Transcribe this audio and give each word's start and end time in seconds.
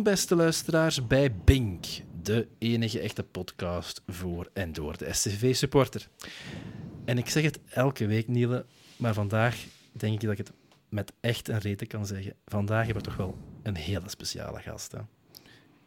Beste 0.00 0.36
luisteraars, 0.36 1.06
bij 1.06 1.34
Bink, 1.44 1.86
de 2.22 2.48
enige 2.58 3.00
echte 3.00 3.22
podcast 3.22 4.02
voor 4.06 4.50
en 4.52 4.72
door 4.72 4.96
de 4.96 5.12
SCV-supporter. 5.12 6.08
En 7.04 7.18
ik 7.18 7.28
zeg 7.28 7.42
het 7.42 7.60
elke 7.68 8.06
week, 8.06 8.28
Niele, 8.28 8.64
maar 8.96 9.14
vandaag 9.14 9.64
denk 9.92 10.14
ik 10.14 10.20
dat 10.20 10.30
ik 10.30 10.38
het 10.38 10.52
met 10.88 11.12
echt 11.20 11.48
een 11.48 11.58
reden 11.58 11.86
kan 11.86 12.06
zeggen. 12.06 12.34
Vandaag 12.46 12.84
hebben 12.84 13.02
we 13.02 13.08
toch 13.08 13.18
wel 13.18 13.36
een 13.62 13.76
hele 13.76 14.08
speciale 14.08 14.60
gast. 14.60 14.92
Hè? 14.92 14.98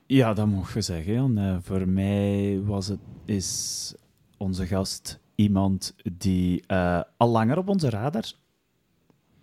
Ja, 0.06 0.34
dat 0.34 0.48
mag 0.48 0.74
je 0.74 0.82
zeggen. 0.82 1.38
Eh, 1.38 1.58
voor 1.62 1.88
mij 1.88 2.60
was 2.64 2.88
het, 2.88 3.00
is 3.26 3.94
onze 4.38 4.66
gast 4.66 5.20
iemand 5.36 5.96
die 6.18 6.64
eh, 6.68 7.02
al 7.18 7.30
langer 7.30 7.58
op 7.58 7.70
onze 7.70 7.90
radar 7.90 8.32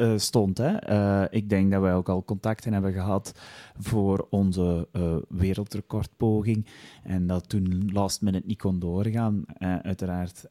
eh, 0.02 0.12
stond. 0.16 0.58
Hè. 0.58 0.76
Eh, 0.76 1.24
ik 1.30 1.48
denk 1.48 1.70
dat 1.72 1.80
wij 1.80 1.94
ook 1.94 2.08
al 2.08 2.24
contacten 2.24 2.72
hebben 2.72 2.92
gehad 2.92 3.34
voor 3.78 4.26
onze 4.30 4.88
eh, 4.92 5.16
wereldrecordpoging. 5.28 6.66
En 7.02 7.26
dat 7.26 7.48
toen 7.48 7.90
last 7.92 8.22
minute 8.22 8.46
niet 8.46 8.58
kon 8.58 8.78
doorgaan. 8.78 9.44
Uiteraard 9.82 10.44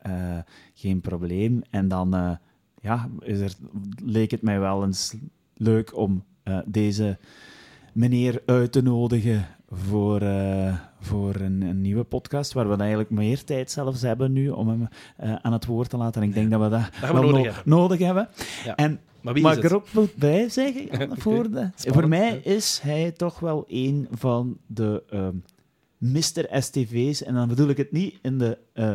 geen 0.73 1.01
probleem. 1.01 1.61
En 1.69 1.87
dan 1.87 2.37
ja, 2.81 3.09
is 3.19 3.39
er, 3.39 3.53
leek 4.05 4.31
het 4.31 4.41
mij 4.41 4.59
wel 4.59 4.83
eens 4.83 5.15
leuk 5.53 5.97
om 5.97 6.23
deze 6.65 7.17
meneer 7.93 8.41
uit 8.45 8.71
te 8.71 8.81
nodigen 8.81 9.45
voor, 9.69 10.21
voor 10.99 11.35
een, 11.35 11.61
een 11.61 11.81
nieuwe 11.81 12.03
podcast, 12.03 12.53
waar 12.53 12.69
we 12.69 12.75
eigenlijk 12.75 13.09
meer 13.09 13.43
tijd 13.43 13.71
zelfs 13.71 14.01
hebben 14.01 14.31
nu 14.31 14.49
om 14.49 14.67
hem 14.67 14.87
aan 15.41 15.53
het 15.53 15.65
woord 15.65 15.89
te 15.89 15.97
laten. 15.97 16.21
En 16.21 16.27
ik 16.27 16.33
denk 16.33 16.51
dat 16.51 16.61
we 16.61 16.69
dat, 16.69 16.89
we 17.01 17.13
wel 17.13 17.21
nodig 17.21 17.31
no- 17.31 17.43
hebben. 17.43 17.63
nodig 17.65 17.99
hebben. 17.99 18.29
Ja. 18.63 18.75
En 18.75 18.99
Maar 19.21 19.33
wie 19.33 19.43
maar 19.43 19.51
is 19.51 19.57
ik 19.57 19.63
het? 19.63 19.71
er 19.71 19.77
ook 19.77 19.93
moet 19.93 20.15
bij 20.15 20.49
zeggen, 20.49 20.89
voor, 21.21 21.43
de, 21.51 21.69
Spannend, 21.75 21.81
voor 21.83 22.07
mij 22.07 22.37
is 22.37 22.79
hij 22.83 23.11
toch 23.11 23.39
wel 23.39 23.65
een 23.67 24.07
van 24.11 24.57
de 24.67 25.03
ehm 25.09 25.35
Mr. 26.01 26.61
STV's. 26.61 27.23
En 27.23 27.33
dan 27.33 27.47
bedoel 27.47 27.67
ik 27.67 27.77
het 27.77 27.91
niet 27.91 28.19
in 28.21 28.37
de 28.37 28.57
eh, 28.73 28.93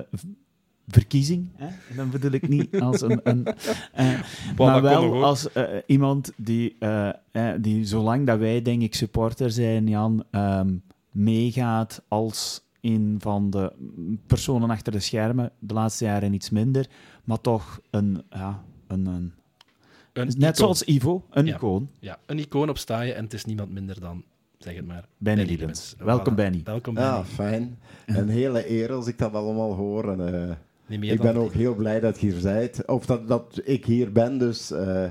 verkiezing. 0.86 1.48
Hè? 1.54 1.66
En 1.66 1.96
dan 1.96 2.10
bedoel 2.10 2.30
ik 2.30 2.48
niet 2.48 2.80
als 2.80 3.00
een... 3.00 3.20
een 3.22 3.46
eh, 3.92 4.20
maar 4.56 4.82
wel 4.82 5.24
als 5.24 5.52
eh, 5.52 5.64
iemand 5.86 6.32
die, 6.36 6.76
die, 7.60 7.84
zolang 7.84 8.26
dat 8.26 8.38
wij, 8.38 8.62
denk 8.62 8.82
ik, 8.82 8.94
supporter 8.94 9.50
zijn, 9.50 9.88
Jan, 9.88 10.24
ehm, 10.30 10.74
meegaat 11.10 12.02
als 12.08 12.64
een 12.80 13.16
van 13.18 13.50
de 13.50 13.72
personen 14.26 14.70
achter 14.70 14.92
de 14.92 15.00
schermen. 15.00 15.52
De 15.58 15.74
laatste 15.74 16.04
jaren 16.04 16.34
iets 16.34 16.50
minder, 16.50 16.86
maar 17.24 17.40
toch 17.40 17.80
een... 17.90 18.22
Ja, 18.30 18.64
een, 18.86 19.06
een 19.06 19.32
Een 20.16 20.26
net 20.26 20.36
icoon. 20.36 20.54
zoals 20.54 20.82
Ivo, 20.84 21.24
een 21.30 21.46
Ja. 21.46 21.54
icoon. 21.54 21.90
Ja, 22.00 22.18
een 22.26 22.38
icoon 22.38 22.68
op 22.68 22.78
en 22.88 23.24
het 23.24 23.32
is 23.32 23.44
niemand 23.44 23.72
minder 23.72 24.00
dan, 24.00 24.24
zeg 24.58 24.74
het 24.76 24.86
maar, 24.86 25.04
Benny 25.18 25.36
Benny 25.44 25.58
Liebens. 25.58 25.58
Liebens. 25.90 25.94
Welkom, 26.06 26.32
Voilà. 26.32 26.36
Benny. 26.36 26.60
Welkom, 26.64 26.94
Benny. 26.94 27.08
Ja, 27.08 27.24
fijn. 27.24 27.78
Een 28.06 28.28
hele 28.28 28.70
eer 28.70 28.92
als 28.92 29.06
ik 29.06 29.18
dat 29.18 29.32
allemaal 29.32 29.74
hoor. 29.74 30.12
En, 30.12 30.34
eh, 30.88 31.10
ik 31.12 31.20
ben 31.20 31.36
ook 31.36 31.52
heel 31.52 31.74
blij 31.74 32.00
dat 32.00 32.20
je 32.20 32.30
hier 32.30 32.42
bent. 32.42 32.86
Of 32.86 33.06
dat, 33.06 33.28
dat 33.28 33.60
ik 33.64 33.84
hier 33.84 34.12
ben, 34.12 34.38
dus 34.38 34.70
eh, 34.70 35.04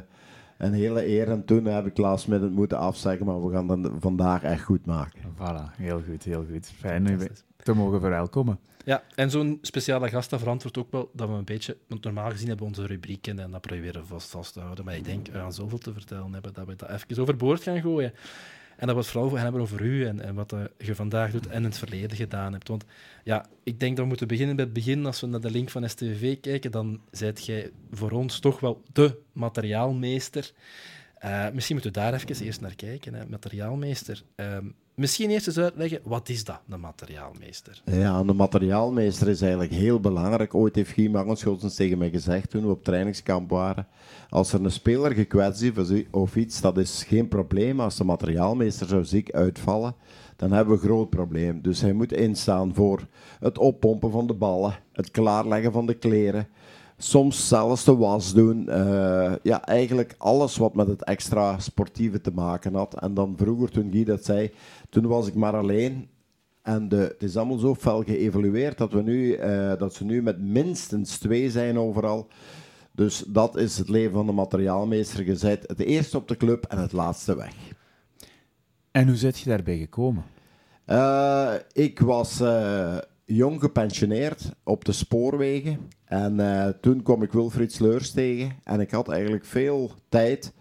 een 0.57 0.73
hele 0.73 1.07
eer. 1.07 1.29
En 1.29 1.45
toen 1.45 1.65
heb 1.65 1.85
ik 1.85 1.97
last 1.97 2.27
minute 2.27 2.53
moeten 2.53 2.77
afzeggen, 2.77 3.25
maar 3.25 3.45
we 3.45 3.51
gaan 3.51 3.69
het 3.69 3.91
vandaag 3.99 4.43
echt 4.43 4.63
goed 4.63 4.85
maken. 4.85 5.21
Voilà, 5.37 5.75
heel 5.77 6.01
goed, 6.09 6.23
heel 6.23 6.45
goed. 6.51 6.67
Fijn 6.67 7.05
u 7.05 7.07
Fantastisch. 7.07 7.43
te 7.57 7.73
mogen 7.73 7.99
verwelkomen. 7.99 8.59
Ja, 8.85 9.03
en 9.15 9.29
zo'n 9.29 9.57
speciale 9.61 10.09
gast 10.09 10.29
dat 10.29 10.39
verantwoordt 10.39 10.77
ook 10.77 10.91
wel 10.91 11.09
dat 11.13 11.29
we 11.29 11.35
een 11.35 11.45
beetje... 11.45 11.77
Want 11.88 12.03
normaal 12.03 12.29
gezien 12.29 12.47
hebben 12.47 12.67
we 12.67 12.75
onze 12.75 12.88
rubrieken 12.88 13.39
en 13.39 13.51
dat 13.51 13.61
proberen 13.61 14.01
we 14.01 14.07
vast, 14.07 14.29
vast 14.29 14.53
te 14.53 14.59
houden. 14.59 14.85
Maar 14.85 14.95
ik 14.95 15.03
denk, 15.03 15.27
we 15.27 15.38
gaan 15.38 15.53
zoveel 15.53 15.77
te 15.77 15.94
vertellen 15.94 16.33
hebben 16.33 16.53
dat 16.53 16.65
we 16.65 16.75
dat 16.75 16.89
even 16.89 17.21
overboord 17.21 17.63
gaan 17.63 17.81
gooien. 17.81 18.13
En 18.78 18.88
dat 18.88 18.96
we 18.96 19.02
het 19.02 19.12
vooral 19.12 19.30
gaan 19.30 19.44
hebben 19.44 19.62
over 19.62 19.81
u 19.81 20.06
en, 20.06 20.22
en 20.22 20.36
wat 20.36 20.53
eh, 20.53 20.59
je 20.78 20.96
vandaag 20.96 21.31
doet 21.31 21.47
en 21.47 21.58
in 21.58 21.63
het 21.63 21.78
verleden 21.78 22.18
gedaan 22.18 22.53
hebt. 22.53 22.68
Want 22.68 22.86
ja, 23.24 23.46
ik 23.63 23.80
denk 23.80 23.91
dat 23.91 24.02
we 24.02 24.09
moeten 24.09 24.28
beginnen 24.28 24.56
bij 24.56 24.66
het 24.66 24.74
begin. 24.74 25.06
Als 25.06 25.22
we 25.22 25.28
naar 25.28 25.40
de 25.40 25.52
link 25.52 25.69
van 25.69 25.90
STV 25.90 26.40
kijken, 26.40 26.72
dan 26.72 27.02
zijt 27.12 27.46
jij 27.46 27.72
voor 27.91 28.12
ons 28.12 28.40
toch 28.40 28.59
wel 28.59 28.81
de 28.94 29.18
materiaalmeester. 29.31 30.52
Eh, 31.18 31.50
misschien 31.53 31.75
moeten 31.75 31.94
we 31.94 32.00
daar 32.00 32.13
even 32.13 32.46
eerst 32.46 32.62
naar 32.62 32.75
kijken, 32.75 33.13
hè, 33.13 33.25
materiaalmeester. 33.25 34.24
Ehm, 34.36 34.66
misschien 34.95 35.29
eerst 35.29 35.47
eens 35.47 35.57
uitleggen, 35.57 36.00
wat 36.03 36.29
is 36.29 36.44
dat, 36.44 36.59
een 36.69 36.79
materiaalmeester? 36.79 37.81
Ja, 37.85 38.23
de 38.23 38.33
materiaalmeester 38.33 39.28
is 39.28 39.41
eigenlijk 39.41 39.72
heel 39.72 40.00
belangrijk. 40.00 40.53
Ooit 40.53 40.75
heeft 40.75 40.91
Guy 40.91 41.09
Margenschultens 41.09 41.75
tegen 41.75 41.97
mij 41.97 42.09
gezegd 42.09 42.50
toen 42.50 42.63
we 42.66 42.72
op 42.72 42.83
trainingskamp 42.83 43.50
waren. 43.50 43.88
Als 44.29 44.53
er 44.53 44.63
een 44.63 44.72
speler 44.72 45.11
gekwetst 45.11 45.61
is 45.61 46.03
of 46.11 46.35
iets, 46.35 46.61
dat 46.61 46.78
is 46.78 47.03
geen 47.07 47.28
probleem. 47.28 47.79
Als 47.79 47.97
de 47.97 48.03
materiaalmeester 48.03 48.88
zou 48.88 49.06
ziek 49.06 49.31
uitvallen, 49.31 49.95
dan 50.35 50.51
hebben 50.51 50.75
we 50.75 50.81
een 50.81 50.88
groot 50.88 51.09
probleem. 51.09 51.62
Dus 51.62 51.81
hij 51.81 51.94
moet 51.94 52.13
instaan 52.13 52.73
voor 52.73 53.07
het 53.39 53.57
oppompen 53.57 54.12
van 54.12 54.27
de 54.27 54.33
ballen, 54.33 54.79
het 54.91 55.12
klaarleggen 55.12 55.72
van 55.72 55.85
de 55.85 55.94
kleren. 55.94 56.47
Soms 56.97 57.47
zelfs 57.47 57.83
de 57.83 57.95
was 57.95 58.33
doen. 58.33 58.69
Eh, 58.69 59.33
ja, 59.44 59.66
eigenlijk 59.66 60.16
alles 60.17 60.57
wat 60.57 60.75
met 60.75 60.88
het 60.88 61.03
extra 61.03 61.59
sportieve 61.59 62.22
te 62.22 62.31
maken 62.31 62.73
had. 62.73 63.00
En 63.01 63.13
dan 63.13 63.33
vroeger, 63.38 63.72
toen 63.72 63.91
Guy 63.91 64.03
dat 64.03 64.25
zei, 64.25 64.51
toen 65.01 65.07
was 65.07 65.28
ik 65.28 65.33
maar 65.33 65.56
alleen. 65.56 66.09
En 66.61 66.89
de, 66.89 66.95
het 66.95 67.23
is 67.23 67.38
allemaal 67.38 67.57
zo 67.57 67.75
fel 67.75 68.03
geëvolueerd 68.03 68.78
dat, 68.78 68.91
we 68.91 69.01
nu, 69.01 69.33
eh, 69.33 69.78
dat 69.78 69.94
ze 69.94 70.06
nu 70.06 70.22
met 70.22 70.41
minstens 70.41 71.17
twee 71.17 71.50
zijn 71.50 71.78
overal. 71.78 72.28
Dus 72.91 73.23
dat 73.28 73.57
is 73.57 73.78
het 73.78 73.89
leven 73.89 74.13
van 74.13 74.25
de 74.25 74.31
materiaalmeester 74.31 75.23
gezet. 75.23 75.63
Het 75.67 75.79
eerste 75.79 76.17
op 76.17 76.28
de 76.28 76.38
club 76.38 76.66
en 76.66 76.78
het 76.78 76.91
laatste 76.91 77.35
weg. 77.35 77.53
En 78.91 79.07
hoe 79.07 79.16
zit 79.16 79.39
je 79.39 79.50
daarbij 79.50 79.78
gekomen? 79.78 80.23
Eh, 80.85 81.53
ik 81.72 82.00
was 82.00 82.39
eh, 82.39 82.97
jong 83.25 83.59
gepensioneerd 83.59 84.51
op 84.63 84.85
de 84.85 84.91
spoorwegen. 84.91 85.79
En 86.06 86.38
toen 86.81 87.01
kwam 87.01 87.23
ik 87.23 87.31
Wilfried 87.31 87.73
Sleurs 87.73 88.12
tegen. 88.12 88.51
En 88.63 88.79
ik 88.79 88.91
had 88.91 89.09
eigenlijk 89.09 89.45
veel 89.45 89.91
tijd. 90.09 90.53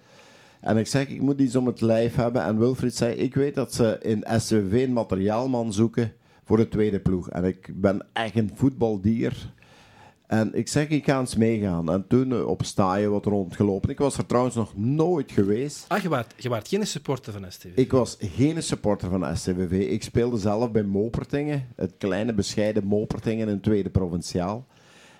En 0.65 0.77
ik 0.77 0.87
zeg, 0.87 1.09
ik 1.09 1.21
moet 1.21 1.41
iets 1.41 1.57
om 1.57 1.67
het 1.67 1.81
lijf 1.81 2.15
hebben. 2.15 2.43
En 2.43 2.59
Wilfried 2.59 2.95
zei, 2.95 3.15
ik 3.15 3.35
weet 3.35 3.55
dat 3.55 3.75
ze 3.75 3.99
in 4.03 4.25
SWV 4.41 4.85
een 4.87 4.93
materiaalman 4.93 5.73
zoeken 5.73 6.13
voor 6.45 6.57
de 6.57 6.69
tweede 6.69 7.01
ploeg. 7.01 7.31
En 7.31 7.45
ik 7.45 7.71
ben 7.75 8.07
echt 8.13 8.37
een 8.37 8.51
voetbaldier. 8.55 9.53
En 10.27 10.55
ik 10.55 10.69
zeg, 10.69 10.89
ik 10.89 11.05
ga 11.05 11.21
eens 11.21 11.37
meegaan. 11.37 11.93
En 11.93 12.07
toen 12.09 12.33
eh, 12.33 12.47
op 12.47 12.65
staaien 12.65 13.11
wat 13.11 13.25
rondgelopen. 13.25 13.91
Ik 13.91 13.99
was 13.99 14.19
er 14.19 14.27
trouwens 14.27 14.55
nog 14.55 14.77
nooit 14.77 15.33
geweest. 15.33 15.85
Ah, 15.89 16.03
je 16.03 16.09
waart, 16.09 16.35
je 16.37 16.49
waart 16.49 16.69
geen 16.69 16.87
supporter 16.87 17.33
van 17.33 17.45
STV. 17.49 17.71
Ik 17.75 17.93
was 17.93 18.17
geen 18.21 18.63
supporter 18.63 19.11
van 19.11 19.37
SCWV. 19.37 19.73
Ik 19.91 20.03
speelde 20.03 20.39
zelf 20.39 20.71
bij 20.71 20.83
Mopertingen, 20.83 21.69
het 21.77 21.95
kleine 21.99 22.35
bescheiden 22.35 22.85
Mopertingen 22.85 23.49
in 23.49 23.61
tweede 23.61 23.91
provinciaal. 23.91 24.67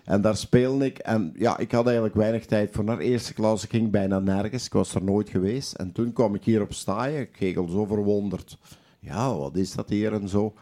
En 0.05 0.21
daar 0.21 0.37
speelde 0.37 0.85
ik. 0.85 0.99
En 0.99 1.33
ja, 1.37 1.59
ik 1.59 1.73
had 1.73 1.85
eigenlijk 1.85 2.15
weinig 2.15 2.47
tijd 2.47 2.73
voor 2.73 2.85
naar 2.85 2.99
eerste 2.99 3.35
klas. 3.35 3.65
Ik 3.65 3.71
ging 3.71 3.91
bijna 3.91 4.19
nergens. 4.19 4.67
Ik 4.67 4.73
was 4.73 4.95
er 4.95 5.05
nooit 5.05 5.29
geweest. 5.29 5.73
En 5.73 5.93
toen 5.93 6.13
kwam 6.13 6.35
ik 6.35 6.45
hier 6.45 6.63
op 6.63 6.73
staaien. 6.73 7.21
Ik 7.21 7.33
keek 7.33 7.55
zo 7.55 7.85
verwonderd. 7.85 8.59
Ja, 9.01 9.37
wat 9.37 9.57
is 9.57 9.73
dat 9.73 9.89
hier 9.89 10.13
en 10.13 10.29
zo. 10.29 10.55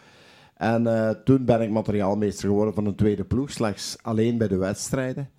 En 0.57 0.87
eh, 0.87 1.11
toen 1.25 1.45
ben 1.45 1.61
ik 1.61 1.71
materiaalmeester 1.71 2.49
geworden 2.49 2.75
van 2.75 2.87
een 2.87 2.95
tweede 2.95 3.25
ploeg. 3.25 3.51
Slechts 3.51 3.97
alleen 4.03 4.39
bij 4.39 4.49
de 4.49 4.57
wedstrijden. 4.57 5.31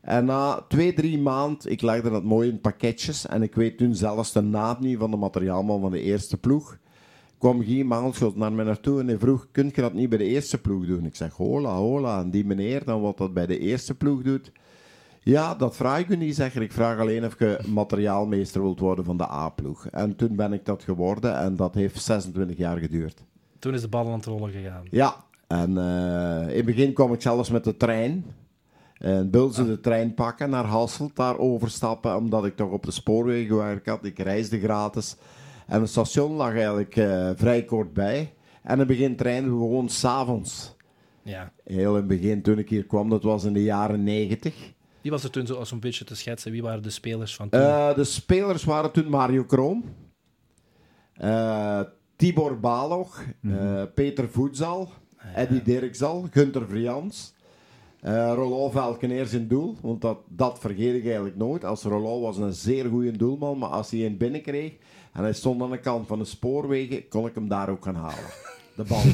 En 0.00 0.24
na 0.24 0.64
twee, 0.68 0.92
drie 0.92 1.18
maanden, 1.18 1.70
ik 1.70 1.82
legde 1.82 2.10
dat 2.10 2.24
mooi 2.24 2.48
in 2.48 2.60
pakketjes. 2.60 3.26
En 3.26 3.42
ik 3.42 3.54
weet 3.54 3.78
toen 3.78 3.94
zelfs 3.94 4.32
de 4.32 4.40
naam 4.40 4.76
niet 4.80 4.98
van 4.98 5.10
de 5.10 5.16
materiaalman 5.16 5.80
van 5.80 5.90
de 5.90 6.00
eerste 6.00 6.36
ploeg. 6.36 6.78
Kwam 7.38 7.62
Guy 7.62 7.82
Mangelschot 7.82 8.36
naar 8.36 8.52
mij 8.52 8.64
naartoe 8.64 9.00
en 9.00 9.06
hij 9.06 9.18
vroeg, 9.18 9.46
kun 9.52 9.70
je 9.74 9.80
dat 9.80 9.92
niet 9.92 10.08
bij 10.08 10.18
de 10.18 10.24
eerste 10.24 10.60
ploeg 10.60 10.86
doen? 10.86 11.04
Ik 11.04 11.16
zeg, 11.16 11.32
hola, 11.32 11.74
hola. 11.74 12.20
En 12.20 12.30
die 12.30 12.44
meneer 12.44 12.84
dan 12.84 13.00
wat 13.00 13.18
dat 13.18 13.34
bij 13.34 13.46
de 13.46 13.58
eerste 13.58 13.94
ploeg 13.94 14.22
doet. 14.22 14.52
Ja, 15.20 15.54
dat 15.54 15.76
vraag 15.76 15.98
ik 15.98 16.08
u 16.08 16.16
niet, 16.16 16.34
zeg 16.34 16.54
ik. 16.54 16.62
Ik 16.62 16.72
vraag 16.72 16.98
alleen 16.98 17.24
of 17.24 17.38
je 17.38 17.58
materiaalmeester 17.66 18.62
wilt 18.62 18.80
worden 18.80 19.04
van 19.04 19.16
de 19.16 19.30
A-ploeg. 19.30 19.86
En 19.86 20.16
toen 20.16 20.36
ben 20.36 20.52
ik 20.52 20.64
dat 20.64 20.82
geworden 20.82 21.38
en 21.38 21.56
dat 21.56 21.74
heeft 21.74 22.02
26 22.02 22.56
jaar 22.56 22.78
geduurd. 22.78 23.24
Toen 23.58 23.74
is 23.74 23.80
de 23.80 23.88
bal 23.88 24.06
aan 24.06 24.12
het 24.12 24.24
rollen 24.24 24.50
gegaan. 24.50 24.84
Ja, 24.90 25.24
en 25.46 25.78
eh, 25.78 26.48
in 26.48 26.56
het 26.56 26.64
begin 26.64 26.92
kwam 26.92 27.12
ik 27.12 27.22
zelfs 27.22 27.50
met 27.50 27.64
de 27.64 27.76
trein. 27.76 28.24
En 28.98 29.30
Bulze 29.30 29.66
de 29.66 29.80
trein 29.80 30.14
pakken 30.14 30.50
naar 30.50 30.64
Hasselt, 30.64 31.16
daar 31.16 31.38
overstappen, 31.38 32.16
omdat 32.16 32.44
ik 32.44 32.56
toch 32.56 32.70
op 32.70 32.84
de 32.84 32.90
spoorwegen 32.90 33.46
gewerkt 33.46 33.88
had. 33.88 34.04
Ik 34.04 34.18
reisde 34.18 34.60
gratis. 34.60 35.16
En 35.66 35.80
het 35.80 35.90
station 35.90 36.32
lag 36.32 36.52
eigenlijk 36.52 36.96
eh, 36.96 37.30
vrij 37.34 37.64
kort 37.64 37.92
bij. 37.92 38.34
En 38.62 38.72
in 38.72 38.78
het 38.78 38.88
begin 38.88 39.16
trainden 39.16 39.52
we 39.52 39.58
gewoon 39.58 39.88
s'avonds. 39.88 40.74
Ja. 41.22 41.52
Heel 41.64 41.90
in 41.90 41.96
het 41.96 42.06
begin, 42.06 42.42
toen 42.42 42.58
ik 42.58 42.68
hier 42.68 42.86
kwam, 42.86 43.08
dat 43.08 43.22
was 43.22 43.44
in 43.44 43.52
de 43.52 43.62
jaren 43.62 44.04
negentig. 44.04 44.74
Wie 45.00 45.10
was 45.10 45.24
er 45.24 45.30
toen 45.30 45.46
zo 45.46 45.54
als 45.54 45.70
een 45.70 45.80
beetje 45.80 46.04
te 46.04 46.16
schetsen? 46.16 46.52
Wie 46.52 46.62
waren 46.62 46.82
de 46.82 46.90
spelers 46.90 47.36
van 47.36 47.48
toen? 47.48 47.60
Eh, 47.60 47.94
de 47.94 48.04
spelers 48.04 48.64
waren 48.64 48.92
toen 48.92 49.08
Mario 49.08 49.44
Kroon, 49.44 49.84
eh, 51.12 51.80
Tibor 52.16 52.60
Balog, 52.60 53.24
eh, 53.42 53.82
Peter 53.94 54.30
Voetzal, 54.30 54.88
Eddie 55.34 55.62
Dirkzal, 55.62 56.26
Gunter 56.30 56.68
Vrians, 56.68 57.34
Eh 58.00 58.32
Rollo 58.34 58.70
Valkeneers 58.70 59.32
in 59.32 59.48
doel, 59.48 59.76
want 59.82 60.00
dat, 60.00 60.18
dat 60.28 60.58
vergeet 60.58 60.94
ik 60.94 61.04
eigenlijk 61.04 61.36
nooit. 61.36 61.64
Als 61.64 61.82
Rollo 61.82 62.20
was 62.20 62.36
een 62.36 62.52
zeer 62.52 62.84
goede 62.84 63.16
doelman, 63.16 63.58
maar 63.58 63.68
als 63.68 63.90
hij 63.90 64.06
een 64.06 64.16
binnen 64.16 64.42
kreeg 64.42 64.72
en 65.16 65.22
hij 65.22 65.32
stond 65.32 65.62
aan 65.62 65.70
de 65.70 65.78
kant 65.78 66.06
van 66.06 66.18
de 66.18 66.24
spoorwegen, 66.24 67.08
kon 67.08 67.26
ik 67.26 67.34
hem 67.34 67.48
daar 67.48 67.68
ook 67.68 67.84
gaan 67.84 67.94
halen. 67.94 68.24
De 68.74 68.84
bal 68.84 69.02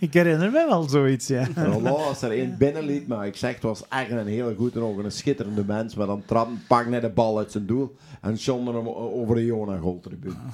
ik. 0.00 0.12
Herinner 0.12 0.50
me 0.50 0.64
wel 0.68 0.88
zoiets, 0.88 1.26
ja. 1.26 1.48
Rollo, 1.72 1.96
als 1.96 2.22
er 2.22 2.30
één 2.30 2.58
binnenliet, 2.58 3.06
maar 3.06 3.26
ik 3.26 3.36
zeg, 3.36 3.54
het 3.54 3.62
was 3.62 3.88
echt 3.88 4.10
een 4.10 4.26
hele 4.26 4.54
goede, 4.54 4.80
ook 4.80 4.98
een 4.98 5.12
schitterende 5.12 5.64
mens, 5.64 5.94
maar 5.94 6.06
dan 6.06 6.22
trap, 6.26 6.48
pak 6.68 6.86
hij 6.86 7.00
de 7.00 7.08
bal 7.08 7.38
uit 7.38 7.52
zijn 7.52 7.66
doel 7.66 7.96
en 8.20 8.38
zonde 8.38 8.72
hem 8.72 8.88
over 8.88 9.34
de 9.34 9.44
Jona 9.44 9.78
goaltribune. 9.78 10.36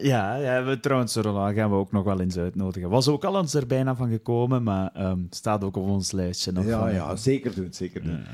Ja, 0.00 0.36
ja 0.36 0.64
we, 0.64 0.80
trouwens, 0.80 1.14
Roland 1.14 1.54
gaan 1.54 1.70
we 1.70 1.76
ook 1.76 1.92
nog 1.92 2.04
wel 2.04 2.20
eens 2.20 2.36
uitnodigen. 2.36 2.88
Was 2.88 3.08
ook 3.08 3.24
al 3.24 3.38
eens 3.38 3.54
er 3.54 3.66
bijna 3.66 3.96
van 3.96 4.10
gekomen, 4.10 4.62
maar 4.62 4.90
ehm, 4.94 5.18
staat 5.30 5.64
ook 5.64 5.76
op 5.76 5.88
ons 5.88 6.12
lijstje 6.12 6.52
nog. 6.52 6.64
Ja, 6.66 6.78
van, 6.78 6.92
ja, 6.92 7.16
zeker 7.16 7.54
doen, 7.54 7.68
zeker 7.70 8.02
doen. 8.02 8.24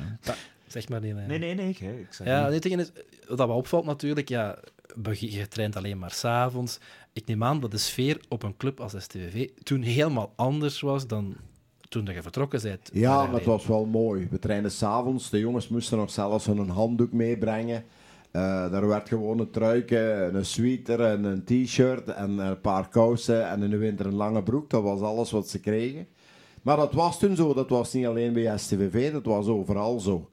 Zeg 0.72 0.88
maar 0.88 1.00
niet. 1.00 1.14
Nee, 1.26 1.38
nee, 1.38 1.54
nee. 1.54 1.68
Ik, 1.68 1.80
ik 1.80 2.06
zeg 2.10 2.26
Ja, 2.26 2.48
niet. 2.48 2.64
is, 2.64 2.90
wat 3.28 3.48
me 3.48 3.54
opvalt 3.54 3.84
natuurlijk, 3.84 4.28
ja, 4.28 4.58
je 5.18 5.48
traint 5.48 5.76
alleen 5.76 5.98
maar 5.98 6.10
s'avonds. 6.10 6.78
Ik 7.12 7.26
neem 7.26 7.44
aan 7.44 7.60
dat 7.60 7.70
de 7.70 7.78
sfeer 7.78 8.20
op 8.28 8.42
een 8.42 8.56
club 8.56 8.80
als 8.80 8.94
STVV 8.98 9.48
toen 9.62 9.82
helemaal 9.82 10.32
anders 10.36 10.80
was 10.80 11.06
dan 11.06 11.36
toen 11.88 12.04
je 12.06 12.22
vertrokken 12.22 12.62
bent. 12.62 12.90
Ja, 12.92 13.24
Maar 13.24 13.34
het 13.34 13.44
was 13.44 13.66
wel 13.66 13.84
mooi. 13.84 14.28
We 14.30 14.38
trainden 14.38 14.70
s'avonds. 14.70 15.30
De 15.30 15.38
jongens 15.38 15.68
moesten 15.68 15.98
nog 15.98 16.10
zelfs 16.10 16.46
een 16.46 16.68
handdoek 16.68 17.12
meebrengen. 17.12 17.84
Eh 18.30 18.70
daar 18.70 18.86
werd 18.86 19.08
gewoon 19.08 19.38
een 19.38 19.50
truikje, 19.50 20.30
een 20.32 20.44
sweater 20.44 21.00
en 21.00 21.24
een 21.24 21.44
t-shirt 21.44 22.08
en 22.08 22.38
een 22.38 22.60
paar 22.60 22.88
kousen 22.88 23.48
en 23.48 23.62
in 23.62 23.70
de 23.70 23.76
winter 23.76 24.06
een 24.06 24.14
lange 24.14 24.42
broek. 24.42 24.70
Dat 24.70 24.82
was 24.82 25.00
alles 25.00 25.30
wat 25.30 25.48
ze 25.48 25.60
kregen. 25.60 26.06
Maar 26.62 26.76
dat 26.76 26.92
was 26.92 27.18
toen 27.18 27.36
zo. 27.36 27.54
Dat 27.54 27.68
was 27.68 27.92
niet 27.92 28.06
alleen 28.06 28.32
bij 28.32 28.58
STVV, 28.58 29.12
dat 29.12 29.24
was 29.24 29.46
overal 29.46 30.00
zo. 30.00 30.30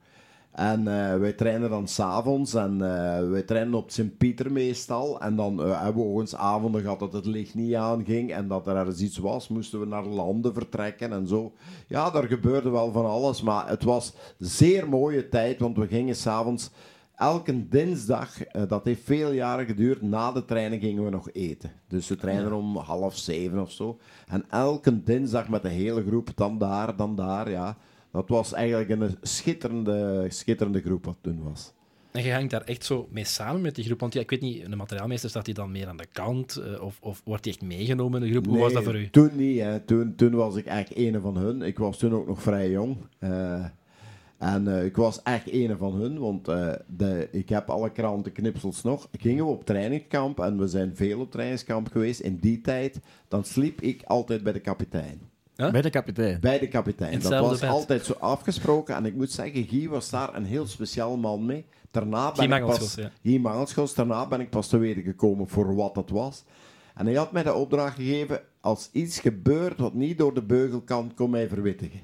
En 0.52 0.88
eh, 0.88 1.20
wij 1.20 1.34
trainen 1.34 1.70
dan 1.70 1.88
s'avonds 1.88 2.54
en 2.54 2.72
eh, 2.72 3.30
wij 3.30 3.42
trainen 3.42 3.74
op 3.74 3.92
Sint-Pieter 3.92 4.52
meestal. 4.52 5.22
En 5.22 5.36
dan 5.36 5.64
eh, 5.64 5.84
hebben 5.84 6.04
we 6.04 6.10
ook 6.10 6.20
eens 6.20 6.36
avonden 6.36 6.82
gehad 6.82 7.00
dat 7.00 7.14
het 7.14 7.26
licht 7.26 7.56
niet 7.56 7.76
aanging 7.76 8.34
en 8.34 8.48
dat 8.48 8.68
er 8.68 8.76
ergens 8.76 9.02
iets 9.02 9.18
was. 9.18 9.48
Moesten 9.48 9.80
we 9.80 9.86
naar 9.86 10.06
landen 10.06 10.54
vertrekken 10.54 11.12
en 11.12 11.28
zo. 11.28 11.54
Ja, 11.88 12.10
daar 12.10 12.24
gebeurde 12.24 12.70
wel 12.70 12.92
van 12.92 13.06
alles, 13.06 13.42
maar 13.42 13.68
het 13.70 13.84
was 13.84 14.14
zeer 14.38 14.90
mooie 14.90 15.30
tijd, 15.30 15.60
want 15.60 15.78
we 15.78 15.88
gingen 15.88 16.16
s'avonds... 16.16 16.70
Elke 17.16 17.68
dinsdag, 17.68 18.38
dat 18.68 18.86
heeft 18.86 19.04
veel 19.04 19.32
jaren 19.32 19.66
geduurd, 19.66 20.02
na 20.02 20.32
de 20.32 20.46
training 20.46 20.82
gingen 20.82 21.04
we 21.04 21.10
nog 21.10 21.32
eten. 21.32 21.72
Dus 21.88 22.08
we 22.08 22.16
trainen 22.16 22.54
om 22.54 22.78
half 22.78 23.18
zeven 23.18 23.62
of 23.62 23.72
zo. 23.72 23.98
En 24.28 24.46
elke 24.50 25.04
dinsdag 25.04 25.50
met 25.50 25.62
de 25.62 25.70
hele 25.70 26.04
groep, 26.06 26.30
dan 26.36 26.58
daar, 26.58 26.96
dan 26.96 27.16
daar, 27.16 27.50
ja. 27.50 27.78
Dat 28.12 28.30
was 28.30 28.54
eigenlijk 28.54 28.90
een 28.90 29.18
schitterende, 29.22 30.26
schitterende 30.30 30.82
groep 30.82 31.06
wat 31.06 31.18
toen 31.22 31.44
was. 31.44 31.74
En 32.12 32.24
je 32.24 32.34
hangt 32.34 32.50
daar 32.52 32.64
echt 32.64 32.86
zo 32.86 33.08
mee 33.12 33.24
samen 33.24 33.62
met 33.62 33.76
die 33.76 33.86
groep. 33.86 34.00
Want 34.00 34.14
ja, 34.14 34.20
ik 34.20 34.30
weet 34.30 34.42
niet, 34.42 34.70
de 34.70 34.76
materiaalmeester 34.76 35.30
staat 35.30 35.46
hij 35.46 35.56
dan 35.56 35.72
meer 35.72 35.88
aan 35.88 35.98
de 35.98 36.08
kant? 36.12 36.56
eh, 36.56 36.82
of, 36.82 36.98
of 37.02 37.22
wordt 37.26 37.46
hij 37.46 37.54
echt 37.54 37.64
meegenomen 37.64 38.22
in 38.22 38.28
de 38.28 38.34
groep? 38.34 38.46
Hoe 38.46 38.60
was 38.60 38.74
dat 38.74 38.84
voor 38.84 38.96
u? 38.96 39.10
Toen 39.10 39.32
niet. 39.36 39.60
Hè. 39.60 39.80
Toen, 39.80 40.16
toen 40.16 40.32
was 40.32 40.56
ik 40.56 40.66
echt 40.66 40.98
een 40.98 41.22
van 41.22 41.38
hun. 41.38 41.62
Ik 41.62 41.78
was 41.78 41.98
toen 41.98 42.14
ook 42.14 42.28
nog 42.28 42.42
vrij 42.42 42.70
jong. 42.70 42.98
Eh, 43.20 43.66
en 44.38 44.68
eh, 44.68 44.86
ik 44.86 44.96
was 44.96 45.22
echt 45.24 45.52
een 45.52 45.78
van 45.78 45.94
hun, 45.94 46.20
want 46.20 46.46
de, 46.88 47.28
ik 47.32 47.50
heb 47.50 47.70
alle 47.70 47.92
krantenknipsels 47.92 48.84
nog. 48.84 49.08
Gingen 49.12 49.46
we 49.46 49.52
op 49.52 49.66
trainingskamp, 49.66 50.40
en 50.40 50.58
we 50.58 50.68
zijn 50.68 50.96
veel 50.96 51.20
op 51.20 51.32
trainingskamp 51.32 51.88
geweest 51.92 52.20
in 52.20 52.38
die 52.38 52.62
tijd, 52.62 53.00
dan 53.28 53.44
sliep 53.44 53.82
ik 53.82 54.04
altijd 54.04 54.44
bij 54.44 54.54
de 54.54 54.60
kapitein. 54.60 55.29
Bij 55.68 55.82
de 55.82 55.90
kapitein. 55.90 56.40
Bij 56.40 56.60
de 56.60 56.68
kapitein. 56.68 57.12
In 57.12 57.20
Dat 57.20 57.32
was 57.42 57.60
bed. 57.60 57.70
altijd 57.70 58.06
zo 58.06 58.14
afgesproken. 58.20 58.96
En 58.96 59.06
ik 59.06 59.16
moet 59.16 59.32
zeggen, 59.32 59.68
Guy 59.68 59.90
was 59.90 60.10
daar 60.10 60.36
een 60.36 60.46
heel 60.46 60.68
speciaal 60.68 61.18
man 61.18 61.46
mee. 61.46 61.66
Daarna 61.92 62.32
ben 62.32 62.48
Guy 62.48 62.58
ik 62.58 62.66
pas... 62.66 62.96
Ja. 62.96 63.12
Guy 63.24 63.38
Mangelschos. 63.38 63.94
Daarna 63.94 64.28
ben 64.28 64.40
ik 64.40 64.50
pas 64.50 64.68
te 64.68 64.78
weten 64.78 65.04
gekomen 65.04 65.48
voor 65.48 65.76
wat 65.76 65.96
het 65.96 66.10
was. 66.10 66.44
En 66.96 67.06
hij 67.06 67.16
had 67.16 67.32
mij 67.32 67.44
de 67.44 67.54
opdracht 67.54 67.96
gegeven, 67.96 68.42
als 68.62 68.90
iets 68.92 69.20
gebeurt 69.20 69.80
wat 69.80 69.94
niet 69.94 70.18
door 70.18 70.34
de 70.34 70.44
beugel 70.44 70.82
kan, 70.82 71.12
kom 71.16 71.30
mij 71.30 71.48
verwittigen. 71.48 72.02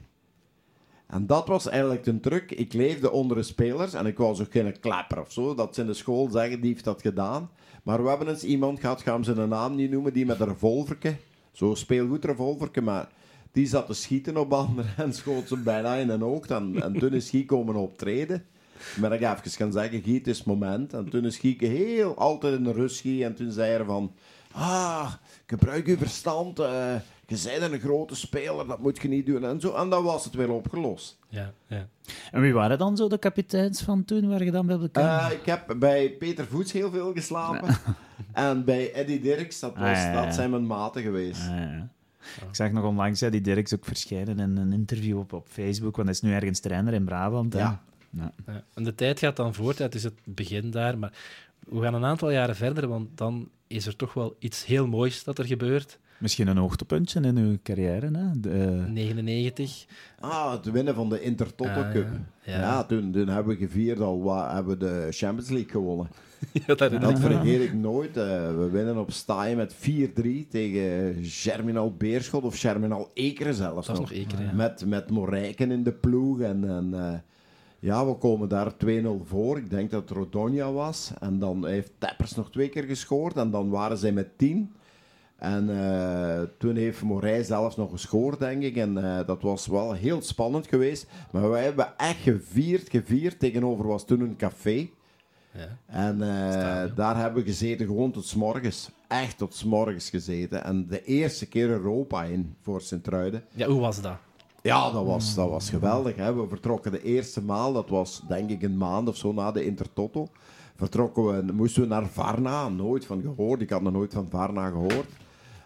En 1.08 1.28
dat 1.28 1.48
was 1.48 1.68
eigenlijk 1.68 2.04
de 2.04 2.20
truc. 2.20 2.52
Ik 2.52 2.74
leefde 2.74 3.12
onder 3.12 3.38
de 3.38 3.44
spelers 3.44 3.94
en 3.94 4.06
ik 4.06 4.18
was 4.18 4.42
ook 4.42 4.52
geen 4.52 4.80
klapper 4.80 5.22
of 5.22 5.32
zo. 5.32 5.56
Dat 5.56 5.76
ze 5.76 5.82
in 5.82 5.88
de 5.88 5.94
school 5.94 6.30
zeggen, 6.30 6.62
die 6.62 6.72
heeft 6.72 6.84
dat 6.84 7.02
gedaan. 7.02 7.50
Maar 7.84 8.04
we 8.04 8.10
hebben 8.10 8.28
eens 8.28 8.44
iemand 8.44 8.80
gehad, 8.80 9.02
gaan 9.02 9.24
ze 9.24 9.34
zijn 9.34 9.50
naam 9.50 9.76
niet 9.76 9.92
noemen, 9.92 10.14
die 10.14 10.26
met 10.26 10.40
een 10.40 10.48
revolverke, 10.48 11.16
zo'n 11.52 11.76
speelgoed 11.76 12.26
revolverke, 12.26 12.82
maar 12.82 13.08
die 13.56 13.68
zat 13.68 13.86
te 13.88 13.94
schieten 13.94 14.38
op 14.38 14.54
anderen 14.54 14.94
en 14.98 15.14
schoot 15.14 15.48
ze 15.48 15.58
bijna 15.58 15.94
in 15.96 16.10
een 16.10 16.24
oog. 16.24 16.46
En, 16.48 16.82
en 16.82 17.00
toen 17.00 17.14
is 17.14 17.30
Guy 17.30 17.46
komen 17.46 17.76
optreden. 17.76 18.46
Maar 19.00 19.14
ik 19.14 19.20
even 19.22 19.52
gaan 19.52 19.72
zeggen, 19.72 20.02
Guy, 20.04 20.14
het 20.14 20.28
is 20.28 20.38
het 20.38 20.48
moment. 20.48 20.94
En 20.94 21.10
toen 21.10 21.26
is 21.26 21.38
Guy 21.38 21.56
heel 21.60 22.18
altijd 22.18 22.54
in 22.54 22.64
de 22.64 22.72
rust. 22.72 23.06
En 23.06 23.36
toen 23.36 23.52
zei 23.52 23.72
hij 23.72 23.86
van, 23.86 24.14
ah, 24.52 25.14
gebruik 25.46 25.88
je 25.88 25.98
verstand. 25.98 26.60
eh, 26.60 26.96
je 27.28 27.58
bent 27.60 27.74
een 27.74 27.80
grote 27.80 28.16
speler, 28.16 28.68
dat 28.68 28.80
moet 28.80 29.02
je 29.02 29.08
niet 29.08 29.26
doen. 29.26 29.46
En, 29.46 29.60
zo. 29.60 29.74
en 29.74 29.90
dan 29.90 30.04
was 30.04 30.26
het 30.26 30.34
weer 30.36 30.52
opgelost. 30.52 31.20
Ja, 31.30 31.54
ja. 31.68 31.88
En 32.32 32.42
wie 32.42 32.54
waren 32.54 32.78
dan 32.78 32.98
zo 32.98 33.08
de 33.08 33.18
kapiteins 33.18 33.82
van 33.82 34.06
toen, 34.06 34.30
waar 34.30 34.44
je 34.44 34.52
dan 34.52 34.66
bij 34.66 34.78
bekend? 34.78 35.06
Eh, 35.06 35.28
ik 35.32 35.46
heb 35.46 35.76
bij 35.78 36.10
Peter 36.20 36.46
Voets 36.46 36.72
heel 36.72 36.92
veel 36.92 37.14
geslapen. 37.14 37.76
En 38.34 38.66
bij 38.66 38.94
Eddie 38.94 39.20
Dirks, 39.20 39.60
dat, 39.60 39.74
was, 39.78 39.88
Ah, 39.88 39.94
ja, 39.96 40.12
ja. 40.12 40.26
dat 40.26 40.34
zijn 40.34 40.50
mijn 40.50 40.66
maten 40.68 41.02
geweest. 41.02 41.42
Ah, 41.42 41.48
ja. 41.48 41.90
Ik 42.50 42.56
zag 42.56 42.72
nog 42.72 42.84
onlangs 42.84 43.20
ja, 43.20 43.30
die 43.30 43.42
Dirks 43.42 43.74
ook 43.74 43.86
verschijnen 43.86 44.40
in 44.40 44.58
een 44.58 44.74
interview 44.74 45.18
op, 45.18 45.34
op 45.34 45.48
Facebook, 45.50 45.96
want 45.96 46.08
hij 46.08 46.18
is 46.18 46.22
nu 46.22 46.32
ergens 46.34 46.60
trainer 46.60 46.94
in 46.94 47.06
Brabant. 47.06 47.54
Ja. 47.54 47.82
Ja. 48.10 48.32
Ja, 48.48 48.64
en 48.74 48.84
de 48.84 48.96
tijd 48.96 49.20
gaat 49.20 49.36
dan 49.36 49.54
voort, 49.54 49.78
het 49.78 49.96
is 49.96 50.04
het 50.04 50.14
begin 50.24 50.72
daar, 50.72 50.98
maar 50.98 51.14
we 51.70 51.82
gaan 51.82 51.94
een 51.94 52.06
aantal 52.06 52.32
jaren 52.32 52.56
verder, 52.56 52.88
want 52.88 53.18
dan 53.18 53.50
is 53.68 53.86
er 53.86 53.96
toch 53.96 54.14
wel 54.14 54.36
iets 54.40 54.66
heel 54.66 54.88
moois 54.88 55.24
dat 55.24 55.38
er 55.38 55.46
gebeurt. 55.46 56.00
Misschien 56.18 56.48
een 56.48 56.58
hoogtepuntje 56.58 57.22
in 57.22 57.38
uw 57.38 57.58
carrière. 57.64 58.10
Hè? 58.18 58.40
De, 58.40 58.50
eh, 58.86 58.92
99. 58.92 59.86
Ah, 60.20 60.52
het 60.52 60.72
winnen 60.72 60.96
van 60.96 61.10
de 61.10 61.22
Intertoto 61.22 61.70
Ah, 61.82 61.92
Cup. 61.92 62.08
ja. 62.44 62.52
Ja, 62.54 62.60
Ja. 62.60 62.84
toen, 62.84 63.12
toen 63.12 63.28
hebben 63.28 63.58
we 63.58 63.66
gevierd 63.66 64.00
al, 64.00 64.22
wat, 64.24 64.52
hebben 64.52 64.78
we 64.80 64.86
de 64.86 65.08
Champions 65.12 65.50
League 65.50 65.70
gewonnen. 65.72 66.08
Ja, 66.52 66.76
dat 66.76 67.02
Dat 67.02 67.20
vergeet 67.20 67.62
ik 67.62 67.74
nooit. 67.74 68.18
Eh, 68.18 68.24
we 68.58 68.70
winnen 68.72 68.98
op 68.98 69.12
Staaien 69.12 69.58
met 69.58 69.74
4-3 69.74 70.48
tegen 70.50 71.16
Germinal 71.22 71.96
Beerschot 71.98 72.44
of 72.44 72.60
Germinal 72.60 73.12
Ekeren 73.14 73.54
zelfs 73.54 73.88
Dat 73.88 74.00
nog. 74.00 74.10
nog 74.10 74.20
Ekeren, 74.20 74.46
ja. 74.46 74.54
Met, 74.54 74.86
met 74.86 75.10
Morijken 75.10 75.72
in 75.72 75.84
de 75.84 75.92
ploeg. 75.92 76.40
En, 76.40 76.70
en 76.70 76.94
eh, 76.94 77.20
ja, 77.80 78.06
we 78.06 78.14
komen 78.14 78.50
daar 78.50 78.74
2-0 78.86 79.08
voor. 79.24 79.58
Ik 79.58 79.70
denk 79.70 79.92
dat 79.92 80.02
het 80.02 80.18
Rodonia 80.18 80.72
was. 80.72 81.12
En 81.20 81.40
dan 81.40 81.66
heeft 81.66 81.92
Teppers 81.98 82.36
nog 82.36 82.52
twee 82.52 82.70
keer 82.70 82.84
gescoord. 82.84 83.36
En 83.36 83.52
dan 83.52 83.70
waren 83.70 83.98
zij 83.98 84.12
met 84.12 84.38
10. 84.38 84.74
En 85.36 85.70
eh, 85.70 86.42
toen 86.58 86.76
heeft 86.76 87.02
Morij 87.02 87.44
zelfs 87.44 87.76
nog 87.76 87.92
gescoord, 87.92 88.40
denk 88.40 88.64
ik. 88.64 88.76
En 88.76 88.94
dat 89.26 89.42
was 89.42 89.68
wel 89.68 89.94
heel 89.94 90.22
spannend 90.22 90.68
geweest. 90.68 91.08
Maar 91.32 91.50
wij 91.50 91.64
hebben 91.64 91.98
echt 91.98 92.22
gevierd, 92.22 92.90
gevierd. 92.90 93.40
Tegenover 93.40 93.88
was 93.88 94.06
toen 94.06 94.22
een 94.22 94.36
café. 94.36 94.90
Ja. 95.56 95.78
En 95.86 96.22
eh, 96.22 96.96
daar 96.96 97.18
hebben 97.18 97.44
we 97.44 97.50
gezeten 97.50 97.86
gewoon 97.86 98.12
tot 98.12 98.26
's 98.26 98.34
morgens. 98.34 98.90
Echt 99.08 99.38
tot 99.38 99.56
's 99.56 99.64
morgens 99.64 100.10
gezeten. 100.10 100.64
En 100.64 100.88
de 100.88 101.04
eerste 101.04 101.46
keer 101.48 101.70
Europa 101.70 102.24
in 102.24 102.56
voor 102.62 102.82
Sint-Truiden. 102.82 103.44
ja, 103.54 103.68
hoe 103.68 103.80
was 103.80 104.02
dat? 104.02 104.16
Ja, 104.62 104.92
dat 104.92 105.06
was, 105.06 105.36
dat 105.36 105.50
was 105.50 105.70
geweldig. 105.70 106.16
Hè. 106.16 106.34
We 106.34 106.48
vertrokken 106.48 106.92
de 106.92 107.04
eerste 107.04 107.42
maal, 107.42 107.74
dat 107.74 107.90
was 107.90 108.22
denk 108.28 108.50
ik 108.50 108.62
een 108.62 108.78
maand 108.78 109.08
of 109.08 109.16
zo 109.16 109.34
na 109.34 109.52
de 109.52 109.66
Intertoto. 109.66 110.28
Vertrokken 110.76 111.46
we, 111.46 111.52
moesten 111.54 111.82
we 111.82 111.88
naar 111.88 112.08
Varna, 112.08 112.70
nooit 112.70 113.06
van 113.06 113.22
gehoord. 113.22 113.62
Ik 113.62 113.70
had 113.70 113.82
nog 113.82 113.94
nooit 113.94 114.14
van 114.14 114.28
Varna 114.30 114.70
gehoord. 114.70 115.08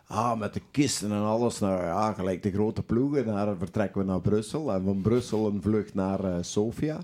Ah, 0.07 0.39
met 0.39 0.53
de 0.53 0.61
kisten 0.71 1.11
en 1.11 1.21
alles, 1.21 1.59
ja, 1.59 2.13
gelijk 2.13 2.43
de 2.43 2.51
grote 2.51 2.83
ploegen. 2.83 3.25
Daar 3.25 3.55
vertrekken 3.57 4.01
we 4.01 4.07
naar 4.07 4.21
Brussel. 4.21 4.73
En 4.73 4.83
van 4.83 5.01
Brussel 5.01 5.47
een 5.47 5.61
vlucht 5.61 5.93
naar 5.93 6.23
eh, 6.23 6.35
Sofia. 6.41 6.99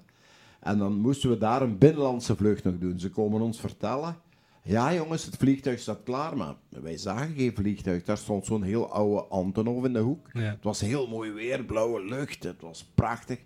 En 0.65 0.77
dan 0.77 0.99
moesten 0.99 1.29
we 1.29 1.37
daar 1.37 1.61
een 1.61 1.77
binnenlandse 1.77 2.35
vlucht 2.35 2.63
nog 2.63 2.77
doen. 2.77 2.99
Ze 2.99 3.09
komen 3.09 3.41
ons 3.41 3.59
vertellen. 3.59 4.17
Ja, 4.63 4.93
jongens, 4.93 5.25
het 5.25 5.35
vliegtuig 5.37 5.79
staat 5.79 6.03
klaar. 6.03 6.37
Maar 6.37 6.55
wij 6.69 6.97
zagen 6.97 7.35
geen 7.35 7.55
vliegtuig. 7.55 8.03
Daar 8.03 8.17
stond 8.17 8.45
zo'n 8.45 8.63
heel 8.63 8.91
oude 8.91 9.23
Antonov 9.23 9.85
in 9.85 9.93
de 9.93 9.99
hoek. 9.99 10.29
Ja. 10.33 10.41
Het 10.41 10.63
was 10.63 10.81
heel 10.81 11.07
mooi 11.07 11.31
weer, 11.31 11.63
blauwe 11.63 12.05
lucht. 12.05 12.43
Het 12.43 12.61
was 12.61 12.83
prachtig. 12.95 13.39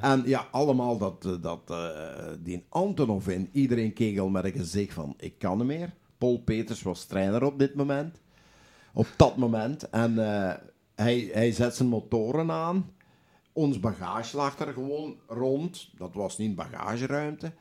En 0.00 0.22
ja, 0.26 0.46
allemaal 0.50 0.98
dat, 0.98 1.24
eh, 1.24 1.32
dat, 1.40 1.70
eh, 1.70 2.32
die 2.42 2.64
Antonov 2.68 3.26
in. 3.28 3.48
Iedereen 3.52 3.92
kegel 3.92 4.28
met 4.28 4.44
een 4.44 4.52
gezicht 4.52 4.92
van, 4.92 5.14
ik 5.18 5.38
kan 5.38 5.58
niet 5.58 5.66
meer. 5.66 5.94
Paul 6.18 6.38
Peters 6.38 6.82
was 6.82 7.04
trainer 7.04 7.44
op 7.44 7.58
dit 7.58 7.74
moment. 7.74 8.20
Op 8.92 9.06
dat 9.16 9.36
moment. 9.36 9.90
En 9.90 10.18
eh, 10.18 10.54
hij, 10.94 11.30
hij 11.32 11.52
zet 11.52 11.76
zijn 11.76 11.88
motoren 11.88 12.50
aan. 12.50 12.90
Ons 13.58 13.80
bagage 13.80 14.36
lag 14.36 14.58
er 14.58 14.72
gewoon 14.72 15.16
rond. 15.26 15.88
Dat 15.96 16.14
was 16.14 16.38
niet 16.38 16.54
bagageruimte. 16.54 17.52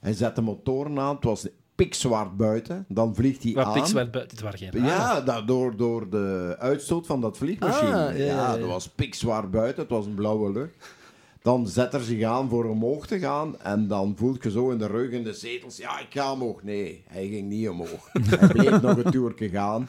Hij 0.00 0.12
zet 0.12 0.34
de 0.34 0.42
motoren 0.42 0.98
aan. 0.98 1.14
Het 1.14 1.24
was 1.24 1.48
pikzwart 1.74 2.36
buiten. 2.36 2.84
Dan 2.88 3.14
vliegt 3.14 3.42
hij 3.42 3.56
aan. 3.56 3.72
pikzwart 3.72 4.10
buiten, 4.10 4.36
dit 4.36 4.44
waren 4.44 4.58
geen 4.58 4.84
Ja, 4.84 5.20
dat, 5.20 5.46
door, 5.78 6.10
de 6.10 6.56
uitstoot 6.58 7.06
van 7.06 7.20
dat 7.20 7.36
vliegmachine. 7.36 7.90
Ah, 7.90 7.96
ja, 7.96 8.08
ja, 8.08 8.24
ja, 8.24 8.52
ja. 8.52 8.56
dat 8.56 8.68
was 8.68 8.88
pikzwaar 8.88 9.50
buiten. 9.50 9.82
Het 9.82 9.90
was 9.90 10.06
een 10.06 10.14
blauwe 10.14 10.52
lucht. 10.52 10.94
Dan 11.42 11.68
zet 11.68 11.94
er 11.94 12.02
zich 12.02 12.22
aan 12.22 12.48
voor 12.48 12.64
omhoog 12.64 13.06
te 13.06 13.18
gaan. 13.18 13.60
En 13.60 13.86
dan 13.86 14.14
voelt 14.16 14.42
je 14.42 14.50
zo 14.50 14.70
in 14.70 14.78
de 14.78 14.86
rug 14.86 15.10
in 15.10 15.24
de 15.24 15.34
zetels. 15.34 15.76
Ja, 15.76 15.98
ik 15.98 16.06
ga 16.10 16.32
omhoog. 16.32 16.62
Nee, 16.62 17.04
hij 17.06 17.28
ging 17.28 17.48
niet 17.48 17.68
omhoog. 17.68 18.08
hij 18.12 18.48
bleef 18.48 18.80
nog 18.82 18.96
een 18.96 19.10
toertje 19.10 19.48
gaan. 19.48 19.88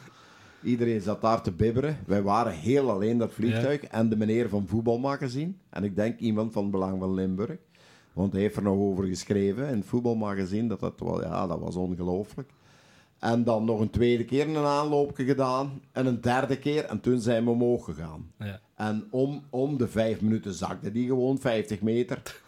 Iedereen 0.62 1.00
zat 1.00 1.20
daar 1.20 1.42
te 1.42 1.52
bibberen. 1.52 1.98
Wij 2.06 2.22
waren 2.22 2.52
heel 2.52 2.90
alleen 2.90 3.18
dat 3.18 3.32
vliegtuig. 3.32 3.84
En 3.84 4.08
de 4.08 4.16
meneer 4.16 4.48
van 4.48 4.66
Voetbalmagazine. 4.66 5.52
En 5.70 5.84
ik 5.84 5.96
denk 5.96 6.18
iemand 6.18 6.52
van 6.52 6.70
Belang 6.70 6.98
van 6.98 7.14
Limburg. 7.14 7.58
Want 8.12 8.32
hij 8.32 8.42
heeft 8.42 8.56
er 8.56 8.62
nog 8.62 8.78
over 8.78 9.04
geschreven 9.04 9.68
in 9.68 9.76
het 9.76 9.86
voetbalmagazine. 9.86 10.68
Dat, 10.68 10.80
dat, 10.80 11.00
wel, 11.00 11.22
ja, 11.22 11.46
dat 11.46 11.60
was 11.60 11.76
ongelooflijk. 11.76 12.50
En 13.18 13.44
dan 13.44 13.64
nog 13.64 13.80
een 13.80 13.90
tweede 13.90 14.24
keer 14.24 14.48
een 14.48 14.56
aanloopje 14.56 15.24
gedaan. 15.24 15.80
En 15.92 16.06
een 16.06 16.20
derde 16.20 16.58
keer. 16.58 16.84
En 16.84 17.00
toen 17.00 17.20
zijn 17.20 17.44
we 17.44 17.50
omhoog 17.50 17.84
gegaan. 17.84 18.32
Ja. 18.38 18.60
En 18.74 19.06
om, 19.10 19.42
om 19.50 19.78
de 19.78 19.88
vijf 19.88 20.20
minuten 20.20 20.54
zakte 20.54 20.92
die 20.92 21.06
gewoon 21.06 21.38
50 21.38 21.80
meter. 21.80 22.42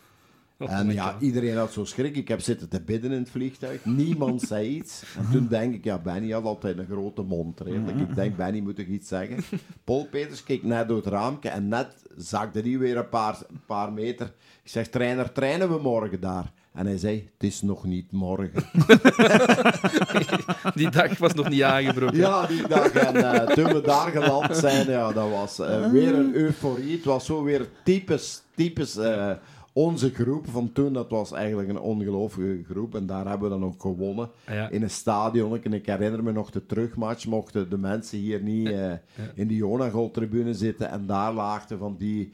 Oh 0.63 0.73
En 0.73 0.93
ja, 0.93 1.11
God. 1.11 1.21
iedereen 1.21 1.57
had 1.57 1.73
zo 1.73 1.85
schrik. 1.85 2.17
Ik 2.17 2.29
heb 2.29 2.41
zitten 2.41 2.69
te 2.69 2.81
bidden 2.83 3.13
in 3.13 3.19
het 3.19 3.31
vliegtuig. 3.31 3.85
Niemand 3.85 4.43
zei 4.53 4.69
iets. 4.69 5.03
En 5.19 5.27
toen 5.33 5.47
denk 5.47 5.75
ik, 5.75 5.85
ja, 5.85 5.99
Benny 5.99 6.31
had 6.33 6.45
altijd 6.45 6.79
een 6.79 6.87
grote 6.87 7.23
mond. 7.23 7.61
Redelijk. 7.61 7.99
Ik 7.99 8.15
denk, 8.15 8.37
Benny 8.37 8.61
moet 8.61 8.77
toch 8.77 8.87
iets 8.87 9.09
zeggen. 9.09 9.45
Paul 9.85 10.07
Peters 10.11 10.43
keek 10.43 10.63
net 10.63 10.89
door 10.89 10.97
het 10.97 11.07
raampje 11.07 11.49
en 11.49 11.69
net 11.69 11.89
zakte 12.17 12.63
die 12.63 12.79
weer 12.79 12.97
een 12.97 13.09
paar, 13.09 13.39
een 13.49 13.61
paar 13.67 13.93
meter. 13.93 14.27
Ik 14.63 14.71
zeg, 14.71 14.89
trainer, 14.89 15.33
trainen 15.33 15.69
we 15.69 15.79
morgen 15.83 16.21
daar? 16.21 16.53
En 16.73 16.87
hij 16.87 16.99
zei, 16.99 17.31
het 17.33 17.43
is 17.51 17.63
nog 17.63 17.85
niet 17.85 18.13
morgen. 18.13 18.65
Die 20.75 20.91
dag 20.91 21.19
was 21.19 21.35
nog 21.35 21.49
niet 21.49 21.63
aangebroken. 21.63 22.17
Ja, 22.17 22.47
die 22.47 22.69
dag. 22.69 22.93
En 22.93 23.17
eh, 23.33 23.55
toen 23.55 23.73
we 23.73 23.81
daar 23.81 24.11
geland 24.11 24.57
zijn, 24.57 24.91
ja, 24.91 25.13
dat 25.13 25.31
was 25.31 25.59
eh, 25.59 25.91
weer 25.91 26.15
een 26.15 26.35
euforie. 26.35 26.97
Het 26.97 27.05
was 27.05 27.27
zo 27.27 27.43
weer 27.43 27.69
typisch, 27.85 28.43
typisch 28.55 28.97
eh, 28.97 29.31
onze 29.73 30.11
groep 30.11 30.49
van 30.49 30.73
toen. 30.73 30.93
Dat 30.93 31.11
was 31.11 31.33
eigenlijk 31.33 31.69
een 31.69 31.81
ongelooflijke 31.81 32.73
groep. 32.73 32.95
En 32.95 33.07
daar 33.07 33.27
hebben 33.27 33.51
we 33.51 33.59
dan 33.59 33.65
ook 33.65 33.81
gewonnen. 33.81 34.31
Ja. 34.47 34.71
In 34.71 34.83
een 34.83 34.91
stadion. 34.91 35.63
En 35.63 35.73
ik 35.73 35.87
herinner 35.87 36.23
me 36.23 36.33
nog 36.33 36.51
de 36.51 36.67
terugmatch. 36.67 37.27
Mochten 37.27 37.71
de 37.71 37.79
mensen 37.79 38.19
hier 38.19 38.43
niet 38.43 38.69
eh, 38.69 38.93
in 39.35 39.49
de 39.49 39.57
Jonagol-tribune 39.57 40.55
zitten. 40.55 40.91
En 40.91 41.07
daar 41.07 41.33
laagden 41.33 41.79
van 41.79 41.97
die 41.99 42.33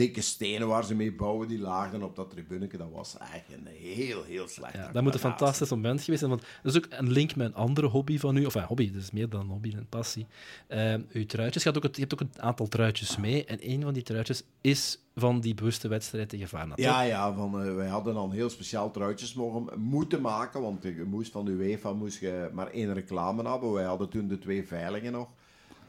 dikke 0.00 0.20
stenen 0.20 0.68
waar 0.68 0.84
ze 0.84 0.94
mee 0.94 1.12
bouwen. 1.12 1.48
Die 1.48 1.58
laagden 1.58 2.02
op 2.02 2.16
dat 2.16 2.30
tribuneke. 2.30 2.76
Dat 2.76 2.90
was 2.92 3.16
echt 3.18 3.44
een 3.58 3.66
heel, 3.66 4.22
heel 4.24 4.48
slecht. 4.48 4.74
Ja, 4.74 4.92
dat 4.92 5.02
moet 5.02 5.14
een 5.14 5.20
fantastisch 5.20 5.70
moment 5.70 6.00
geweest 6.02 6.18
zijn. 6.18 6.30
Want 6.30 6.44
dat 6.62 6.74
is 6.74 6.78
ook 6.78 6.86
een 6.90 7.10
link 7.12 7.36
met 7.36 7.46
een 7.46 7.54
andere 7.54 7.86
hobby 7.86 8.18
van 8.18 8.36
u. 8.36 8.44
Of 8.44 8.54
een 8.54 8.62
hobby, 8.64 8.92
dat 8.92 9.02
is 9.02 9.10
meer 9.10 9.28
dan 9.28 9.40
een 9.40 9.46
hobby, 9.48 9.72
een 9.76 9.86
passie. 9.88 10.26
Ehm 10.68 11.00
uw 11.12 11.26
truitjes. 11.26 11.62
Je, 11.62 11.68
had 11.68 11.78
ook 11.78 11.82
het- 11.84 11.94
je 11.96 12.00
hebt 12.00 12.12
ook 12.14 12.20
een 12.20 12.42
aantal 12.42 12.68
truitjes 12.68 13.16
mee. 13.16 13.44
En 13.44 13.58
een 13.60 13.82
van 13.82 13.92
die 13.92 14.02
truitjes 14.02 14.42
is 14.60 14.98
van 15.16 15.40
die 15.40 15.54
bewuste 15.54 15.88
wedstrijd 15.88 16.28
tegen 16.28 16.48
Varna. 16.48 16.72
Ja, 16.76 17.02
ja 17.02 17.32
van, 17.34 17.62
eh, 17.62 17.74
wij 17.74 17.88
hadden 17.88 18.14
dan 18.14 18.32
heel 18.32 18.50
speciaal 18.50 18.90
truitjes 18.90 19.34
mogen, 19.34 19.80
moeten 19.80 20.20
maken, 20.20 20.60
want 20.62 20.82
je 20.82 21.04
moest 21.06 21.32
van 21.32 21.44
de 21.44 21.50
UEFA 21.50 21.92
moest 21.92 22.20
je 22.20 22.50
maar 22.52 22.66
één 22.70 22.94
reclame 22.94 23.48
hebben. 23.50 23.72
Wij 23.72 23.84
hadden 23.84 24.08
toen 24.08 24.28
de 24.28 24.38
twee 24.38 24.66
veilingen 24.66 25.12
nog, 25.12 25.28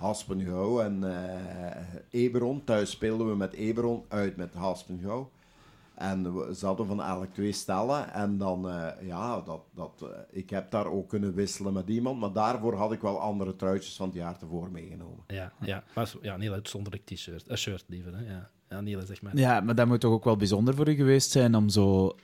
Haspengouw 0.01 0.81
en 0.81 1.03
eh 1.03 1.81
Eberon. 2.09 2.63
Thuis 2.63 2.89
speelden 2.89 3.29
we 3.29 3.35
met 3.35 3.53
Eberon, 3.53 4.03
uit 4.07 4.35
met 4.35 4.53
Haspengouw. 4.53 5.29
En 5.95 6.35
we, 6.35 6.55
ze 6.55 6.65
hadden 6.65 6.87
van 6.87 7.01
elk 7.01 7.33
twee 7.33 7.51
stellen. 7.51 8.13
En 8.13 8.37
dan, 8.37 8.69
eh, 8.69 9.07
ja, 9.07 9.41
dat, 9.41 9.61
dat, 9.73 9.91
eh, 10.01 10.07
ik 10.29 10.49
heb 10.49 10.71
daar 10.71 10.85
ook 10.85 11.09
kunnen 11.09 11.33
wisselen 11.33 11.73
met 11.73 11.87
iemand. 11.87 12.19
Maar 12.19 12.33
daarvoor 12.33 12.75
had 12.75 12.91
ik 12.91 13.01
wel 13.01 13.19
andere 13.19 13.55
truitjes 13.55 13.95
van 13.95 14.07
het 14.07 14.15
jaar 14.15 14.37
tevoor 14.37 14.71
meegenomen. 14.71 15.23
Ja, 15.27 15.51
ja. 15.59 15.83
Maar 15.95 16.13
ja, 16.21 16.33
een 16.33 16.41
heel 16.41 16.53
uitzonderlijk 16.53 17.05
t-shirt. 17.05 17.49
Een 17.49 17.57
shirt 17.57 17.83
liever, 17.87 18.15
hè. 18.17 18.23
Ja, 18.69 18.81
ja 18.85 19.05
zeg 19.05 19.21
maar. 19.21 19.37
Ja, 19.37 19.59
maar 19.59 19.75
dat 19.75 19.87
moet 19.87 19.99
toch 19.99 20.11
ook 20.13 20.23
wel 20.23 20.37
bijzonder 20.37 20.75
voor 20.75 20.89
u 20.89 20.93
geweest 20.93 21.31
zijn 21.31 21.55
om 21.55 21.69
zo, 21.69 22.15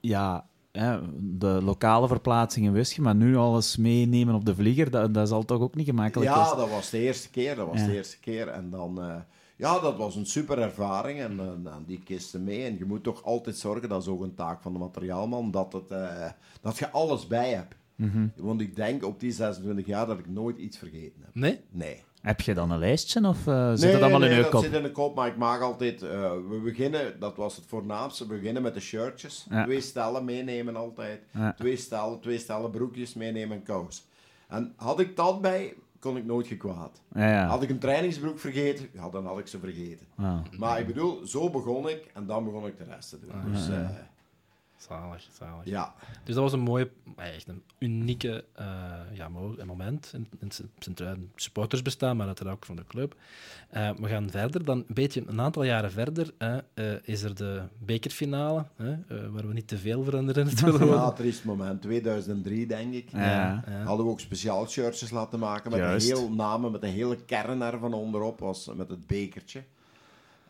ja, 0.00 0.46
hè, 0.76 0.98
de 1.20 1.60
lokale 1.62 2.08
verplaatsingen 2.08 2.72
wist 2.72 2.92
je, 2.92 3.02
maar 3.02 3.14
nu 3.14 3.36
alles 3.36 3.76
meenemen 3.76 4.34
op 4.34 4.44
de 4.44 4.54
vlieger, 4.54 4.90
dat, 4.90 5.14
dat 5.14 5.28
zal 5.28 5.44
toch 5.44 5.60
ook 5.60 5.74
niet 5.74 5.86
gemakkelijk 5.86 6.30
Ja, 6.30 6.44
zijn. 6.46 6.58
dat 6.58 6.70
was 6.70 6.90
de 6.90 6.98
eerste 6.98 7.30
keer. 7.30 7.54
Dat 7.56 7.66
was 7.68 7.80
Ja. 7.80 7.86
de 7.86 7.94
eerste 7.94 8.18
keer. 8.20 8.48
En 8.48 8.70
dan, 8.70 9.00
eh, 9.02 9.14
ja, 9.56 9.78
dat 9.80 9.96
was 9.96 10.16
een 10.16 10.26
super 10.26 10.58
ervaring. 10.58 11.18
En 11.20 11.36
dan 11.36 11.84
die 11.86 12.00
kisten 12.04 12.44
mee. 12.44 12.64
En 12.64 12.78
je 12.78 12.84
moet 12.84 13.02
toch 13.02 13.24
altijd 13.24 13.56
zorgen, 13.56 13.88
dat 13.88 14.02
is 14.02 14.08
ook 14.08 14.22
een 14.22 14.34
taak 14.34 14.62
van 14.62 14.72
de 14.72 14.78
materiaalman, 14.78 15.50
dat, 15.50 15.72
het, 15.72 15.90
eh, 15.90 16.30
dat 16.60 16.78
je 16.78 16.90
alles 16.90 17.26
bij 17.26 17.50
hebt. 17.52 17.74
Mhm. 17.96 18.26
Want 18.36 18.60
ik 18.60 18.76
denk 18.76 19.04
op 19.04 19.20
die 19.20 19.32
26 19.32 19.86
jaar 19.86 20.06
dat 20.06 20.18
ik 20.18 20.28
nooit 20.28 20.56
iets 20.58 20.78
vergeten 20.78 21.20
heb. 21.24 21.34
Nee? 21.34 21.60
Nee. 21.70 22.02
Heb 22.26 22.40
je 22.40 22.54
dan 22.54 22.70
een 22.70 22.78
lijstje 22.78 23.28
of 23.28 23.46
eh, 23.46 23.70
zit 23.70 23.80
nee, 23.80 23.92
dat 23.92 24.00
allemaal 24.00 24.20
nee, 24.20 24.30
in 24.30 24.42
dat 24.42 24.50
kop? 24.50 24.62
zit 24.62 24.72
in 24.72 24.82
de 24.82 24.92
kop, 24.92 25.14
maar 25.14 25.26
ik 25.26 25.36
maak 25.36 25.60
altijd... 25.60 26.02
eh, 26.02 26.30
we 26.48 26.60
beginnen, 26.64 27.20
dat 27.20 27.36
was 27.36 27.56
het 27.56 27.64
voornaamste, 27.66 28.26
we 28.26 28.34
beginnen 28.34 28.62
met 28.62 28.74
de 28.74 28.80
shirtjes. 28.80 29.46
Ja. 29.50 29.64
Twee 29.64 29.80
stellen 29.80 30.24
meenemen 30.24 30.76
altijd. 30.76 31.20
Ja. 31.30 31.52
Twee 31.52 31.76
stellen, 31.76 32.20
twee 32.20 32.38
stellen 32.38 32.70
broekjes 32.70 33.14
meenemen 33.14 33.56
en 33.56 33.62
kous. 33.62 34.06
En 34.48 34.72
had 34.76 35.00
ik 35.00 35.16
dat 35.16 35.40
bij, 35.40 35.74
kon 35.98 36.16
ik 36.16 36.24
nooit 36.24 36.46
gekwaad. 36.46 37.00
Ja, 37.14 37.30
ja. 37.30 37.46
Had 37.46 37.62
ik 37.62 37.70
een 37.70 37.78
trainingsbroek 37.78 38.38
vergeten, 38.38 38.88
ja, 38.92 39.10
dan 39.10 39.26
had 39.26 39.38
ik 39.38 39.46
ze 39.46 39.58
vergeten. 39.58 40.06
Ah. 40.16 40.38
Maar 40.58 40.80
ik 40.80 40.86
bedoel, 40.86 41.26
zo 41.26 41.50
begon 41.50 41.88
ik 41.88 42.10
en 42.14 42.26
dan 42.26 42.44
begon 42.44 42.66
ik 42.66 42.78
de 42.78 42.84
rest 42.84 43.10
te 43.10 43.18
doen. 43.20 43.52
Dus 43.52 43.68
eh, 43.68 43.88
Zalig, 44.76 45.28
zalig. 45.32 45.64
ja, 45.64 45.94
Dus 46.24 46.34
dat 46.34 46.42
was 46.42 46.52
een 46.52 46.60
mooie, 46.60 46.90
echt 47.16 47.48
een 47.48 47.62
unieke 47.78 48.44
eh, 48.52 48.66
ja, 49.12 49.28
moment 49.64 50.10
in, 50.14 50.26
in 50.38 50.46
het 50.46 50.62
Sint-Truiden 50.78 51.30
supporters 51.34 51.82
bestaan, 51.82 52.16
maar 52.16 52.26
uiteraard 52.26 52.56
ook 52.56 52.64
van 52.64 52.76
de 52.76 52.86
club. 52.86 53.16
Eh, 53.70 53.90
we 53.90 54.08
gaan 54.08 54.30
verder. 54.30 54.64
Dan 54.64 54.78
een 54.78 54.94
beetje 54.94 55.22
een 55.26 55.40
aantal 55.40 55.62
jaren 55.62 55.90
verder 55.90 56.30
hè, 56.38 56.58
eh, 56.74 56.84
is 57.02 57.22
er 57.22 57.34
de 57.34 57.62
bekerfinale, 57.78 58.66
hè, 58.76 58.92
eh, 58.92 59.28
waar 59.30 59.46
we 59.46 59.52
niet 59.52 59.68
te 59.68 59.78
veel 59.78 60.02
veranderen 60.02 60.48
willen 60.64 60.86
ja, 60.86 61.12
triest 61.12 61.44
moment. 61.44 61.82
2003, 61.82 62.66
denk 62.66 62.94
ik. 62.94 63.10
Ja. 63.10 63.62
Ja. 63.66 63.82
Hadden 63.84 64.06
we 64.06 64.12
ook 64.12 64.20
speciaal 64.20 64.68
shirtjes 64.68 65.10
laten 65.10 65.38
maken 65.38 65.70
met 65.70 65.80
Juist. 65.80 66.10
een 66.10 66.16
heel 66.16 66.32
namen, 66.32 66.72
met 66.72 66.82
een 66.82 66.88
hele 66.88 67.16
kern 67.16 67.62
ervan 67.62 67.94
onderop, 67.94 68.38
was 68.40 68.70
met 68.76 68.90
het 68.90 69.06
bekertje. 69.06 69.62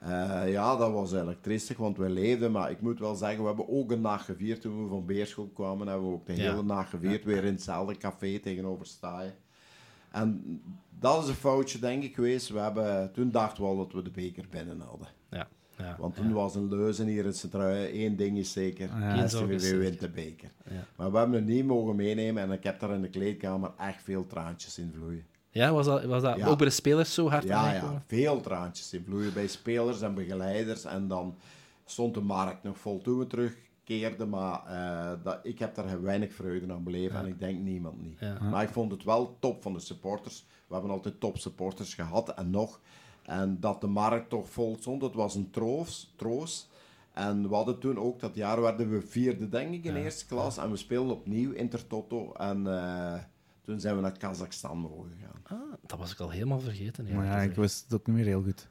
Eh, 0.01 0.43
ja, 0.53 0.77
dat 0.77 0.93
was 0.93 1.09
eigenlijk 1.11 1.43
triestig, 1.43 1.77
want 1.77 1.97
we 1.97 2.09
leefden, 2.11 2.53
maar 2.53 2.71
ik 2.71 2.81
moet 2.81 2.99
wel 2.99 3.15
zeggen, 3.15 3.41
we 3.41 3.47
hebben 3.47 3.69
ook 3.69 3.91
een 3.91 4.01
nacht 4.01 4.25
gevierd. 4.25 4.61
Toen 4.61 4.83
we 4.83 4.89
van 4.89 5.07
Beerschot 5.07 5.53
kwamen, 5.53 5.87
hebben 5.89 6.09
we 6.09 6.15
ook 6.15 6.27
de 6.27 6.37
Ja. 6.37 6.51
hele 6.51 6.63
nacht 6.63 6.91
gevierd, 6.91 7.25
weer 7.25 7.45
in 7.45 7.53
hetzelfde 7.53 7.97
café 7.97 8.39
tegenover 8.39 8.87
Staaien. 8.87 9.35
En 10.11 10.61
dat 10.99 11.23
is 11.23 11.29
een 11.29 11.35
foutje, 11.35 11.79
denk 11.79 12.03
ik, 12.03 12.15
geweest. 12.15 12.49
We 12.49 12.59
hebben, 12.59 13.13
toen 13.13 13.31
dachten 13.31 13.63
we 13.63 13.69
al 13.69 13.77
dat 13.77 13.93
we 13.93 14.03
de 14.03 14.11
beker 14.11 14.45
binnen 14.51 14.81
hadden. 14.81 15.09
Ja, 15.31 15.49
ja, 15.79 15.97
Want 15.99 16.15
toen 16.15 16.33
was 16.33 16.55
een 16.55 16.69
leuzen 16.69 17.07
hier 17.07 17.25
in 17.25 17.35
Sint-Truiden. 17.35 17.91
Één 17.99 18.17
ding 18.17 18.39
is 18.39 18.53
zeker, 18.53 18.89
Ja, 18.99 19.23
Eén 19.23 19.29
zeker. 19.29 19.79
wint 19.79 20.01
de 20.01 20.09
beker. 20.11 20.51
ja. 20.71 20.85
Maar 20.97 21.11
we 21.13 21.19
hebben 21.19 21.37
het 21.37 21.47
niet 21.49 21.65
mogen 21.67 21.97
meenemen 21.97 22.43
en 22.43 22.53
ik 22.53 22.65
heb 22.65 22.81
daar 22.81 22.91
in 22.95 23.03
de 23.03 23.09
kleedkamer 23.11 23.71
echt 23.79 24.03
veel 24.03 24.27
traantjes 24.27 24.79
in 24.79 24.93
vloeien. 24.95 25.27
Ja, 25.57 25.73
was 25.73 25.87
dat, 25.87 26.05
was 26.05 26.23
dat 26.23 26.37
Ja. 26.37 26.47
ook 26.47 26.57
bij 26.59 26.67
de 26.67 26.73
spelers 26.73 27.15
zo 27.15 27.29
hard 27.29 27.45
Ja, 27.45 27.57
aangekomen? 27.59 27.95
ja, 27.95 28.03
veel 28.07 28.41
traantjes 28.41 28.93
in 28.93 29.05
vloeien 29.05 29.33
bij 29.33 29.47
spelers 29.47 30.01
en 30.01 30.15
begeleiders. 30.15 30.85
En 30.85 31.09
dan 31.09 31.37
stond 31.85 32.15
de 32.15 32.21
markt 32.21 32.63
nog 32.63 32.79
vol 32.79 33.01
toen 33.03 33.19
we 33.19 33.27
terugkeerden. 33.27 34.29
Maar 34.29 34.63
eh, 34.67 35.25
dat, 35.25 35.39
ik 35.43 35.59
heb 35.59 35.75
daar 35.75 36.03
weinig 36.03 36.33
vreugde 36.35 36.73
aan 36.73 36.83
beleven 36.85 37.19
en 37.19 37.27
ik 37.27 37.39
denk 37.39 37.59
niemand 37.61 38.03
niet. 38.03 38.21
Maar 38.51 38.63
ik 38.63 38.69
vond 38.69 38.91
het 38.93 39.05
wel 39.05 39.37
top 39.41 39.63
van 39.63 39.73
de 39.73 39.81
supporters. 39.81 40.45
We 40.67 40.75
hebben 40.75 40.93
altijd 40.93 41.21
top 41.21 41.39
supporters 41.39 41.95
gehad 41.95 42.29
en 42.35 42.51
nog. 42.51 42.81
En 43.23 43.57
dat 43.61 43.81
de 43.81 43.87
markt 43.87 44.29
toch 44.29 44.51
vol 44.51 44.77
stond, 44.81 45.01
dat 45.01 45.15
was 45.15 45.35
een 45.35 45.51
troost. 45.51 46.13
troost. 46.17 46.69
En 47.13 47.49
we 47.49 47.55
hadden 47.55 47.79
toen 47.79 47.99
ook, 47.99 48.21
dat 48.21 48.35
jaar 48.35 48.61
werden 48.61 48.91
we 48.91 49.01
vierde 49.01 49.49
denk 49.49 49.75
ik 49.75 49.85
in 49.85 49.97
eerste 49.97 50.27
klas. 50.27 50.57
En 50.57 50.71
we 50.71 50.77
speelden 50.77 51.17
opnieuw 51.17 51.53
Intertoto. 51.53 52.33
En 52.33 52.67
eh, 52.67 53.15
toen 53.67 53.81
zijn 53.81 53.97
we 53.97 54.01
naar 54.01 54.19
Kazachstan 54.19 54.79
mogen 54.79 55.13
gaan. 55.21 55.59
Ah, 55.59 55.73
dat 55.87 55.99
was 55.99 56.13
ik 56.13 56.21
al 56.21 56.31
helemaal 56.31 56.61
vergeten. 56.61 57.15
Maar 57.15 57.25
ja, 57.25 57.41
ik 57.41 57.55
wist 57.55 57.85
het 57.85 58.01
ook 58.01 58.07
niet 58.07 58.17
meer 58.17 58.25
heel 58.25 58.43
goed. 58.43 58.69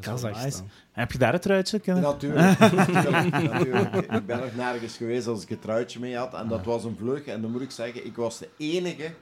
Kazachstan. 0.00 0.44
nice. 0.44 0.62
Heb 0.92 1.12
je 1.12 1.18
daar 1.18 1.32
het 1.32 1.42
truitje? 1.42 1.78
Kenneth? 1.78 2.04
Natuurlijk, 2.04 2.58
natuurlijk, 2.58 3.30
natuurlijk. 3.52 3.94
Ik 3.94 4.26
ben 4.26 4.38
nog 4.38 4.54
nergens 4.54 4.96
geweest 4.96 5.26
als 5.26 5.42
ik 5.42 5.48
het 5.48 5.62
truitje 5.62 6.00
mee 6.00 6.16
had. 6.16 6.34
En 6.34 6.48
dat 6.48 6.64
was 6.64 6.84
een 6.84 6.96
vlug. 6.96 7.24
En 7.24 7.40
dan 7.40 7.50
moet 7.50 7.60
ik 7.60 7.70
zeggen, 7.70 8.06
ik 8.06 8.16
was 8.16 8.38
de 8.38 8.48
enige, 8.56 9.12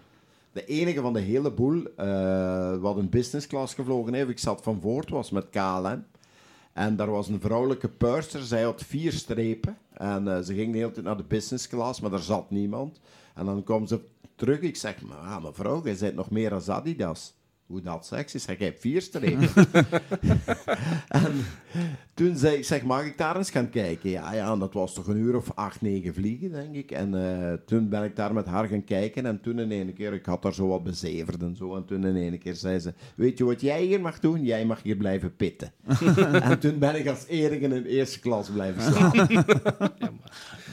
de 0.52 0.64
enige 0.64 1.00
van 1.00 1.12
de 1.12 1.20
hele 1.20 1.50
boel 1.50 1.82
eh, 1.96 2.76
wat 2.76 2.96
een 2.96 3.08
business 3.08 3.46
class 3.46 3.74
gevlogen 3.74 4.14
heeft. 4.14 4.28
Ik 4.28 4.38
zat 4.38 4.62
van 4.62 4.80
voor, 4.80 5.00
het 5.00 5.10
was 5.10 5.30
met 5.30 5.50
KLM. 5.50 6.04
En 6.72 6.96
daar 6.96 7.10
was 7.10 7.28
een 7.28 7.40
vrouwelijke 7.40 7.88
purser, 7.88 8.42
zij 8.42 8.62
had 8.62 8.82
vier 8.82 9.12
strepen. 9.12 9.78
En 9.92 10.28
eh, 10.28 10.40
ze 10.40 10.54
ging 10.54 10.72
de 10.72 10.78
hele 10.78 10.90
tijd 10.90 11.06
naar 11.06 11.16
de 11.16 11.24
business 11.28 11.68
class, 11.68 12.00
maar 12.00 12.10
daar 12.10 12.18
zat 12.18 12.50
niemand. 12.50 13.00
En 13.34 13.44
dan 13.44 13.64
kwam 13.64 13.86
ze 13.86 14.00
terug, 14.40 14.60
ik 14.60 14.76
zeg, 14.76 15.02
maar 15.02 15.18
ah, 15.18 15.42
mevrouw, 15.42 15.82
jij 15.84 15.96
bent 16.00 16.14
nog 16.14 16.30
meer 16.30 16.52
als 16.54 16.68
Adidas. 16.68 17.34
Hoe 17.70 17.80
dat? 17.80 18.06
Ze 18.06 18.38
zeg, 18.38 18.58
jij 18.58 18.66
hebt 18.66 18.80
vier 18.80 19.02
strepen. 19.02 19.48
en 21.08 21.32
toen 22.14 22.36
zei 22.36 22.56
ik, 22.56 22.64
zeg, 22.64 22.82
mag 22.82 23.04
ik 23.04 23.18
daar 23.18 23.36
eens 23.36 23.50
gaan 23.50 23.70
kijken? 23.70 24.10
Ja, 24.10 24.32
ja, 24.34 24.52
en 24.52 24.58
dat 24.58 24.72
was 24.74 24.94
toch 24.94 25.06
een 25.06 25.16
uur 25.16 25.36
of 25.36 25.52
acht, 25.54 25.80
negen 25.80 26.14
vliegen, 26.14 26.52
denk 26.52 26.74
ik. 26.74 26.90
En 26.90 27.14
eh, 27.14 27.52
toen 27.66 27.88
ben 27.88 28.04
ik 28.04 28.16
daar 28.16 28.32
met 28.34 28.46
haar 28.46 28.66
gaan 28.66 28.84
kijken. 28.84 29.26
En 29.26 29.40
toen 29.40 29.58
in 29.58 29.70
ene 29.70 29.92
keer, 29.92 30.12
ik 30.12 30.26
had 30.26 30.42
daar 30.42 30.54
zo 30.54 30.66
wat 30.68 30.82
bezeverd 30.84 31.42
en 31.42 31.56
zo. 31.56 31.76
En 31.76 31.84
toen 31.84 32.04
in 32.06 32.16
ene 32.16 32.38
keer 32.38 32.54
zei 32.54 32.78
ze, 32.78 32.94
weet 33.14 33.38
je 33.38 33.44
wat 33.44 33.60
jij 33.60 33.82
hier 33.82 34.00
mag 34.00 34.18
doen? 34.20 34.44
Jij 34.44 34.64
mag 34.66 34.82
hier 34.82 34.96
blijven 34.96 35.36
pitten. 35.36 35.72
en 36.42 36.58
toen 36.58 36.78
ben 36.78 36.94
ik 36.98 37.06
als 37.08 37.26
enige 37.26 37.64
in 37.74 37.84
eerste 37.84 38.20
klas 38.20 38.48
blijven 38.50 38.82
staan. 38.82 39.12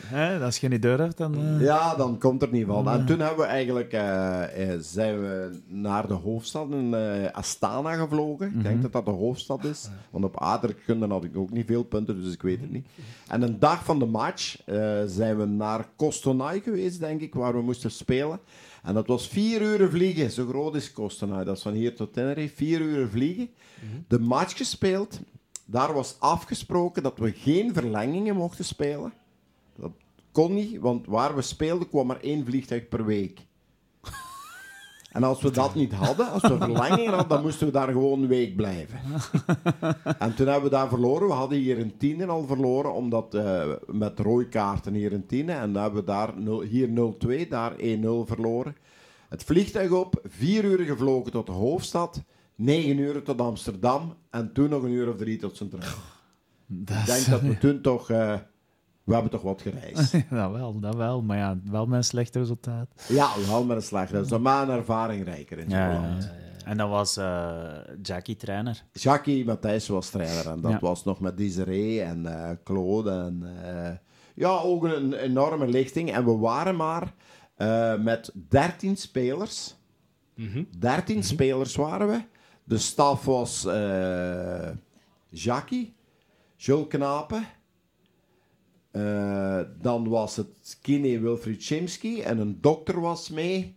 Hè, 0.08 0.40
als 0.44 0.58
je 0.58 0.68
niet 0.68 0.82
durft, 0.82 1.18
dan... 1.18 1.36
eh, 1.36 1.62
Ja, 1.62 1.96
dan 1.96 2.20
komt 2.20 2.42
er 2.42 2.52
niet 2.52 2.66
van. 2.66 2.90
En 2.90 3.06
toen 3.06 3.20
hebben 3.20 3.38
we 3.38 3.52
eigenlijk, 3.52 3.94
eh, 3.94 4.42
zijn 4.80 5.20
we 5.22 5.60
naar 5.68 6.08
de 6.08 6.14
hoofdstad 6.14 6.72
in 6.72 6.87
eh, 6.96 7.32
Astana 7.32 7.94
gevlogen. 7.94 8.48
Ik 8.48 8.64
denk 8.64 8.82
dat 8.82 8.92
dat 8.92 9.06
de 9.06 9.12
hoofdstad 9.12 9.64
is. 9.64 9.90
Want 10.10 10.26
op 10.26 10.40
aardrijkskunde 10.40 11.08
had 11.08 11.24
ik 11.24 11.38
ook 11.38 11.52
niet 11.52 11.66
veel 11.66 11.84
punten, 11.84 12.24
dus 12.24 12.34
ik 12.34 12.42
weet 12.42 12.62
het 12.62 12.72
niet. 12.72 12.88
En 13.28 13.42
een 13.42 13.60
dag 13.60 13.84
van 13.84 14.00
de 14.00 14.06
match 14.06 14.66
eh, 14.66 15.02
zijn 15.06 15.38
we 15.38 15.46
naar 15.46 15.90
Kostonai 15.96 16.62
geweest, 16.62 17.00
denk 17.00 17.22
ik, 17.22 17.34
waar 17.34 17.54
we 17.54 17.62
moesten 17.62 17.92
spelen. 17.92 18.40
En 18.84 18.94
dat 18.94 19.08
was 19.08 19.28
vier 19.28 19.62
uur 19.62 19.90
vliegen. 19.90 20.32
Zo 20.32 20.48
groot 20.48 20.76
is 20.76 20.92
Kostonai. 20.92 21.46
Dat 21.46 21.58
is 21.58 21.62
van 21.62 21.74
hier 21.74 21.96
tot 21.96 22.14
Tenerife. 22.14 22.56
Vier 22.56 22.82
uur 22.82 23.08
vliegen. 23.08 23.50
De 24.08 24.20
match 24.20 24.58
gespeeld. 24.58 25.20
Daar 25.66 25.94
was 25.94 26.16
afgesproken 26.20 27.04
dat 27.04 27.18
we 27.18 27.32
geen 27.32 27.74
verlengingen 27.74 28.36
mochten 28.36 28.66
spelen. 28.66 29.14
Dat 29.76 29.92
kon 30.32 30.54
niet, 30.54 30.80
want 30.80 31.06
waar 31.06 31.36
we 31.36 31.42
speelden 31.42 31.90
kwam 31.90 32.08
maar 32.08 32.22
één 32.22 32.46
vliegtuig 32.46 32.88
per 32.88 33.06
week. 33.06 33.40
En 35.18 35.24
als 35.24 35.42
we 35.42 35.52
dat 35.52 35.76
niet 35.76 35.94
hadden, 35.94 36.32
als 36.32 36.42
we 36.42 36.58
verlengingen 36.58 37.10
hadden, 37.10 37.28
dan 37.28 37.42
moesten 37.42 37.68
we 37.68 37.74
daar 37.74 37.88
gewoon 37.88 38.22
een 38.22 38.28
week 38.28 38.56
blijven. 38.56 39.00
En 40.20 40.36
toen 40.36 40.48
hebben 40.48 40.64
we 40.64 40.76
daar 40.76 40.88
verloren. 40.90 41.28
We 41.28 41.34
hadden 41.34 41.58
hier 41.58 41.80
een 41.80 41.98
tiende 41.98 42.26
al 42.26 42.46
verloren, 42.46 42.94
omdat 42.94 43.34
eh, 43.36 43.70
met 43.86 44.20
rooikaarten 44.20 44.94
hier 44.94 45.14
een 45.14 45.26
tiende. 45.26 45.52
En 45.52 45.74
dan 45.74 45.82
hebben 45.82 46.00
we 46.00 46.06
daar 46.08 46.34
nul- 46.40 46.62
hier 46.62 46.88
0-2, 46.88 47.48
daar 47.50 47.72
1-0 47.78 47.80
verloren. 48.26 48.76
Het 49.30 49.44
vliegtuig 49.44 49.92
op, 49.92 50.22
vier 50.28 50.64
uur 50.64 50.80
gevlogen 50.80 51.32
tot 51.32 51.46
de 51.46 51.52
hoofdstad, 51.52 52.24
negen 52.56 52.98
uur 52.98 53.24
tot 53.24 53.42
Amsterdam 53.42 54.14
en 54.30 54.54
toen 54.54 54.70
nog 54.70 54.84
een 54.84 54.92
uur 54.92 55.10
of 55.10 55.18
drie 55.18 55.38
tot 55.38 55.56
Centraal. 55.56 55.82
Ik 56.70 57.06
denk 57.06 57.26
dat 57.26 57.42
we 57.42 57.58
toen 57.58 57.82
toch... 57.82 58.10
eh, 58.10 58.34
we 59.08 59.14
hebben 59.14 59.32
toch 59.32 59.42
wat 59.42 59.62
gereisd. 59.62 60.12
dat 60.30 60.52
wel, 60.52 60.80
dat 60.80 60.96
wel. 60.96 61.22
Maar 61.22 61.38
ja, 61.38 61.60
wel 61.64 61.86
met 61.86 61.98
een 61.98 62.04
slecht 62.04 62.36
resultaat. 62.36 62.88
Ja, 63.08 63.30
wel 63.48 63.64
met 63.66 63.78
een 63.78 63.84
slag. 63.84 64.10
Dat 64.10 64.26
is 64.32 64.38
maar 64.38 64.70
een 64.70 64.76
ervaring 64.76 65.24
rijker 65.26 65.58
in 65.58 65.70
Ja, 65.70 65.94
Zoland. 65.96 66.24
ja. 66.24 66.46
En 66.66 66.78
dat 66.78 66.90
was 66.90 67.18
eh, 67.18 67.56
Jackie 68.02 68.36
trainer. 68.36 68.84
Jackie 68.92 69.46
Matthijs 69.46 69.88
was 69.88 70.10
trainer 70.10 70.48
en 70.48 70.62
dat 70.62 70.72
Ja. 70.72 70.80
was 70.80 71.04
nog 71.04 71.20
met 71.20 71.38
Desiree 71.38 72.02
en 72.02 72.26
eh, 72.26 72.50
Claude. 72.64 73.10
En, 73.12 73.44
eh, 73.64 73.92
ja, 74.36 74.50
ook 74.60 74.84
een 74.84 75.14
enorme 75.14 75.68
lichting. 75.68 76.12
En 76.14 76.26
we 76.26 76.36
waren 76.38 76.76
maar 76.76 77.14
eh, 77.56 77.98
met 78.00 78.32
13 78.50 78.98
spelers. 78.98 79.76
13 80.80 81.24
spelers 81.24 81.76
waren 81.76 82.08
we. 82.08 82.22
De 82.64 82.78
staf 82.78 83.26
was 83.26 83.66
eh 83.66 84.70
Jackie, 85.30 85.96
Jules 86.56 86.88
Knapen. 86.88 87.46
Eh, 88.98 89.60
dan 89.82 90.10
was 90.10 90.36
het 90.36 90.78
Kine 90.82 91.20
Wilfried 91.20 91.64
Chimsky 91.64 92.22
en 92.22 92.38
een 92.40 92.58
dokter 92.62 93.02
was 93.02 93.30
mee. 93.30 93.76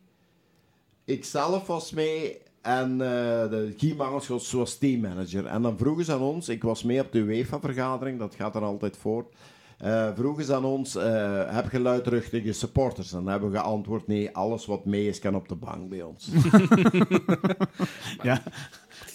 Ikzelf 1.05 1.67
was 1.67 1.91
mee 1.93 2.39
en 2.63 2.91
eh 2.93 3.51
de 3.51 3.75
Guy 3.77 3.95
Mangelschots 3.97 4.53
was 4.53 4.79
teammanager. 4.79 5.47
En 5.47 5.63
dan 5.63 5.79
vroegen 5.79 6.05
ze 6.05 6.13
aan 6.13 6.21
ons, 6.21 6.49
ik 6.49 6.63
was 6.63 6.83
mee 6.83 7.01
op 7.01 7.13
de 7.13 7.19
UEFA-vergadering, 7.19 8.19
dat 8.19 8.35
gaat 8.35 8.55
er 8.55 8.63
altijd 8.63 8.97
voor. 8.97 9.27
eh, 9.79 10.11
vroegen 10.15 10.45
ze 10.45 10.55
aan 10.55 10.65
ons, 10.65 10.95
eh, 10.97 11.55
heb 11.55 11.71
je 11.71 11.81
luidruchtige 11.81 12.53
supporters? 12.53 13.13
En 13.13 13.19
dan 13.19 13.29
hebben 13.29 13.51
we 13.51 13.57
geantwoord, 13.59 14.07
nee, 14.07 14.37
alles 14.37 14.67
wat 14.67 14.85
mee 14.85 15.09
is 15.09 15.19
kan 15.19 15.35
op 15.35 15.49
de 15.49 15.55
bank 15.55 15.89
bij 15.89 16.03
ons. 16.03 16.29
Ja, 18.23 18.43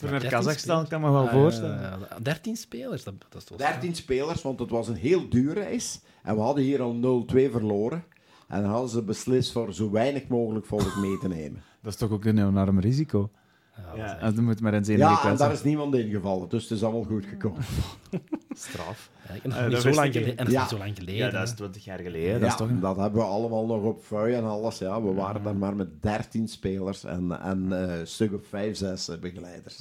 voor 0.09 0.19
naar 0.19 0.29
13 0.29 0.39
Kazachstan 0.39 0.85
spelers? 0.85 0.89
kan 0.89 1.01
me 1.01 1.11
wel 1.11 1.27
Ah, 1.27 1.33
voorstellen. 1.33 1.81
ja, 1.81 1.97
ja. 2.09 2.19
13 2.21 2.55
spelers, 2.57 3.03
dat, 3.03 3.13
dat 3.29 3.41
is 3.41 3.47
toch 3.47 3.57
13 3.57 3.95
spelers, 3.95 4.41
want 4.41 4.59
het 4.59 4.69
was 4.69 4.87
een 4.87 4.95
heel 4.95 5.29
duur 5.29 5.53
reis. 5.53 5.99
En 6.23 6.35
we 6.35 6.41
hadden 6.41 6.63
hier 6.63 6.81
al 6.81 7.25
0-2 7.33 7.51
verloren. 7.51 8.03
En 8.47 8.61
dan 8.61 8.71
hadden 8.71 8.89
ze 8.89 9.01
beslist 9.03 9.51
voor 9.51 9.73
zo 9.73 9.91
weinig 9.91 10.27
mogelijk 10.27 10.65
volk 10.65 10.95
mee 11.01 11.17
te 11.17 11.27
nemen. 11.27 11.63
Dat 11.81 11.91
is 11.93 11.99
toch 11.99 12.11
ook 12.11 12.25
een 12.25 12.37
enorm 12.47 12.79
risico. 12.79 13.29
Ja, 13.95 14.05
Ja, 14.05 14.19
dat 14.31 14.35
moet 14.35 14.61
maar 14.61 14.73
eens 14.73 14.87
één 14.87 14.97
Ja, 14.97 15.23
en 15.25 15.37
daar 15.37 15.51
is 15.51 15.63
niemand 15.63 15.95
ingevallen, 15.95 16.49
dus 16.49 16.63
het 16.63 16.71
is 16.71 16.83
allemaal 16.83 17.03
goed 17.03 17.25
gekomen. 17.25 17.61
straf. 18.57 19.09
Ja, 19.27 19.33
en 19.43 19.49
dat 19.49 19.59
Eh, 19.59 19.67
niet 19.67 19.77
zo 19.77 19.89
lang 19.91 20.11
geleden. 20.13 20.37
En 20.37 20.45
dat 20.45 20.47
is 20.47 20.53
Ja. 20.53 20.67
zo 20.67 20.77
lang 20.77 20.95
geleden. 20.97 21.15
Ja, 21.25 21.29
dat 21.29 21.47
is. 21.47 21.53
20 21.53 21.83
jaar 21.85 21.99
geleden. 21.99 22.31
dat 22.31 22.41
ja, 22.41 22.47
is 22.47 22.55
toch 22.55 22.69
een... 22.69 22.79
dat 22.79 22.95
hebben 22.97 23.19
we 23.21 23.25
allemaal 23.27 23.65
nog 23.65 23.83
op 23.83 24.03
vuil 24.03 24.35
en 24.35 24.43
alles. 24.43 24.77
Ja, 24.77 25.01
we 25.01 25.13
waren 25.13 25.43
daar 25.43 25.55
maar 25.55 25.75
met 25.75 26.01
13 26.01 26.47
spelers 26.47 27.03
en, 27.03 27.41
en 27.41 27.89
eh, 27.89 27.99
een 27.99 28.07
stuk 28.07 28.33
of 28.33 28.41
5, 28.47 28.77
6 28.77 29.09
begeleiders. 29.19 29.79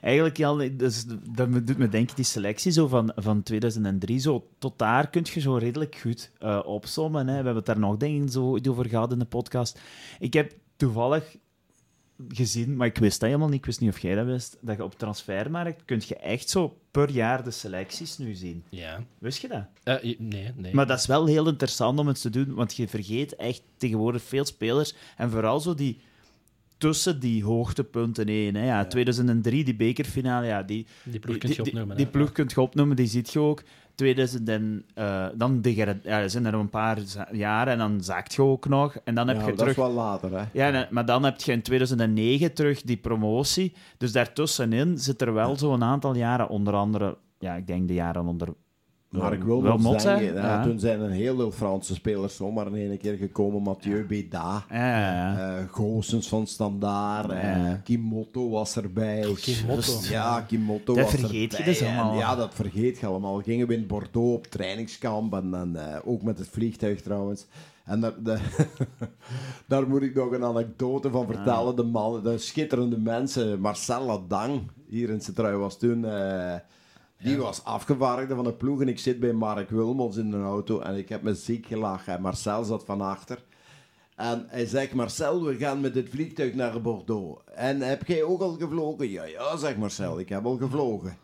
Eigenlijk, 0.00 0.36
Jan, 0.36 0.70
dus, 0.76 1.04
dat 1.34 1.66
doet 1.66 1.78
me 1.78 1.88
denken, 1.88 2.16
die 2.16 2.24
selectie 2.24 2.72
zo 2.72 2.86
van, 2.88 3.12
van 3.16 3.42
2003, 3.42 4.18
zo, 4.18 4.46
tot 4.58 4.78
daar 4.78 5.10
kun 5.10 5.22
je 5.32 5.40
zo 5.40 5.54
redelijk 5.56 5.94
goed 5.96 6.30
eh 6.38 6.60
opsommen. 6.64 7.20
Hè. 7.26 7.30
We 7.30 7.34
hebben 7.34 7.56
het 7.56 7.66
daar 7.66 7.78
nog 7.78 7.96
denk 7.96 8.22
ik 8.22 8.30
zo 8.30 8.58
over 8.68 8.88
gehad 8.88 9.12
in 9.12 9.18
de 9.18 9.24
podcast. 9.24 9.80
Ik 10.18 10.32
heb 10.32 10.52
toevallig 10.76 11.36
gezien, 12.28 12.76
maar 12.76 12.86
ik 12.86 12.98
wist 12.98 13.20
dat 13.20 13.28
helemaal 13.28 13.48
niet, 13.48 13.58
ik 13.58 13.66
wist 13.66 13.80
niet 13.80 13.90
of 13.90 13.98
jij 13.98 14.14
dat 14.14 14.26
wist, 14.26 14.56
dat 14.60 14.76
je 14.76 14.84
op 14.84 14.98
transfermarkt 14.98 15.82
kun 15.84 16.02
je 16.06 16.16
echt 16.16 16.48
zo 16.48 16.78
per 16.90 17.10
jaar 17.10 17.44
de 17.44 17.50
selecties 17.50 18.18
nu 18.18 18.34
zien. 18.34 18.64
Ja. 18.68 19.04
Wist 19.18 19.40
je 19.40 19.48
dat? 19.48 19.64
Eh, 19.82 20.16
nee, 20.18 20.52
nee. 20.56 20.74
Maar 20.74 20.86
dat 20.86 20.98
is 20.98 21.06
wel 21.06 21.26
heel 21.26 21.48
interessant 21.48 21.98
om 21.98 22.08
eens 22.08 22.20
te 22.20 22.30
doen, 22.30 22.54
want 22.54 22.76
je 22.76 22.88
vergeet 22.88 23.36
echt 23.36 23.62
tegenwoordig 23.76 24.22
veel 24.22 24.44
spelers. 24.44 24.94
En 25.16 25.30
vooral 25.30 25.60
zo 25.60 25.74
die 25.74 25.98
tussen 26.78 27.20
die 27.20 27.44
hoogtepunten 27.44 28.28
in. 28.28 28.54
Hè. 28.54 28.66
Ja, 28.66 28.86
2003, 28.86 29.64
die 29.64 29.74
bekerfinale, 29.76 30.46
ja, 30.46 30.62
die, 30.62 30.86
die 31.04 31.20
ploeg 31.20 31.38
die, 31.38 31.40
kun 31.40 31.48
je 31.48 31.62
die- 31.62 31.72
opnoemen. 31.72 31.96
die 31.96 32.04
hè. 32.04 32.10
ploeg 32.10 32.32
kun 32.32 32.50
je 32.54 32.60
opnoemen, 32.60 32.96
die 32.96 33.06
ziet 33.06 33.32
je 33.32 33.38
ook. 33.38 33.62
2000 33.94 34.48
en, 34.48 34.84
eh, 34.94 35.26
dan 35.34 35.60
degra- 35.60 35.98
ja, 36.02 36.28
zijn 36.28 36.46
er 36.46 36.54
een 36.54 36.70
paar 36.70 36.98
jaren 37.32 37.72
en 37.72 37.78
dan 37.78 38.02
zakt 38.02 38.34
je 38.34 38.42
ook 38.42 38.68
nog. 38.68 38.96
En 39.04 39.14
dan 39.14 39.28
heb 39.28 39.36
Ja, 39.36 39.42
je 39.42 39.48
dat 39.48 39.58
terug... 39.58 39.72
is 39.72 39.76
wel 39.82 39.92
later, 39.92 40.30
hè. 40.38 40.44
Ja, 40.52 40.86
maar 40.90 41.06
dan 41.06 41.24
heb 41.24 41.40
je 41.40 41.52
in 41.52 41.62
2009 41.62 42.54
terug 42.54 42.82
die 42.82 42.96
promotie. 42.96 43.72
Dus 43.98 44.12
daartussenin 44.12 44.98
zit 44.98 45.20
er 45.22 45.32
wel 45.32 45.56
zo'n 45.58 45.82
aantal 45.84 46.14
jaren, 46.14 46.48
onder 46.48 46.74
andere, 46.74 47.16
ja, 47.38 47.54
ik 47.54 47.66
denk 47.66 47.88
de 47.88 47.94
jaren 47.94 48.26
onder. 48.26 48.48
Maar 49.22 49.32
ik 49.32 49.38
eh, 49.40 49.44
wil 49.44 49.62
wel 49.62 49.78
nog 49.78 50.00
zeggen, 50.00 50.34
ja, 50.34 50.62
toen 50.62 50.78
zijn 50.78 51.00
er 51.00 51.10
heel 51.10 51.36
veel 51.36 51.50
Franse 51.50 51.94
spelers 51.94 52.36
zomaar 52.36 52.66
in 52.66 52.74
één 52.90 52.98
keer 52.98 53.16
gekomen. 53.16 53.62
Mathieu 53.62 54.04
Beda, 54.06 54.64
Ja, 54.70 54.76
ja, 54.76 55.12
ja. 55.12 55.56
eh 55.58 55.64
Goossens 55.70 56.28
van 56.28 56.46
Standaard, 56.46 57.30
eh, 57.30 57.42
Ja. 57.42 57.80
Kimotto 57.84 58.50
was 58.50 58.76
erbij. 58.76 59.20
Kimotto. 59.40 59.92
Ja, 60.10 60.40
Kimotto 60.40 60.94
Dat 60.94 61.02
was 61.04 61.20
vergeet 61.20 61.56
je 61.56 61.64
dus 61.64 61.80
En 61.80 61.86
allemaal. 61.96 62.18
Ja, 62.18 62.36
dat 62.36 62.54
vergeet 62.54 62.98
je 62.98 63.06
allemaal. 63.06 63.40
Gingen 63.42 63.66
we 63.66 63.74
in 63.74 63.86
Bordeaux 63.86 64.34
op 64.36 64.46
trainingskamp 64.46 65.34
en, 65.34 65.54
en 65.54 65.76
eh, 65.76 65.98
ook 66.04 66.22
met 66.22 66.38
het 66.38 66.48
vliegtuig 66.48 67.00
trouwens. 67.02 67.46
En 67.84 68.00
daar, 68.00 68.12
de- 68.22 68.38
daar 69.66 69.88
moet 69.88 70.02
ik 70.02 70.14
nog 70.14 70.32
een 70.32 70.44
anekdote 70.44 71.10
van 71.10 71.26
vertellen. 71.26 71.76
De 71.76 71.82
man, 71.82 72.22
de 72.22 72.38
schitterende 72.38 72.98
mensen, 72.98 73.60
Marcel 73.60 74.04
Ladang, 74.04 74.60
hier 74.88 75.10
in 75.10 75.20
Centraal 75.20 75.58
was 75.58 75.78
toen... 75.78 76.04
eh, 76.04 76.54
die 77.24 77.36
was 77.36 77.64
afgevaardigde 77.64 78.34
van 78.34 78.44
de 78.44 78.52
ploeg 78.52 78.80
en 78.80 78.88
ik 78.88 78.98
zit 78.98 79.20
bij 79.20 79.32
Mark 79.32 79.70
Wilmots 79.70 80.16
in 80.16 80.32
een 80.32 80.44
auto 80.44 80.80
en 80.80 80.96
ik 80.96 81.08
heb 81.08 81.22
me 81.22 81.34
ziek 81.34 81.66
gelachen. 81.66 82.14
En 82.14 82.22
Marcel 82.22 82.64
zat 82.64 82.84
van 82.84 83.00
achter. 83.00 83.44
En 84.16 84.44
hij 84.48 84.66
zegt, 84.66 84.94
Marcel, 84.94 85.44
we 85.44 85.56
gaan 85.56 85.80
met 85.80 85.94
het 85.94 86.08
vliegtuig 86.08 86.54
naar 86.54 86.80
Bordeaux. 86.80 87.40
En 87.54 87.80
heb 87.80 88.06
jij 88.06 88.22
ook 88.22 88.40
al 88.40 88.56
gevlogen? 88.58 89.10
Ja, 89.10 89.24
ja, 89.24 89.56
zegt 89.56 89.76
Marcel, 89.76 90.18
ik 90.18 90.28
heb 90.28 90.44
al 90.44 90.56
gevlogen. 90.56 91.16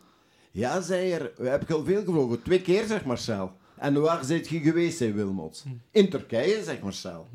Ja, 0.51 0.81
zei 0.81 1.11
er, 1.11 1.31
heb 1.41 1.67
je 1.67 1.73
al 1.73 1.83
veel 1.83 2.03
gevlogen? 2.03 2.43
Twee 2.43 2.61
keer, 2.61 2.85
zegt 2.85 3.05
Marcel. 3.05 3.51
En 3.77 4.01
waar 4.01 4.23
zit 4.23 4.47
je 4.47 4.59
geweest, 4.59 4.97
zei 4.97 5.13
Wilmots? 5.13 5.63
In 5.91 6.09
Turkije, 6.09 6.63
zegt 6.63 6.81
Marcel. 6.81 7.27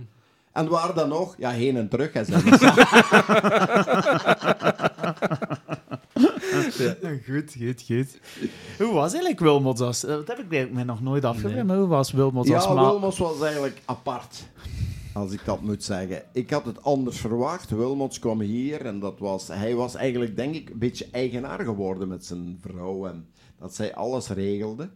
En 0.52 0.68
waar 0.68 0.94
dan 0.94 1.09
nog? 1.09 1.35
Ja, 1.38 1.50
heen 1.50 1.76
en 1.76 1.88
terug, 1.88 2.12
hè, 2.12 2.24
zei 2.24 2.42
Marcel. 2.50 2.74
Goed, 7.29 7.55
goed, 7.59 7.83
goed. 7.87 8.19
Hoe 8.79 8.93
was 8.93 9.11
eigenlijk 9.12 9.41
Wilmots 9.41 9.81
als... 9.81 10.05
eh, 10.05 10.11
Dat 10.11 10.27
heb 10.29 10.39
ik 10.39 10.53
eigenlijk 10.53 10.73
mij 10.73 10.85
nog 10.85 11.03
nooit 11.03 11.25
afgevraagd, 11.25 11.67
maar 11.67 11.77
hoe 11.79 11.87
was 11.87 12.12
Wilmots 12.12 12.51
als 12.51 12.65
Ja, 12.65 12.75
Wilmots 12.91 13.19
was 13.19 13.41
eigenlijk 13.41 13.83
apart. 13.85 14.45
Als 15.12 15.33
ik 15.33 15.41
dat 15.45 15.61
moet 15.61 15.85
zeggen. 15.85 16.23
Ik 16.33 16.51
had 16.51 16.65
het 16.65 16.83
anders 16.83 17.19
verwacht. 17.21 17.71
Wilmots 17.71 18.19
kwam 18.19 18.41
hier 18.41 18.87
en 18.87 19.01
dat 19.01 19.19
was, 19.19 19.49
hij 19.49 19.75
was 19.75 19.95
eigenlijk, 19.95 20.37
denk 20.37 20.55
ik, 20.55 20.71
een 20.71 20.79
beetje 20.79 21.07
eigenaar 21.11 21.61
geworden 21.65 22.09
met 22.09 22.25
zijn 22.25 22.59
vrouw. 22.61 23.07
En 23.07 23.27
dat 23.59 23.75
zij 23.75 23.95
alles 23.95 24.29
regelde. 24.29 24.89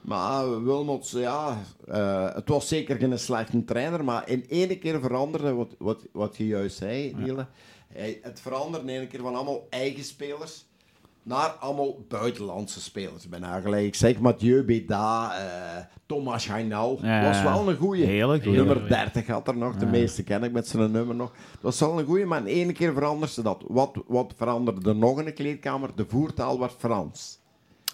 Maar 0.00 0.64
Wilmots, 0.64 1.10
ja, 1.10 1.58
eh, 1.88 2.34
het 2.34 2.48
was 2.48 2.68
zeker 2.68 2.96
geen 2.96 3.18
slechte 3.18 3.64
trainer. 3.64 4.04
Maar 4.04 4.28
in 4.28 4.48
één 4.48 4.78
keer 4.78 5.00
veranderde 5.00 5.52
wat, 5.54 5.74
wat, 5.78 6.02
wat 6.12 6.36
je 6.36 6.46
juist 6.46 6.76
zei, 6.76 7.14
Niele. 7.16 7.46
Hij, 7.88 8.18
het 8.22 8.40
veranderde 8.40 8.92
in 8.92 8.98
één 8.98 9.08
keer 9.08 9.20
van 9.20 9.34
allemaal 9.34 9.66
eigen 9.70 10.04
spelers 10.04 10.64
naar 11.22 11.48
allemaal 11.48 12.04
buitenlandse 12.08 12.80
spelers. 12.80 13.28
Bijna 13.28 13.60
gelijk. 13.60 13.86
Ik 13.86 13.94
zeg 13.94 14.18
Mathieu 14.18 14.64
Beda, 14.64 15.38
eh, 15.38 15.84
Thomas 16.06 16.48
Hainal. 16.48 16.98
Ja, 17.02 17.24
was 17.24 17.42
wel 17.42 17.68
een 17.68 17.76
goeie. 17.76 18.04
hele 18.04 18.42
goeie. 18.42 18.56
Nummer 18.56 18.88
30 18.88 19.26
had 19.26 19.48
er 19.48 19.56
nog. 19.56 19.76
De 19.76 19.86
meeste 19.86 20.22
ken 20.22 20.42
ik 20.42 20.52
met 20.52 20.68
zijn 20.68 20.90
nummer 20.90 21.14
nog. 21.14 21.30
Dat 21.52 21.60
was 21.60 21.80
wel 21.80 21.98
een 21.98 22.06
goeie, 22.06 22.26
maar 22.26 22.40
in 22.40 22.46
één 22.46 22.72
keer 22.72 22.92
veranderde 22.92 23.32
ze 23.32 23.42
dat. 23.42 23.64
Wat, 23.68 24.02
wat 24.06 24.32
veranderde 24.36 24.88
er 24.88 24.96
nog 24.96 25.18
in 25.18 25.24
de 25.24 25.32
kleedkamer? 25.32 25.90
De 25.94 26.04
voertaal 26.08 26.58
werd 26.58 26.74
Frans. 26.78 27.38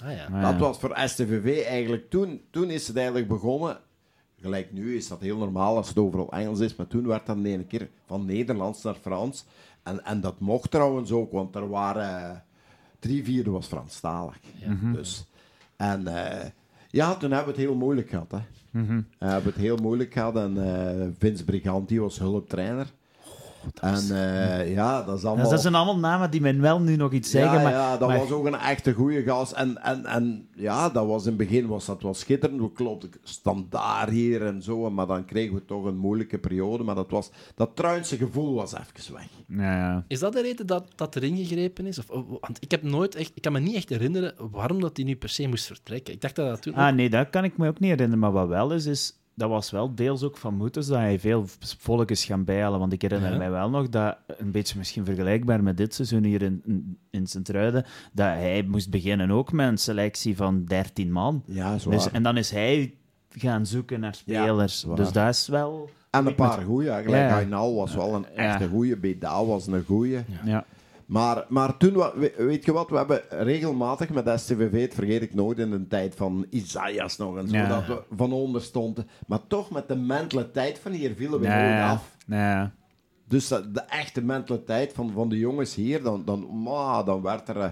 Ah 0.04 0.12
ja. 0.12 0.24
Ah, 0.24 0.30
ja. 0.30 0.50
Dat 0.50 0.60
was 0.60 0.78
voor 0.78 0.98
STVV 1.04 1.66
eigenlijk 1.66 2.10
toen, 2.10 2.40
toen 2.50 2.70
is 2.70 2.86
het 2.88 2.96
eigenlijk 2.96 3.28
begonnen. 3.28 3.78
Gelijk 4.40 4.72
nu 4.72 4.96
is 4.96 5.08
dat 5.08 5.20
heel 5.20 5.36
normaal 5.36 5.76
als 5.76 5.88
het 5.88 5.98
overal 5.98 6.32
Engels 6.32 6.60
is, 6.60 6.76
maar 6.76 6.86
toen 6.86 7.06
werd 7.06 7.26
dat 7.26 7.36
in 7.36 7.46
één 7.46 7.66
keer 7.66 7.88
van 8.06 8.24
Nederlands 8.24 8.82
naar 8.82 8.94
Frans. 8.94 9.44
En, 9.82 10.04
en 10.04 10.20
dat 10.20 10.40
mocht 10.40 10.70
trouwens 10.70 11.10
ook, 11.10 11.32
want 11.32 11.54
er 11.54 11.68
waren 11.68 12.44
drie 13.06 13.24
vierde 13.24 13.50
was 13.50 13.66
Franstalig. 13.66 14.40
Dus, 14.92 15.24
en 15.76 16.06
eh, 16.06 16.48
ja, 16.90 17.14
toen 17.14 17.30
hebben 17.30 17.54
we 17.54 17.60
het 17.60 17.68
heel 17.68 17.78
moeilijk 17.78 18.08
gehad. 18.08 18.30
Hè. 18.30 18.38
Mhm. 18.70 19.00
We 19.18 19.26
hebben 19.26 19.52
het 19.52 19.60
heel 19.60 19.76
moeilijk 19.76 20.12
gehad 20.12 20.36
en 20.36 20.76
eh, 20.76 21.06
Vince 21.18 21.44
Briganti 21.44 22.00
was 22.00 22.18
hulptrainer. 22.18 22.92
En 23.80 23.94
eh, 23.94 24.72
ja, 24.72 25.02
dat 25.02 25.18
is 25.18 25.24
allemaal... 25.24 25.42
Dus 25.42 25.52
dat 25.52 25.62
zijn 25.62 25.74
allemaal 25.74 25.98
namen 25.98 26.30
die 26.30 26.40
men 26.40 26.60
wel 26.60 26.80
nu 26.80 26.96
nog 26.96 27.12
iets 27.12 27.30
zeggen, 27.30 27.56
ja, 27.58 27.62
maar... 27.62 27.72
ja, 27.72 27.96
dat 27.96 28.08
maar- 28.08 28.18
was 28.18 28.30
ook 28.30 28.46
een 28.46 28.54
echte 28.54 28.92
goede 28.92 29.22
gast. 29.22 29.52
En, 29.52 29.82
en, 29.82 30.04
en 30.06 30.48
ja, 30.54 30.88
dat 30.90 31.06
was 31.06 31.22
in 31.22 31.28
het 31.28 31.36
begin 31.36 31.66
was 31.66 31.86
dat 31.86 32.02
wel 32.02 32.14
schitterend. 32.14 32.60
We 32.60 32.72
klopten 32.72 33.10
standaard 33.22 34.10
hier 34.10 34.46
en 34.46 34.62
zo. 34.62 34.90
Maar 34.90 35.06
dan 35.06 35.24
kregen 35.24 35.54
we 35.54 35.64
toch 35.64 35.84
een 35.84 35.96
moeilijke 35.96 36.38
periode. 36.38 36.84
Maar 36.84 36.94
dat, 36.94 37.10
was, 37.10 37.30
dat 37.54 37.70
truinse 37.76 38.16
gevoel 38.16 38.54
was 38.54 38.72
even 38.72 39.14
weg. 39.14 39.28
Ja, 39.48 39.76
ja. 39.76 40.04
Is 40.08 40.18
dat 40.18 40.32
de 40.32 40.42
reden 40.42 40.66
dat, 40.66 40.86
dat 40.94 41.14
er 41.14 41.22
ingegrepen 41.24 41.86
is? 41.86 41.98
Of, 41.98 42.10
of- 42.10 42.24
want 42.40 42.56
ik 42.60 42.70
heb 42.70 42.82
nooit 42.82 43.14
echt, 43.14 43.30
ik 43.34 43.42
kan 43.42 43.52
me 43.52 43.58
niet 43.60 43.74
echt 43.74 43.88
herinneren 43.88 44.34
waarom 44.50 44.80
dat 44.80 44.96
hij 44.96 45.06
nu 45.06 45.16
per 45.16 45.28
se 45.28 45.46
moest 45.48 45.66
vertrekken. 45.66 46.14
Ik 46.14 46.20
dacht 46.20 46.36
dat 46.36 46.48
dat 46.48 46.62
toen. 46.62 46.74
Ah, 46.74 46.94
nee, 46.94 47.10
dat 47.10 47.30
kan 47.30 47.44
ik 47.44 47.56
me 47.56 47.68
ook 47.68 47.78
niet 47.80 47.90
herinneren. 47.90 48.18
Maar 48.18 48.32
wat 48.32 48.48
wel 48.48 48.72
is, 48.72 48.86
is... 48.86 49.20
Dat 49.38 49.48
was 49.48 49.70
wel 49.70 49.94
deels 49.94 50.22
ook 50.22 50.36
van 50.36 50.54
Moeters 50.54 50.86
dat 50.86 50.96
hij 50.98 51.18
veel 51.18 51.44
volk 51.78 52.10
is 52.10 52.24
gaan 52.24 52.44
bijhalen. 52.44 52.78
Want 52.78 52.92
ik 52.92 53.02
herinner 53.02 53.30
Ja. 53.32 53.36
mij 53.38 53.50
wel 53.50 53.70
nog 53.70 53.88
dat, 53.88 54.16
een 54.26 54.50
beetje 54.50 54.78
misschien 54.78 55.04
vergelijkbaar 55.04 55.62
met 55.62 55.76
dit 55.76 55.94
seizoen 55.94 56.24
hier 56.24 56.42
in, 56.42 56.62
in, 56.66 56.98
in 57.10 57.26
Sint-Truiden, 57.26 57.84
dat 58.12 58.26
hij 58.26 58.64
moest 58.68 58.90
beginnen 58.90 59.30
ook 59.30 59.52
met 59.52 59.68
een 59.68 59.78
selectie 59.78 60.36
van 60.36 60.64
13 60.64 61.12
man. 61.12 61.42
Ja, 61.46 61.78
zo 61.78 61.90
Dus, 61.90 62.10
en 62.10 62.22
dan 62.22 62.36
is 62.36 62.50
hij 62.50 62.94
gaan 63.30 63.66
zoeken 63.66 64.00
naar 64.00 64.14
spelers. 64.14 64.86
dus 64.94 65.12
dat 65.12 65.28
is 65.28 65.48
wel... 65.48 65.90
En 66.10 66.26
een 66.26 66.34
paar 66.34 66.62
goeie. 66.62 66.88
Gelijk 67.02 67.48
Ja. 67.48 67.70
Was 67.74 67.94
wel 67.94 68.14
een 68.14 68.26
echte 68.26 68.68
goeie. 68.68 68.96
Bedaal 68.96 69.46
was 69.46 69.66
een 69.66 69.84
goeie. 69.84 70.18
Ja. 70.44 70.64
Maar, 71.06 71.44
maar 71.48 71.76
toen, 71.76 72.02
weet 72.36 72.64
je 72.64 72.72
wat, 72.72 72.90
we 72.90 72.96
hebben 72.96 73.22
regelmatig 73.28 74.10
met 74.10 74.40
STVV, 74.40 74.80
het 74.80 74.94
vergeet 74.94 75.22
ik 75.22 75.34
nooit, 75.34 75.58
in 75.58 75.70
de 75.70 75.86
tijd 75.86 76.14
van 76.14 76.46
Isaias 76.50 77.16
nog 77.16 77.50
Ja. 77.50 77.68
dat 77.68 77.86
we 77.86 78.02
van 78.16 78.32
onder 78.32 78.62
stonden. 78.62 79.08
Maar 79.26 79.46
toch 79.46 79.70
met 79.70 79.88
de 79.88 79.96
mentaliteit 79.96 80.78
van 80.78 80.92
hier 80.92 81.14
vielen 81.14 81.40
we 81.40 81.46
Ja, 81.46 81.90
af. 81.90 82.16
Dus 83.28 83.48
de 83.48 83.82
echte 83.88 84.20
mentaliteit 84.22 84.92
van, 84.92 85.10
van 85.12 85.28
de 85.28 85.38
jongens 85.38 85.74
hier, 85.74 86.02
dan, 86.02 86.24
dan, 86.24 86.62
ma, 86.62 87.02
dan 87.02 87.22
werd 87.22 87.48
er... 87.48 87.56
eh, 87.56 87.70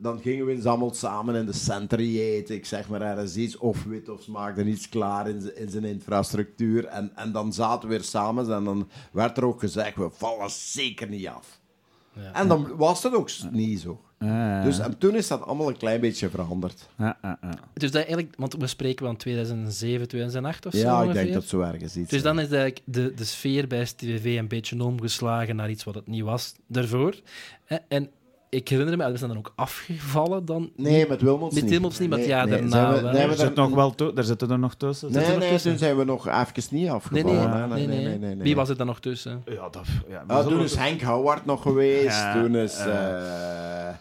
Dan 0.00 0.18
gingen 0.20 0.46
we 0.46 0.52
eens 0.52 0.64
allemaal 0.64 0.94
samen 0.94 1.34
in 1.34 1.46
de 1.46 1.52
century 1.52 2.20
eten, 2.20 2.54
ik 2.54 2.66
zeg 2.66 2.88
maar 2.88 3.02
ergens 3.02 3.36
iets. 3.36 3.56
Of 3.58 3.84
wit 3.84 4.08
of 4.08 4.26
maakte 4.28 4.64
iets 4.64 4.88
klaar 4.88 5.28
in, 5.28 5.56
in 5.56 5.70
zijn 5.70 5.84
infrastructuur. 5.84 6.84
En, 6.86 7.10
en 7.16 7.32
dan 7.32 7.52
zaten 7.52 7.88
we 7.88 7.94
weer 7.94 8.04
samen 8.04 8.52
en 8.54 8.64
dan 8.64 8.88
werd 9.12 9.36
er 9.36 9.44
ook 9.44 9.60
gezegd, 9.60 9.96
we 9.96 10.08
vallen 10.12 10.50
zeker 10.50 11.08
niet 11.08 11.26
af. 11.28 11.57
Ja. 12.18 12.32
En 12.34 12.48
dan 12.48 12.76
was 12.76 13.02
het 13.02 13.14
ook 13.14 13.30
niet 13.50 13.80
zo. 13.80 14.00
Dus 14.64 14.78
en 14.78 14.98
toen 14.98 15.14
is 15.14 15.28
dat 15.28 15.42
allemaal 15.42 15.68
een 15.68 15.76
klein 15.76 16.00
beetje 16.00 16.28
veranderd. 16.28 16.88
ja, 16.98 17.18
ja, 17.22 17.38
ja. 17.42 17.54
Dus 17.74 17.90
dat 17.90 18.04
eigenlijk, 18.04 18.34
want 18.36 18.54
we 18.54 18.66
spreken 18.66 19.06
van 19.06 19.16
2007, 19.16 20.08
2008 20.08 20.66
of 20.66 20.72
zo. 20.72 20.78
Ja, 20.78 21.02
ik 21.02 21.12
denk 21.12 21.32
dat 21.32 21.44
zo 21.44 21.60
ergens 21.60 21.96
iets 21.96 22.10
Dus 22.10 22.22
dan 22.22 22.38
is 22.40 22.48
eigenlijk 22.48 22.80
de, 22.84 23.14
de 23.14 23.24
sfeer 23.24 23.66
bij 23.66 23.84
STVV 23.84 24.38
een 24.38 24.48
beetje 24.48 24.84
omgeslagen 24.84 25.56
naar 25.56 25.70
iets 25.70 25.84
wat 25.84 25.94
het 25.94 26.06
niet 26.06 26.22
was 26.22 26.54
daarvoor. 26.66 27.14
Hè, 27.64 27.76
En 27.88 28.10
ik 28.50 28.68
herinner 28.68 28.96
me, 28.96 29.10
we 29.12 29.16
zijn 29.16 29.30
dan 29.30 29.38
ook 29.38 29.52
afgevallen 29.56 30.44
dan. 30.44 30.70
Nee, 30.76 31.08
met 31.08 31.22
Wilmots 31.22 31.54
Met 31.54 31.62
niet. 31.62 31.72
Wilmots 31.72 31.98
niet, 31.98 32.08
maar 32.08 32.18
Nee, 32.18 32.28
ja, 32.28 32.44
nee, 32.44 32.60
daarna 32.60 32.94
we- 32.94 33.00
wel. 33.00 33.12
zijn 33.12 33.14
we 33.14 33.32
Er 33.32 33.36
daar- 33.36 33.46
zit 33.46 33.54
nog 33.54 33.70
wel 33.74 33.94
to- 33.94 34.12
er 34.14 34.24
zitten 34.24 34.50
er 34.50 34.58
nog 34.58 34.74
tussen. 34.74 35.12
Nee, 35.12 35.36
nee, 35.36 35.50
tussen? 35.50 35.70
toen 35.70 35.78
zijn 35.78 35.96
we 35.96 36.04
nog 36.04 36.26
even 36.28 36.46
niet 36.54 36.70
Nee, 36.70 36.90
afgevallen. 36.90 37.68
nee, 37.68 37.86
nee, 37.86 38.18
nee, 38.18 38.36
Wie 38.36 38.56
was 38.56 38.68
er 38.68 38.76
dan 38.76 38.86
nog 38.86 39.00
tussen? 39.00 39.42
Ja, 39.46 39.68
dat... 39.68 39.84
Ja, 40.08 40.24
Ah, 40.26 40.46
toen 40.46 40.60
is 40.62 40.74
Henk 40.76 41.00
Howard 41.02 41.44
nog 41.46 41.62
geweest. 41.62 42.04
Ja, 42.16 42.32
toen 42.42 42.56
is... 42.56 42.76
eh. 42.78 43.88
eh, 43.88 43.94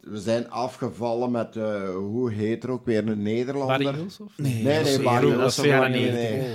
we 0.00 0.18
zijn 0.20 0.50
afgevallen 0.50 1.30
met... 1.30 1.56
eh, 1.56 1.90
hoe 1.94 2.32
heet 2.32 2.64
er 2.64 2.70
ook 2.70 2.84
weer? 2.84 3.08
Een 3.08 3.22
Nederlander? 3.22 3.78
Barry 3.82 3.98
Hills? 3.98 4.20
Of? 4.20 4.32
Nee, 4.36 4.52
Nee, 4.62 4.82
nee, 4.82 5.00
Barry 5.02 5.36
dat 5.36 5.50
is 5.50 5.56
Nederland. 5.56 5.92
nee. 5.92 6.40
Oh, 6.40 6.46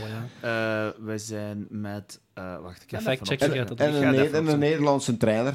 ja. 0.42 0.86
Eh, 0.88 1.06
we 1.06 1.18
zijn 1.18 1.66
met... 1.70 2.20
eh, 2.34 2.44
wacht, 2.62 2.82
ik 2.84 2.90
ga 2.90 2.98
Ja, 3.04 3.12
even 3.12 3.28
En 3.28 3.34
Ik 3.34 3.42
een, 3.42 4.02
ga 4.04 4.10
Ne- 4.12 4.24
even 4.24 4.38
en 4.38 4.48
een. 4.48 4.60
Nederlandse 4.60 5.18
trainer. 5.18 5.54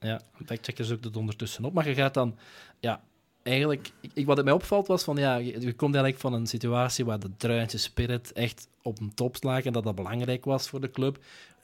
Ja, 0.00 0.20
factchecker 0.46 0.84
zoekt 0.84 1.04
het 1.04 1.16
ondertussen 1.16 1.64
op. 1.64 1.72
Maar 1.72 1.88
je 1.88 1.94
gaat 1.94 2.14
dan... 2.14 2.36
Ja, 2.80 3.00
eigenlijk... 3.42 3.90
Ik, 4.14 4.26
wat 4.26 4.36
het 4.36 4.44
mij 4.44 4.54
opvalt 4.54 4.86
was 4.86 5.02
van... 5.04 5.16
Ja, 5.16 5.36
je, 5.36 5.44
je 5.60 5.72
komt 5.72 5.94
eigenlijk 5.94 6.18
van 6.22 6.32
een 6.32 6.46
situatie 6.46 7.04
waar 7.04 7.18
de 7.20 7.30
Druinse 7.36 7.78
spirit 7.78 8.32
echt 8.32 8.68
op 8.82 9.00
een 9.00 9.14
top 9.14 9.36
lag 9.40 9.62
en 9.64 9.72
dat 9.72 9.84
dat 9.84 9.94
belangrijk 9.94 10.44
was 10.44 10.68
voor 10.68 10.80
de 10.80 10.90
club. 10.90 11.18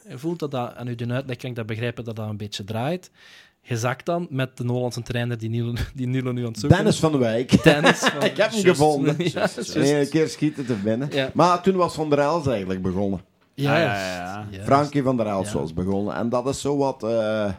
Je 0.09 0.19
voelt 0.19 0.39
dat 0.39 0.51
dat... 0.51 0.75
En 0.75 0.89
uit 0.89 0.99
je 1.01 1.09
uitleg 1.09 1.37
kan 1.37 1.51
ik 1.51 1.57
dat 1.57 1.67
begrijpen 1.67 2.05
dat 2.05 2.17
dat 2.17 2.29
een 2.29 2.37
beetje 2.37 2.65
draait. 2.65 3.11
Je 3.65 3.77
zakt 3.79 4.07
dan 4.07 4.27
met 4.31 4.57
de 4.57 4.67
Hollandse 4.67 5.03
trainer 5.03 5.39
die 5.39 5.49
Nilo, 5.51 5.73
die 5.95 6.07
Nilo 6.07 6.33
nu 6.33 6.41
aan 6.41 6.47
het 6.49 6.59
zoeken 6.59 6.79
Dennis 6.79 6.95
is. 6.95 7.01
van 7.01 7.13
de 7.13 7.19
Wijk. 7.19 7.63
Dennis. 7.63 7.99
van- 7.99 8.23
Ik 8.31 8.37
heb 8.37 8.51
hem 8.51 8.61
gevonden. 8.63 9.15
Ja. 9.19 9.49
Een 9.75 10.09
keer 10.09 10.29
schieten 10.29 10.67
te 10.67 10.75
binnen. 10.75 11.09
Ja. 11.13 11.31
Maar 11.35 11.63
toen 11.63 11.75
was 11.77 11.95
Van 11.95 12.11
der 12.11 12.19
Els 12.19 12.47
eigenlijk 12.47 12.83
begonnen. 12.83 13.21
Ja, 13.55 13.79
Ja, 13.79 14.47
ja. 14.51 14.65
Frankie 14.65 15.03
van 15.03 15.17
der 15.17 15.27
Els 15.27 15.53
Ja. 15.53 15.59
was 15.59 15.73
begonnen. 15.75 16.15
En 16.15 16.29
dat 16.29 16.47
is 16.47 16.61
zo 16.61 16.77
wat 16.77 17.03
eh, 17.03 17.53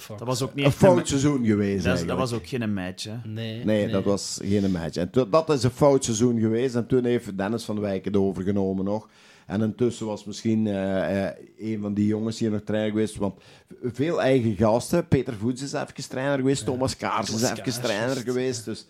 fuck. 0.00 0.18
Dat 0.18 0.26
was 0.26 0.42
ook 0.42 0.54
niet 0.54 0.64
een 0.64 0.70
echt 0.70 0.80
fout 0.80 0.96
ma- 0.96 1.04
seizoen 1.04 1.44
geweest 1.44 1.70
dat, 1.70 1.78
is- 1.78 1.84
eigenlijk. 1.84 2.18
dat 2.18 2.28
was 2.30 2.38
ook 2.38 2.46
geen 2.46 2.74
match, 2.74 3.04
hè. 3.04 3.14
Nee, 3.24 3.64
Nee, 3.64 3.88
dat 3.88 4.04
was 4.04 4.40
geen 4.42 4.70
match. 4.70 4.96
En 4.96 5.10
to- 5.10 5.28
dat 5.28 5.50
is 5.50 5.62
een 5.62 5.70
fout 5.70 6.04
seizoen 6.04 6.40
geweest. 6.40 6.74
En 6.74 6.86
toen 6.86 7.04
heeft 7.04 7.38
Dennis 7.38 7.64
van 7.64 7.80
Wijk 7.80 8.04
het 8.04 8.16
overgenomen 8.16 8.84
nog. 8.84 9.08
En 9.46 9.62
intussen 9.62 10.06
was 10.06 10.24
misschien 10.24 10.66
eh, 10.66 11.26
eh, 11.26 11.32
een 11.58 11.78
van 11.80 11.94
die 11.94 12.06
jongens 12.06 12.38
hier 12.38 12.50
nog 12.50 12.60
trainer 12.64 12.90
geweest. 12.90 13.16
Want 13.16 13.34
veel 13.82 14.22
eigen 14.22 14.56
gasten. 14.56 15.08
Peter 15.08 15.34
Voets 15.34 15.62
is 15.62 15.72
even 15.72 16.08
trainer 16.08 16.36
geweest. 16.38 16.64
Thomas 16.64 16.96
Kaars 16.96 17.28
is 17.28 17.34
Thomas 17.34 17.50
even 17.50 17.62
Kaars, 17.62 17.78
trainer 17.78 18.06
juist. 18.06 18.22
geweest. 18.24 18.64
Dus, 18.64 18.86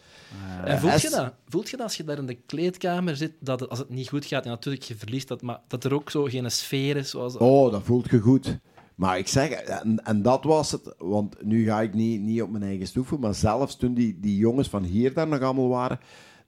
En 0.65 0.79
voelt 0.79 1.03
je 1.03 1.11
dat? 1.11 1.33
Voelt 1.49 1.71
je 1.71 1.77
dat 1.77 1.87
als 1.87 1.97
je 1.97 2.05
daar 2.05 2.19
in 2.19 2.27
de 2.27 2.39
kleedkamer 2.47 3.17
zit, 3.17 3.33
dat 3.41 3.61
het- 3.61 3.69
als 3.71 3.79
het 3.79 3.89
niet 3.91 4.09
goed 4.09 4.25
gaat, 4.25 4.45
en 4.45 4.51
natuurlijk 4.51 4.85
je 4.85 4.95
verliest 4.97 5.29
dat, 5.29 5.43
maar 5.43 5.61
dat 5.69 5.85
er 5.85 5.95
ook 5.95 6.11
zo 6.11 6.25
geen 6.25 6.51
sfeer 6.51 6.97
is 6.97 7.11
zoals... 7.11 7.37
oh, 7.37 7.73
dat 7.73 7.83
voelt 7.85 8.11
je 8.11 8.19
goed. 8.21 8.59
Maar 8.97 9.19
ik 9.19 9.29
zeg, 9.29 9.51
en, 9.51 10.05
en 10.05 10.23
dat 10.23 10.45
was 10.45 10.73
het. 10.73 10.95
Want 10.99 11.45
nu 11.45 11.65
ga 11.65 11.81
ik 11.81 11.95
niet, 11.95 12.21
niet 12.21 12.43
op 12.43 12.51
mijn 12.51 12.63
eigen 12.63 12.87
stoeven. 12.87 13.21
Maar 13.21 13.35
zelfs 13.35 13.77
toen 13.77 13.95
die, 13.95 14.21
die 14.21 14.37
jongens 14.37 14.69
van 14.69 14.83
hier 14.83 15.15
daar 15.15 15.29
nog 15.29 15.41
allemaal 15.41 15.69
waren. 15.69 16.01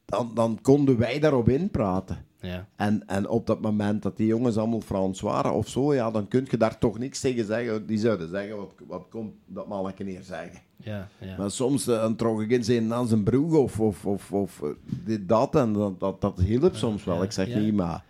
Dan, 0.05 0.31
dan 0.35 0.59
konden 0.63 0.99
wij 0.99 1.19
daarop 1.19 1.49
inpraten. 1.49 2.25
Ja. 2.41 2.69
En, 2.77 3.07
en 3.07 3.29
op 3.29 3.47
dat 3.47 3.61
moment 3.61 4.03
dat 4.03 4.17
die 4.17 4.27
jongens 4.27 4.57
allemaal 4.57 4.81
Frans 4.81 5.21
waren 5.21 5.53
of 5.53 5.69
zo, 5.69 5.95
ja, 5.95 6.11
dan 6.11 6.29
kun 6.29 6.47
je 6.51 6.57
daar 6.57 6.79
toch 6.79 6.99
niks 6.99 7.21
tegen 7.21 7.45
zeggen. 7.45 7.87
Die 7.87 7.99
zouden 7.99 8.29
zeggen, 8.29 8.57
wat, 8.57 8.73
wat 8.87 9.07
komt 9.11 9.33
dat 9.47 9.69
manneke 9.69 10.05
neer 10.05 10.23
zeggen? 10.23 10.61
Ja, 10.77 11.09
ja. 11.19 11.37
Maar 11.37 11.51
soms 11.51 11.87
eh, 11.87 12.01
dan 12.01 12.17
trok 12.17 12.41
ik 12.41 12.51
in 12.51 12.65
zijn, 12.65 12.95
aan 12.95 13.09
zijn 13.09 13.23
broek 13.23 13.53
of, 13.55 13.81
of, 13.81 14.07
of, 14.07 14.33
of 14.33 14.63
eh, 14.63 14.69
dit, 15.05 15.29
dat. 15.29 15.55
En 15.55 15.73
dat, 15.73 16.01
dat, 16.01 16.21
dat 16.21 16.41
hielp 16.41 16.77
soms 16.77 17.05
wel. 17.05 17.23
Ik 17.23 17.33
zeg 17.33 17.55
niet, 17.55 17.75
maar 17.75 18.05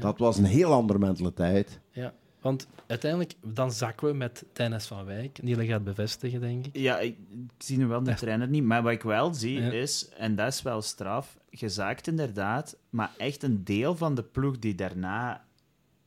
dat 0.00 0.18
was 0.18 0.38
een 0.38 0.44
heel 0.44 0.72
andere 0.72 0.98
mentaliteit. 0.98 1.80
ja. 1.92 2.12
Want 2.40 2.66
uiteindelijk, 2.86 3.34
dan 3.42 3.72
zakken 3.72 4.08
we 4.08 4.14
met 4.14 4.44
Dennis 4.52 4.86
van 4.86 5.04
Wijk. 5.04 5.42
Niele 5.42 5.66
gaat 5.66 5.84
bevestigen, 5.84 6.40
denk 6.40 6.66
ik. 6.66 6.76
Ja, 6.76 6.98
ik, 6.98 7.16
ik 7.30 7.62
zie 7.62 7.78
nu 7.78 7.86
wel 7.86 8.02
de 8.02 8.14
trainer 8.14 8.48
niet. 8.48 8.64
Maar 8.64 8.82
wat 8.82 8.92
ik 8.92 9.02
wel 9.02 9.34
zie 9.34 9.60
Ja. 9.60 9.70
is, 9.70 10.08
en 10.16 10.34
dat 10.36 10.52
is 10.52 10.62
wel 10.62 10.82
straf, 10.82 11.38
gezaakt 11.50 12.06
inderdaad, 12.06 12.76
maar 12.90 13.10
echt 13.16 13.42
een 13.42 13.64
deel 13.64 13.96
van 13.96 14.14
de 14.14 14.22
ploeg 14.22 14.58
die 14.58 14.74
daarna 14.74 15.44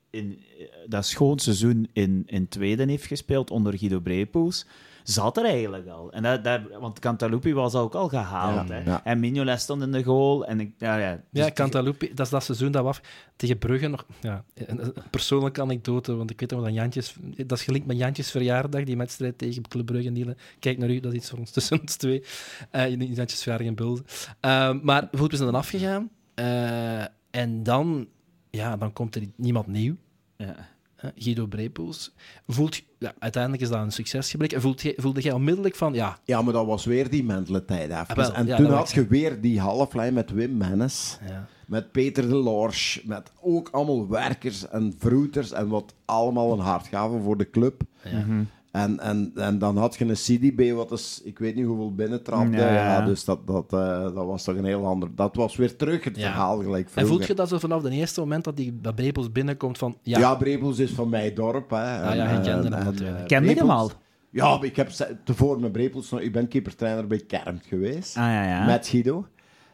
in 0.10 0.43
eh, 0.60 0.65
dat 0.88 1.06
schoon 1.06 1.39
seizoen 1.39 1.88
in, 1.93 2.24
in 2.26 2.48
tweede 2.48 2.86
heeft 2.86 3.06
gespeeld 3.06 3.52
onder 3.52 3.78
Guido 3.78 4.00
Brepoels, 4.00 4.65
zat 5.04 5.38
er 5.38 5.46
eigenlijk 5.46 5.88
al. 5.88 6.12
En 6.12 6.24
dat, 6.24 6.44
dat, 6.44 6.62
want 6.80 7.00
Cantalupi 7.00 7.54
was 7.54 7.76
ook 7.76 7.96
al 7.96 8.08
gehaald. 8.10 8.68
Ja, 8.68 8.74
hè. 8.74 8.84
ja. 8.84 9.04
En 9.04 9.20
Mignolet 9.20 9.60
stond 9.60 9.82
in 9.82 9.92
de 9.92 10.04
goal. 10.04 10.46
En 10.46 10.60
ik, 10.60 10.74
ja, 10.78 10.98
ja, 10.98 11.22
dus 11.32 11.46
Ja, 11.46 11.52
Cantalupi, 11.52 12.13
dat 12.13 12.26
is 12.26 12.32
dat 12.32 12.44
seizoen 12.44 12.72
dat 12.72 12.82
we 12.84 12.88
af... 12.88 13.02
Tegen 13.36 13.58
Brugge 13.58 13.88
nog... 13.88 14.06
Ja, 14.22 14.44
een 14.54 14.94
persoonlijke 15.10 15.62
anekdote, 15.62 16.16
want 16.16 16.30
ik 16.30 16.39
weet 16.39 16.52
nog 16.52 16.63
dat 16.63 16.74
Jantjes... 16.74 17.16
Dat 17.46 17.58
is 17.58 17.63
gelinkt 17.63 17.88
met 17.88 17.98
Jantjes 17.98 18.32
verjaardag, 18.32 18.84
die 18.84 18.98
wedstrijd 18.98 19.38
tegen 19.38 19.68
Club 19.68 19.86
Brugge. 19.86 20.10
Niele. 20.10 20.36
Kijk 20.60 20.78
naar 20.78 20.89
u, 20.89 21.00
dat 21.00 21.12
is 21.12 21.18
iets 21.18 21.30
voor 21.30 21.39
ons 21.39 21.52
tussen 21.52 21.82
ons 21.82 21.96
twee. 21.96 22.24
Eh 22.72 22.92
in 22.92 23.13
Jantjes 23.13 23.42
verjaardag 23.42 23.68
in 23.68 23.76
Bulden. 23.76 24.06
Eh, 24.39 24.74
maar 24.82 25.08
goed, 25.18 25.32
we 25.32 25.38
zijn 25.38 25.52
dan 25.52 25.60
afgegaan. 25.60 26.10
Eh, 26.34 27.02
en 27.32 27.63
dan... 27.63 28.08
Ja, 28.50 28.78
dan 28.78 28.94
komt 28.94 29.16
er 29.16 29.24
niemand 29.36 29.68
nieuw. 29.68 29.96
ja. 30.38 30.72
Guido 31.16 31.46
Brepoels. 31.46 32.13
Voelt, 32.48 32.82
ja, 33.00 33.13
uiteindelijk 33.20 33.63
is 33.63 33.70
dat 33.70 33.80
een 33.82 33.92
succes 33.92 34.32
gebleken. 34.32 34.62
Voelt 34.62 34.82
jij- 34.82 34.94
voelde 34.98 35.22
jij 35.22 35.32
onmiddellijk 35.34 35.76
van, 35.76 35.94
ja, 35.94 36.18
Ja, 36.26 36.42
maar 36.42 36.54
dat 36.54 36.66
was 36.66 36.86
weer 36.86 37.10
die 37.10 37.24
even. 37.24 38.08
Ah, 38.08 38.16
wel, 38.16 38.34
en 38.34 38.46
ja, 38.46 38.56
toen 38.58 38.66
had 38.72 38.92
je 38.92 39.08
weer 39.08 39.42
die 39.42 39.60
halflijn 39.60 40.13
met 40.13 40.32
Wim 40.32 40.58
Mennes. 40.58 41.18
ja, 41.28 41.48
Met 41.68 41.92
Peter 41.92 42.28
de 42.30 42.36
Lorsch. 42.36 43.04
Met 43.04 43.32
ook 43.42 43.70
allemaal 43.70 44.08
werkers 44.10 44.68
en 44.68 44.94
vroeters. 44.98 45.52
En 45.52 45.68
wat 45.68 45.94
allemaal 46.06 46.54
een 46.54 46.60
hart 46.60 46.88
gaven 46.88 47.22
voor 47.24 47.38
de 47.38 47.50
club. 47.50 47.82
ja. 48.04 48.26
En, 48.74 49.00
en, 49.00 49.32
en 49.36 49.58
dan 49.60 49.78
had 49.78 49.96
je 49.96 50.06
een 50.06 50.14
CDB, 50.14 50.72
wat 50.76 50.92
is, 50.92 51.22
ik 51.24 51.40
weet 51.40 51.56
niet 51.56 51.66
hoeveel 51.66 51.96
binnentrapte. 51.96 52.58
Ja, 52.58 52.66
Ja, 52.74 52.74
ja. 52.74 53.06
dus 53.06 53.26
dat, 53.26 53.48
dat, 53.48 53.74
eh, 53.74 54.02
dat 54.04 54.26
was 54.26 54.44
toch 54.44 54.56
een 54.56 54.66
heel 54.66 54.86
ander... 54.86 55.10
Dat 55.16 55.36
was 55.36 55.56
weer 55.56 55.76
terug 55.76 56.04
het 56.04 56.16
Ja. 56.18 56.22
verhaal 56.24 56.58
gelijk 56.62 56.86
En 56.86 56.92
vroeger. 56.92 57.14
voelt 57.16 57.28
je 57.28 57.34
dat 57.34 57.50
zo 57.50 57.58
vanaf 57.60 57.84
het 57.84 57.94
eerste 57.94 58.20
moment 58.20 58.44
dat 58.44 58.58
die 58.58 58.80
dat 58.82 58.96
binnenkomt 59.32 59.78
van, 59.78 59.98
ja, 60.04 60.20
Ja, 60.20 60.36
is 60.80 60.92
van 60.92 61.10
mijn 61.10 61.34
dorp. 61.36 61.70
Hè. 61.70 61.78
Ah 62.08 62.16
ja, 62.16 62.30
je 62.30 62.36
En, 62.36 62.42
kende 62.42 62.50
en- 62.68 62.74
hem 62.74 62.74
en, 62.74 62.86
natuurlijk. 62.86 63.28
Kende 63.28 63.50
je 63.50 63.56
hem 63.56 63.70
al? 63.70 63.92
Ja, 64.30 64.58
ik 64.62 64.76
heb 64.76 64.90
tevoren 65.24 65.62
met 65.62 65.72
Brepoels... 65.72 66.10
nog- 66.10 66.20
Ik 66.22 66.32
ben 66.32 66.48
keepertrainer 66.48 67.08
bij 67.08 67.20
Kermt 67.28 67.66
geweest. 67.66 68.18
Ah 68.18 68.24
ja, 68.24 68.44
ja. 68.48 68.66
Met 68.66 68.88
Guido. 68.88 69.26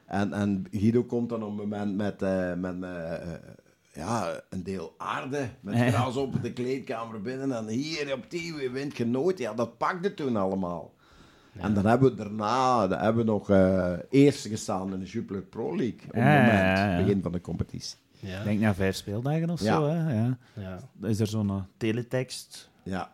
En, 0.06 0.34
en 0.34 0.66
Guido 0.72 1.04
komt 1.04 1.30
dan 1.30 1.44
op 1.44 1.50
een 1.50 1.56
moment 1.56 1.96
met, 1.96 2.22
eh, 2.22 2.54
met 2.54 2.76
eh, 2.84 3.14
ja, 3.93 4.41
een 4.49 4.63
deel 4.63 4.93
aarde. 4.97 5.49
Met 5.60 5.93
gras 5.93 6.15
op 6.15 6.41
de 6.43 6.54
kleedkamer 6.54 7.21
binnen. 7.21 7.52
En 7.52 7.67
hier 7.67 8.13
op 8.13 8.30
die 8.30 8.69
wint 8.71 8.97
je 8.97 9.06
nooit. 9.06 9.38
Ja, 9.38 9.54
dat 9.54 9.78
pakte 9.78 10.13
toen 10.13 10.36
allemaal. 10.38 10.93
En 11.54 11.73
dan 11.73 11.86
hebben 11.86 12.10
we 12.10 12.15
daarna 12.15 12.88
dan 12.88 12.99
hebben 12.99 13.25
we 13.25 13.32
nog 13.32 13.49
eh 13.49 13.93
eerste 14.10 14.49
gestaan 14.49 14.93
in 14.93 14.99
de 14.99 15.06
Jupiler 15.06 15.41
Pro 15.41 15.75
League. 15.75 15.99
Op 16.08 16.13
het 16.13 16.23
Ja, 16.23 16.36
moment, 16.38 16.78
ja, 16.78 16.91
ja. 16.91 17.04
begin 17.04 17.21
van 17.21 17.32
de 17.32 17.41
competitie. 17.41 17.97
ja, 18.19 18.38
Ik 18.38 18.43
denk 18.43 18.60
na 18.60 18.73
vijf 18.73 18.95
speeldagen 18.95 19.49
of 19.49 19.62
Ja. 19.62 19.75
zo. 19.75 19.88
Hè? 19.88 20.23
Ja. 20.54 20.80
is 21.02 21.19
er 21.19 21.28
zo'n 21.28 21.49
eh, 21.49 21.56
teletext 21.78 22.69
Ja, 22.84 23.12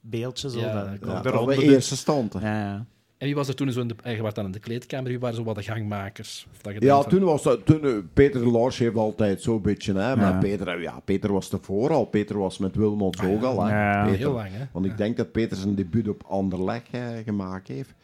beeldje 0.00 0.50
zo. 0.50 0.58
Ja, 0.58 0.96
dat, 1.00 1.22
de 1.22 1.30
we 1.30 1.54
doet. 1.54 1.64
eerste 1.64 1.96
stond. 1.96 2.32
Ja, 2.32 2.40
ja. 2.60 2.84
En 3.22 3.28
wie 3.28 3.36
was 3.36 3.48
er 3.48 3.54
toen 3.54 3.72
zo 3.72 3.80
in 3.80 3.88
de, 3.88 3.94
eh, 4.02 4.16
je 4.16 4.22
was 4.22 4.34
dan 4.34 4.44
in 4.44 4.50
de 4.52 4.58
kleedkamer, 4.58 5.08
wie 5.08 5.18
waren 5.18 5.36
zo 5.36 5.44
wat 5.44 5.54
de 5.54 5.62
gangmakers? 5.62 6.46
Of 6.52 6.62
dat 6.62 6.72
je 6.72 6.80
Ja, 6.80 7.00
van- 7.00 7.10
toen 7.10 7.22
was 7.22 7.42
dat, 7.42 7.66
toen, 7.66 7.84
eh, 7.84 7.90
Peter 8.12 8.40
de 8.40 8.46
Lars 8.50 8.78
heeft 8.78 8.96
altijd 8.96 9.42
zo'n 9.42 9.62
beetje, 9.62 9.92
hè, 9.92 10.16
maar 10.16 10.32
Ja. 10.32 10.38
Peter, 10.38 10.68
eh, 10.68 10.82
ja, 10.82 11.00
Peter 11.04 11.32
was 11.32 11.48
tevoor 11.48 11.90
al. 11.90 12.04
Peter 12.04 12.38
was 12.38 12.58
met 12.58 12.76
Wilmots 12.76 13.22
ook 13.22 13.42
al. 13.42 13.62
hè. 13.64 13.70
Ja. 13.92 14.02
Peter. 14.04 14.18
Heel 14.18 14.32
lang, 14.32 14.48
hè? 14.52 14.64
Want 14.72 14.86
ik 14.86 14.96
denk 14.96 15.16
dat 15.16 15.32
Peter 15.32 15.56
zijn 15.56 15.74
debuut 15.74 16.08
op 16.08 16.22
Anderlecht 16.28 16.88
eh, 16.90 17.00
gemaakt 17.24 17.68
heeft. 17.68 17.94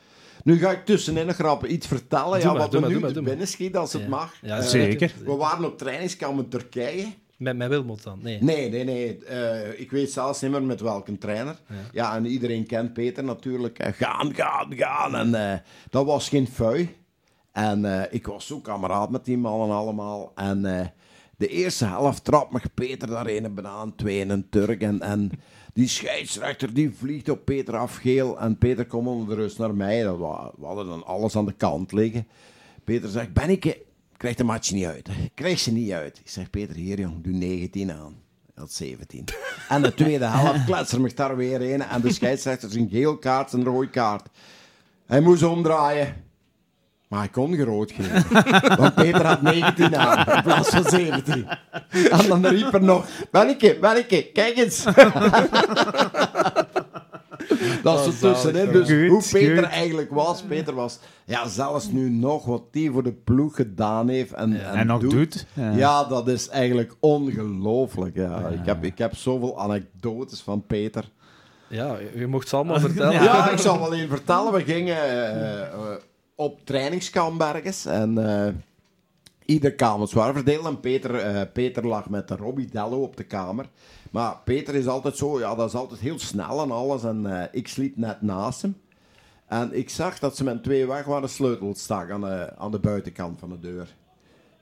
Nu 0.44 0.58
ga 0.58 0.70
ik 0.70 0.84
tussenin 0.84 1.26
nog 1.26 1.34
grappen 1.34 1.72
iets 1.72 1.86
vertellen, 1.86 2.30
Doe 2.30 2.40
ja, 2.40 2.46
maar, 2.52 2.58
wat 2.58 2.72
maar, 2.80 2.90
nu 2.90 3.00
doe 3.00 3.12
maar, 3.12 3.22
binnen 3.22 3.48
schiet, 3.48 3.76
als 3.76 3.92
het 3.92 4.08
mag. 4.08 4.34
Ja, 4.42 4.60
zeker. 4.62 5.12
We 5.24 5.34
waren 5.36 5.64
op 5.64 5.78
trainingskamp 5.78 6.38
in 6.38 6.48
Turkije. 6.48 7.06
Met, 7.38 7.56
met 7.56 7.68
Wilmot 7.68 8.02
dan? 8.02 8.18
Nee. 8.22 8.42
Nee, 8.42 8.70
nee, 8.70 8.84
nee. 8.84 9.24
eh, 9.24 9.80
ik 9.80 9.90
weet 9.90 10.10
zelfs 10.12 10.40
niet 10.40 10.50
meer 10.50 10.62
met 10.62 10.80
welke 10.80 11.18
trainer. 11.18 11.56
Ja, 11.92 12.16
en 12.16 12.26
iedereen 12.26 12.66
kent 12.66 12.92
Peter 12.92 13.24
natuurlijk. 13.24 13.78
gaan, 13.94 14.34
gaan, 14.34 14.74
gaan. 14.76 15.14
En 15.14 15.34
eh, 15.52 15.58
dat 15.90 16.04
was 16.06 16.28
geen 16.28 16.46
fui. 16.48 16.96
En 17.52 17.84
eh, 17.84 18.02
ik 18.10 18.26
was 18.26 18.46
zo 18.46 18.60
kameraad 18.60 19.10
met 19.10 19.24
die 19.24 19.38
mannen 19.38 19.76
allemaal. 19.76 20.32
En 20.34 20.62
de 21.36 21.46
eerste 21.48 21.84
helft 21.84 22.24
trapt 22.24 22.52
me 22.52 22.60
Peter 22.74 23.08
daar 23.08 23.26
een 23.26 23.54
banaan, 23.54 23.94
twee 23.94 24.18
in 24.18 24.30
een 24.30 24.48
Turk. 24.48 24.80
En, 24.82 25.00
en 25.00 25.30
die 25.72 25.88
scheidsrechter 25.88 26.74
die 26.74 26.90
vliegt 26.90 27.28
op 27.28 27.44
Peter 27.44 27.76
af, 27.76 27.96
geel. 27.96 28.40
En 28.40 28.58
Peter 28.58 28.86
komt 28.86 29.06
onder 29.08 29.36
de 29.36 29.42
rust 29.42 29.58
naar 29.58 29.74
mij. 29.74 30.02
Dat 30.02 30.18
wa- 30.18 30.52
we 30.58 30.66
hadden 30.66 30.86
dan 30.86 31.06
alles 31.06 31.36
aan 31.36 31.46
de 31.46 31.52
kant 31.52 31.92
liggen. 31.92 32.26
Peter 32.84 33.08
zegt, 33.08 33.32
Benneke, 33.32 33.78
krijg 34.18 34.36
de 34.36 34.44
match 34.44 34.70
niet 34.70 34.84
uit. 34.84 35.08
Krijg 35.34 35.58
ze 35.58 35.72
niet 35.72 35.92
uit. 35.92 36.18
Ik 36.18 36.30
zeg, 36.30 36.50
Peter, 36.50 36.74
hier 36.74 37.00
jong, 37.00 37.24
doe 37.24 37.32
19 37.32 37.92
aan. 37.92 38.16
Had 38.54 38.72
17. 38.72 39.24
En 39.68 39.82
de 39.82 39.94
tweede 39.94 40.24
helft 40.36 40.64
kletser 40.64 41.00
me 41.00 41.14
daar 41.14 41.36
weer 41.36 41.62
in. 41.62 41.82
En 41.82 42.00
de 42.00 42.12
scheidsrechter 42.12 42.76
een 42.76 42.88
geel 42.90 43.18
kaart 43.18 43.52
en 43.52 43.58
een 43.58 43.64
rode 43.64 43.90
kaart. 43.90 44.28
Hij 45.06 45.20
moest 45.20 45.42
omdraaien. 45.42 46.26
Maar 47.08 47.18
hij 47.18 47.28
kon 47.28 47.54
gerood 47.54 47.92
geven. 47.92 48.24
Want 48.76 48.94
Peter 48.94 49.26
had 49.26 49.42
19 49.42 49.96
aan 49.96 50.36
in 50.36 50.42
plaats 50.42 50.68
van 50.68 50.84
17. 50.84 51.48
En 52.10 52.28
dan 52.28 52.46
riep 52.46 52.74
er 52.74 52.82
nog: 52.82 53.06
Benneke, 53.30 53.78
Benneke, 53.80 54.30
kijk 54.32 54.56
eens. 54.56 54.84
Dat 57.82 58.06
is 58.06 58.22
er 58.22 58.32
tussenin. 58.32 58.72
Dus 58.72 58.88
Goed, 58.88 59.08
hoe 59.08 59.40
Peter 59.40 59.62
goed. 59.62 59.72
eigenlijk 59.72 60.10
was. 60.10 60.42
Peter 60.42 60.74
was 60.74 60.98
ja, 61.24 61.48
zelfs 61.48 61.90
nu 61.90 62.10
nog 62.10 62.44
wat 62.44 62.62
hij 62.70 62.90
voor 62.92 63.02
de 63.02 63.12
ploeg 63.12 63.56
gedaan 63.56 64.08
heeft. 64.08 64.32
En, 64.32 64.72
En 64.74 64.86
nog 64.86 65.00
doet. 65.00 65.46
Ja. 65.52 65.70
Ja. 65.70 66.04
dat 66.04 66.28
is 66.28 66.48
eigenlijk 66.48 66.94
ongelooflijk. 67.00 68.16
Ja. 68.16 68.48
Ik, 68.48 68.66
heb, 68.66 68.84
ik 68.84 68.98
heb 68.98 69.16
zoveel 69.16 69.60
anekdotes 69.60 70.40
van 70.40 70.66
Peter. 70.66 71.04
Ja, 71.68 71.96
je 72.14 72.26
mocht 72.26 72.48
ze 72.48 72.56
allemaal 72.56 72.80
vertellen. 72.90 73.12
Ja, 73.12 73.50
ik 73.50 73.58
zal 73.58 73.78
wel 73.78 73.94
even 73.94 74.08
vertellen. 74.08 74.52
We 74.52 74.64
gingen 74.64 74.96
eh, 75.72 75.78
op 76.34 76.60
trainingskamp 76.64 77.40
ergens. 77.40 77.86
En 77.86 78.28
eh, 78.46 78.52
ieder 79.44 79.74
kamer 79.74 80.08
zwaar 80.08 80.32
verdeeld. 80.34 80.66
En 80.66 80.80
Peter, 80.80 81.14
eh, 81.14 81.42
Peter 81.52 81.86
lag 81.86 82.08
met 82.08 82.30
Robbie 82.30 82.68
Dello 82.70 83.02
op 83.02 83.16
de 83.16 83.24
kamer. 83.24 83.66
Maar 84.10 84.40
Peter 84.44 84.74
is 84.74 84.86
altijd 84.86 85.16
zo, 85.16 85.38
ja, 85.38 85.54
dat 85.54 85.68
is 85.68 85.74
altijd 85.74 86.00
heel 86.00 86.18
snel 86.18 86.62
en 86.62 86.70
alles. 86.70 87.04
En 87.04 87.40
eh, 87.40 87.48
ik 87.52 87.68
sliep 87.68 87.96
net 87.96 88.22
naast 88.22 88.62
hem. 88.62 88.76
En 89.46 89.72
ik 89.72 89.90
zag 89.90 90.18
dat 90.18 90.36
ze 90.36 90.44
met 90.44 90.62
twee 90.62 90.86
weg 90.86 91.04
waren 91.04 91.28
sleutel 91.28 91.74
stak 91.74 92.10
aan 92.10 92.20
de, 92.20 92.56
aan 92.56 92.70
de 92.70 92.78
buitenkant 92.78 93.38
van 93.38 93.48
de 93.48 93.60
deur. 93.60 93.96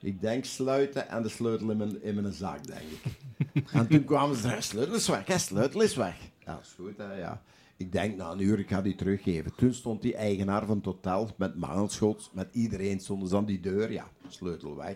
Ik 0.01 0.21
denk 0.21 0.45
sluiten 0.45 1.09
en 1.09 1.23
de 1.23 1.29
sleutel 1.29 1.69
in 1.71 1.77
mijn, 1.77 2.03
in 2.03 2.15
mijn 2.15 2.33
zak, 2.33 2.67
denk 2.67 2.81
ik. 2.81 3.13
en 3.71 3.87
toen 3.87 4.03
kwamen 4.03 4.35
ze 4.35 4.47
er, 4.47 4.63
sleutel 4.63 4.95
is 4.95 5.07
weg, 5.07 5.27
hè, 5.27 5.37
sleutel 5.37 5.81
is 5.81 5.95
weg. 5.95 6.15
Ja, 6.45 6.59
is 6.61 6.75
goed, 6.77 6.97
hè, 6.97 7.13
ja. 7.13 7.41
Ik 7.77 7.91
denk, 7.91 8.17
na 8.17 8.31
een 8.31 8.41
uur, 8.41 8.59
ik 8.59 8.69
ga 8.69 8.81
die 8.81 8.95
teruggeven. 8.95 9.55
Toen 9.55 9.73
stond 9.73 10.01
die 10.01 10.15
eigenaar 10.15 10.65
van 10.65 10.77
het 10.77 10.85
hotel 10.85 11.29
met 11.37 11.55
mangelschots, 11.55 12.31
met 12.33 12.47
iedereen 12.51 12.99
stonden 12.99 13.29
ze 13.29 13.35
aan 13.35 13.45
die 13.45 13.59
deur. 13.59 13.91
Ja, 13.91 14.07
sleutel 14.27 14.75
weg. 14.75 14.95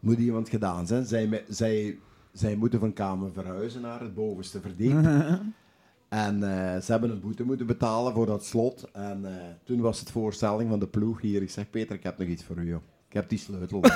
Moet 0.00 0.18
iemand 0.18 0.48
gedaan 0.48 0.86
zijn. 0.86 1.06
Zij, 1.06 1.44
zij, 1.48 1.98
zij 2.32 2.56
moeten 2.56 2.80
van 2.80 2.92
kamer 2.92 3.32
verhuizen 3.32 3.80
naar 3.80 4.00
het 4.00 4.14
bovenste 4.14 4.60
verdiep. 4.60 4.96
En 6.08 6.42
eh, 6.42 6.80
ze 6.80 6.92
hebben 6.92 7.10
een 7.10 7.20
boete 7.20 7.44
moeten 7.44 7.66
betalen 7.66 8.12
voor 8.12 8.26
dat 8.26 8.44
slot. 8.44 8.88
En 8.92 9.24
eh, 9.24 9.32
toen 9.64 9.80
was 9.80 10.00
het 10.00 10.10
voorstelling 10.10 10.70
van 10.70 10.78
de 10.78 10.86
ploeg 10.86 11.20
hier. 11.20 11.42
Ik 11.42 11.50
zeg, 11.50 11.70
Peter, 11.70 11.96
ik 11.96 12.02
heb 12.02 12.18
nog 12.18 12.28
iets 12.28 12.44
voor 12.44 12.56
u. 12.56 12.68
joh. 12.68 12.80
Ik 13.08 13.18
heb 13.18 13.28
die 13.28 13.38
sleutel. 13.38 13.82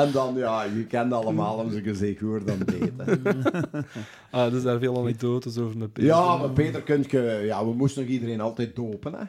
en 0.00 0.12
dan, 0.12 0.34
ja, 0.36 0.62
je 0.62 0.86
kent 0.88 1.12
allemaal 1.12 1.58
hem 1.58 1.70
zijn 1.70 1.82
gezicht 1.84 2.20
hoor 2.20 2.44
dan 2.44 2.58
beter. 2.58 3.18
Ah, 4.30 4.54
er 4.54 4.60
zijn 4.60 4.78
veel 4.78 4.98
anekdotes 4.98 5.58
over 5.58 5.78
met 5.78 5.92
Peter. 5.92 6.10
Ja, 6.10 6.36
maar 6.36 6.50
Peter, 6.50 6.82
kunt 6.82 7.10
je, 7.10 7.42
ja, 7.44 7.64
we 7.64 7.74
moesten 7.74 8.02
nog 8.02 8.10
iedereen 8.10 8.40
altijd 8.40 8.76
dopen. 8.76 9.12
Hè? 9.12 9.24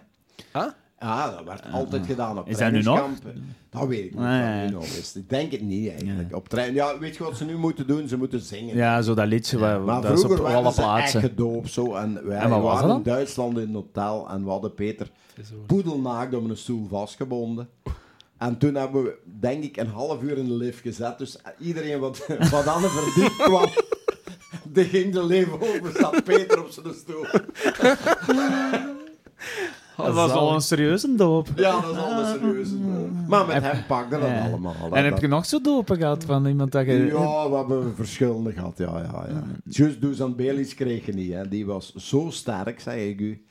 Ah? 0.52 0.72
Ja, 1.00 1.32
dat 1.32 1.44
werd 1.46 1.64
altijd 1.72 2.06
gedaan 2.06 2.40
op 2.40 2.48
Is 2.48 2.58
dat 2.58 2.72
nu 2.72 2.82
nog? 2.82 3.10
Dat 3.70 3.88
weet 3.88 4.04
ik 4.06 4.12
niet. 4.12 4.20
of 4.20 4.26
Ah, 4.26 4.32
dat 4.32 4.40
ja, 4.40 4.62
ja. 4.62 4.66
nu 4.66 4.72
nog 4.72 4.84
is. 4.84 5.16
Ik 5.16 5.30
denk 5.30 5.52
het 5.52 5.62
niet 5.62 5.90
eigenlijk. 5.90 6.36
Op 6.36 6.50
trein, 6.50 6.74
ja, 6.74 7.00
weet 7.00 7.16
je 7.16 7.24
wat 7.24 7.38
ze 7.38 7.46
nu 7.46 7.58
moeten 7.58 7.88
doen? 7.88 8.08
Ze 8.08 8.18
moeten 8.18 8.40
zingen. 8.42 8.76
Ja, 8.76 9.02
zo 9.02 9.14
dat 9.14 9.28
liedje, 9.28 9.58
waar, 9.58 9.82
Maar 9.82 10.02
dat 10.02 10.18
is 10.18 10.24
op 10.24 10.32
vroeger 10.32 10.56
alle 10.56 10.72
ze 10.72 10.82
echt 10.82 10.88
plaatsen. 10.88 11.22
gedoopt 11.22 11.72
zo. 11.72 11.94
En 11.96 12.28
wij 12.28 12.38
En 12.38 12.50
wat 12.50 12.62
was 12.62 12.74
waren 12.74 12.88
dat 12.88 12.98
in? 12.98 13.04
Duitsland 13.04 13.58
in 13.58 13.68
een 13.68 13.74
hotel 13.74 14.30
en 14.30 14.44
we 14.44 14.50
hadden 14.50 14.74
Peter 14.74 15.10
poedelnaakt 15.66 16.36
op 16.36 16.50
een 16.50 16.58
stoel 16.58 16.88
vastgebonden. 16.88 17.70
En 18.38 18.58
toen 18.58 18.76
hebben 18.76 19.04
we, 19.04 19.18
denk 19.40 19.64
ik, 19.64 19.78
een 19.78 19.88
half 19.90 20.22
uur 20.22 20.38
in 20.38 20.46
de 20.46 20.54
lift 20.54 20.80
gezet. 20.82 21.18
Dus 21.18 21.38
iedereen 21.60 22.00
wat, 22.00 22.26
wat 22.52 22.68
aan 22.68 22.82
de 22.82 22.88
verdiep 22.90 23.38
kwam, 23.38 23.70
die 24.74 24.84
ging 24.86 25.14
de 25.14 25.26
leven 25.26 25.54
over. 25.62 25.92
Zat 26.00 26.24
Peter 26.24 26.60
op 26.64 26.70
zijn 26.70 26.94
stoel. 26.94 27.26
Dat 29.98 30.14
was 30.14 30.32
al 30.32 30.54
een 30.54 30.62
serieuze 30.62 31.16
doop. 31.16 31.48
Ja, 31.56 31.82
dat 31.82 31.92
is 31.92 31.98
al 31.98 32.20
een 32.20 32.26
serieuze 32.40 32.82
doop. 32.82 33.10
Maar 33.28 33.46
met 33.48 33.64
hem 33.64 33.86
pakte 33.88 34.20
dat 34.20 34.30
Ja. 34.30 34.48
allemaal. 34.48 34.76
Dat- 34.82 34.92
En 34.98 35.04
heb 35.04 35.12
dat- 35.12 35.22
je 35.22 35.28
nog 35.28 35.46
zo 35.46 35.62
dopen 35.62 35.98
gehad 35.98 36.24
van 36.24 36.46
iemand 36.46 36.72
dat 36.72 36.86
je... 36.86 36.92
Ja, 37.06 37.50
we 37.50 37.56
hebben 37.56 37.96
verschillende 37.96 38.52
gehad, 38.52 38.78
ja, 38.78 38.98
ja, 38.98 39.26
ja. 39.30 39.44
Just 39.70 40.02
Dusan 40.02 40.36
Belis 40.36 40.74
kreeg 40.74 41.06
je 41.06 41.14
niet, 41.14 41.34
hè. 41.34 41.48
Die 41.48 41.66
was 41.66 41.94
zo 41.96 42.28
sterk, 42.30 42.80
zeg 42.80 42.96
ik 42.96 43.20
u. 43.20 43.46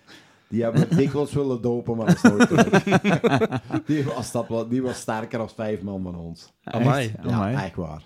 Die 0.49 0.63
hebben 0.63 0.89
we 0.89 0.97
dikwijls 0.97 1.33
willen 1.33 1.63
dopen, 1.63 1.97
maar 1.97 2.07
dat 2.07 2.15
is 2.15 2.23
nooit 2.23 2.49
die, 3.87 4.05
was 4.05 4.33
dat, 4.33 4.71
die 4.71 4.83
was 4.83 4.97
sterker 5.01 5.39
als 5.41 5.53
vijf 5.53 5.83
man 5.83 6.03
van 6.03 6.17
ons. 6.17 6.53
Amai. 6.65 7.15
Ja, 7.23 7.33
Amai. 7.35 7.55
echt 7.55 7.75
waar. 7.77 8.03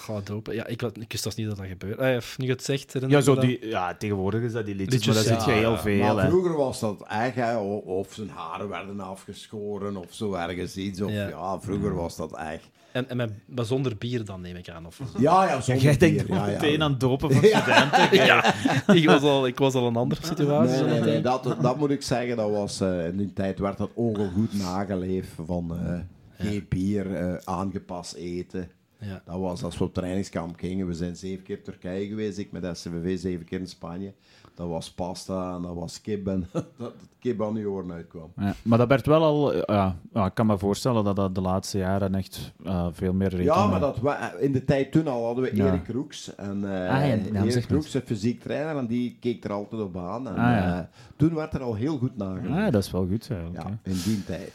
Ga 0.00 0.20
dopen. 0.24 0.54
Ja, 0.54 0.66
ik, 0.66 0.80
had- 0.80 0.96
ik 1.00 1.12
wist 1.12 1.24
dat 1.24 1.36
niet 1.36 1.46
dat 1.48 1.56
dat 1.56 1.66
gebeurt. 1.66 1.98
Eh, 1.98 2.16
of 2.16 2.38
nu 2.38 2.44
je 2.46 2.52
het 2.52 2.64
zegt, 2.64 2.96
Ja, 3.08 3.20
zo 3.20 3.34
die, 3.34 3.66
ja, 3.66 3.94
tegenwoordig 3.94 4.42
is 4.42 4.52
dat 4.52 4.66
die 4.66 4.74
liedjes, 4.74 4.94
Liedjes, 5.06 5.14
maar 5.14 5.24
daar 5.24 5.32
ja, 5.32 5.38
zit 5.40 5.48
je 5.54 5.60
heel 5.60 5.76
veel. 5.76 6.14
maar 6.14 6.24
hè. 6.24 6.28
vroeger 6.30 6.56
was 6.56 6.80
dat 6.80 7.04
echt, 7.08 7.56
of 7.84 8.12
zijn 8.12 8.28
haren 8.28 8.68
werden 8.68 9.00
afgeschoren 9.00 9.96
of 9.96 10.06
zo 10.14 10.32
ergens 10.34 10.76
iets. 10.76 11.00
Of, 11.00 11.10
Ja. 11.12 11.28
ja. 11.28 11.60
vroeger 11.60 11.94
was 11.94 12.16
dat 12.16 12.36
echt. 12.36 12.68
En, 12.92 13.08
en 13.08 13.16
met, 13.16 13.30
maar 13.46 13.64
zonder 13.64 13.96
bier 13.96 14.24
dan, 14.24 14.40
neem 14.40 14.56
ik 14.56 14.68
aan. 14.68 14.86
Of, 14.86 15.00
Ja, 15.18 15.44
ja, 15.48 15.60
zonder 15.60 15.84
Jij 15.84 15.96
denkt 15.96 16.26
bier, 16.26 16.40
meteen 16.40 16.82
aan 16.82 16.98
dopen 16.98 17.30
van 17.32 17.44
studenten. 17.60 18.14
ja, 18.26 18.54
ik 18.92 19.06
was, 19.06 19.22
al, 19.22 19.46
ik 19.46 19.58
was 19.58 19.74
al 19.74 19.86
een 19.86 19.96
andere 19.96 20.26
situatie. 20.26 20.82
Nee, 20.84 20.90
nee, 20.92 21.00
nee, 21.00 21.20
dat, 21.20 21.56
dat 21.60 21.76
moet 21.76 21.90
ik 21.90 22.02
zeggen. 22.02 22.36
Dat 22.36 22.50
was, 22.50 22.80
eh, 22.80 23.06
in 23.06 23.16
die 23.16 23.32
tijd 23.32 23.58
werd 23.58 23.78
dat 23.78 23.90
ook 23.94 24.18
al 24.18 24.30
goed 24.34 24.52
nageleefd. 24.58 25.28
Van 25.46 25.76
eh, 25.76 25.98
geen 26.46 26.66
bier, 26.68 27.14
eh, 27.16 27.34
aangepast 27.44 28.14
eten. 28.14 28.68
Ja. 29.00 29.22
Dat 29.24 29.38
was 29.38 29.62
als 29.62 29.78
we 29.78 29.84
op 29.84 29.94
trainingskamp 29.94 30.56
gingen. 30.58 30.86
We 30.86 30.94
zijn 30.94 31.16
zeven 31.16 31.42
keer 31.44 31.62
Turkije 31.62 32.06
geweest. 32.08 32.38
Ik 32.38 32.52
met 32.52 32.76
SCVV 32.78 33.18
zeven 33.18 33.44
keer 33.46 33.60
in 33.60 33.66
Spanje. 33.66 34.12
Dat 34.54 34.68
was 34.68 34.90
pasta 34.92 35.54
en 35.54 35.62
dat 35.62 35.74
was 35.74 36.00
kip 36.00 36.26
en 36.26 36.48
dat 36.52 36.64
het 36.78 36.92
kip 37.18 37.42
aan 37.42 37.54
je 37.54 37.68
oren 37.68 37.92
uitkwam. 37.92 38.32
Ja, 38.36 38.54
maar 38.62 38.78
dat 38.78 38.88
werd 38.88 39.06
wel 39.06 39.22
al... 39.22 39.52
eh, 39.52 39.62
Ja, 39.66 39.96
ja, 40.12 40.26
ik 40.26 40.34
kan 40.34 40.46
me 40.46 40.58
voorstellen 40.58 41.04
dat 41.04 41.16
dat 41.16 41.34
de 41.34 41.40
laatste 41.40 41.78
jaren 41.78 42.14
echt 42.14 42.52
eh, 42.64 42.86
veel 42.92 43.12
meer 43.12 43.28
rekening... 43.28 43.54
Ja, 43.54 43.66
maar 43.66 43.80
dat 43.80 44.00
we, 44.00 44.36
in 44.40 44.52
de 44.52 44.64
tijd 44.64 44.92
toen 44.92 45.06
al 45.08 45.24
hadden 45.24 45.44
we 45.44 45.56
Ja. 45.56 45.66
Erik 45.66 45.88
Roeks. 45.88 46.34
En 46.34 46.64
eh 46.64 46.94
Ah, 46.94 47.06
ja, 47.08 47.16
naam 47.32 47.46
Erik 47.48 47.70
Roeks, 47.70 47.90
de 47.90 48.00
fysiek 48.04 48.40
trainer, 48.40 48.76
en 48.76 48.86
die 48.86 49.16
keek 49.20 49.44
er 49.44 49.52
altijd 49.52 49.82
op 49.82 49.96
aan. 49.96 50.28
En, 50.28 50.32
Ah, 50.34 50.38
ja. 50.38 50.78
eh, 50.80 50.84
toen 51.16 51.34
werd 51.34 51.54
er 51.54 51.62
al 51.62 51.74
heel 51.74 51.98
goed 51.98 52.16
nagedacht. 52.16 52.60
Ah, 52.66 52.72
dat 52.72 52.84
is 52.84 52.90
wel 52.90 53.06
goed 53.06 53.30
eigenlijk. 53.30 53.62
ja, 53.62 53.78
in 53.82 54.00
die 54.04 54.24
tijd. 54.24 54.52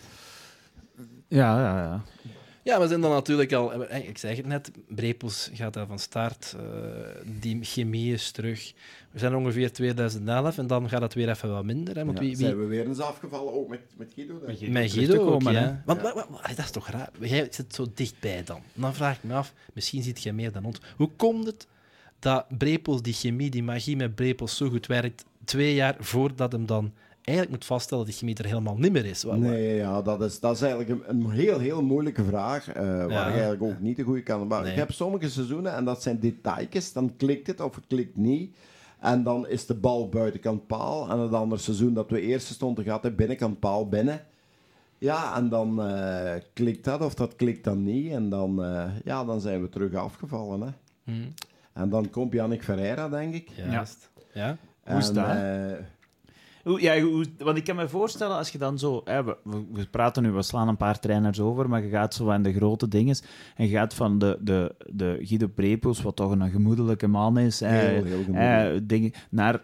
Ja, 1.28 1.60
ja, 1.60 1.84
ja. 1.84 2.02
Ja, 2.66 2.80
we 2.80 2.88
zijn 2.88 3.02
dan 3.02 3.12
natuurlijk 3.12 3.54
al... 3.54 3.74
eh, 3.84 4.08
Ik 4.08 4.18
zeg 4.18 4.38
het 4.38 4.46
net, 4.46 4.72
Brepels 4.88 5.50
gaat 5.54 5.74
daar 5.74 5.88
van 5.88 6.00
start. 6.00 6.56
eh, 6.58 6.64
die 7.42 7.58
chemie 7.64 8.14
is 8.14 8.32
terug. 8.32 8.74
We 9.12 9.20
zijn 9.20 9.36
ongeveer 9.36 9.72
2011 9.74 10.58
en 10.58 10.68
dan 10.68 10.90
gaat 10.90 11.02
het 11.02 11.14
weer 11.14 11.30
even 11.30 11.52
wat 11.52 11.64
minder. 11.64 11.96
Hè, 11.96 12.06
want 12.06 12.18
Ja, 12.18 12.24
wie, 12.24 12.38
wie, 12.38 12.46
Zijn 12.46 12.60
we 12.60 12.66
weer 12.66 12.86
eens 12.88 13.00
afgevallen, 13.00 13.54
ook 13.54 13.68
met, 13.68 13.80
met 13.98 14.12
Guido? 14.16 14.40
Met 14.70 14.92
Guido 14.92 15.20
ook, 15.20 15.28
komen, 15.32 15.54
ja. 15.54 15.60
hè. 15.62 15.76
Want 15.86 16.02
Ja. 16.02 16.48
dat 16.48 16.58
is 16.66 16.72
toch 16.72 16.90
raar? 16.90 17.10
Jij 17.20 17.48
zit 17.52 17.76
zo 17.76 17.86
dichtbij 17.94 18.44
dan. 18.44 18.62
Dan 18.74 18.94
vraag 18.94 19.16
ik 19.18 19.24
me 19.24 19.34
af, 19.34 19.54
misschien 19.74 20.04
ziet 20.04 20.24
jij 20.24 20.34
meer 20.34 20.52
dan 20.52 20.66
ons. 20.66 20.78
Hoe 20.96 21.10
komt 21.16 21.46
het 21.46 21.68
dat 22.20 22.46
Brepels, 22.58 23.02
die 23.02 23.14
chemie, 23.14 23.50
die 23.50 23.64
magie 23.64 23.96
met 23.96 24.16
Brepels 24.16 24.58
zo 24.58 24.70
goed 24.70 24.88
werkt, 24.88 25.26
twee 25.44 25.74
jaar 25.74 25.96
voordat 26.00 26.52
hem 26.52 26.66
dan 26.66 26.94
eigenlijk 27.26 27.50
moet 27.58 27.66
vaststellen 27.66 28.04
dat 28.06 28.14
die 28.14 28.22
chemie 28.22 28.38
er 28.38 28.46
helemaal 28.46 28.78
niet 28.78 28.92
meer 28.92 29.06
is? 29.06 29.24
Nee, 29.24 29.76
ja, 29.76 30.02
dat 30.02 30.22
is, 30.22 30.40
dat 30.40 30.56
is 30.56 30.62
eigenlijk 30.62 30.90
een, 31.08 31.10
een 31.10 31.30
heel, 31.32 31.60
heel 31.60 31.84
moeilijke 31.84 32.24
vraag, 32.24 32.70
eh, 32.70 32.84
waar 32.84 33.10
Ja. 33.10 33.26
ik 33.28 33.32
eigenlijk 33.34 33.62
ook 33.64 33.80
niet 33.80 33.98
de 33.98 34.04
goede 34.04 34.24
kan. 34.24 34.48
Maar 34.48 34.62
Nee. 34.62 34.72
ik 34.72 34.78
heb 34.78 34.92
sommige 34.92 35.30
seizoenen, 35.30 35.74
en 35.76 35.86
dat 35.86 36.02
zijn 36.02 36.20
detailjes, 36.20 36.94
dan 36.94 37.14
klikt 37.18 37.48
het 37.48 37.62
of 37.62 37.76
het 37.76 37.84
klikt 37.88 38.16
niet. 38.18 38.56
En 39.00 39.24
dan 39.24 39.48
is 39.48 39.66
de 39.66 39.74
bal 39.76 40.10
buitenkant 40.10 40.68
paal. 40.68 41.10
En 41.10 41.20
het 41.20 41.34
andere 41.34 41.62
seizoen 41.62 41.94
dat 41.94 42.10
we 42.10 42.22
eerste 42.22 42.54
stonden 42.54 42.84
gehad, 42.84 43.02
hebben, 43.02 43.20
binnenkant 43.20 43.60
paal 43.60 43.90
binnen. 43.90 44.22
Ja, 44.98 45.36
en 45.36 45.50
dan 45.50 45.82
eh, 45.84 46.34
klikt 46.54 46.84
dat 46.84 47.02
of 47.02 47.14
dat 47.14 47.36
klikt 47.36 47.64
dan 47.64 47.84
niet. 47.84 48.12
En 48.12 48.30
dan, 48.30 48.64
eh, 48.64 48.86
ja, 49.04 49.24
dan 49.26 49.42
zijn 49.42 49.62
we 49.62 49.70
terug 49.70 49.94
afgevallen. 49.94 50.62
Hè. 50.62 50.70
Hm, 51.14 51.28
En 51.74 51.90
dan 51.90 52.10
komt 52.10 52.34
Yannick 52.34 52.64
Ferreira, 52.64 53.10
denk 53.10 53.34
ik. 53.34 53.50
juist. 53.70 54.10
Ja. 54.34 54.58
Hoe 54.86 54.98
is 54.98 55.12
dat? 55.12 55.26
Hoe, 56.66 56.82
ja, 56.82 57.00
hoe, 57.02 57.26
want 57.38 57.58
ik 57.58 57.64
kan 57.64 57.76
me 57.76 57.88
voorstellen, 57.90 58.38
als 58.38 58.50
je 58.50 58.58
dan 58.58 58.80
zo... 58.80 59.02
Hè, 59.04 59.24
we, 59.24 59.38
we- 59.72 59.88
praten 59.92 60.24
nu, 60.24 60.32
we 60.32 60.42
slaan 60.42 60.68
een 60.68 60.78
paar 60.78 61.00
trainers 61.00 61.40
over, 61.40 61.70
maar 61.70 61.84
je 61.84 61.90
gaat 61.90 62.14
zo 62.14 62.30
aan 62.30 62.42
de 62.42 62.54
grote 62.54 62.88
dingen. 62.88 63.16
En 63.56 63.66
je 63.68 63.72
gaat 63.72 63.94
van 63.94 64.20
de, 64.20 64.38
de, 64.42 64.76
de 64.90 65.18
Guido 65.22 65.48
Prepels, 65.48 66.02
wat 66.02 66.16
toch 66.16 66.32
een 66.32 66.50
gemoedelijke 66.50 67.08
man 67.08 67.38
is, 67.38 67.62
eh, 67.62 67.70
Heel, 67.70 68.04
heel 68.04 68.24
gemoedelijk. 68.24 68.76
eh, 68.76 68.80
dingen, 68.84 69.12
naar, 69.30 69.62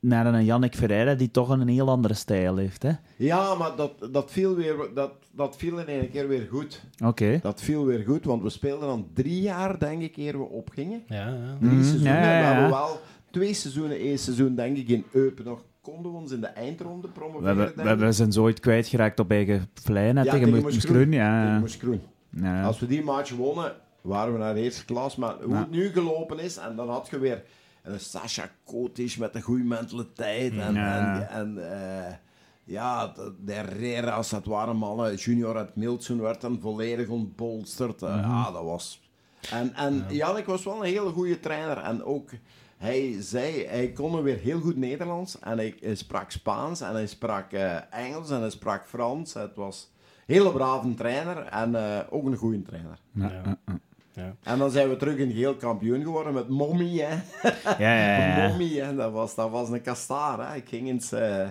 naar 0.00 0.26
een 0.26 0.44
Yannick 0.44 0.74
Ferreira 0.74 1.14
die 1.14 1.30
toch 1.30 1.48
een 1.48 1.68
heel 1.68 1.88
andere 1.88 2.14
stijl 2.14 2.56
heeft. 2.56 2.82
hè? 2.82 2.92
ja, 3.16 3.54
maar 3.54 3.76
dat, 3.76 3.92
dat, 4.12 4.30
viel 4.30 4.54
weer, 4.54 4.76
dat, 4.94 5.12
dat 5.32 5.56
viel 5.56 5.78
in 5.78 5.86
één 5.86 6.10
keer 6.10 6.28
weer 6.28 6.46
goed. 6.50 6.82
Oké. 7.04 7.38
Dat 7.42 7.60
viel 7.62 7.84
weer 7.84 8.04
goed, 8.06 8.24
want 8.24 8.42
we 8.42 8.48
speelden 8.50 8.88
dan 8.88 9.08
drie 9.14 9.40
jaar, 9.40 9.78
denk 9.78 10.02
ik, 10.02 10.16
eer 10.16 10.38
we 10.38 10.44
opgingen. 10.44 11.02
Ja, 11.06 11.26
ja. 11.28 11.56
Drie 11.60 11.72
Mhm, 11.72 11.82
seizoenen. 11.82 12.20
ja, 12.20 12.22
ja, 12.32 12.38
We 12.38 12.44
ja. 12.44 12.52
hebben 12.52 12.70
wel 12.70 13.00
twee 13.30 13.54
seizoenen, 13.54 13.96
één 13.98 14.18
seizoen, 14.18 14.54
denk 14.54 14.76
ik, 14.76 14.88
in 14.88 15.04
Eupen 15.12 15.44
nog. 15.44 15.62
Konden 15.80 16.12
we 16.12 16.18
ons 16.18 16.32
in 16.32 16.40
de 16.40 16.46
eindronde 16.46 17.08
promoveren, 17.08 17.56
We, 17.56 17.82
we, 17.82 17.96
we 17.96 18.12
zijn 18.12 18.32
zo 18.32 18.42
ooit 18.42 18.60
kwijtgeraakt 18.60 19.20
op 19.20 19.30
eigen 19.30 19.68
vleien, 19.74 20.16
hè, 20.16 20.22
Ja, 20.22 20.30
tegen 20.30 20.46
tegen 20.46 20.62
Moes 20.62 20.72
Moeskroen. 20.72 21.12
Ja, 21.12 21.62
Tegen 21.62 22.00
ja. 22.30 22.62
Als 22.62 22.78
we 22.78 22.86
die 22.86 23.02
match 23.02 23.30
wonnen, 23.30 23.72
waren 24.00 24.32
we 24.32 24.38
naar 24.38 24.54
de 24.54 24.60
eerste 24.60 24.84
klas. 24.84 25.16
Maar 25.16 25.34
hoe 25.42 25.56
het 25.56 25.70
nu 25.70 25.88
gelopen 25.88 26.38
is, 26.38 26.56
en 26.56 26.76
dan 26.76 26.88
had 26.88 27.08
je 27.10 27.18
weer 27.18 27.42
een 27.82 28.00
Sasha 28.00 28.50
Kotisch 28.64 29.16
met 29.16 29.34
een 29.34 29.42
goede 29.42 29.64
mentaliteit. 29.64 30.52
En, 30.58 30.74
Ja. 30.74 31.20
en, 31.20 31.28
en 31.28 31.72
eh, 31.72 32.14
ja, 32.64 33.12
de, 33.44 33.52
Herrera's, 33.52 34.30
dat 34.30 34.44
waren 34.44 34.76
mannen. 34.76 35.14
Junior 35.14 35.56
uit 35.56 35.76
Miltsen 35.76 36.20
werd 36.20 36.40
dan 36.40 36.58
volledig 36.60 37.08
ontbolsterd. 37.08 38.02
Eh, 38.02 38.08
Ja, 38.22 38.50
dat 38.50 38.64
was... 38.64 39.00
En, 39.50 39.74
en 39.74 40.04
Jannik 40.08 40.46
was 40.46 40.64
wel 40.64 40.76
een 40.76 40.90
hele 40.92 41.10
goede 41.10 41.40
trainer. 41.40 41.78
En 41.78 42.04
ook, 42.04 42.30
hij 42.80 43.16
zei, 43.18 43.66
hij 43.66 43.92
kon 43.92 44.22
weer 44.22 44.38
heel 44.38 44.60
goed 44.60 44.76
Nederlands. 44.76 45.38
En 45.38 45.58
hij, 45.58 45.74
hij 45.80 45.94
sprak 45.94 46.30
Spaans 46.30 46.80
en 46.80 46.92
hij 46.92 47.06
sprak 47.06 47.52
eh, 47.52 47.76
Engels 47.90 48.30
en 48.30 48.40
hij 48.40 48.50
sprak 48.50 48.86
Frans. 48.86 49.34
Het 49.34 49.54
was 49.54 49.90
een 50.26 50.34
hele 50.34 50.52
brave 50.52 50.94
trainer 50.94 51.36
en 51.36 51.74
eh, 51.74 51.98
ook 52.10 52.24
een 52.24 52.36
goede 52.36 52.62
trainer. 52.62 52.98
Ja. 53.12 53.58
Ja. 54.12 54.34
En 54.42 54.58
dan 54.58 54.70
zijn 54.70 54.88
we 54.88 54.96
terug 54.96 55.16
in 55.16 55.32
geel 55.32 55.56
kampioen 55.56 56.02
geworden 56.02 56.34
met 56.34 56.48
Mommy, 56.48 56.96
hè. 56.98 57.14
Ja, 57.78 57.78
ja, 57.78 58.16
ja, 58.18 58.36
ja. 58.36 58.48
Mommy, 58.48 58.74
hè. 58.78 58.94
Dat 58.94 59.12
was, 59.12 59.34
dat 59.34 59.50
was 59.50 59.68
een 59.68 59.82
kastaar, 59.82 60.50
hè. 60.50 60.56
Ik 60.56 60.68
ging 60.68 60.88
eens... 60.88 61.12
eh, 61.12 61.48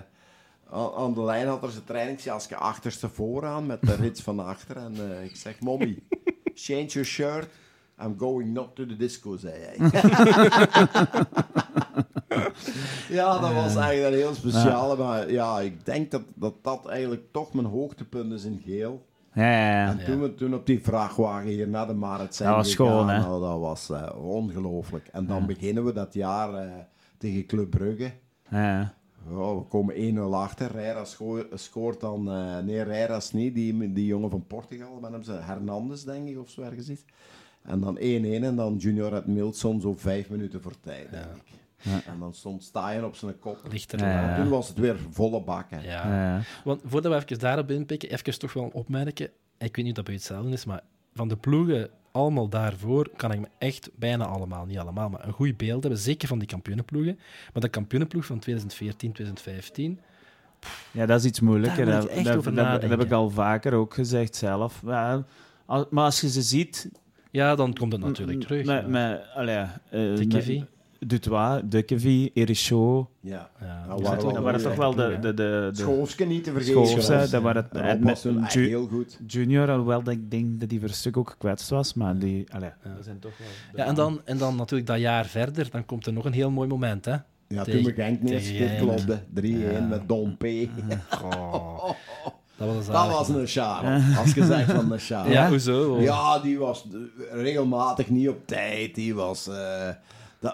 aan, 0.70 1.14
de 1.14 1.22
lijn 1.22 1.46
had 1.46 1.62
er 1.62 1.70
zijn 1.70 1.84
trainingsjasje 1.84 2.56
achterste 2.56 3.08
vooraan 3.08 3.66
met 3.66 3.82
de 3.82 3.94
rits 4.04 4.22
van 4.22 4.40
achter. 4.40 4.76
En 4.76 5.22
ik 5.24 5.36
zeg, 5.36 5.60
Mommy, 5.60 6.02
change 6.54 6.86
your 6.86 7.08
shirt. 7.08 7.48
I'm 8.02 8.14
going 8.18 8.52
not 8.52 8.76
to 8.76 8.86
the 8.86 8.96
disco, 8.96 9.36
zei 9.36 9.54
hij. 9.58 9.76
ja, 13.18 13.38
dat 13.38 13.52
was 13.54 13.76
eigenlijk 13.76 14.14
een 14.14 14.20
heel 14.20 14.34
speciale. 14.34 14.96
Maar 14.96 15.30
ja, 15.30 15.60
ik 15.60 15.84
denk 15.84 16.10
dat, 16.10 16.22
dat 16.34 16.54
dat 16.62 16.86
eigenlijk 16.88 17.22
toch 17.32 17.52
mijn 17.52 17.66
hoogtepunt 17.66 18.32
is 18.32 18.44
in 18.44 18.62
geel. 18.64 19.06
Ja, 19.32 19.50
ja, 19.50 19.70
ja. 19.70 19.88
En 19.90 20.04
toen 20.04 20.20
we 20.22 20.34
toen 20.34 20.54
op 20.54 20.66
die 20.66 20.82
vrachtwagen 20.82 21.48
hier 21.48 21.68
naar 21.68 21.86
de 21.86 21.94
markt 21.94 22.34
zijn 22.34 22.48
Dat 22.48 22.58
was 22.58 22.74
gegaan, 22.74 22.86
gewoon, 22.86 23.08
hè? 23.08 23.18
nou, 23.18 23.40
dat 23.40 23.58
was 23.58 23.90
eh, 23.90 24.24
ongelooflijk. 24.24 25.08
En 25.12 25.26
dan 25.26 25.46
beginnen 25.46 25.84
we 25.84 25.92
dat 25.92 26.14
jaar 26.14 26.54
eh, 26.54 26.70
tegen 27.18 27.46
Club 27.46 27.70
Brugge. 27.70 28.12
ja. 28.50 28.94
We 29.28 29.62
komen 29.68 30.16
1-0 30.16 30.18
achter. 30.32 30.70
Reira 30.72 31.04
scoort 31.54 32.00
dan... 32.00 32.30
eh 32.32 32.58
nee, 32.58 32.82
Reiras 32.82 33.32
niet. 33.32 33.54
Die, 33.54 33.92
die 33.92 34.06
jongen 34.06 34.30
van 34.30 34.46
Portugal. 34.46 34.98
Met 35.00 35.26
hem, 35.26 35.40
Hernandez, 35.40 36.02
denk 36.02 36.28
ik, 36.28 36.38
of 36.38 36.50
zo 36.50 36.62
ergens 36.62 36.88
iets. 36.88 37.04
En 37.62 37.80
dan 37.80 37.96
1-1 37.98 38.00
en 38.00 38.56
dan 38.56 38.76
Junior 38.76 39.12
uit 39.12 39.26
Milson 39.26 39.80
zo 39.80 39.94
vijf 39.94 40.28
minuten 40.30 40.62
voor 40.62 40.74
tijd, 40.80 41.10
denk 41.10 41.24
ik. 41.24 41.58
En 42.06 42.18
dan 42.18 42.34
stond 42.34 42.62
Staaien 42.62 43.04
op 43.04 43.16
zijn 43.16 43.38
kop. 43.38 43.60
Ligt 43.70 43.92
er 43.92 43.98
Ja, 43.98 44.28
ja. 44.28 44.36
Toen 44.36 44.48
was 44.48 44.68
het 44.68 44.78
weer 44.78 44.96
volle 45.10 45.42
bak. 45.42 45.66
Hè. 45.70 45.80
Ja. 45.80 46.12
Ja. 46.34 46.42
Want 46.64 46.80
voordat 46.84 47.12
we 47.12 47.18
even 47.18 47.38
daarop 47.38 47.70
inpikken, 47.70 48.10
even 48.10 48.38
toch 48.38 48.52
wel 48.52 48.70
opmerken. 48.72 49.26
Ik 49.58 49.76
weet 49.76 49.84
niet 49.84 49.88
of 49.88 49.92
dat 49.94 50.04
bij 50.04 50.14
u 50.14 50.16
hetzelfde 50.16 50.50
is, 50.52 50.64
maar 50.64 50.80
van 51.14 51.28
de 51.28 51.36
ploegen 51.36 51.90
allemaal 52.12 52.48
daarvoor 52.48 53.10
kan 53.16 53.32
ik 53.32 53.40
me 53.40 53.46
echt 53.58 53.90
bijna 53.94 54.24
allemaal, 54.26 54.66
niet 54.66 54.78
allemaal, 54.78 55.08
maar 55.08 55.26
een 55.26 55.32
goed 55.32 55.56
beeld 55.56 55.82
hebben. 55.82 56.00
Zeker 56.00 56.28
van 56.28 56.38
die 56.38 56.48
kampioenenploegen. 56.48 57.18
Maar 57.52 57.62
de 57.62 57.68
kampioenenploeg 57.68 58.24
van 58.24 58.38
2014, 58.38 59.12
2015. 59.12 60.00
Ja, 60.90 61.06
dat 61.06 61.18
is 61.20 61.24
iets 61.26 61.40
moeilijker. 61.40 61.84
Daar 61.84 61.94
Dat, 61.94 62.02
moet 62.02 62.10
ik 62.10 62.16
echt 62.16 62.26
dat- 62.26 62.36
over 62.36 62.50
dat- 62.54 62.64
dat 62.64 62.72
nadenken. 62.72 62.98
heb 62.98 63.06
ik 63.06 63.12
al 63.12 63.30
vaker 63.30 63.72
ook 63.74 63.94
gezegd 63.94 64.36
zelf. 64.36 64.82
Ja, 64.86 65.24
maar 65.90 66.04
als 66.04 66.20
je 66.20 66.28
ze 66.30 66.42
ziet... 66.42 66.90
Ja, 67.30 67.54
dan 67.54 67.74
komt 67.74 67.92
het 67.92 68.00
natuurlijk 68.02 68.40
terug. 68.40 68.66
Met, 68.66 68.86
met, 68.88 69.20
allee, 69.34 69.56
eh, 69.90 70.12
Tikkevi. 70.14 70.58
met 70.58 70.68
Dutois, 71.10 71.62
Dukevi, 71.64 72.30
Erichot. 72.34 73.08
Ja. 73.20 73.50
Ja, 73.60 73.94
die 73.96 74.02
waren 74.04 74.22
Dat 74.22 74.32
wel 74.32 74.42
waren 74.42 74.62
toch 74.62 74.74
wel 74.74 74.94
de... 74.94 75.16
de, 75.20 75.34
de, 75.34 75.68
de 75.72 75.76
Schoofske 75.80 76.24
niet 76.24 76.44
te 76.44 76.52
vergeten. 76.52 77.30
Dat 77.30 77.42
waren 77.42 77.68
het, 77.72 78.00
met 78.00 78.08
was 78.08 78.20
toen 78.20 78.44
echt 78.44 78.52
Ju- 78.52 78.66
heel 78.68 78.86
goed. 78.86 79.18
Junior, 79.26 79.70
alhoewel 79.70 80.02
dat 80.02 80.14
ik 80.14 80.30
denk 80.30 80.60
dat 80.60 80.70
hij 80.70 80.78
voor 80.78 80.88
een 80.88 80.94
stuk 80.94 81.16
ook 81.16 81.30
gekwetst 81.30 81.70
was, 81.70 81.94
maar 81.94 82.18
die... 82.18 82.46
Allee, 82.52 82.70
Ja. 82.84 82.94
dat 82.94 83.04
zijn 83.04 83.18
toch 83.18 83.38
wel... 83.38 83.48
de 83.72 83.78
Ja, 83.78 83.84
en 83.86 83.94
dan, 83.94 84.20
en 84.24 84.38
dan 84.38 84.56
natuurlijk 84.56 84.88
dat 84.88 84.98
jaar 85.00 85.26
verder, 85.26 85.70
dan 85.70 85.86
komt 85.86 86.06
er 86.06 86.12
nog 86.12 86.24
een 86.24 86.32
heel 86.32 86.50
mooi 86.50 86.68
moment. 86.68 87.04
Hè? 87.04 87.16
Ja, 87.48 87.62
Tegen- 87.64 87.72
toen 87.82 87.94
we 87.94 88.02
Genk 88.02 88.26
de 88.26 88.40
Genk. 88.40 88.78
klopte. 88.78 89.18
3-1 89.40 89.46
Ja. 89.46 89.80
met 89.80 90.08
Don 90.08 90.36
P. 90.36 90.44
Oh, 91.24 91.90
dat 92.66 92.74
was, 92.74 92.86
een 92.86 92.92
Dat 92.92 93.00
zalig 93.02 93.16
was 93.18 93.28
moment. 93.28 93.44
een 93.56 93.62
Charles. 93.62 94.18
Als 94.18 94.32
je 94.34 94.44
zegt 94.44 94.70
van 94.70 94.92
een 94.92 94.98
Charles. 94.98 95.32
Ja, 95.32 95.48
hoezo? 95.48 96.00
Ja, 96.00 96.38
die 96.38 96.58
was 96.58 96.84
regelmatig 97.32 98.08
niet 98.08 98.28
op 98.28 98.46
tijd. 98.46 98.94
Die, 98.94 99.14
was, 99.14 99.48
eh, 99.48 99.88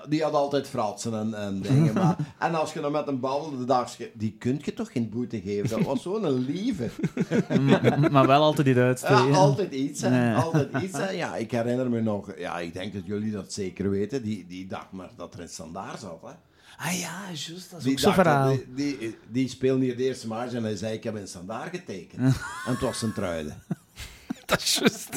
die 0.08 0.22
had 0.22 0.32
altijd 0.32 0.68
fratsen 0.68 1.14
en, 1.14 1.34
en 1.34 1.60
dingen. 1.68 1.94
Maar, 1.94 2.16
en 2.38 2.54
als 2.54 2.72
je 2.72 2.80
dan 2.80 2.92
met 2.92 3.06
een 3.06 3.20
babbelde, 3.20 3.64
dacht 3.64 3.94
je, 3.94 4.10
die 4.14 4.36
kun 4.38 4.60
je 4.64 4.72
toch 4.74 4.92
geen 4.92 5.08
boete 5.10 5.40
geven? 5.40 5.68
Dat 5.68 5.82
was 5.86 6.02
zo'n 6.02 6.38
lieve. 6.38 6.88
M- 7.60 8.10
maar 8.12 8.26
wel 8.26 8.42
altijd 8.42 8.66
die 8.66 8.74
Duits. 8.74 9.02
Ja, 9.02 9.28
altijd 9.30 9.72
iets, 9.72 10.00
hè. 10.00 10.10
Nee. 10.10 10.34
Altijd 10.34 10.68
iets, 10.82 10.98
hè. 10.98 11.10
Ja, 11.10 11.36
ik 11.36 11.50
herinner 11.50 11.90
me 11.90 12.00
nog, 12.00 12.38
ja, 12.38 12.58
ik 12.58 12.72
denk 12.72 12.92
dat 12.92 13.06
jullie 13.06 13.32
dat 13.32 13.52
zeker 13.52 13.90
weten, 13.90 14.22
die, 14.22 14.46
die 14.48 14.66
dacht 14.66 14.90
maar 14.92 15.10
dat 15.16 15.34
er 15.34 15.40
een 15.40 15.48
standaard 15.48 16.00
zat, 16.00 16.18
hè. 16.22 16.32
Ah 16.76 16.92
ja, 17.00 17.20
juist. 17.32 17.70
Dat 17.70 17.78
is 17.78 17.84
Die, 17.84 17.92
ook 17.92 17.98
zo'n 17.98 18.12
verhaal. 18.12 18.48
die, 18.74 18.98
die, 18.98 19.16
die 19.28 19.48
speelde 19.48 19.84
hier 19.84 19.96
de 19.96 20.02
eerste 20.04 20.26
match 20.26 20.52
en 20.52 20.62
hij 20.62 20.76
zei, 20.76 20.94
ik 20.94 21.04
heb 21.04 21.14
een 21.14 21.28
standaard 21.28 21.70
getekend. 21.76 22.20
en 22.22 22.72
het 22.72 22.80
was 22.80 22.98
zijn 22.98 23.12
truide. 23.12 23.52
Dat 24.46 24.60
is 24.60 24.74
juist. 24.78 25.08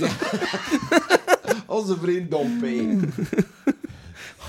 Onze 1.67 1.97
vriend 1.97 2.31
Don 2.31 2.59
P. 2.59 2.63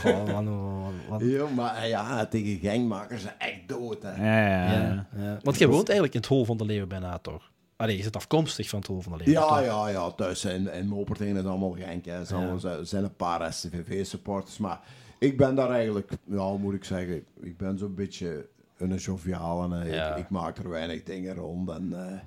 Oh, 0.07 0.27
man, 0.27 0.49
oh, 0.49 0.89
man. 1.09 1.29
Ja, 1.29 1.47
maar 1.47 1.89
ja, 1.89 2.27
tegen 2.27 2.59
Genk 2.59 2.89
maken 2.89 3.19
ze 3.19 3.29
echt 3.39 3.59
dood, 3.67 4.03
hè. 4.03 4.11
Ja, 4.11 4.47
ja, 4.49 4.73
ja. 4.73 5.07
Ja, 5.17 5.25
ja. 5.25 5.39
Want 5.43 5.59
jij 5.59 5.69
woont 5.69 5.85
eigenlijk 5.89 6.15
in 6.15 6.21
het 6.21 6.29
hol 6.29 6.45
van 6.45 6.57
de 6.57 6.65
leeuw 6.65 6.87
bijna, 6.87 7.19
toch? 7.19 7.51
Allee, 7.77 7.97
je 7.97 8.03
zit 8.03 8.17
afkomstig 8.17 8.69
van 8.69 8.81
Tol 8.81 9.01
van 9.01 9.19
de 9.19 9.31
Ja, 9.31 9.61
ja, 9.61 9.89
ja. 9.89 10.11
Thuis 10.11 10.45
in, 10.45 10.73
in 10.73 10.87
Mopertingen 10.87 11.37
is 11.37 11.45
allemaal 11.45 11.71
Genk. 11.71 12.05
Hè. 12.05 12.19
Er 12.19 12.27
zijn, 12.27 12.61
er 12.65 12.87
zijn 12.87 13.05
een 13.05 13.17
paar 13.17 13.53
SCVV-supporters. 13.53 14.59
Maar 14.59 14.81
ik 15.21 15.37
ben 15.37 15.55
daar 15.55 15.71
eigenlijk, 15.71 16.11
ja, 16.25 16.49
hoe 16.49 16.59
moet 16.59 16.75
ik 16.75 16.85
zeggen, 16.85 17.25
ik 17.41 17.57
ben 17.57 17.79
zo'n 17.79 17.95
beetje 17.95 18.47
een 18.77 18.95
joviaal. 18.97 19.63
En, 19.65 19.83
eh, 19.83 19.93
Ja. 19.93 20.15
ik, 20.15 20.23
ik 20.25 20.31
maak 20.31 20.59
er 20.59 20.69
weinig 20.69 21.03
dingen 21.03 21.35
rond. 21.35 21.71
En 21.71 21.93
eh, 22.09 22.19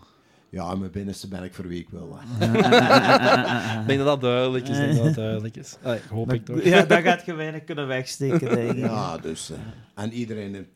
ja, 0.49 0.71
in 0.71 0.79
mijn 0.79 0.91
binnenste 0.91 1.27
ben 1.27 1.43
ik 1.43 1.53
voor 1.53 1.67
wie 1.67 1.79
ik 1.81 1.89
wil. 1.89 2.17
Ik 2.39 3.87
denk 3.87 3.97
dat 3.99 4.05
dat 4.07 4.21
duidelijk 4.21 4.67
is. 4.67 4.95
Dat 4.95 5.05
dat 5.05 5.15
duidelijk 5.15 5.55
is. 5.55 5.77
Allee, 5.81 5.99
hoop 6.09 6.33
ik 6.33 6.45
toch. 6.45 6.63
Ja, 6.63 6.81
dat 6.83 7.01
gaat 7.01 7.25
je 7.25 7.33
weinig 7.33 7.63
kunnen 7.63 7.87
wegsteken, 7.87 8.55
denk 8.55 8.71
ik. 8.71 8.77
Ja, 8.77 9.17
dus... 9.17 9.49
eh, 9.51 9.57
en 10.03 10.11
iedereen 10.11 10.55
in, 10.55 10.67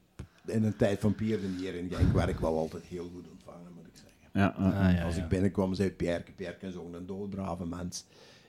in 0.45 0.63
een 0.63 0.75
tijd 0.75 0.99
van 0.99 1.15
Pierden 1.15 1.55
hier 1.59 1.75
in 1.75 1.89
Genk 1.93 2.13
werd 2.13 2.29
ik 2.29 2.39
wel 2.39 2.57
altijd 2.57 2.83
heel 2.83 3.09
goed 3.13 3.25
ontvangen, 3.31 3.71
moet 3.75 3.85
ik 3.87 3.93
zeggen. 3.93 4.17
Ja. 4.31 4.47
Ah, 4.87 4.93
ja, 4.95 5.03
Als 5.03 5.15
ja. 5.15 5.23
ik 5.23 5.29
binnenkwam, 5.29 5.73
zei 5.73 5.89
Pierke, 5.91 6.31
Pierke 6.31 6.67
is 6.67 6.75
ook 6.75 6.93
een 6.93 7.05
doodbrave 7.05 7.65
mens. 7.65 8.05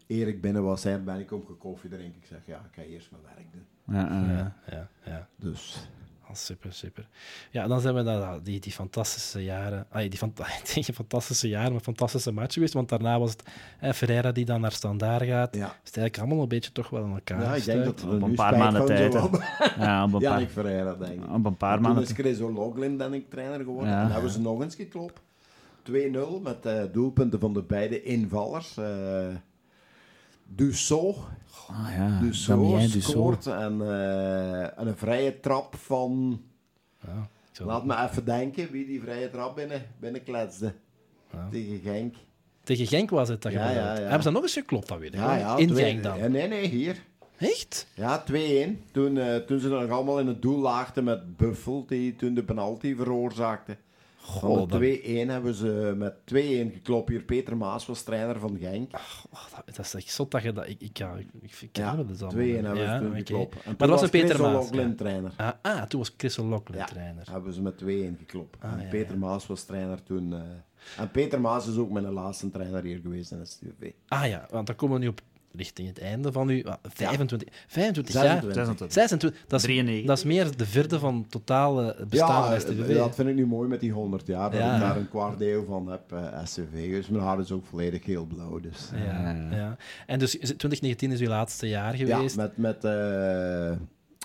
Eer 0.09 0.29
ik 0.29 0.41
binnen 0.41 0.63
was, 0.63 0.81
zei, 0.81 0.99
ben 0.99 1.19
ik 1.19 1.33
om 1.33 1.45
koffie 1.59 1.91
drinken. 1.91 2.21
Ik 2.21 2.27
zeg, 2.27 2.39
ja, 2.45 2.57
ik 2.57 2.75
ga 2.75 2.83
eerst 2.83 3.11
mijn 3.11 3.23
werk 3.35 3.47
doen. 3.53 3.95
Ja, 3.97 4.15
ja, 4.15 4.31
ja. 4.33 4.37
Ja, 4.37 4.55
ja, 4.77 4.89
ja. 5.13 5.29
Dus... 5.37 5.89
Ah, 6.29 6.35
super, 6.35 6.73
super. 6.73 7.09
Ja, 7.51 7.67
dan 7.67 7.81
zijn 7.81 7.95
we 7.95 8.03
dat, 8.03 8.45
die, 8.45 8.61
die 8.61 8.73
fantastische 8.73 9.45
jaren... 9.45 9.87
Ay, 9.91 10.09
die 10.09 10.19
fanta 10.19 10.45
geen 10.65 10.85
fantastische 10.85 11.49
jaren, 11.49 11.73
maar 11.73 11.81
fantastische 11.81 12.33
match 12.33 12.55
geweest. 12.55 12.73
Want 12.73 12.89
daarna 12.89 13.19
was 13.19 13.31
het 13.31 13.43
eh, 13.81 13.93
Ferreira 13.93 14.33
die 14.33 14.45
dan 14.45 14.61
naar 14.61 14.73
Standaard 14.73 15.23
gaat. 15.25 15.55
Ja. 15.55 15.65
Is 15.67 15.71
het 15.85 15.97
eigenlijk 15.97 16.19
allemaal 16.19 16.43
een 16.43 16.49
beetje 16.49 16.73
toch 16.73 16.91
wel 16.91 17.05
in 17.05 17.13
elkaar 17.13 17.41
Ja, 17.43 17.55
ik 17.55 17.65
denk 17.65 17.85
dat 17.85 18.05
Op 18.05 18.23
een 18.23 18.35
paar 18.35 18.57
maanden 18.59 18.87
tijd. 18.87 19.13
Ja, 19.79 20.05
op 20.05 20.13
een 20.13 20.21
Ja, 20.21 20.31
paar, 20.31 20.41
ik 20.43 20.51
Ferreira, 20.51 20.95
denk 20.95 21.25
ik. 21.25 21.31
op 21.35 21.45
een 21.45 21.57
paar 21.57 21.77
En 21.77 21.83
maanden. 21.83 22.05
Toen 22.05 22.13
is 22.17 22.21
Chris 22.21 22.41
O'Loughlin 22.41 22.97
ben 22.97 23.13
ik 23.13 23.31
trainer 23.31 23.59
geworden. 23.65 23.91
Ja. 23.93 24.03
En 24.03 24.11
hebben 24.11 24.31
ze 24.31 24.41
nog 24.41 24.63
eens 24.63 24.75
geklopt. 24.75 25.21
2-0 25.91 25.93
met 26.43 26.67
eh, 26.67 26.83
doelpunten 26.93 27.41
van 27.41 27.53
de 27.53 27.63
beide 27.63 28.03
invallers. 28.03 28.77
eh 28.77 29.27
Dussault, 30.51 31.17
Ah 31.71 31.89
ja, 31.97 32.21
Dussault 32.21 32.91
scoort. 33.03 33.47
En, 33.47 33.81
eh, 33.83 34.79
en 34.79 34.87
een 34.87 34.97
vrije 34.97 35.41
trap 35.41 35.75
van... 35.77 36.43
Ja, 37.07 37.29
Laat 37.65 37.85
me 37.85 37.97
even 38.09 38.25
denken 38.25 38.71
wie 38.71 38.87
die 38.87 39.01
vrije 39.01 39.31
trap 39.31 39.55
binnen, 39.55 39.83
binnenkletste. 40.01 40.73
Ja. 41.33 41.49
Tegen 41.51 41.81
Genk. 41.81 42.15
Tegen 42.63 42.87
Genk 42.87 43.11
was 43.11 43.29
het 43.29 43.43
dat 43.43 43.53
Ja, 43.53 43.71
ja, 43.71 43.77
ja. 43.95 44.01
Hebben 44.01 44.19
ze 44.19 44.25
dat 44.25 44.33
nog 44.33 44.43
eens 44.43 44.53
geklopt? 44.53 44.89
Ja, 45.11 45.37
ja, 45.37 45.57
In 45.57 45.69
twee- 45.69 45.85
Genk 45.85 46.03
dan? 46.03 46.19
Ja, 46.19 46.27
nee, 46.27 46.49
nee, 46.49 46.67
hier. 46.67 46.97
Echt? 47.39 47.87
Ja, 47.95 48.25
2-1. 48.25 48.85
Toen, 48.93 49.19
eh, 49.19 49.37
toen 49.37 49.61
ze 49.61 49.69
nog 49.69 49.91
allemaal 49.91 50.21
in 50.21 50.27
het 50.27 50.43
doel 50.43 50.59
laagden 50.59 51.05
met 51.05 51.37
Buffel, 51.37 51.87
die 51.87 52.17
toen 52.17 52.35
de 52.35 52.43
penalty 52.45 52.95
veroorzaakte. 52.97 53.77
De 54.68 55.01
2-1 55.26 55.31
hebben 55.31 55.55
ze 55.55 55.95
met 55.97 56.14
2-1 56.35 56.72
geklopt. 56.74 57.09
Hier 57.09 57.22
Peter 57.22 57.57
Maas 57.57 57.87
was 57.87 58.03
trainer 58.03 58.39
van 58.39 58.57
Genk. 58.61 58.93
oh, 59.33 59.45
dat, 59.66 59.76
dat 59.76 59.85
is 59.85 59.95
echt 59.95 60.11
zot 60.11 60.31
dat 60.31 60.43
je 60.43 60.53
dat... 60.53 60.68
Ik, 60.68 60.81
ik, 60.81 60.99
ja, 60.99 61.14
ik, 61.16 61.26
ik, 61.41 61.53
ik 61.61 61.68
ken 61.72 61.85
Ja, 61.85 61.97
dat 61.97 62.09
dus 62.09 62.18
2-1 62.18 62.22
allemaal. 62.22 62.45
hebben 62.47 62.76
ze 62.76 62.83
Ja, 62.83 62.99
toen 62.99 63.14
geklopt. 63.14 63.55
En 63.55 63.62
toen 63.62 63.74
Maar 63.79 63.89
dat 63.89 63.91
was 63.91 64.03
een 64.03 64.11
Peter 64.11 64.29
Chris 64.35 64.41
Maas. 64.53 64.68
Ja. 64.70 64.95
trainer. 64.97 65.33
Ah, 65.37 65.51
ah, 65.62 65.83
toen 65.83 65.99
was 66.01 66.14
Chris 66.16 66.39
O'Loughlin 66.39 66.79
Ja. 66.79 66.85
trainer. 66.85 67.31
Hebben 67.31 67.53
ze 67.53 67.62
met 67.62 67.79
2-1 67.85 67.87
geklopt. 68.18 68.57
Ah, 68.61 68.72
en 68.83 68.89
Peter. 68.89 69.18
Maas 69.18 69.47
was 69.47 69.64
trainer 69.64 70.03
toen. 70.03 70.33
eh, 70.33 70.41
en 70.99 71.11
Peter 71.11 71.41
Maas 71.41 71.66
is 71.68 71.76
ook 71.76 71.91
mijn 71.91 72.12
laatste 72.12 72.51
trainer 72.51 72.83
hier 72.83 72.99
geweest 73.03 73.31
in 73.31 73.39
de 73.39 73.45
STV. 73.45 73.91
Ah 74.09 74.26
ja, 74.26 74.47
want 74.51 74.66
dan 74.66 74.76
komen 74.76 74.97
we 74.99 75.03
nu 75.03 75.09
op 75.09 75.20
richting 75.53 75.89
het 75.89 75.99
einde 76.01 76.33
van 76.33 76.49
uw... 76.49 76.65
ah, 76.65 76.75
25, 76.83 77.49
25 77.67 78.15
jaar? 78.15 78.25
26. 78.25 78.55
26. 78.55 78.93
26. 78.93 79.45
Dat 79.49 79.59
is, 79.61 79.67
93. 79.67 80.07
dat 80.07 80.19
is 80.19 80.25
meer 80.25 80.57
de 80.57 80.67
vierde 80.67 80.99
van 80.99 81.15
het 81.17 81.31
totale 81.31 81.97
bestaan 82.09 82.43
Ja, 82.43 82.49
van 82.51 82.61
STVV. 82.61 82.89
eh, 82.89 82.97
dat 82.97 83.15
vind 83.15 83.29
ik 83.29 83.35
nu 83.35 83.47
mooi 83.47 83.69
met 83.69 83.81
die 83.81 83.93
100 83.93 84.27
jaar. 84.27 84.51
Dat 84.51 84.61
Ja. 84.61 84.75
ik 84.75 84.81
daar 84.81 84.97
een 84.97 85.09
kwart 85.09 85.39
deel 85.39 85.65
van 85.65 85.87
heb, 85.91 86.13
eh 86.13 86.45
SCV. 86.45 86.91
Dus 86.91 87.09
mijn 87.09 87.23
haar 87.25 87.41
is 87.41 87.53
ook 87.53 87.67
volledig 87.67 88.05
heel 88.05 88.25
blauw. 88.25 88.61
Dus. 88.61 88.91
Ja, 89.07 89.49
ja. 89.51 89.77
En 90.07 90.19
dus 90.19 90.37
is 90.39 90.49
het 90.49 90.59
2019 90.59 91.13
is 91.13 91.21
uw 91.21 91.29
laatste 91.29 91.69
jaar 91.69 91.97
Ja, 91.97 92.15
geweest. 92.17 92.37
met, 92.37 92.57
met 92.57 92.85
eh, 92.85 93.73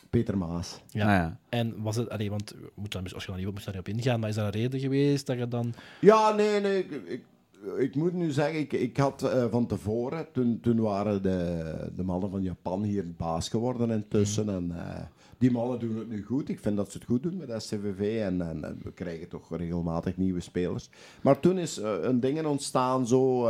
Peter 0.10 0.38
Maas. 0.38 0.82
Ja. 0.90 1.04
Ah, 1.06 1.10
ja. 1.12 1.38
En 1.50 1.74
was 1.82 1.96
het... 1.96 2.10
Allee, 2.10 2.30
want 2.30 2.50
we 2.50 2.72
moeten 2.76 3.04
daar, 3.04 3.14
als 3.14 3.24
je 3.24 3.30
daar 3.30 3.40
niet 3.40 3.48
op 3.48 3.54
moet 3.54 3.66
daar 3.66 3.76
niet 3.76 3.88
op 3.88 3.94
ingaan, 3.96 4.20
maar 4.20 4.30
is 4.30 4.36
dat 4.36 4.46
een 4.46 4.62
reden 4.62 4.80
geweest 4.80 5.26
dat 5.26 5.38
je 5.38 5.48
dan... 5.48 5.74
Ja, 6.00 6.34
nee, 6.34 6.60
nee. 6.60 6.78
Ik, 6.80 6.92
ik, 7.08 7.22
ik 7.78 7.96
moet 7.96 8.14
nu 8.14 8.32
zeggen, 8.32 8.60
ik, 8.60 8.74
ik 8.74 8.98
had 8.98 9.24
eh, 9.24 9.46
van 9.50 9.66
tevoren, 9.66 10.32
toen, 10.32 10.60
toen 10.62 10.80
waren 10.80 11.22
de, 11.22 11.92
de 11.96 12.04
mannen 12.04 12.30
van 12.30 12.42
Japan 12.42 12.84
hier 12.84 13.12
baas 13.18 13.50
geworden 13.50 13.90
intussen. 13.90 14.50
En 14.50 14.72
eh, 14.72 15.02
die 15.38 15.52
mannen 15.52 15.80
doen 15.80 15.98
het 15.98 16.10
nu 16.10 16.24
goed. 16.24 16.50
Ik 16.50 16.60
vind 16.60 16.78
dat 16.78 16.92
ze 16.92 16.98
het 16.98 17.08
goed 17.08 17.24
doen 17.24 17.38
met 17.38 17.64
SCVV. 17.64 18.22
En, 18.22 18.42
en, 18.42 18.80
we 18.84 18.92
krijgen 18.92 19.28
toch 19.28 19.58
regelmatig 19.58 20.18
nieuwe 20.18 20.40
spelers. 20.40 20.90
Maar 21.22 21.40
toen 21.40 21.58
is 21.58 21.80
eh, 21.80 21.94
een 22.02 22.20
ding 22.20 22.46
ontstaan 22.46 23.08
zo. 23.08 23.42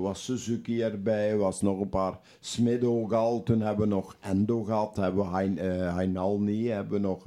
was 0.00 0.24
Suzuki 0.24 0.82
erbij, 0.82 1.36
was 1.36 1.62
nog 1.62 1.80
een 1.80 1.88
paar 1.88 2.18
Smid 2.40 2.84
ook 2.84 3.12
al. 3.12 3.42
Toen 3.42 3.60
hebben 3.60 3.88
we 3.88 3.94
nog 3.94 4.16
Endo 4.20 4.62
gehad, 4.62 4.96
hebben 4.96 5.30
we 5.32 6.38
niet, 6.38 6.68
hebben 6.68 6.92
we 6.92 6.98
nog... 6.98 7.22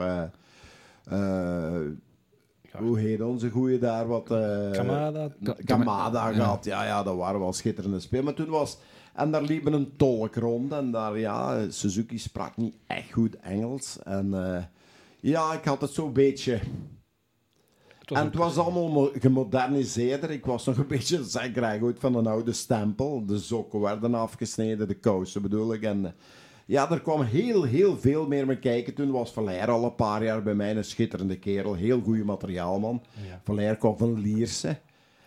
hoe 2.77 2.99
heet 2.99 3.21
onze 3.21 3.49
goeie 3.49 3.79
daar? 3.79 4.07
Wat, 4.07 4.31
eh, 4.31 4.71
Kamada? 4.71 5.29
Ka- 5.43 5.55
Kamada 5.65 6.27
ja. 6.29 6.33
gehad. 6.35 6.65
Ja, 6.65 6.85
ja, 6.85 7.03
dat 7.03 7.15
waren 7.15 7.39
wel 7.39 7.53
schitterende 7.53 7.99
spelers. 7.99 8.25
Maar 8.25 8.35
toen 8.35 8.49
was... 8.49 8.77
En 9.13 9.31
daar 9.31 9.41
liepen 9.41 9.73
een 9.73 9.95
tolk 9.97 10.35
rond. 10.35 10.71
En 10.71 10.91
daar, 10.91 11.19
ja, 11.19 11.69
Suzuki 11.69 12.17
sprak 12.19 12.57
niet 12.57 12.75
echt 12.87 13.11
goed 13.11 13.35
Engels. 13.39 13.99
En 14.03 14.33
eh, 14.33 14.63
ja, 15.19 15.53
ik 15.53 15.63
had 15.65 15.81
het 15.81 15.91
zo'n 15.91 16.13
beetje... 16.13 16.59
Het 17.99 18.11
en 18.11 18.25
het 18.25 18.35
was 18.35 18.57
allemaal 18.57 18.89
mo- 18.89 19.11
gemoderniseerder. 19.19 20.31
Ik 20.31 20.45
was 20.45 20.65
nog 20.65 20.77
een 20.77 20.87
beetje 20.97 21.23
zakkerig 21.23 21.83
uit 21.83 21.99
van 21.99 22.15
een 22.15 22.27
oude 22.27 22.53
stempel. 22.53 23.25
De 23.25 23.37
sokken 23.39 23.79
werden 23.79 24.15
afgesneden, 24.15 24.87
de 24.87 24.93
kousen 24.99 25.41
bedoel 25.41 25.73
ik. 25.73 25.81
En 25.81 26.05
eh, 26.05 26.11
ja, 26.71 26.91
er 26.91 27.01
kwam 27.01 27.21
heel, 27.21 27.63
heel 27.63 27.97
veel 27.97 28.27
meer 28.27 28.45
mee 28.45 28.59
kijken. 28.59 28.93
Toen 28.93 29.11
was 29.11 29.31
Valère 29.31 29.71
al 29.71 29.83
een 29.83 29.95
paar 29.95 30.23
jaar 30.23 30.43
bij 30.43 30.53
mij 30.53 30.75
een 30.75 30.83
schitterende 30.83 31.39
kerel. 31.39 31.73
Heel 31.73 32.01
goede 32.01 32.23
materiaalman. 32.23 33.03
Ja. 33.27 33.41
Valère 33.43 33.77
kwam 33.77 33.97
van 33.97 34.19
Lierse. 34.19 34.77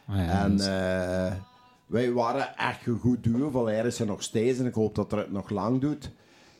Ah, 0.07 0.16
ja, 0.16 0.45
En 0.45 0.61
eh, 0.61 1.32
wij 1.86 2.12
waren 2.12 2.57
echt 2.57 2.86
een 2.86 2.99
goed 2.99 3.24
duo. 3.24 3.51
Valère 3.51 3.86
is 3.86 4.01
er 4.01 4.07
nog 4.07 4.22
steeds 4.22 4.59
en 4.59 4.66
ik 4.66 4.74
hoop 4.74 4.95
dat 4.95 5.11
hij 5.11 5.20
het 5.20 5.32
nog 5.32 5.51
lang 5.51 5.80
doet. 5.80 6.11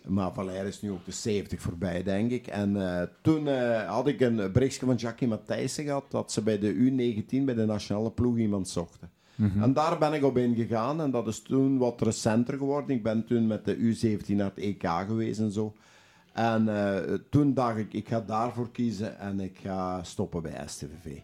Maar 0.07 0.33
Valère 0.33 0.69
is 0.69 0.83
nu 0.83 0.91
ook 0.91 1.05
de 1.05 1.13
70 1.13 1.61
voorbij, 1.61 2.03
denk 2.03 2.31
ik. 2.31 2.47
En 2.47 2.99
eh, 3.01 3.07
toen 3.23 3.49
eh, 3.49 3.89
had 3.89 4.07
ik 4.07 4.21
een 4.21 4.53
berichtje 4.53 4.87
van 4.87 4.97
Jackie 4.97 5.29
Matthijssen 5.29 5.85
gehad 5.85 6.11
dat 6.11 6.33
ze 6.33 6.43
bij 6.43 6.59
de 6.59 6.75
U19 6.75 7.45
bij 7.45 7.55
de 7.55 7.65
nationale 7.65 8.11
ploeg 8.11 8.37
iemand 8.37 8.69
zochten. 8.69 9.11
En 9.61 9.73
daar 9.73 9.99
ben 9.99 10.13
ik 10.13 10.25
op 10.25 10.37
ingegaan 10.37 11.01
en 11.01 11.11
dat 11.11 11.27
is 11.27 11.43
toen 11.43 11.79
wat 11.79 12.01
recenter 12.01 12.57
geworden. 12.59 12.97
Ik 12.97 13.03
ben 13.03 13.25
toen 13.25 13.47
met 13.47 13.65
de 13.65 13.77
U17 13.77 14.27
naar 14.37 14.51
het 14.55 14.65
EK 14.65 14.89
geweest 15.07 15.41
en 15.41 15.51
zo. 15.53 15.75
En 16.33 16.69
eh, 16.69 17.15
toen 17.31 17.55
dacht 17.55 17.79
ik, 17.79 17.93
ik 17.93 18.09
ga 18.09 18.21
daarvoor 18.21 18.71
kiezen 18.71 19.19
en 19.19 19.41
ik 19.41 19.59
ga 19.63 20.03
stoppen 20.03 20.43
bij 20.43 20.63
STVV. 20.67 21.19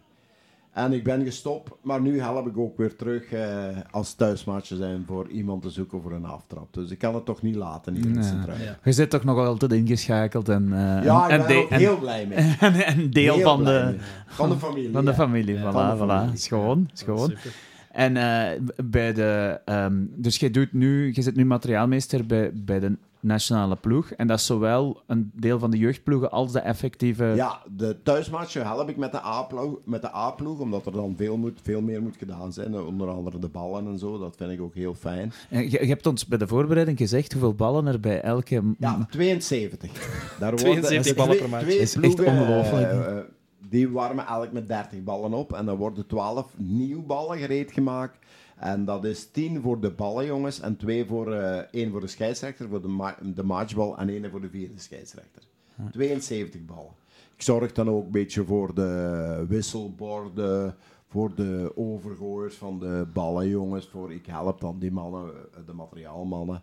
En 0.72 0.92
ik 0.92 1.04
ben 1.04 1.24
gestopt, 1.24 1.70
maar 1.82 2.00
nu 2.00 2.20
help 2.20 2.46
ik 2.46 2.58
ook 2.58 2.76
weer 2.76 2.96
terug 2.96 3.32
eh, 3.32 3.66
als 3.90 4.14
thuismaatje 4.14 4.76
zijn 4.76 5.04
voor 5.06 5.28
iemand 5.28 5.62
te 5.62 5.70
zoeken 5.70 6.02
voor 6.02 6.12
een 6.12 6.24
aftrap. 6.24 6.74
Dus 6.74 6.90
ik 6.90 6.98
kan 6.98 7.14
het 7.14 7.24
toch 7.24 7.42
niet 7.42 7.54
laten 7.54 7.94
hier 7.94 8.04
in. 8.06 8.22
Ja. 8.22 8.78
Je 8.84 8.92
zit 8.92 9.11
toch 9.11 9.24
nog 9.24 9.38
altijd 9.38 9.72
ingeschakeld 9.72 10.48
en, 10.48 10.72
eh, 10.72 11.04
Ja, 11.04 11.24
ik 11.24 11.30
en, 11.30 11.46
ben 11.46 11.56
er 11.70 11.78
heel 11.78 11.98
blij 11.98 12.26
mee. 12.26 12.38
en, 12.61 12.74
en 12.74 13.11
deel 13.11 13.34
Heel 13.34 13.42
van 13.44 13.64
de, 13.64 13.82
mee. 13.84 14.00
van 14.26 14.48
de 14.50 14.56
familie. 14.56 14.92
van 14.98 15.04
de 15.04 15.14
familie. 15.14 15.54
Ja. 15.54 15.70
Voilà, 15.70 15.74
Van 15.74 15.98
de 15.98 16.04
voilà. 16.04 16.08
familie. 16.08 16.36
Schoon, 16.36 16.90
schoon. 16.92 17.28
Super. 17.28 17.54
En 17.91 18.16
eh, 18.16 18.61
bij 18.84 19.12
de, 19.12 19.61
ehm, 19.64 20.05
dus 20.16 20.36
je, 20.36 20.51
doet 20.51 20.72
nu, 20.72 21.11
je 21.14 21.22
zit 21.22 21.36
nu 21.36 21.45
materiaalmeester 21.45 22.26
bij, 22.26 22.51
bij 22.55 22.80
de 22.80 22.97
nationale 23.22 23.76
ploeg. 23.76 24.11
En 24.11 24.26
dat 24.26 24.38
is 24.38 24.47
zowel 24.47 25.03
een 25.07 25.30
deel 25.34 25.59
van 25.59 25.70
de 25.70 25.78
jeugdploegen 25.78 26.30
als 26.30 26.53
de 26.53 26.59
effectieve... 26.61 27.24
Ja, 27.24 27.62
de 27.76 27.97
thuismatchen 28.03 28.62
help 28.62 28.88
ik 28.88 28.97
met 28.97 29.12
de 29.12 29.24
A-ploeg, 29.24 29.78
met 29.84 30.03
de 30.03 30.14
A-ploeg 30.14 30.59
omdat 30.59 30.86
er 30.86 30.93
dan 30.93 31.14
veel, 31.16 31.36
moet, 31.36 31.59
veel 31.62 31.80
meer 31.80 32.03
moet 32.03 32.16
gedaan 32.16 32.53
zijn. 32.53 32.80
Onder 32.80 33.09
andere 33.09 33.38
de 33.38 33.49
ballen 33.49 33.86
en 33.86 33.99
zo, 33.99 34.18
dat 34.18 34.36
vind 34.36 34.51
ik 34.51 34.61
ook 34.61 34.74
heel 34.74 34.95
fijn. 34.95 35.32
En 35.49 35.62
Je, 35.70 35.80
je 35.80 35.86
hebt 35.86 36.07
ons 36.07 36.26
bij 36.26 36.38
de 36.38 36.47
voorbereiding 36.47 36.99
gezegd 36.99 37.32
hoeveel 37.32 37.55
ballen 37.55 37.86
er 37.86 38.01
bij 38.01 38.20
elke... 38.20 38.62
Ja, 38.78 39.07
72. 39.11 39.91
Daar 40.38 40.51
worden 40.51 40.66
72 40.82 41.12
de 41.12 41.14
ballen 41.14 41.36
per 41.38 41.49
match. 41.49 41.66
Is 41.66 41.97
echt 41.97 42.20
ongelooflijk. 42.24 42.91
eh, 42.91 43.16
eh, 43.18 43.24
die 43.68 43.88
warmen 43.88 44.26
elk 44.26 44.52
met 44.52 44.68
30 44.68 45.02
ballen 45.02 45.32
op. 45.32 45.52
En 45.52 45.66
dan 45.66 45.76
worden 45.76 46.06
12 46.06 46.54
nieuw 46.56 47.02
ballen 47.02 47.38
gereed 47.38 47.72
gemaakt. 47.72 48.18
En 48.56 48.84
dat 48.84 49.04
is 49.04 49.30
10 49.30 49.61
voor 49.61 49.80
de 49.80 49.90
ballen, 49.90 50.26
jongens. 50.26 50.61
En 50.61 50.76
2 50.76 51.06
voor, 51.06 51.32
eh 51.32 51.58
één 51.70 51.90
voor 51.90 52.00
de 52.00 52.06
scheidsrechter, 52.06 52.68
voor 52.68 52.82
de, 52.82 52.88
ma 52.88 53.16
de 53.34 53.42
matchbal. 53.42 53.98
En 53.98 54.08
één 54.08 54.30
voor 54.30 54.40
de 54.40 54.50
vierde 54.50 54.78
scheidsrechter. 54.78 55.42
72 55.90 56.64
ballen. 56.64 56.92
Ik 57.36 57.42
zorg 57.42 57.72
dan 57.72 57.90
ook 57.90 58.04
een 58.04 58.11
beetje 58.11 58.44
voor 58.44 58.74
de 58.74 59.44
wisselborden, 59.48 60.76
voor 61.08 61.34
de 61.34 61.72
overgooiers 61.74 62.54
van 62.54 62.78
de 62.78 63.06
ballen, 63.12 63.48
jongens. 63.48 63.88
Voor, 63.88 64.12
ik 64.12 64.26
help 64.26 64.61
dan 64.61 64.78
die 64.78 64.92
mannen, 64.92 65.28
eh, 65.28 65.61
de 65.66 65.72
materiaalmannen. 65.72 66.62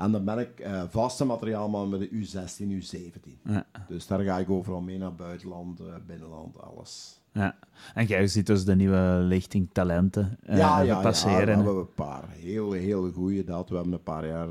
En 0.00 0.12
dan 0.12 0.24
ben 0.24 0.38
ik 0.38 0.60
eh, 0.60 0.82
vaste 0.88 1.24
materiaalman 1.24 1.88
met 1.88 2.00
de 2.00 2.08
U16, 2.08 2.64
U17. 2.64 3.42
Ja. 3.44 3.66
Dus 3.88 4.06
daar 4.06 4.20
ga 4.20 4.38
ik 4.38 4.50
overal 4.50 4.80
mee 4.80 4.98
naar 4.98 5.14
buitenland, 5.14 5.80
eh, 5.80 5.86
binnenland, 6.06 6.60
alles. 6.60 7.20
Ja. 7.32 7.56
En 7.94 8.06
jij 8.06 8.26
ziet 8.26 8.46
dus 8.46 8.64
de 8.64 8.76
nieuwe 8.76 9.18
lichting 9.22 9.68
talenten 9.72 10.38
eh, 10.42 10.56
ja, 10.56 10.80
ja, 10.80 11.00
passeren. 11.00 11.38
ja, 11.38 11.44
we 11.44 11.52
hebben 11.52 11.76
een 11.76 11.94
paar 11.94 12.28
heel, 12.28 12.72
heel 12.72 13.10
goede 13.10 13.44
dat. 13.44 13.68
We 13.68 13.74
hebben 13.74 13.92
een 13.92 14.02
paar 14.02 14.26
jaar, 14.26 14.48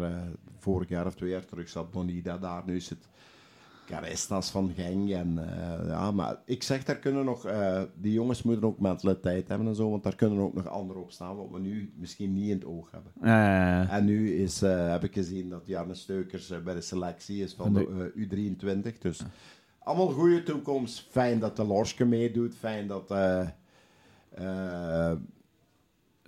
vorig 0.57 0.89
jaar 0.89 1.05
of 1.05 1.15
twee 1.15 1.29
jaar 1.29 1.45
terug 1.45 1.69
zat 1.69 1.91
Bonida 1.91 2.37
daar. 2.37 2.63
Nu 2.65 2.75
is 2.75 2.89
het 2.89 3.09
Carestas 3.89 4.49
van 4.49 4.71
Genk. 4.75 5.09
En, 5.09 5.37
eh, 5.37 5.87
ja, 5.87 6.11
maar 6.11 6.37
ik 6.45 6.63
zeg, 6.63 6.83
daar 6.83 6.99
kunnen 6.99 7.25
nog, 7.25 7.45
eh, 7.45 7.81
die 7.95 8.13
jongens 8.13 8.43
moeten 8.43 8.67
ook 8.67 8.79
mentaliteit 8.79 9.47
hebben 9.47 9.67
en 9.67 9.75
zo, 9.75 9.89
want 9.89 10.03
daar 10.03 10.15
kunnen 10.15 10.39
ook 10.39 10.53
nog 10.53 10.67
anderen 10.67 11.01
op 11.01 11.11
staan, 11.11 11.35
wat 11.35 11.49
we 11.51 11.59
nu 11.59 11.93
misschien 11.95 12.33
niet 12.33 12.49
in 12.49 12.55
het 12.55 12.65
oog 12.65 12.91
hebben. 12.91 13.11
En 13.89 14.05
nu 14.05 14.33
is, 14.33 14.61
eh, 14.61 14.91
heb 14.91 15.03
ik 15.03 15.13
gezien 15.13 15.49
dat 15.49 15.67
Jarne 15.67 15.95
Steukers 15.95 16.63
bij 16.63 16.73
de 16.73 16.81
selectie 16.81 17.43
is 17.43 17.53
van 17.53 17.73
de 17.73 18.11
eh, 18.15 18.21
U23. 18.23 18.97
Dus 18.97 19.21
allemaal 19.79 20.09
goede 20.09 20.43
toekomst. 20.43 21.07
Fijn 21.09 21.39
dat 21.39 21.55
de 21.55 21.63
Lorske 21.63 22.05
meedoet. 22.05 22.55
Fijn 22.55 22.87
dat 22.87 23.13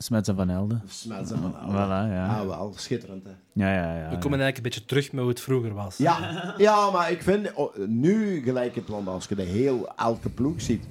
Smets 0.01 0.27
en 0.29 0.35
Van 0.35 0.49
Helden. 0.49 0.81
Smets 0.87 1.31
en 1.31 1.37
Van 1.41 1.53
Helden. 1.55 1.71
Voilà, 1.75 2.13
ja. 2.13 2.39
Ah, 2.39 2.47
wel, 2.47 2.73
schitterend. 2.75 3.23
Hè? 3.23 3.31
Ja, 3.53 3.73
ja, 3.73 3.97
ja. 3.97 4.09
We 4.09 4.17
komen 4.17 4.39
eigenlijk 4.39 4.57
een 4.57 4.63
beetje 4.63 4.85
terug 4.85 5.11
met 5.11 5.19
hoe 5.21 5.29
het 5.29 5.39
vroeger 5.41 5.73
was. 5.73 5.97
Ja, 5.97 6.53
ja, 6.57 6.91
maar 6.91 7.11
ik 7.11 7.21
vind 7.21 7.53
oh, 7.53 7.75
nu 7.87 8.41
gelijk 8.43 8.75
het, 8.75 8.87
want 8.87 9.07
als 9.07 9.27
je 9.27 9.35
de 9.35 9.41
heel 9.43 9.95
elke 9.95 10.29
ploeg 10.29 10.61
ziet, 10.61 10.85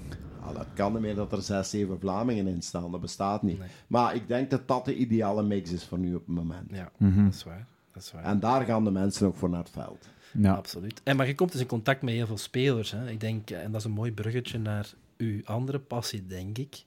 ah, 0.46 0.54
dat 0.54 0.66
kan 0.74 0.92
niet 0.92 1.00
meer 1.00 1.14
dat 1.14 1.32
er 1.32 1.42
zes, 1.42 1.70
zeven 1.70 2.00
Vlamingen 2.00 2.46
in 2.46 2.62
staan. 2.62 2.90
Dat 2.90 3.00
bestaat 3.00 3.42
niet. 3.42 3.58
Nee. 3.58 3.68
Maar 3.86 4.14
ik 4.14 4.28
denk 4.28 4.50
dat 4.50 4.68
dat 4.68 4.84
de 4.84 4.94
ideale 4.96 5.42
mix 5.42 5.72
is 5.72 5.84
voor 5.84 5.98
nu 5.98 6.14
op 6.14 6.26
het 6.26 6.36
moment. 6.36 6.70
Ja, 6.72 6.90
Mhm. 6.96 7.24
dat 7.24 7.34
is 7.34 7.44
waar. 7.44 7.66
Dat 7.92 8.02
is 8.02 8.12
waar. 8.12 8.24
En 8.24 8.40
daar 8.40 8.64
gaan 8.64 8.84
de 8.84 8.90
mensen 8.90 9.26
ook 9.26 9.36
voor 9.36 9.50
naar 9.50 9.61
het 9.62 9.70
veld. 9.70 10.08
ja. 10.32 10.52
Absoluut. 10.52 11.00
En, 11.04 11.16
maar 11.16 11.26
je 11.26 11.34
komt 11.34 11.52
dus 11.52 11.61
in 11.61 11.66
contact 11.66 12.02
met 12.02 12.14
heel 12.14 12.26
veel 12.26 12.38
spelers. 12.38 12.90
Hè. 12.90 13.08
Ik 13.11 13.20
denk, 13.20 13.50
en 13.50 13.70
dat 13.72 13.80
is 13.80 13.86
een 13.86 13.92
mooi 13.92 14.12
bruggetje 14.12 14.58
naar 14.58 14.92
uw 15.16 15.40
andere 15.44 15.78
passie, 15.78 16.26
denk 16.26 16.58
ik. 16.58 16.84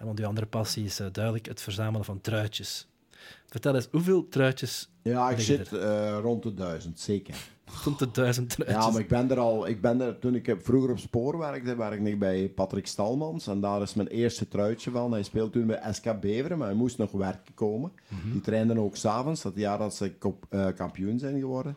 Want 0.00 0.18
uw 0.18 0.26
andere 0.26 0.46
passie 0.46 0.84
is 0.84 1.00
eh, 1.00 1.06
duidelijk 1.12 1.46
het 1.46 1.60
verzamelen 1.60 2.04
van 2.04 2.20
truitjes. 2.20 2.88
Vertel 3.46 3.74
eens, 3.74 3.88
hoeveel 3.90 4.28
truitjes 4.28 4.90
Ja, 5.02 5.30
ik 5.30 5.40
zit 5.40 5.72
eh, 5.72 6.18
rond 6.22 6.42
de 6.42 6.54
duizend, 6.54 7.00
zeker. 7.00 7.34
Rond 7.84 7.98
de 7.98 8.10
duizend 8.10 8.50
truitjes. 8.50 8.84
Ja, 8.84 8.90
maar 8.90 9.00
ik 9.00 9.08
ben 9.08 9.30
er 9.30 9.38
al. 9.38 9.68
Ik 9.68 9.80
ben 9.80 10.00
er, 10.00 10.18
toen 10.18 10.34
ik 10.34 10.48
eh, 10.48 10.54
vroeger 10.58 10.90
op 10.90 10.98
spoor 10.98 11.38
werkte, 11.38 11.76
werkte 11.76 12.10
ik 12.10 12.18
bij 12.18 12.48
Patrick 12.48 12.86
Stalmans. 12.86 13.46
En 13.46 13.60
daar 13.60 13.82
is 13.82 13.94
mijn 13.94 14.08
eerste 14.08 14.48
truitje 14.48 14.90
van. 14.90 15.12
Hij 15.12 15.22
speelde 15.22 15.50
toen 15.50 15.66
bij 15.66 15.92
SK 15.92 16.20
Beveren, 16.20 16.58
maar 16.58 16.66
hij 16.66 16.76
moest 16.76 16.98
nog 16.98 17.10
werken 17.10 17.54
komen. 17.54 17.92
Die 18.32 18.40
trainden 18.40 18.78
ook 18.78 18.96
s'avonds, 18.96 19.42
dat 19.42 19.52
jaar 19.56 19.78
dat 19.78 19.94
ze 19.94 20.12
eh, 20.48 20.66
kampioen 20.76 21.18
zijn 21.18 21.38
geworden. 21.38 21.76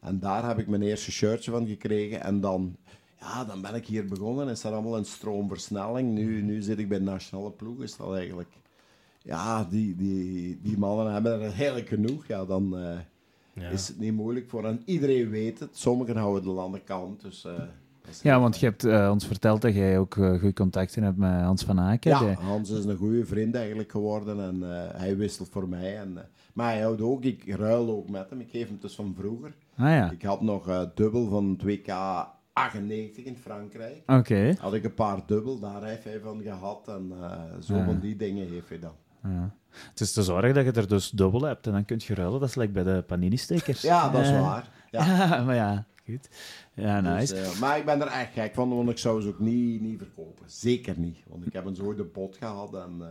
En 0.00 0.18
daar 0.18 0.46
heb 0.46 0.58
ik 0.58 0.66
mijn 0.66 0.82
eerste 0.82 1.12
shirtje 1.12 1.50
van 1.50 1.66
gekregen. 1.66 2.22
En 2.22 2.40
dan, 2.40 2.76
ja, 3.20 3.44
dan 3.44 3.60
ben 3.62 3.74
ik 3.74 3.86
hier 3.86 4.06
begonnen. 4.06 4.48
Is 4.48 4.60
dat 4.60 4.72
allemaal 4.72 4.96
een 4.96 5.04
stroomversnelling. 5.04 6.14
Nu, 6.14 6.42
nu 6.42 6.62
zit 6.62 6.78
ik 6.78 6.88
bij 6.88 6.98
de 6.98 7.04
nationale 7.04 7.50
ploeg. 7.50 7.80
Is 7.82 7.96
dat 7.96 8.14
eigenlijk... 8.14 8.48
Ja, 9.22 9.64
die, 9.64 9.96
die, 9.96 10.58
die 10.62 10.78
mannen 10.78 11.12
hebben 11.12 11.32
er 11.32 11.40
eigenlijk 11.40 11.88
genoeg. 11.88 12.26
Ja, 12.26 12.44
dan... 12.44 12.76
eh, 12.78 12.98
Ja. 13.52 13.68
is 13.68 13.88
het 13.88 13.98
niet 13.98 14.12
moeilijk 14.14 14.48
voor. 14.48 14.64
En 14.64 14.82
iedereen 14.84 15.30
weet 15.30 15.58
het. 15.58 15.76
Sommigen 15.76 16.16
houden 16.16 16.54
de 16.54 16.60
andere 16.60 16.84
kant. 16.84 17.20
Dus, 17.22 17.44
eh, 17.44 17.52
is 18.08 18.22
ja, 18.22 18.40
want 18.40 18.58
je 18.58 18.66
hebt 18.66 18.84
eh, 18.84 19.08
ons 19.12 19.26
verteld 19.26 19.62
dat 19.62 19.74
jij 19.74 19.98
ook 19.98 20.16
eh 20.16 20.30
goede 20.30 20.52
contacten 20.52 21.02
hebt 21.02 21.16
met 21.16 21.40
Hans 21.40 21.62
van 21.64 21.80
Aken. 21.80 22.10
Ja, 22.10 22.32
Hans 22.32 22.70
is 22.70 22.84
een 22.84 22.96
goede 22.96 23.24
vriend 23.24 23.54
eigenlijk 23.54 23.90
geworden 23.90 24.40
en 24.40 24.62
eh, 24.62 25.00
hij 25.00 25.16
wisselt 25.16 25.48
voor 25.48 25.68
mij. 25.68 25.98
En, 25.98 26.18
maar 26.52 26.72
hij 26.72 26.80
houdt 26.82 27.00
ook, 27.00 27.22
ik 27.24 27.54
ruil 27.56 27.88
ook 27.90 28.10
met 28.10 28.30
hem. 28.30 28.40
Ik 28.40 28.50
geef 28.50 28.68
hem 28.68 28.78
dus 28.80 28.94
van 28.94 29.14
vroeger. 29.18 29.54
Ah 29.76 29.86
ja, 29.86 30.10
Ik 30.10 30.22
had 30.22 30.40
nog 30.40 30.68
eh, 30.68 30.82
dubbel 30.94 31.28
van 31.28 31.60
2K 31.66 31.92
98 32.64 33.24
in 33.24 33.36
Frankrijk. 33.36 34.02
oké. 34.06 34.54
Had 34.58 34.74
ik 34.74 34.84
een 34.84 34.94
paar 34.94 35.20
dubbel, 35.26 35.58
daar 35.58 35.84
heeft 35.84 36.04
hij 36.04 36.20
van 36.20 36.42
gehad. 36.42 36.88
En 36.88 37.12
eh, 37.22 37.32
zo 37.62 37.76
Ja. 37.76 37.84
van 37.84 37.98
die 38.00 38.16
dingen 38.16 38.48
heeft 38.48 38.68
hij 38.68 38.78
dan. 38.78 38.94
Ja. 39.22 39.54
Het 39.90 40.00
is 40.00 40.12
te 40.12 40.22
zorgen 40.22 40.54
dat 40.54 40.64
je 40.64 40.72
er 40.72 40.88
dus 40.88 41.10
dubbel 41.10 41.42
hebt 41.42 41.66
en 41.66 41.72
dan 41.72 41.84
kun 41.84 42.00
je 42.06 42.14
ruilen. 42.14 42.40
Dat 42.40 42.48
is 42.48 42.54
like 42.54 42.72
bij 42.72 42.82
de 42.82 43.02
panini-stickers. 43.06 43.80
Ja, 43.80 44.08
dat 44.10 44.20
is 44.20 44.28
Eh, 44.30 44.40
waar. 44.40 44.70
Ja. 44.90 45.42
Maar 45.44 45.54
ja, 45.54 45.86
goed. 46.06 46.28
Ja, 46.74 47.00
Dus, 47.00 47.30
nice. 47.30 47.34
eh, 47.50 47.58
maar 47.60 47.78
ik 47.78 47.84
ben 47.84 48.00
er 48.00 48.06
echt 48.06 48.32
gek 48.32 48.54
van, 48.54 48.76
want 48.76 48.90
ik 48.90 48.98
zou 48.98 49.20
ze 49.22 49.28
ook 49.28 49.38
niet, 49.38 49.80
niet 49.80 49.98
verkopen. 49.98 50.44
Zeker 50.50 50.98
niet. 50.98 51.18
Want 51.28 51.46
ik 51.46 51.52
heb 51.52 51.64
een 51.64 51.74
zo 51.74 51.94
de 51.94 52.04
bot 52.04 52.36
gehad 52.36 52.74
en... 52.74 52.96
eh, 53.00 53.06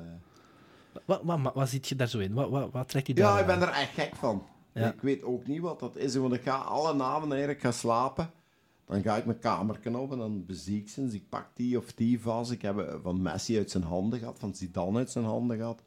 Wat, 1.06 1.22
wat, 1.24 1.39
wat, 1.41 1.54
wat 1.54 1.70
zit 1.70 1.88
je 1.88 1.95
daar 1.95 2.08
zo 2.08 2.20
in? 2.20 2.34
Wat, 2.34 2.50
wat, 2.50 2.72
wat 2.72 2.89
trekt 2.89 3.08
je 3.08 3.14
daar 3.14 3.34
Ja, 3.34 3.39
ik 3.39 3.45
ben 3.45 3.62
er 3.62 3.70
echt 3.70 3.93
gek 3.93 4.16
van. 4.16 4.43
Ja. 4.74 4.88
Ik 4.93 5.02
weet 5.02 5.24
ook 5.24 5.48
niet 5.48 5.62
wat 5.62 5.80
dat 5.80 5.95
is. 5.98 6.16
Want 6.16 6.34
ik 6.34 6.41
ga 6.41 6.56
alle 6.56 6.93
namen 6.93 7.28
wanneer 7.30 7.50
ik 7.50 7.60
ga 7.62 7.72
slapen. 7.72 8.30
Dan 8.88 9.02
ga 9.02 9.16
ik 9.18 9.26
mijn 9.26 9.40
kamer 9.40 9.80
op 9.94 10.12
en 10.12 10.18
dan 10.18 10.46
bezie 10.46 10.80
ik 10.80 10.90
ze. 10.90 11.04
Dus 11.04 11.14
ik 11.14 11.30
pak 11.30 11.48
die 11.54 11.78
of 11.78 11.94
die 11.94 12.22
vast. 12.22 12.52
Ik 12.52 12.62
heb 12.62 12.78
eh, 12.78 12.94
van 13.04 13.22
Messi 13.22 13.58
uit 13.58 13.72
zijn 13.72 13.84
handen 13.84 14.20
gehad, 14.20 14.40
van 14.40 14.56
Zidane 14.56 14.98
uit 14.98 15.12
zijn 15.12 15.26
handen 15.26 15.58
gehad. 15.58 15.82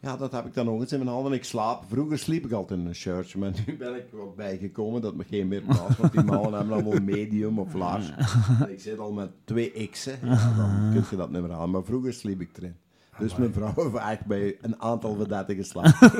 Ja, 0.00 0.16
dat 0.16 0.32
heb 0.32 0.46
ik 0.46 0.54
dan 0.54 0.68
ook 0.68 0.80
eens 0.80 0.92
in 0.92 0.98
mijn 0.98 1.10
handen. 1.10 1.32
Ik 1.32 1.44
slaap. 1.44 1.84
Vroeger 1.88 2.18
sliep 2.18 2.44
ik 2.44 2.52
altijd 2.52 2.80
in 2.80 2.86
een 2.86 2.94
shirtje, 2.94 3.38
maar 3.38 3.52
nu 3.66 3.76
ben 3.76 3.94
ik 3.94 4.06
wat 4.12 4.36
bijgekomen 4.36 5.00
dat 5.00 5.14
me 5.14 5.24
geen 5.24 5.48
meer 5.48 5.62
past. 5.62 5.96
Want 5.96 6.12
die 6.12 6.22
mannen 6.22 6.52
hebben 6.52 6.72
allemaal 6.72 7.00
medium 7.00 7.58
of 7.58 7.74
large. 7.74 8.12
En 8.64 8.72
ik 8.72 8.80
zit 8.80 8.98
al 8.98 9.12
met 9.12 9.30
twee 9.44 9.88
X'en. 9.90 10.18
Ja, 10.22 10.54
dan 10.56 10.90
kun 10.92 11.04
je 11.10 11.16
dat 11.16 11.30
niet 11.30 11.42
meer 11.42 11.52
aan. 11.52 11.70
Maar 11.70 11.84
vroeger 11.84 12.12
sliep 12.12 12.40
ik 12.40 12.56
erin. 12.56 12.76
Dus 13.18 13.36
mijn 13.36 13.52
vrouw 13.52 13.74
heeft 13.74 13.96
echt 13.96 14.26
bij 14.26 14.56
een 14.60 14.80
aantal 14.80 15.14
vedetten 15.16 15.56
geslapen. 15.56 16.18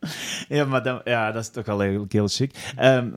Ja, 0.48 0.64
maar 0.64 0.82
dan, 0.82 1.00
ja, 1.04 1.32
dat 1.32 1.42
is 1.42 1.50
toch 1.50 1.68
al 1.68 1.80
eigenlijk 1.80 2.12
heel 2.12 2.28
chic. 2.28 2.72
Ehm, 2.76 3.10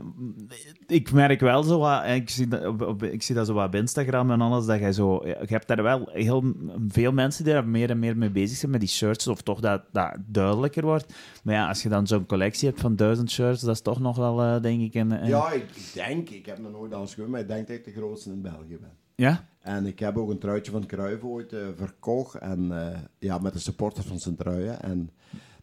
ik 0.87 1.11
merk 1.11 1.39
wel 1.39 1.63
zo 1.63 1.79
wat, 1.79 2.05
ik 2.05 2.29
zie, 2.29 2.47
dat, 2.47 2.65
op, 2.65 2.81
op- 2.81 3.03
ik 3.03 3.23
zie 3.23 3.35
dat 3.35 3.47
zo 3.47 3.53
wat 3.53 3.65
op 3.67 3.75
Instagram 3.75 4.31
en 4.31 4.41
alles, 4.41 4.65
dat 4.65 4.79
jij 4.79 4.91
zo... 4.93 5.27
Je 5.27 5.35
hebt 5.45 5.67
daar 5.67 5.83
wel 5.83 6.09
heel 6.11 6.53
veel 6.87 7.11
mensen 7.11 7.43
die 7.43 7.53
daar 7.53 7.67
meer 7.67 7.89
en 7.89 7.99
meer 7.99 8.17
mee 8.17 8.29
bezig 8.29 8.57
zijn 8.57 8.71
met 8.71 8.79
die 8.79 8.89
shirts, 8.89 9.27
of 9.27 9.41
toch 9.41 9.59
dat 9.59 9.83
dat 9.91 10.15
duidelijker 10.25 10.83
wordt. 10.85 11.13
Maar 11.43 11.53
ja, 11.55 11.67
als 11.67 11.83
je 11.83 11.89
dan 11.89 12.07
zo'n 12.07 12.25
collectie 12.25 12.67
hebt 12.69 12.81
van 12.81 12.95
duizend 12.95 13.31
shirts, 13.31 13.61
dat 13.61 13.75
is 13.75 13.81
toch 13.81 13.99
nog 13.99 14.17
wel, 14.17 14.41
eh, 14.41 14.61
denk 14.61 14.81
ik... 14.81 14.93
Een, 14.93 15.11
een- 15.11 15.27
Ja, 15.27 15.51
ik, 15.51 15.65
denk, 15.93 16.29
ik 16.29 16.45
heb 16.45 16.57
nog 16.59 16.71
nooit 16.71 16.93
anders 16.93 17.13
gehoord, 17.13 17.31
maar 17.31 17.41
ik 17.41 17.47
denk 17.47 17.67
dat 17.67 17.75
ik 17.77 17.83
de 17.85 17.91
grootste 17.91 18.29
in 18.29 18.41
België 18.41 18.77
ben. 18.81 18.91
Ja? 19.15 19.45
En 19.61 19.85
ik 19.85 19.99
heb 19.99 20.17
ook 20.17 20.29
een 20.29 20.39
truitje 20.39 20.71
van 20.71 20.85
Cruijff 20.85 21.23
ooit 21.23 21.53
eh, 21.53 21.59
verkocht. 21.75 22.35
En 22.35 22.87
eh, 22.91 22.99
ja, 23.19 23.37
met 23.37 23.53
de 23.53 23.59
supporters 23.59 24.05
van 24.05 24.19
zijn 24.19 24.35
truien. 24.35 24.81
En 24.81 25.09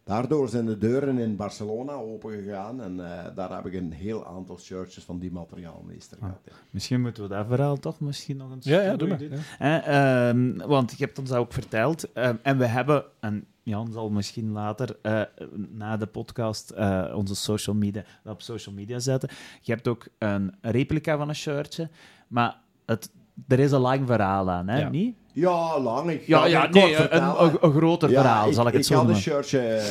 daardoor 0.03 0.49
zijn 0.49 0.65
de 0.65 0.77
deuren 0.77 1.17
in 1.17 1.35
Barcelona 1.35 1.93
open 1.93 2.31
gegaan. 2.31 2.81
En 2.81 2.99
eh, 2.99 3.35
daar 3.35 3.55
heb 3.55 3.65
ik 3.65 3.73
een 3.73 3.91
heel 3.91 4.25
aantal 4.25 4.59
shirtjes 4.59 5.03
van 5.03 5.19
die 5.19 5.31
materiaalmeester 5.31 6.17
gehad. 6.17 6.41
ja. 6.45 6.51
Misschien 6.69 7.01
moeten 7.01 7.23
we 7.23 7.29
dat 7.29 7.47
verhaal 7.47 7.77
toch 7.79 7.99
misschien 7.99 8.37
nog 8.37 8.51
eens... 8.51 8.65
Ja, 8.65 8.81
ja, 8.81 8.95
doe 8.95 9.07
maar. 9.07 9.17
doen. 9.17 9.29
Ja. 9.59 9.83
Eh, 9.83 10.29
ehm, 10.29 10.57
want 10.57 10.91
je 10.97 11.05
hebt 11.05 11.19
ons 11.19 11.29
dat 11.29 11.37
ook 11.37 11.53
verteld. 11.53 12.11
ehm, 12.13 12.35
en 12.41 12.57
we 12.57 12.65
hebben, 12.65 13.03
en 13.19 13.45
Jan 13.63 13.91
zal 13.91 14.09
misschien 14.09 14.51
later 14.51 14.97
eh, 15.01 15.21
na 15.69 15.97
de 15.97 16.05
podcast 16.07 16.69
eh, 16.69 17.13
onze 17.15 17.35
social 17.35 17.75
media, 17.75 18.03
op 18.23 18.41
social 18.41 18.75
media 18.75 18.99
zetten. 18.99 19.29
Je 19.61 19.71
hebt 19.71 19.87
ook 19.87 20.07
een 20.17 20.53
replica 20.61 21.17
van 21.17 21.29
een 21.29 21.35
shirtje, 21.35 21.89
maar 22.27 22.59
het, 22.85 23.11
er 23.47 23.59
is 23.59 23.71
een 23.71 23.79
lang 23.79 24.07
verhaal 24.07 24.49
aan, 24.51 24.67
hè? 24.67 24.79
Ja. 24.79 24.89
Niet? 24.89 25.15
Ja, 25.33 25.79
lang. 25.79 26.09
Ik 26.09 26.27
Ja, 26.27 26.45
ja 26.45 26.67
nee, 26.67 26.95
een, 26.95 27.43
een, 27.43 27.57
een 27.61 27.71
groter 27.73 28.09
Ja, 28.09 28.21
verhaal, 28.21 28.53
zal 28.53 28.67
ik 28.67 28.73
het 28.73 28.81
ik 28.81 28.87
zo 28.87 28.95
had 28.95 29.07
een 29.09 29.15
shirtje 29.15 29.81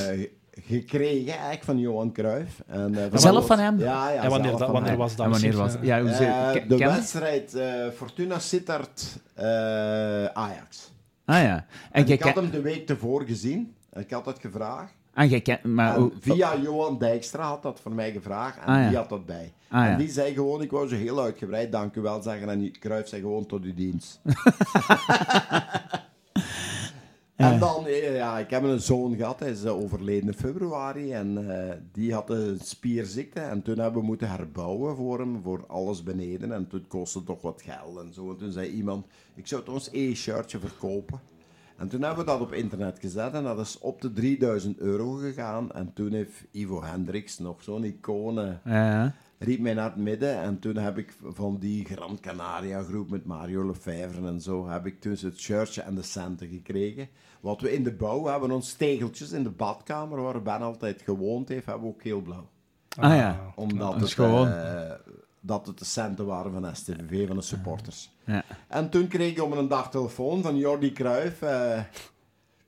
gekregen 0.64 1.32
eigenlijk 1.32 1.64
van 1.64 1.78
Johan 1.78 2.12
Cruijff. 2.12 2.62
En, 2.66 2.94
eh, 2.94 3.18
Zelf 3.18 3.46
van 3.46 3.58
hem? 3.58 3.78
Ja, 3.78 4.10
ja 4.10 4.22
En 4.22 4.30
wanneer, 4.30 4.48
zelf 4.48 4.58
dat, 4.58 4.68
van 4.68 4.72
wanneer 4.72 4.90
hem. 4.90 4.98
was 5.00 5.16
dat? 5.16 5.26
En 5.26 5.32
wanneer 5.32 5.56
was? 5.56 5.74
Ja, 5.82 6.00
hoe 6.00 6.10
Eh, 6.10 6.68
de 6.68 6.76
wedstrijd 6.76 7.54
eh, 7.54 7.88
Fortuna 7.94 8.38
Sittard 8.38 9.16
eh, 9.34 9.44
Ajax. 10.24 10.92
Ah 11.24 11.42
ja. 11.42 11.66
En 11.92 12.06
ik 12.08 12.22
had 12.22 12.34
hem 12.34 12.50
de 12.50 12.60
week 12.60 12.86
tevoren 12.86 13.26
gezien. 13.26 13.74
En 13.90 14.00
ik 14.00 14.10
had 14.10 14.26
het 14.26 14.38
gevraagd. 14.38 14.92
Jij 15.28 15.40
kent... 15.40 15.62
Maar, 15.62 15.96
En 15.96 16.12
via 16.20 16.56
Johan 16.56 16.98
Dijkstra 16.98 17.42
had 17.48 17.62
dat 17.62 17.80
voor 17.80 17.92
mij 17.94 18.12
gevraagd. 18.12 18.58
En 18.58 18.66
Ah, 18.66 18.82
ja. 18.82 18.88
die 18.88 18.96
had 18.96 19.08
dat 19.08 19.26
bij. 19.26 19.52
Ah, 19.68 19.84
ja. 19.84 19.90
En 19.90 19.98
die 19.98 20.10
zei 20.10 20.34
gewoon, 20.34 20.62
ik 20.62 20.70
wou 20.70 20.88
zo 20.88 20.94
heel 20.94 21.20
uitgebreid 21.22 21.72
dank 21.72 21.94
u 21.94 22.00
wel 22.00 22.22
zeggen. 22.22 22.48
En 22.48 22.72
Cruijff 22.78 23.08
zei 23.08 23.22
gewoon 23.22 23.46
tot 23.46 23.64
uw 23.64 23.74
dienst. 23.74 24.20
En 27.40 27.58
dan, 27.58 27.86
eh, 27.86 28.16
ja, 28.16 28.38
ik 28.38 28.50
heb 28.50 28.62
een 28.62 28.80
zoon 28.80 29.16
gehad, 29.16 29.40
hij 29.40 29.50
is 29.50 29.64
eh, 29.64 29.76
overleden 29.76 30.26
in 30.26 30.34
februari 30.34 31.12
en 31.12 31.50
eh, 31.50 31.76
die 31.92 32.14
had 32.14 32.30
een 32.30 32.58
spierziekte 32.62 33.40
en 33.40 33.62
toen 33.62 33.78
hebben 33.78 34.00
we 34.00 34.06
moeten 34.06 34.30
herbouwen 34.30 34.96
voor 34.96 35.18
hem, 35.18 35.40
voor 35.42 35.64
alles 35.66 36.02
beneden 36.02 36.52
en 36.52 36.68
toen 36.68 36.84
kostte 36.88 37.18
het 37.18 37.26
toch 37.26 37.42
wat 37.42 37.62
geld 37.64 37.98
en 37.98 38.12
zo. 38.14 38.30
En 38.30 38.36
toen 38.36 38.52
zei 38.52 38.68
iemand, 38.70 39.06
ik 39.34 39.46
zou 39.46 39.60
het 39.60 39.70
ons 39.70 39.88
e-shirtje 39.92 40.58
verkopen. 40.58 41.20
En 41.80 41.88
toen 41.88 42.02
hebben 42.02 42.24
we 42.24 42.30
dat 42.30 42.40
op 42.40 42.52
internet 42.52 42.98
gezet 42.98 43.32
en 43.32 43.42
dat 43.42 43.58
is 43.58 43.78
op 43.78 44.00
de 44.00 44.12
3000 44.12 44.78
euro 44.78 45.12
gegaan 45.12 45.72
en 45.72 45.92
toen 45.92 46.12
heeft 46.12 46.44
Ivo 46.50 46.82
Hendricks, 46.84 47.38
nog 47.38 47.62
zo'n 47.62 47.84
icoon, 47.84 48.38
eh, 48.40 48.52
Ja, 48.64 49.14
riep 49.38 49.60
mij 49.60 49.74
naar 49.74 49.84
het 49.90 49.96
midden. 49.96 50.40
En 50.40 50.58
toen 50.58 50.76
heb 50.76 50.98
ik 50.98 51.16
van 51.22 51.58
die 51.58 51.84
Gran 51.84 52.18
Canaria 52.20 52.82
groep 52.82 53.10
met 53.10 53.24
Mario 53.24 53.66
Lefevre 53.66 54.26
en 54.26 54.40
zo, 54.40 54.68
heb 54.68 54.86
ik 54.86 55.02
dus 55.02 55.22
het 55.22 55.38
shirtje 55.38 55.82
en 55.82 55.94
de 55.94 56.02
centen 56.02 56.48
gekregen. 56.48 57.08
Wat 57.40 57.60
we 57.60 57.72
in 57.72 57.82
de 57.84 57.92
bouw 57.92 58.24
hebben, 58.24 58.50
ons 58.50 58.72
tegeltjes 58.72 59.32
in 59.32 59.42
de 59.42 59.50
badkamer, 59.50 60.22
waar 60.22 60.42
Ben 60.42 60.60
altijd 60.60 61.02
gewoond 61.02 61.48
heeft, 61.48 61.66
hebben 61.66 61.84
we 61.88 61.94
ook 61.94 62.02
heel 62.02 62.20
blauw. 62.20 62.48
Ah 62.98 63.14
ja. 63.16 63.52
Omdat 63.54 64.00
het, 64.00 64.12
gewoon- 64.12 64.48
eh, 64.48 64.90
dat 65.40 65.66
het 65.66 65.78
de 65.78 65.84
centen 65.84 66.26
waren 66.26 66.52
van 66.52 66.76
STVV, 66.76 67.26
van 67.26 67.36
de 67.36 67.42
supporters. 67.42 68.10
Ja. 68.24 68.44
En 68.68 68.90
toen 68.90 69.08
kreeg 69.08 69.30
ik 69.30 69.42
op 69.42 69.52
een 69.52 69.68
dag 69.68 69.90
telefoon 69.90 70.42
van 70.42 70.56
Jordi 70.56 70.92
Cruijff. 70.92 71.42
eh, 71.42 71.80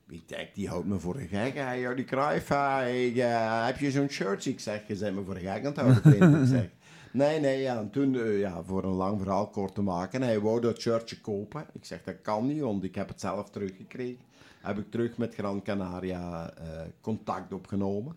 ik 0.09 0.27
denk, 0.27 0.55
die 0.55 0.67
houdt 0.69 0.87
me 0.87 0.99
voor 0.99 1.15
een 1.15 1.27
gek. 1.27 1.53
Hey, 1.53 1.79
Jordi 1.79 2.03
Cruijff, 2.03 2.49
eh, 2.49 3.05
ik, 3.05 3.15
eh, 3.17 3.65
heb 3.65 3.77
je 3.77 3.91
zo'n 3.91 4.09
shirtje? 4.09 4.49
Ik 4.49 4.59
zeg, 4.59 4.87
je 4.87 4.95
bent 4.97 5.15
me 5.15 5.23
voor 5.23 5.35
een 5.35 5.41
gek 5.41 5.65
aan 5.65 5.65
het 5.65 5.75
houden. 5.77 6.41
Ik 6.41 6.47
zeg, 6.47 6.69
nee, 7.11 7.39
nee, 7.39 7.61
ja. 7.61 7.77
En 7.77 7.89
toen, 7.89 8.15
eh, 8.15 8.39
ja, 8.39 8.63
voor 8.63 8.83
een 8.83 8.89
lang 8.93 9.19
verhaal 9.21 9.47
kort 9.47 9.75
te 9.75 9.81
maken, 9.81 10.21
hij 10.21 10.39
wou 10.39 10.61
dat 10.61 10.79
shirtje 10.81 11.21
kopen. 11.21 11.65
Ik 11.73 11.85
zeg, 11.85 12.03
dat 12.03 12.21
kan 12.21 12.47
niet, 12.47 12.61
want 12.61 12.83
ik 12.83 12.95
heb 12.95 13.07
het 13.07 13.19
zelf 13.19 13.49
teruggekregen. 13.49 14.19
Heb 14.61 14.77
ik 14.77 14.91
terug 14.91 15.17
met 15.17 15.33
Gran 15.33 15.61
Canaria 15.61 16.53
eh, 16.57 16.63
contact 17.01 17.53
opgenomen. 17.53 18.15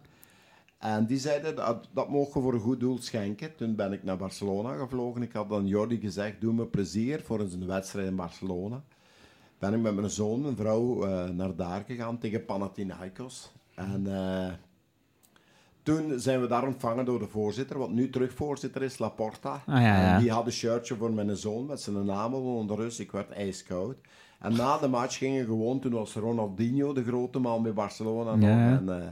En 0.79 1.07
die 1.07 1.19
zeiden, 1.19 1.57
dat, 1.57 1.89
dat 1.93 2.09
mogen 2.09 2.35
we 2.35 2.41
voor 2.41 2.55
een 2.55 2.61
goed 2.61 2.81
doel 2.81 2.99
schenken. 2.99 3.57
Toen 3.57 3.75
ben 3.75 3.93
ik 3.93 4.03
naar 4.03 4.17
Barcelona 4.17 4.77
gevlogen. 4.77 5.23
Ik 5.23 5.33
had 5.33 5.53
aan 5.53 5.67
Jordi 5.67 6.01
gezegd, 6.01 6.41
doe 6.41 6.53
me 6.53 6.67
plezier 6.67 7.21
voor 7.21 7.41
een 7.41 7.67
wedstrijd 7.67 8.09
in 8.09 8.17
Barcelona. 8.17 8.83
Ben 9.59 9.75
ik 9.75 9.81
met 9.81 9.95
mijn 9.95 10.11
zoon, 10.11 10.41
mijn 10.41 10.57
vrouw, 10.57 11.05
eh, 11.05 11.29
naar 11.29 11.57
daar 11.57 11.85
gegaan 11.87 12.19
tegen 12.19 12.45
Panathinaikos. 12.45 13.53
En 13.75 14.07
eh, 14.07 14.53
toen 15.83 16.21
zijn 16.21 16.41
we 16.41 16.47
daar 16.47 16.67
ontvangen 16.67 17.05
door 17.05 17.19
de 17.19 17.29
voorzitter, 17.29 17.79
wat 17.79 17.91
nu 17.91 18.11
terug 18.11 18.33
voorzitter 18.33 18.83
is, 18.83 18.99
Laporta. 18.99 19.53
Ah, 19.53 19.61
ja, 19.67 19.81
ja. 19.81 20.15
En 20.15 20.21
die 20.21 20.31
had 20.31 20.47
een 20.47 20.53
shirtje 20.53 20.97
voor 20.97 21.13
mijn 21.13 21.37
zoon 21.37 21.67
met 21.67 21.81
zijn 21.81 22.05
naam 22.05 22.35
onder 22.35 22.77
rust. 22.77 23.01
Ik 23.01 23.13
werd 23.13 23.31
ijskoud. 23.31 23.97
En 24.39 24.57
na 24.57 24.79
de 24.79 24.89
match 24.89 25.19
gingen 25.19 25.41
we 25.41 25.47
gewoon, 25.47 25.81
toen 25.81 25.93
was 25.93 26.15
Ronaldinho 26.15 26.93
de 26.93 27.05
grote 27.05 27.39
man 27.39 27.63
bij 27.63 27.73
Barcelona. 27.73 28.47
Ja. 28.47 28.79
En, 28.79 29.03
eh, 29.03 29.09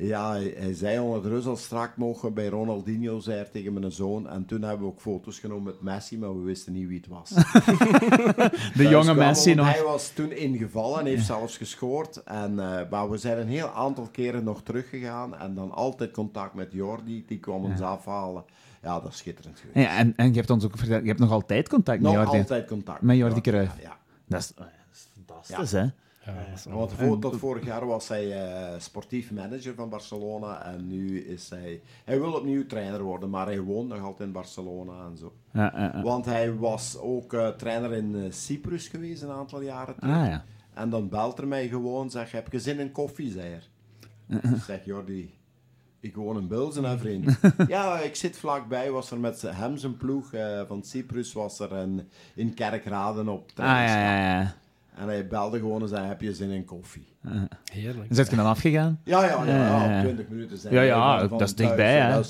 ja, 0.00 0.30
hij, 0.30 0.54
hij 0.56 0.74
zei 0.74 0.98
onder 0.98 1.22
de 1.22 1.28
rust 1.28 1.46
al 1.46 1.56
strak 1.56 1.96
mogen 1.96 2.34
bij 2.34 2.48
Ronaldinho, 2.48 3.20
zei 3.20 3.36
hij 3.36 3.44
tegen 3.44 3.72
mijn 3.72 3.92
zoon. 3.92 4.28
En 4.28 4.44
toen 4.46 4.62
hebben 4.62 4.86
we 4.86 4.92
ook 4.92 5.00
foto's 5.00 5.38
genomen 5.38 5.64
met 5.64 5.80
Messi, 5.80 6.18
maar 6.18 6.36
we 6.38 6.42
wisten 6.44 6.72
niet 6.72 6.88
wie 6.88 6.96
het 6.96 7.06
was. 7.08 7.30
De 8.80 8.88
jonge 8.88 9.14
Messi 9.14 9.54
nog. 9.54 9.72
Hij 9.72 9.82
was 9.82 10.08
toen 10.08 10.32
ingevallen 10.32 11.00
en 11.00 11.06
heeft 11.06 11.26
zelfs 11.26 11.56
gescoord. 11.56 12.22
En, 12.22 12.58
eh, 12.60 12.90
maar 12.90 13.10
we 13.10 13.16
zijn 13.16 13.38
een 13.38 13.48
heel 13.48 13.68
aantal 13.68 14.08
keren 14.12 14.44
nog 14.44 14.62
teruggegaan. 14.62 15.36
En 15.38 15.54
dan 15.54 15.72
altijd 15.72 16.10
contact 16.10 16.54
met 16.54 16.72
Jordi, 16.72 17.24
die 17.26 17.38
kwam 17.38 17.64
ons 17.64 17.80
afhalen. 17.80 18.44
Ja, 18.82 19.00
dat 19.00 19.10
is 19.12 19.18
schitterend 19.18 19.58
geweest. 19.58 19.88
Ja, 19.88 19.96
en, 19.96 20.12
en 20.16 20.28
je 20.28 20.34
hebt 20.36 20.50
ons 20.50 20.64
ook 20.64 20.76
verteld, 20.78 21.02
je 21.02 21.08
hebt 21.08 21.20
nog 21.20 21.30
altijd 21.30 21.68
contact 21.68 22.00
met 22.02 22.12
Nog 22.12 22.22
Jordi. 22.22 22.38
altijd 22.38 22.66
contact. 22.66 23.02
Met 23.02 23.16
Jordi 23.16 23.34
Ja, 23.34 23.40
Cruijff. 23.40 23.76
Ja, 23.76 23.82
ja. 23.82 23.96
Dat 24.26 24.40
is, 24.40 24.52
dat 24.56 24.66
is 24.92 25.08
fantastisch, 25.14 25.72
hè? 25.72 25.86
Want 26.68 26.92
voor, 26.92 27.18
tot 27.18 27.36
vorig 27.36 27.64
jaar 27.64 27.86
was 27.86 28.08
hij 28.08 28.32
eh, 28.32 28.80
sportief 28.80 29.30
manager 29.30 29.74
van 29.74 29.88
Barcelona. 29.88 30.64
En 30.64 30.86
nu 30.86 31.20
is 31.20 31.50
hij... 31.50 31.80
Hij 32.04 32.20
wil 32.20 32.32
opnieuw 32.32 32.66
trainer 32.66 33.02
worden, 33.02 33.30
maar 33.30 33.46
hij 33.46 33.60
woont 33.60 33.88
nog 33.88 34.00
altijd 34.00 34.28
in 34.28 34.32
Barcelona 34.32 35.06
en 35.10 35.16
zo. 35.16 35.32
Ja, 35.52 35.72
ja, 35.76 35.92
ja. 35.94 36.02
Want 36.02 36.24
hij 36.24 36.54
was 36.54 36.98
ook 36.98 37.32
eh, 37.32 37.48
trainer 37.48 37.92
in 37.92 38.14
eh, 38.14 38.30
Cyprus 38.30 38.88
geweest 38.88 39.22
een 39.22 39.30
aantal 39.30 39.60
jaren 39.60 39.94
terug. 39.98 40.16
Ah 40.16 40.26
ja. 40.26 40.44
En 40.74 40.90
dan 40.90 41.08
belt 41.08 41.38
er 41.38 41.48
mij 41.48 41.68
gewoon, 41.68 42.10
zeg, 42.10 42.32
heb 42.32 42.52
je 42.52 42.60
zin 42.60 42.78
in 42.78 42.92
koffie, 42.92 43.32
zei 43.32 43.52
er. 43.52 43.68
Ik 44.42 44.62
zeg, 44.62 44.84
Jordi, 44.84 45.38
ik 46.00 46.16
woon 46.16 46.36
in 46.36 46.48
Bilzen, 46.48 46.84
hè, 46.84 46.98
vriend. 46.98 47.38
ja, 47.68 47.98
ik 47.98 48.16
zit 48.16 48.38
vlakbij, 48.38 48.90
was 48.90 49.10
er 49.10 49.18
met 49.18 49.42
hem 49.42 49.76
zijn 49.76 49.96
ploeg 49.96 50.32
eh, 50.32 50.60
van 50.66 50.82
Cyprus, 50.82 51.32
was 51.32 51.60
er 51.60 51.72
een, 51.72 52.08
in 52.34 52.54
Kerkraden 52.54 53.28
op 53.28 53.48
Ah 53.48 53.54
trainingskamp. 53.54 54.04
ja, 54.04 54.16
ja, 54.16 54.40
ja. 54.40 54.54
En 54.98 55.06
hij 55.08 55.26
belde 55.26 55.58
gewoon 55.58 55.82
en 55.82 55.88
zei, 55.88 56.06
heb 56.06 56.20
je 56.20 56.34
zin 56.34 56.50
in 56.50 56.64
koffie? 56.64 57.06
Heerlijk. 57.72 58.08
En 58.08 58.14
zit 58.14 58.30
je 58.30 58.36
dan 58.36 58.46
afgegaan? 58.46 59.00
Ja, 59.04 59.24
ja, 59.24 59.28
ja, 59.28 59.44
Ja, 59.44 59.54
ja, 59.56 59.66
ja, 59.84 59.90
ja. 59.90 59.98
op 59.98 60.04
20 60.04 60.28
minuten 60.28 60.58
zijn 60.58 60.74
Ja, 60.74 60.80
we 60.80 60.86
ja, 60.86 61.26
dat 61.26 61.40
is 61.40 61.54
dichtbij, 61.54 62.00
hè. 62.00 62.18
Eh, 62.20 62.22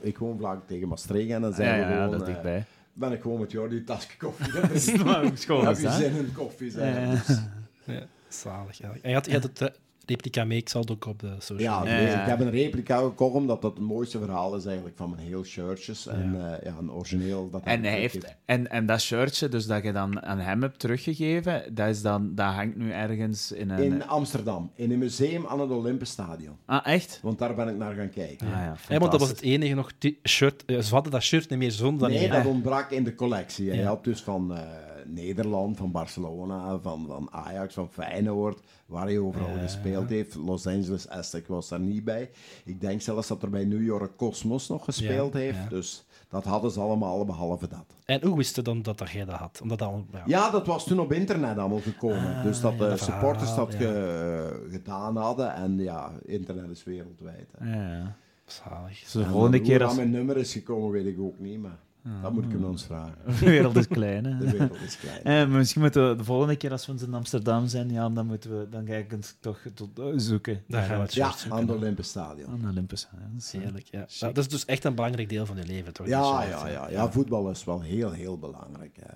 ik 0.00 0.18
woon 0.18 0.38
vlak 0.38 0.66
tegen 0.66 0.88
Maastricht 0.88 1.30
en 1.30 1.40
dan 1.40 1.52
zijn 1.52 1.78
Ja, 1.78 1.86
we 1.86 1.92
ja, 1.92 1.96
gewoon... 2.04 2.10
dat 2.10 2.20
is 2.20 2.26
eh, 2.26 2.32
dichtbij. 2.32 2.64
ben 2.92 3.12
ik 3.12 3.20
gewoon 3.20 3.40
met 3.40 3.52
Jordi 3.52 3.76
een 3.76 3.84
tasje 3.84 4.16
koffie. 4.18 4.52
Schoon 5.38 5.66
heb 5.66 5.76
je 5.78 5.90
zin 5.90 6.16
in 6.16 6.32
koffie, 6.32 6.70
zei 6.70 6.90
hij. 6.90 7.06
Ja. 7.06 7.10
Dus- 7.12 7.40
Ja, 7.84 8.00
zalig. 8.28 8.78
Ja. 8.78 8.88
En 9.02 9.08
je 9.08 9.14
had, 9.14 9.26
je 9.26 9.32
had 9.32 9.42
het 9.42 9.60
eh, 9.60 9.68
replica 10.06 10.44
mee, 10.44 10.58
ik 10.58 10.68
zal 10.68 10.80
het 10.80 10.90
ook 10.90 11.06
op 11.06 11.18
de 11.20 11.34
social 11.38 11.58
Ja, 11.58 11.78
media. 11.78 11.94
nee, 11.96 12.06
Ja. 12.06 12.20
ik 12.22 12.28
heb 12.28 12.40
een 12.40 12.50
replica 12.50 12.98
gekocht, 12.98 13.34
omdat 13.34 13.62
dat 13.62 13.76
het 13.76 13.86
mooiste 13.86 14.18
verhaal 14.18 14.56
is 14.56 14.64
eigenlijk 14.64 14.96
van 14.96 15.10
mijn 15.10 15.22
heel 15.26 15.44
shirtjes. 15.44 16.06
En 16.06 16.34
eh, 16.34 16.64
ja, 16.64 16.74
een 16.80 16.92
origineel. 16.92 17.50
Dat 17.50 17.62
En, 17.64 17.82
hij 17.84 17.98
heeft, 17.98 18.36
en, 18.44 18.70
en 18.70 18.86
dat 18.86 19.00
shirtje, 19.00 19.48
dus 19.48 19.66
dat 19.66 19.82
je 19.82 19.92
dan 19.92 20.22
aan 20.22 20.38
hem 20.38 20.62
hebt 20.62 20.78
teruggegeven, 20.78 21.74
dat, 21.74 21.88
is 21.88 22.02
dan, 22.02 22.34
dat 22.34 22.52
hangt 22.52 22.76
nu 22.76 22.90
ergens 22.90 23.52
in 23.52 23.70
een... 23.70 23.82
In 23.82 24.06
Amsterdam, 24.06 24.70
in 24.74 24.90
een 24.92 24.98
museum 24.98 25.46
aan 25.46 25.60
het 25.60 25.70
Olympisch 25.70 26.10
Stadion. 26.10 26.56
Ah, 26.64 26.86
echt? 26.86 27.18
Want 27.22 27.38
daar 27.38 27.54
ben 27.54 27.68
ik 27.68 27.76
naar 27.76 27.94
gaan 27.94 28.10
kijken. 28.10 28.46
Ah, 28.46 28.52
ja, 28.52 28.76
Ja, 28.88 28.98
want 28.98 29.10
dat 29.10 29.20
was 29.20 29.28
het 29.28 29.40
enige 29.40 29.74
nog. 29.74 29.90
Shirt, 30.28 30.64
eh, 30.64 30.78
ze 30.80 30.94
hadden 30.94 31.12
dat 31.12 31.22
shirt 31.22 31.50
niet 31.50 31.58
meer 31.58 31.70
zonder 31.70 32.00
dan 32.00 32.10
Nee, 32.10 32.20
niet. 32.20 32.30
dat 32.32 32.46
ontbrak 32.46 32.90
in 32.90 33.04
de 33.04 33.14
collectie. 33.14 33.68
Hij 33.68 33.78
Ja. 33.78 33.86
had 33.86 34.04
dus 34.04 34.20
van 34.22 34.54
eh, 34.56 34.60
Nederland, 35.08 35.76
van 35.76 35.90
Barcelona, 35.90 36.78
van, 36.78 37.04
van 37.06 37.28
Ajax, 37.30 37.74
van 37.74 37.88
Feyenoord, 37.90 38.60
waar 38.86 39.04
hij 39.06 39.18
overal 39.18 39.58
gespeeld 39.60 40.08
heeft. 40.08 40.34
Los 40.34 40.66
Angeles 40.66 41.08
Aztec 41.08 41.46
was 41.46 41.68
daar 41.68 41.80
niet 41.80 42.04
bij. 42.04 42.30
Ik 42.64 42.80
denk 42.80 43.00
zelfs 43.00 43.28
dat 43.28 43.42
er 43.42 43.50
bij 43.50 43.64
New 43.64 43.84
York 43.84 44.16
Cosmos 44.16 44.68
nog 44.68 44.84
gespeeld 44.84 45.32
heeft. 45.32 45.70
Dus 45.70 46.04
dat 46.28 46.44
hadden 46.44 46.70
ze 46.70 46.80
allemaal, 46.80 47.24
behalve 47.24 47.68
dat. 47.68 47.84
En 48.04 48.24
hoe 48.26 48.36
wist 48.36 48.56
je 48.56 48.62
dan 48.62 48.82
dat, 48.82 48.98
dat 48.98 49.10
jij 49.10 49.24
dat 49.24 49.34
had? 49.38 49.58
Omdat 49.62 49.78
dat, 49.78 49.88
al- 49.88 50.06
ja. 50.12 50.22
Ja, 50.26 50.50
dat 50.50 50.66
was 50.66 50.84
toen 50.84 51.00
op 51.00 51.12
internet 51.12 51.58
allemaal 51.58 51.80
gekomen. 51.80 52.36
Ah, 52.36 52.42
dus 52.42 52.60
dat 52.60 52.72
ja, 52.72 52.78
de 52.78 52.88
dat 52.88 53.00
supporters 53.00 53.48
verhaal, 53.50 53.66
dat 53.66 53.72
ja. 53.72 53.78
ge- 53.78 54.66
gedaan 54.70 55.16
hadden. 55.16 55.54
En 55.54 55.78
ja, 55.78 56.12
internet 56.24 56.70
is 56.70 56.84
wereldwijd. 56.84 57.48
hè. 57.58 57.74
Ja. 57.76 58.16
Zalig. 58.46 59.00
Dus 59.00 59.12
de 59.12 59.24
volgende 59.24 59.60
keer 59.60 59.84
als... 59.84 59.96
mijn 59.96 60.10
nummer 60.10 60.36
is 60.36 60.52
gekomen, 60.52 60.90
weet 60.90 61.06
ik 61.06 61.20
ook 61.20 61.38
niet. 61.38 61.60
Maar 61.60 61.78
dat 62.22 62.32
moet 62.32 62.44
ik 62.44 62.50
hem 62.50 62.64
ons 62.64 62.84
vragen. 62.84 63.14
De 63.40 63.46
wereld 63.46 63.76
is 63.76 63.88
klein, 63.88 64.24
hè? 64.24 64.38
De 64.44 64.50
wereld 64.50 64.80
is 64.80 64.96
klein. 64.98 65.18
Eh, 65.22 65.32
maar 65.48 65.48
misschien 65.58 65.80
moeten 65.80 66.08
we 66.10 66.16
de 66.16 66.24
volgende 66.24 66.56
keer 66.56 66.70
als 66.70 66.86
we 66.86 66.94
in 67.06 67.14
Amsterdam 67.14 67.66
zijn, 67.66 67.90
ja, 67.90 68.08
dan 68.08 68.26
moeten 68.26 68.58
we 68.58 68.68
dan 68.68 68.86
ga 68.86 68.94
ik 68.94 69.10
het 69.10 69.36
toch 69.40 69.58
tot, 69.74 69.98
eh, 69.98 70.06
zoeken. 70.16 70.62
Gaan 70.68 70.96
we 70.96 71.02
het 71.02 71.14
Ja, 71.14 71.30
zoeken. 71.30 71.52
aan 71.58 71.68
het 71.68 71.76
Olympisch 71.76 72.08
Stadion. 72.08 72.50
Aan 72.50 72.60
de 72.60 72.68
Olympus. 72.68 73.08
Ja, 73.12 73.18
dat 73.32 73.42
is, 73.42 73.52
eh, 73.54 73.60
Heerlijk, 73.60 73.86
ja. 73.90 74.06
Nou, 74.20 74.32
dat 74.32 74.44
is 74.44 74.50
dus 74.50 74.64
echt 74.64 74.84
een 74.84 74.94
belangrijk 74.94 75.28
deel 75.28 75.46
van 75.46 75.56
je 75.56 75.66
leven, 75.66 75.92
toch? 75.92 76.06
Ja, 76.06 76.42
ja, 76.42 76.68
ja, 76.68 76.90
ja, 76.90 77.10
voetbal 77.12 77.50
is 77.50 77.64
wel 77.64 77.80
heel, 77.80 78.10
heel 78.10 78.38
belangrijk. 78.38 78.96
hè. 79.00 79.12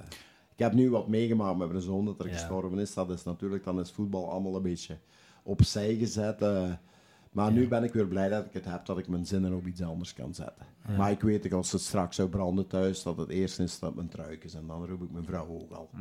Ik 0.54 0.66
heb 0.66 0.72
nu 0.74 0.90
wat 0.90 1.08
meegemaakt 1.08 1.58
met 1.58 1.68
mijn 1.70 1.82
zoon 1.82 2.04
dat 2.04 2.20
er 2.20 2.26
Ja. 2.26 2.32
gestorven 2.32 2.78
is. 2.78 2.94
Dat 2.94 3.10
is 3.10 3.22
natuurlijk, 3.24 3.64
dan 3.64 3.80
is 3.80 3.90
voetbal 3.90 4.30
allemaal 4.30 4.56
een 4.56 4.62
beetje 4.62 4.98
opzij 5.42 5.94
gezet. 5.96 6.42
eh. 6.42 6.70
Maar 7.30 7.52
nu 7.52 7.68
ben 7.68 7.84
ik 7.84 7.92
weer 7.92 8.06
blij 8.06 8.28
dat 8.28 8.44
ik 8.44 8.52
het 8.52 8.64
heb, 8.64 8.86
dat 8.86 8.98
ik 8.98 9.08
mijn 9.08 9.26
zinnen 9.26 9.52
op 9.52 9.66
iets 9.66 9.82
anders 9.82 10.14
kan 10.14 10.34
zetten. 10.34 10.66
Maar 10.96 11.10
ik 11.10 11.20
weet, 11.20 11.42
dat 11.42 11.52
als 11.52 11.72
het 11.72 11.80
straks 11.80 12.16
zou 12.16 12.28
branden 12.28 12.66
thuis, 12.66 13.02
dat 13.02 13.16
het 13.16 13.28
eerst 13.28 13.58
is 13.60 13.78
dat 13.78 13.94
mijn 13.94 14.08
truik 14.08 14.44
is. 14.44 14.54
En 14.54 14.66
dan 14.66 14.86
roep 14.86 15.02
ik 15.02 15.10
mijn 15.10 15.24
vrouw 15.24 15.46
ook 15.48 15.70
al. 15.72 15.90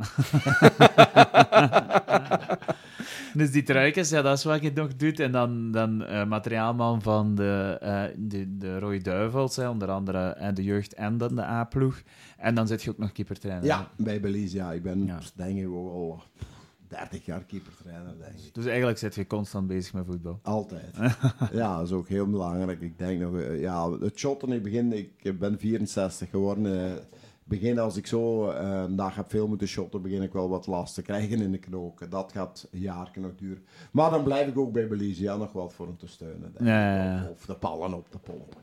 Dus 3.33 3.51
die 3.51 3.63
truikens, 3.63 4.09
ja, 4.09 4.21
dat 4.21 4.37
is 4.37 4.43
wat 4.43 4.61
je 4.61 4.71
nog 4.73 4.95
doet. 4.95 5.19
En 5.19 5.31
dan, 5.31 5.71
dan 5.71 6.03
eh, 6.05 6.25
materiaalman 6.25 7.01
van 7.01 7.35
de, 7.35 7.77
eh 7.81 8.03
de, 8.17 8.57
de 8.57 8.79
Rode 8.79 9.01
Duivels, 9.01 9.55
hè, 9.55 9.69
onder 9.69 9.89
andere 9.91 10.27
en 10.29 10.53
de 10.53 10.63
jeugd 10.63 10.93
en 10.93 11.17
dan 11.17 11.35
de 11.35 11.41
A-ploeg. 11.43 12.01
En 12.37 12.55
dan 12.55 12.67
zit 12.67 12.83
je 12.83 12.89
ook 12.89 12.97
nog 12.97 13.11
keepertrainer. 13.11 13.65
Ja, 13.65 13.87
bij 13.97 14.19
Belize, 14.21 14.55
ja. 14.55 14.71
Ik 14.71 14.83
ben, 14.83 15.05
Ja. 15.05 15.19
denk 15.35 15.57
ik, 15.59 15.65
al 15.67 16.23
30 16.89 17.25
jaar 17.25 17.43
keepertrainer, 17.43 18.13
denk 18.19 18.37
ik. 18.45 18.53
Dus 18.53 18.65
eigenlijk 18.65 18.97
zit 18.97 19.15
je 19.15 19.27
constant 19.27 19.67
bezig 19.67 19.93
met 19.93 20.05
voetbal. 20.05 20.39
Altijd. 20.43 20.95
ja, 21.51 21.77
dat 21.77 21.85
is 21.87 21.91
ook 21.93 22.07
heel 22.07 22.29
belangrijk. 22.29 22.81
Ik 22.81 22.97
denk 22.97 23.21
nog, 23.21 23.35
eh, 23.37 23.59
ja, 23.61 23.91
het 23.91 24.17
shotten, 24.19 24.51
ik 24.51 24.63
begin, 24.63 24.93
ik 24.93 25.39
ben 25.39 25.59
64 25.59 26.29
geworden. 26.29 26.85
eh, 26.85 26.91
begin 27.43 27.79
als 27.79 27.97
ik 27.97 28.07
zo 28.07 28.49
eh, 28.49 28.81
een 28.87 28.95
dag 28.95 29.15
heb 29.15 29.29
veel 29.29 29.47
moeten 29.47 29.67
shotten, 29.67 30.01
begin 30.01 30.21
ik 30.21 30.33
wel 30.33 30.49
wat 30.49 30.67
last 30.67 30.93
te 30.93 31.01
krijgen 31.01 31.41
in 31.41 31.51
de 31.51 31.57
knoken. 31.57 32.09
Dat 32.09 32.31
gaat 32.31 32.67
een 32.71 32.79
jaar 32.79 33.11
nog 33.15 33.35
duren. 33.35 33.63
Maar 33.91 34.09
dan 34.11 34.23
blijf 34.23 34.47
ik 34.47 34.57
ook 34.57 34.71
bij 34.71 34.87
Belize 34.87 35.23
ja, 35.23 35.35
nog 35.35 35.51
wel 35.51 35.69
voor 35.69 35.85
hem 35.85 35.97
te 35.97 36.07
steunen. 36.07 36.51
denk 36.53 36.67
Ja, 36.67 36.91
ik. 36.91 36.97
ja, 36.97 37.13
ja. 37.23 37.29
Of, 37.29 37.45
de 37.45 37.55
ballen 37.59 37.93
op 37.93 38.09
te 38.11 38.17
pompen. 38.19 38.57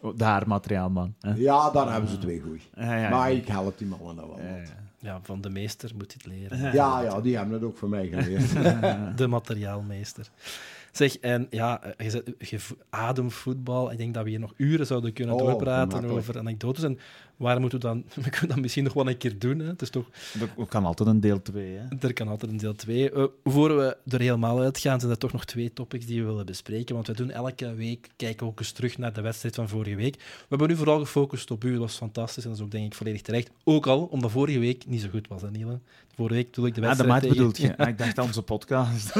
Oh, 0.00 0.16
de 0.16 0.24
haarmateriaalman. 0.24 1.14
hè. 1.20 1.32
Ja, 1.34 1.70
daar 1.70 1.92
hebben 1.92 2.10
ze 2.10 2.18
twee 2.18 2.40
goeie. 2.40 2.60
Ja, 2.74 2.96
ja, 2.96 3.08
Maar 3.08 3.30
ja. 3.32 3.36
ik 3.38 3.48
help 3.48 3.78
die 3.78 3.86
mannen 3.86 4.16
dan 4.16 4.28
wel. 4.28 4.40
Ja, 4.40 4.50
wat. 4.58 4.72
Ja. 5.04 5.20
Van 5.22 5.40
de 5.40 5.50
meester 5.50 5.90
moet 5.96 6.12
je 6.12 6.18
het 6.22 6.26
leren. 6.26 6.72
Ja, 6.72 7.00
ja, 7.00 7.20
die 7.20 7.36
hebben 7.36 7.54
het 7.54 7.64
ook 7.64 7.76
voor 7.76 7.88
mij 7.88 8.08
geleerd. 8.08 8.52
De 9.18 9.26
materiaalmeester. 9.26 10.30
Zeg, 10.92 11.18
en 11.18 11.46
ja, 11.50 11.80
je, 12.38 12.58
ademvoetbal. 12.90 13.92
Ik 13.92 13.98
denk 13.98 14.14
dat 14.14 14.24
we 14.24 14.30
hier 14.30 14.40
nog 14.40 14.54
uren 14.56 14.86
zouden 14.86 15.12
kunnen 15.12 15.34
Oh, 15.34 15.40
doorpraten 15.40 16.04
over 16.04 16.38
anekdotes. 16.38 16.82
En 16.84 16.98
waar 17.36 17.60
moeten 17.60 17.78
we 17.80 17.84
dan... 17.86 18.04
We 18.24 18.30
kunnen 18.30 18.48
dat 18.48 18.58
misschien 18.58 18.84
nog 18.84 18.92
wel 18.92 19.08
een 19.08 19.16
keer 19.16 19.38
doen. 19.38 19.58
Hè? 19.58 19.66
Het 19.66 19.82
is 19.82 19.90
toch, 19.90 20.04
Er 20.58 20.66
kan 20.68 20.84
altijd 20.84 21.08
een 21.08 21.20
deel 21.20 21.42
2, 21.42 21.76
hè. 21.76 22.06
er 22.06 22.12
kan 22.12 22.28
altijd 22.28 22.50
een 22.52 22.56
deel 22.58 22.74
2. 22.74 23.10
voor 23.44 23.76
we 23.76 23.96
er 24.08 24.20
helemaal 24.20 24.60
uitgaan, 24.60 25.00
zijn 25.00 25.12
er 25.12 25.18
toch 25.18 25.32
nog 25.32 25.44
twee 25.44 25.72
topics 25.72 26.06
die 26.06 26.20
we 26.20 26.26
willen 26.26 26.46
bespreken. 26.46 26.94
Want 26.94 27.06
we 27.06 27.12
doen 27.14 27.30
elke 27.30 27.74
week, 27.74 28.08
kijken 28.16 28.46
we 28.46 28.52
ook 28.52 28.58
eens 28.60 28.72
terug 28.72 28.98
naar 28.98 29.12
de 29.12 29.20
wedstrijd 29.20 29.54
van 29.54 29.68
vorige 29.68 29.96
week. 29.96 30.14
We 30.16 30.22
hebben 30.48 30.68
nu 30.68 30.76
vooral 30.76 30.98
gefocust 31.00 31.50
op 31.50 31.64
u. 31.64 31.70
Dat 31.70 31.80
was 31.80 31.96
fantastisch 31.96 32.42
en 32.44 32.50
dat 32.50 32.58
is 32.58 32.64
ook 32.64 32.70
denk 32.70 32.86
ik 32.86 32.94
volledig 32.94 33.20
terecht. 33.22 33.50
Ook 33.64 33.86
al 33.86 34.04
omdat 34.04 34.30
vorige 34.30 34.58
week 34.58 34.86
niet 34.86 35.00
zo 35.00 35.08
goed 35.10 35.28
was, 35.28 35.42
hè, 35.42 35.50
Niele? 35.50 35.78
Vorige 36.14 36.34
week 36.34 36.50
bedoel 36.50 36.66
ik 36.66 36.74
de 36.74 36.80
Ah, 36.80 36.86
de 36.96 36.96
wedstrijd 36.96 37.12
match 37.12 37.20
tegen- 37.34 37.36
bedoelt 37.36 37.58
je? 37.58 37.76
Ah, 37.82 37.88
ik 37.88 37.98
dacht 37.98 38.18
aan 38.18 38.24
onze 38.26 38.42
podcast. 38.42 39.12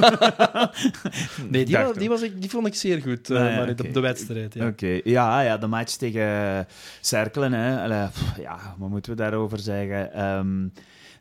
Nee, 1.50 1.64
die, 1.64 1.76
was, 1.76 1.96
die, 1.96 2.08
was 2.08 2.22
ik, 2.22 2.40
die 2.40 2.50
vond 2.50 2.66
ik 2.66 2.74
zeer 2.74 3.00
goed, 3.02 3.30
Ah, 3.30 3.36
ja, 3.36 3.42
maar 3.56 3.62
oké. 3.70 3.82
de, 3.82 3.90
de 3.90 4.00
wedstrijd. 4.00 4.54
Ja. 4.54 4.66
Oké, 4.66 5.00
ja, 5.04 5.40
ja, 5.40 5.56
de 5.58 5.66
match 5.66 5.94
tegen 5.94 6.66
Cerkelen. 7.00 7.52
Hè. 7.52 7.86
Pff, 8.08 8.38
ja, 8.38 8.74
wat 8.78 8.88
moeten 8.88 9.10
we 9.10 9.16
daarover 9.16 9.58
zeggen? 9.58 10.12
Ehm, 10.12 10.68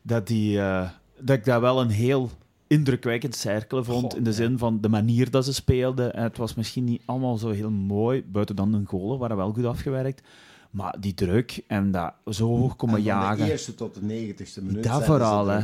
dat, 0.02 0.26
die, 0.26 0.60
eh, 0.60 0.90
dat 1.20 1.36
ik 1.36 1.44
dat 1.44 1.60
wel 1.60 1.80
een 1.80 1.90
heel 1.90 2.30
indrukwekkend 2.66 3.36
Cerkelen 3.36 3.84
vond. 3.84 4.16
In 4.16 4.24
de 4.24 4.30
ja. 4.30 4.36
zin 4.36 4.58
van 4.58 4.80
de 4.80 4.88
manier 4.88 5.30
dat 5.30 5.44
ze 5.44 5.54
speelden. 5.54 6.14
En 6.14 6.22
het 6.22 6.36
was 6.36 6.54
misschien 6.54 6.84
niet 6.84 7.02
allemaal 7.04 7.36
zo 7.36 7.50
heel 7.50 7.70
mooi. 7.70 8.24
Buiten 8.26 8.56
dan 8.56 8.72
de 8.72 8.82
golen 8.86 9.18
waren 9.18 9.36
wel 9.36 9.52
goed 9.52 9.64
afgewerkt. 9.64 10.22
Maar 10.70 10.96
die 11.00 11.14
druk 11.14 11.62
en 11.66 11.90
dat 11.90 12.12
zo 12.30 12.46
hoog 12.56 12.76
komen 12.76 12.96
En 12.96 13.02
van 13.02 13.12
jagen. 13.12 13.44
de 13.44 13.50
eerste 13.50 13.74
tot 13.74 13.94
de 13.94 14.02
negentigste 14.02 14.62
minuut. 14.62 14.84
Dat 14.84 15.04
vooral, 15.04 15.46
hè. 15.46 15.60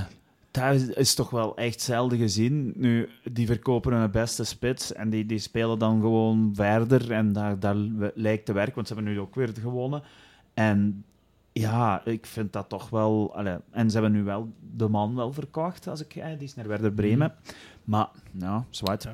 Dat 0.51 0.75
is, 0.75 0.87
is 0.87 1.15
toch 1.15 1.31
wel 1.31 1.57
echt 1.57 1.81
zelden 1.81 2.19
gezien. 2.19 2.73
Nu, 2.77 3.09
die 3.33 3.47
verkopen 3.47 3.93
hun 3.93 4.11
beste 4.11 4.45
spits 4.45 4.93
en 4.93 5.11
die, 5.11 5.27
die 5.27 5.39
spelen 5.39 5.79
dan 5.79 6.01
gewoon 6.01 6.51
verder. 6.55 7.13
En 7.13 7.33
daar, 7.33 7.59
daar 7.59 7.77
lijkt 8.15 8.47
te 8.47 8.53
werken, 8.53 8.75
want 8.75 8.89
ze 8.89 8.95
hebben 8.95 9.13
nu 9.13 9.21
ook 9.21 9.35
weer 9.35 9.51
gewonnen. 9.61 10.03
En 10.55 11.05
ja, 11.61 12.05
ik 12.05 12.27
vind 12.27 12.53
dat 12.53 12.69
toch 12.69 12.91
wel... 12.91 13.35
allee, 13.35 13.57
en 13.71 13.91
ze 13.91 14.01
hebben 14.01 14.13
nu 14.19 14.25
wel 14.25 14.53
de 14.77 14.89
man 14.89 15.15
wel 15.15 15.33
verkocht, 15.33 15.89
als 15.89 16.01
ik, 16.01 16.15
eh, 16.17 16.27
die 16.27 16.47
is 16.49 16.55
naar 16.55 16.69
Werder 16.69 16.93
Bremen. 16.93 17.35
Maar, 17.85 18.09
ja, 18.39 18.65
zwart. 18.71 19.03
Ja. 19.03 19.13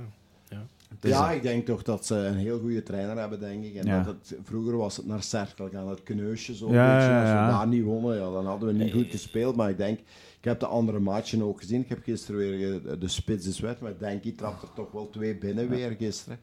Ja, 1.01 1.31
ik 1.31 1.43
denk 1.43 1.67
toch 1.67 1.83
dat 1.83 2.07
ze 2.07 2.15
een 2.15 2.37
heel 2.37 2.59
goede 2.59 2.83
trainer 2.83 3.19
hebben, 3.19 3.41
denk 3.41 3.65
ik. 3.65 3.75
En 3.75 3.87
Ja. 3.87 4.03
dat 4.03 4.15
het, 4.15 4.39
vroeger 4.43 4.77
was 4.77 4.97
het 4.97 5.07
naar 5.07 5.23
Cerkel 5.23 5.69
gaan, 5.69 5.89
het 5.89 6.03
kneusje 6.03 6.55
zo. 6.55 6.73
Ja, 6.73 6.97
beetje. 6.97 7.15
Als 7.15 7.29
ja. 7.29 7.47
we 7.47 7.53
daar 7.53 7.67
niet 7.67 7.85
wonnen, 7.85 8.17
ja, 8.17 8.31
dan 8.31 8.47
hadden 8.47 8.69
we 8.69 8.85
niet 8.85 8.93
goed 8.93 9.11
gespeeld. 9.11 9.57
Maar 9.57 9.71
ik 9.71 9.77
denk, 9.77 9.99
ik 10.39 10.45
heb 10.45 10.61
de 10.61 10.67
andere 10.67 10.99
matchen 10.99 11.43
ook 11.43 11.61
gezien. 11.61 11.81
Ik 11.81 11.89
heb 11.89 12.03
gisteren 12.03 12.41
weer 12.41 12.87
eh, 12.87 13.01
de 13.01 13.09
spits 13.09 13.47
is 13.47 13.61
maar 13.61 13.91
ik 13.91 13.99
denk, 13.99 14.23
die 14.23 14.35
trapt 14.35 14.63
er 14.63 14.73
toch 14.75 14.91
wel 14.93 15.11
twee 15.11 15.39
binnen 15.39 15.69
weer 15.69 15.91
gisteren. 15.99 16.39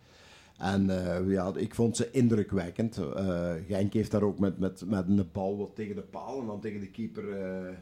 En 0.58 0.90
eh, 0.90 1.32
ja, 1.32 1.52
ik 1.56 1.76
vond 1.76 1.96
ze 1.98 2.12
indrukwekkend. 2.12 3.00
Genk 3.68 3.94
heeft 3.94 4.12
daar 4.12 4.22
ook 4.24 4.40
met, 4.40 4.60
met, 4.60 4.84
met 4.86 5.08
een 5.08 5.30
bal 5.32 5.58
wat 5.58 5.76
tegen 5.76 5.96
de 5.96 6.02
paal 6.02 6.40
en 6.40 6.46
dan 6.48 6.60
tegen 6.60 6.80
de 6.80 6.90
keeper. 6.92 7.30
eh, 7.42 7.74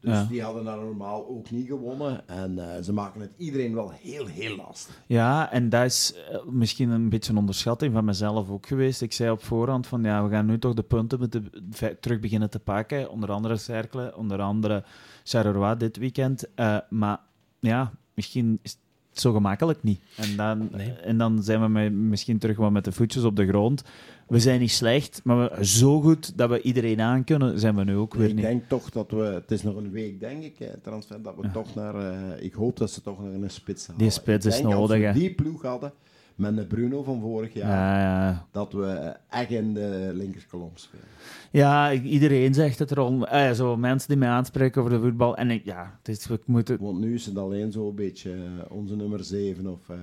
dus 0.00 0.12
Ja. 0.12 0.24
die 0.24 0.42
hadden 0.42 0.64
daar 0.64 0.76
normaal 0.78 1.28
ook 1.28 1.50
niet 1.50 1.66
gewonnen. 1.66 2.28
En 2.28 2.84
ze 2.84 2.92
maken 2.92 3.20
het 3.20 3.30
iedereen 3.36 3.74
wel 3.74 3.90
heel, 3.90 4.26
heel 4.26 4.56
lastig. 4.56 5.02
Ja, 5.06 5.52
en 5.52 5.68
dat 5.68 5.84
is 5.84 6.14
misschien 6.46 6.90
een 6.90 7.08
beetje 7.08 7.32
een 7.32 7.38
onderschatting 7.38 7.92
van 7.92 8.04
mezelf 8.04 8.50
ook 8.50 8.66
geweest. 8.66 9.02
Ik 9.02 9.12
zei 9.12 9.30
op 9.30 9.42
voorhand 9.44 9.86
van 9.86 10.02
ja, 10.02 10.24
we 10.24 10.30
gaan 10.30 10.46
nu 10.46 10.58
toch 10.58 10.74
de 10.74 10.82
punten 10.82 11.18
moeten 11.18 11.50
ve- 11.70 11.96
terug 12.00 12.20
beginnen 12.20 12.50
te 12.50 12.58
pakken. 12.60 13.10
Onder 13.10 13.30
andere 13.30 13.56
Cercle, 13.56 14.16
onder 14.16 14.40
andere 14.40 14.84
Charleroi 15.24 15.76
dit 15.76 15.96
weekend. 15.96 16.44
Maar 16.88 17.20
ja, 17.60 17.92
misschien 18.14 18.58
is 18.62 18.76
zo 19.20 19.32
gemakkelijk 19.32 19.82
niet. 19.82 20.00
En 20.16 20.36
dan, 20.36 20.68
Nee. 20.72 20.90
en 20.92 21.18
dan 21.18 21.42
zijn 21.42 21.72
we 21.72 21.88
misschien 21.90 22.38
terug 22.38 22.56
wat 22.56 22.70
met 22.70 22.84
de 22.84 22.92
voetjes 22.92 23.22
op 23.24 23.36
de 23.36 23.46
grond. 23.46 23.82
We 24.28 24.40
zijn 24.40 24.60
niet 24.60 24.70
slecht, 24.70 25.20
maar 25.24 25.38
we, 25.56 25.64
zo 25.66 26.00
goed 26.00 26.38
dat 26.38 26.50
we 26.50 26.62
iedereen 26.62 27.00
aan 27.00 27.24
kunnen, 27.24 27.58
zijn 27.60 27.76
we 27.76 27.84
nu 27.84 27.96
ook 27.96 28.14
weer 28.14 28.28
ik 28.28 28.34
niet. 28.34 28.44
denk 28.44 28.62
toch 28.68 28.90
dat 28.90 29.10
we, 29.10 29.22
het 29.22 29.50
is 29.50 29.62
nog 29.62 29.76
een 29.76 29.90
week 29.90 30.20
denk 30.20 30.42
ik, 30.44 30.58
hè, 30.58 30.76
transfer, 30.82 31.22
dat 31.22 31.34
we 31.36 31.42
Ja. 31.42 31.52
toch 31.52 31.74
naar, 31.74 31.94
eh, 31.94 32.44
ik 32.44 32.52
hoop 32.52 32.76
dat 32.76 32.90
ze 32.90 33.02
toch 33.02 33.22
nog 33.22 33.32
een 33.42 33.50
spits 33.50 33.86
halen. 33.86 34.02
Die 34.02 34.10
spits 34.10 34.44
Ik 34.46 34.52
is 34.52 34.58
denk 34.58 34.74
Als 34.74 34.88
nodig, 34.88 35.12
we 35.12 35.18
die 35.18 35.34
ploeg 35.34 35.62
hadden, 35.62 35.92
met 36.34 36.56
de 36.56 36.66
Bruno 36.66 37.02
van 37.02 37.20
vorig 37.20 37.52
jaar, 37.54 37.70
Ja, 37.70 38.00
ja. 38.28 38.46
dat 38.50 38.72
we 38.72 39.16
echt 39.30 39.50
in 39.50 39.74
de 39.74 40.10
linkerkolom 40.14 40.70
spelen. 40.74 41.04
ja, 41.50 41.88
ik- 41.88 42.04
iedereen 42.04 42.54
zegt 42.54 42.78
het 42.78 42.90
erom. 42.90 43.24
Eh, 43.24 43.50
zo 43.50 43.76
mensen 43.76 44.08
die 44.08 44.16
mij 44.18 44.28
aanspreken 44.28 44.80
over 44.82 44.92
de 44.94 45.00
voetbal. 45.00 45.36
En 45.36 45.50
ik, 45.50 45.64
ja, 45.64 45.94
het 45.98 46.08
is, 46.08 46.26
we 46.26 46.38
moeten 46.46 46.78
Want 46.80 46.98
nu 46.98 47.14
is 47.14 47.26
het 47.26 47.38
alleen 47.38 47.72
zo'n 47.72 47.94
beetje 47.94 48.32
eh, 48.32 48.76
onze 48.76 48.96
nummer 48.96 49.24
7 49.24 49.66
of 49.66 49.88
eh 49.88 49.96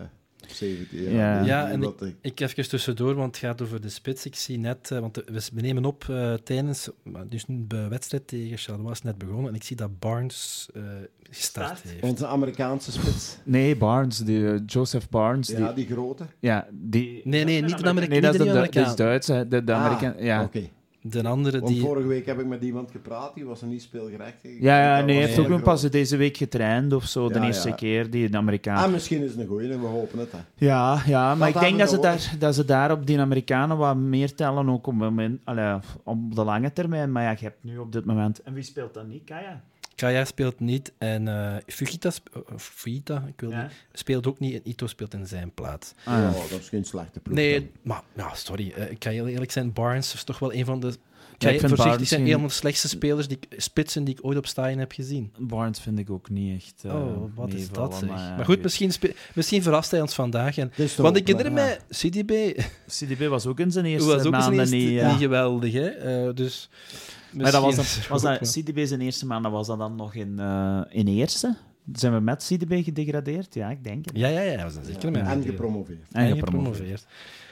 17. 0.54 1.12
Ja. 1.12 1.43
Ja, 1.43 1.70
en 1.70 1.82
ik- 1.84 2.14
Ik 2.22 2.39
even 2.39 2.70
tussendoor, 2.70 3.16
want 3.16 3.36
het 3.36 3.45
gaat 3.45 3.62
over 3.62 3.82
de 3.82 3.89
spits. 3.89 4.26
Ik 4.26 4.36
zie 4.36 4.58
net, 4.58 4.91
eh, 4.91 4.99
want 4.99 5.16
we 5.54 5.62
nemen 5.62 5.86
op 5.86 6.06
eh, 6.10 6.34
tijdens, 6.34 6.89
dus 7.30 7.45
de 7.47 7.88
wedstrijd 7.88 8.28
tegen 8.28 8.58
Charleroi 8.58 8.91
is 8.91 9.02
net 9.02 9.18
begonnen 9.18 9.47
en 9.49 9.56
ik 9.56 9.64
zie 9.64 9.76
dat 9.76 9.99
Barnes 9.99 10.70
eh 10.74 10.82
gestart 11.30 11.78
Start? 11.78 11.91
heeft. 11.91 12.04
Onze 12.04 12.28
Amerikaanse 12.28 12.91
spits. 12.91 13.38
Nee, 13.43 13.76
Barnes, 13.76 14.18
die, 14.18 14.66
Joseph 14.66 15.10
Barnes. 15.10 15.47
Die, 15.47 15.58
Ja, 15.58 15.74
die 15.74 15.86
grote. 15.86 16.24
ja, 16.39 16.68
die... 16.72 17.22
Nee, 17.24 17.43
nee, 17.43 17.62
niet 17.62 17.78
de 17.78 17.86
Amerikaan. 17.86 18.10
Nee, 18.10 18.22
dat 18.22 18.34
is, 18.34 18.39
de, 18.39 18.45
de 18.45 18.52
Du- 18.52 18.60
dat 18.60 18.70
is 18.70 18.76
Amerikaan. 18.78 18.95
Duits, 18.95 19.28
hè. 19.28 19.47
De, 19.47 19.74
Amerikaan... 19.74 20.14
Ah, 20.16 20.22
ja. 20.24 20.43
Oké. 20.43 20.62
De 21.04 21.28
andere 21.28 21.60
Want 21.60 21.74
die... 21.74 21.82
vorige 21.82 22.08
week 22.08 22.26
heb 22.26 22.39
ik 22.39 22.45
met 22.45 22.64
iemand 22.64 22.91
gepraat, 22.91 23.36
die 23.36 23.45
was 23.45 23.62
er 23.62 23.68
niet 23.68 23.82
speelgerechtig. 23.82 24.52
Ja, 24.60 24.97
ja, 24.97 25.06
nee, 25.06 25.16
hij 25.16 25.26
heeft 25.26 25.39
ook 25.39 25.47
nog 25.47 25.62
pas 25.62 25.82
deze 25.82 26.18
week 26.18 26.38
getraind 26.38 26.93
of 26.93 27.06
zo, 27.06 27.28
de 27.28 27.39
Ja, 27.39 27.45
eerste 27.45 27.70
ja. 27.70 27.76
keer, 27.76 28.10
die 28.10 28.30
de 28.30 28.38
Amerikaan. 28.38 28.84
Ah, 28.84 28.91
misschien 28.91 29.24
is 29.24 29.32
het 29.32 29.39
een 29.39 29.47
goeie, 29.47 29.78
we 29.78 29.86
hopen 29.86 30.20
het. 30.20 30.32
Hè. 30.32 30.38
Ja, 30.56 31.02
ja 31.06 31.36
maar 31.36 31.49
ik 31.49 31.60
denk 31.60 31.80
dat 31.80 31.89
ze, 31.89 31.99
daar, 31.99 32.36
dat 32.39 32.56
ze 32.56 32.66
daar 32.66 32.91
op 32.91 33.06
die 33.06 33.20
Amerikanen 33.20 33.78
wat 33.78 33.95
meer 33.95 34.36
tellen, 34.36 34.70
ook 34.70 34.88
op, 34.88 34.93
moment, 34.93 35.41
allee, 35.43 35.80
op 36.04 36.36
de 36.36 36.43
lange 36.43 36.74
termijn. 36.74 37.12
Maar 37.12 37.24
ja, 37.24 37.30
je 37.30 37.43
hebt 37.43 37.64
nu 37.64 37.78
op 37.78 37.91
dit 37.91 38.06
moment... 38.06 38.41
En 38.41 38.54
wie 38.54 38.64
speelt 38.64 38.93
dan 38.93 39.08
niet? 39.08 39.24
Kaya? 39.24 39.62
Kaya 40.02 40.26
speelt 40.26 40.60
niet 40.60 40.91
en 40.97 41.28
eh 41.28 41.56
Fujita, 41.68 42.10
sp- 42.10 42.30
eh, 42.36 42.58
Fujita 42.58 43.24
ik 43.28 43.39
wil 43.41 43.49
Ja. 43.49 43.62
niet, 43.62 43.72
speelt 43.93 44.28
ook 44.28 44.39
niet 44.39 44.54
en 44.54 44.62
Ito 44.70 44.88
speelt 44.88 45.14
in 45.14 45.28
zijn 45.28 45.54
plaats. 45.54 45.93
Ah, 46.04 46.14
ja, 46.18 46.32
dat 46.49 46.60
is 46.60 46.70
geen 46.70 46.86
slechte 46.86 47.20
ploeg. 47.20 47.36
dan. 47.38 47.45
Nee, 47.45 47.72
maar 47.82 48.02
ja, 48.16 48.34
sorry. 48.34 48.72
eh, 48.76 48.91
ik 48.91 48.99
kan 48.99 49.12
heel 49.12 49.28
eerlijk 49.28 49.52
zijn, 49.52 49.74
Barnes 49.74 50.14
is 50.14 50.24
toch 50.24 50.39
wel 50.39 50.54
een 50.54 50.66
van 50.66 50.80
de... 50.80 50.88
Ja, 50.88 50.93
ik 51.49 51.58
Kijk, 51.60 51.60
vind 51.60 51.76
Barnes 51.76 52.10
zijn, 52.10 52.26
een 52.26 52.32
van 52.32 52.43
de 52.47 52.49
slechtste 52.54 52.88
spelers, 52.88 53.28
die, 53.28 53.38
ik- 53.49 53.62
spitsen 53.62 54.04
die 54.04 54.14
ik 54.18 54.26
ooit 54.26 54.38
op 54.38 54.47
Stijn 54.47 54.80
heb 54.80 54.91
gezien. 54.91 55.32
Barnes 55.38 55.80
vind 55.80 55.99
ik 55.99 56.10
ook 56.10 56.30
niet 56.30 56.62
echt 56.62 56.84
eh, 56.84 56.95
oh, 56.95 57.24
wat 57.36 57.54
is 57.54 57.70
dat 57.70 57.95
zeg. 57.95 58.10
Maar, 58.10 58.18
ja, 58.20 58.36
Maar 58.36 58.45
goed, 58.45 58.62
misschien, 58.64 58.91
misschien 59.36 59.64
verrast 59.64 59.91
hij 59.91 60.02
ons 60.02 60.14
vandaag. 60.14 60.58
En, 60.58 60.72
want 60.97 61.16
ik 61.18 61.28
herinner 61.28 61.52
mij, 61.54 61.80
CDB 61.89 62.62
CDB 62.88 63.28
was 63.28 63.45
ook 63.45 63.60
in 63.60 63.72
zijn 63.72 63.86
eerste 63.91 64.08
was 64.08 64.16
ook 64.16 64.22
zijn 64.22 64.32
maanden 64.56 64.70
niet... 64.70 64.89
niet, 64.89 64.99
eh, 64.99 65.18
geweldig. 65.18 65.74
Hè? 65.74 65.88
Eh, 65.89 66.34
dus 66.36 66.70
Maar 67.34 67.51
dat 67.51 67.61
was, 67.61 67.97
er 67.97 68.07
was 68.09 68.21
dat, 68.21 68.39
CDB 68.39 68.86
zijn 68.86 69.01
eerste 69.01 69.25
maanden, 69.25 69.51
was 69.51 69.67
dat 69.67 69.77
dan 69.77 69.95
nog 69.95 70.13
in, 70.13 70.39
eh, 70.39 70.82
in 70.89 71.07
eerste? 71.07 71.55
Zijn 71.93 72.13
we 72.13 72.19
met 72.19 72.43
CDB 72.43 72.84
gedegradeerd? 72.84 73.53
Ja, 73.53 73.69
ik 73.69 73.84
denk 73.84 74.05
het. 74.05 74.17
Ja, 74.17 74.27
ja, 74.27 74.41
ja, 74.41 74.65
we 74.65 74.71
zijn 74.71 74.86
zeker 74.86 75.11
Ja. 75.11 75.23
met 75.23 75.27
En 75.32 75.43
gepromoveerd. 75.43 76.07
En 76.11 76.25
En 76.25 76.38
gepromoveerd. 76.38 77.05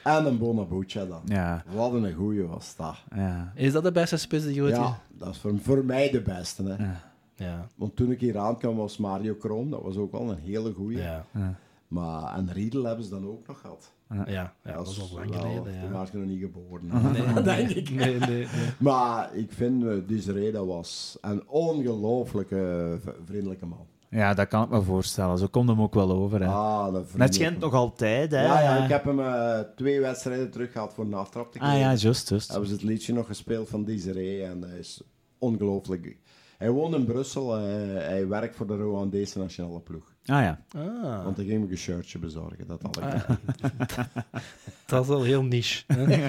En 0.04 0.26
een 0.26 0.38
Bonabuccia 0.38 1.06
dan. 1.06 1.22
Ja, 1.26 1.64
Wat 1.74 1.94
een 1.94 2.14
goeie 2.14 2.44
was 2.44 2.76
dat. 2.76 2.96
ja, 3.16 3.52
Is 3.56 3.72
dat 3.72 3.84
de 3.84 3.92
beste 3.92 4.18
spits 4.18 4.44
die 4.46 4.54
je 4.54 4.62
ooit... 4.62 4.76
Ja, 4.76 5.00
dat 5.18 5.30
is 5.34 5.38
voor, 5.38 5.54
voor 5.62 5.86
mij 5.86 6.10
de 6.12 6.22
beste. 6.22 6.64
Hè. 6.64 6.84
ja. 6.84 7.08
Ja, 7.36 7.68
Want 7.76 7.96
toen 7.96 8.12
ik 8.12 8.20
hier 8.20 8.38
aankwam 8.38 8.76
was 8.76 8.98
Mario 8.98 9.34
Kroon, 9.34 9.70
dat 9.70 9.82
was 9.82 9.96
ook 9.96 10.12
wel 10.12 10.32
een 10.32 10.40
hele 10.40 10.74
goeie. 10.74 10.98
ja, 10.98 11.26
ja. 11.34 11.56
Maar, 11.88 12.36
en 12.36 12.54
Riedel 12.54 12.84
hebben 12.84 13.04
ze 13.06 13.10
dan 13.12 13.28
ook 13.28 13.48
nog 13.48 13.60
gehad. 13.62 13.92
Ja, 14.10 14.54
ja, 14.64 14.74
dat 14.74 14.88
is 14.88 15.02
al 15.02 15.10
lang 15.18 15.36
geleden. 15.36 15.64
Toen 15.64 15.74
Ja. 15.74 15.90
was 15.92 16.12
nog 16.12 16.26
niet 16.26 16.40
geboren. 16.40 16.88
Nee, 17.34 17.44
denk 17.44 17.70
ik. 17.70 17.90
Nee, 17.90 18.20
nee, 18.20 18.30
nee. 18.30 18.48
Maar 18.80 19.36
ik 19.36 19.52
vind, 19.52 19.84
uh, 19.84 19.94
Desiree, 20.08 20.52
dat 20.52 20.66
was 20.66 21.18
een 21.22 21.48
ongelooflijke 21.48 22.98
vriendelijke 23.26 23.66
man. 23.66 23.86
ja, 24.10 24.34
dat 24.34 24.48
kan 24.48 24.64
ik 24.64 24.70
me 24.70 24.82
voorstellen. 24.82 25.38
Zo 25.38 25.48
komt 25.48 25.70
hem 25.70 25.82
ook 25.82 25.94
wel 25.94 26.12
over. 26.12 26.40
Hè. 26.42 26.48
Ah, 26.48 26.96
schijnt 27.30 27.60
nog 27.60 27.74
altijd, 27.74 28.32
hè? 28.32 28.44
Ja, 28.44 28.62
ja, 28.62 28.84
ik 28.84 28.90
heb 28.90 29.04
hem 29.04 29.20
eh, 29.20 29.60
twee 29.76 30.00
wedstrijden 30.00 30.52
terug 30.52 30.72
gehad 30.72 30.94
voor 30.94 31.06
een 31.06 31.14
aftrap 31.14 31.52
te 31.52 31.60
Ah 31.60 31.66
ja, 31.68 31.72
krijgen. 31.74 31.98
juist, 32.00 32.30
juist. 32.30 32.50
Hebben 32.52 32.68
ze 32.70 32.74
het 32.76 32.84
liedje 32.84 33.14
nog 33.14 33.28
gespeeld 33.28 33.70
van 33.70 33.84
Desiree 33.84 34.44
en 34.44 34.62
hij 34.62 34.78
is 34.80 35.02
ongelooflijk. 35.38 36.18
Hij 36.58 36.70
woont 36.70 36.96
in 36.96 37.06
Brussel, 37.06 37.58
eh, 37.58 37.64
hij 37.94 38.28
werkt 38.28 38.56
voor 38.56 38.68
de 38.68 38.76
Rwandese 38.76 39.40
nationale 39.40 39.80
ploeg. 39.80 40.14
Ah 40.30 40.42
ja. 40.42 40.60
Ah, 40.76 41.24
Want 41.24 41.38
hij 41.38 41.46
ging 41.46 41.66
me 41.66 41.72
een 41.72 41.78
shirtje 41.78 42.20
bezorgen, 42.20 42.68
dat 42.68 42.82
had 42.82 42.98
ik. 42.98 43.04
Ah. 43.04 43.30
dat 44.86 45.02
is 45.02 45.08
wel 45.08 45.24
heel 45.24 45.44
niche. 45.44 45.84
hè? 45.88 46.28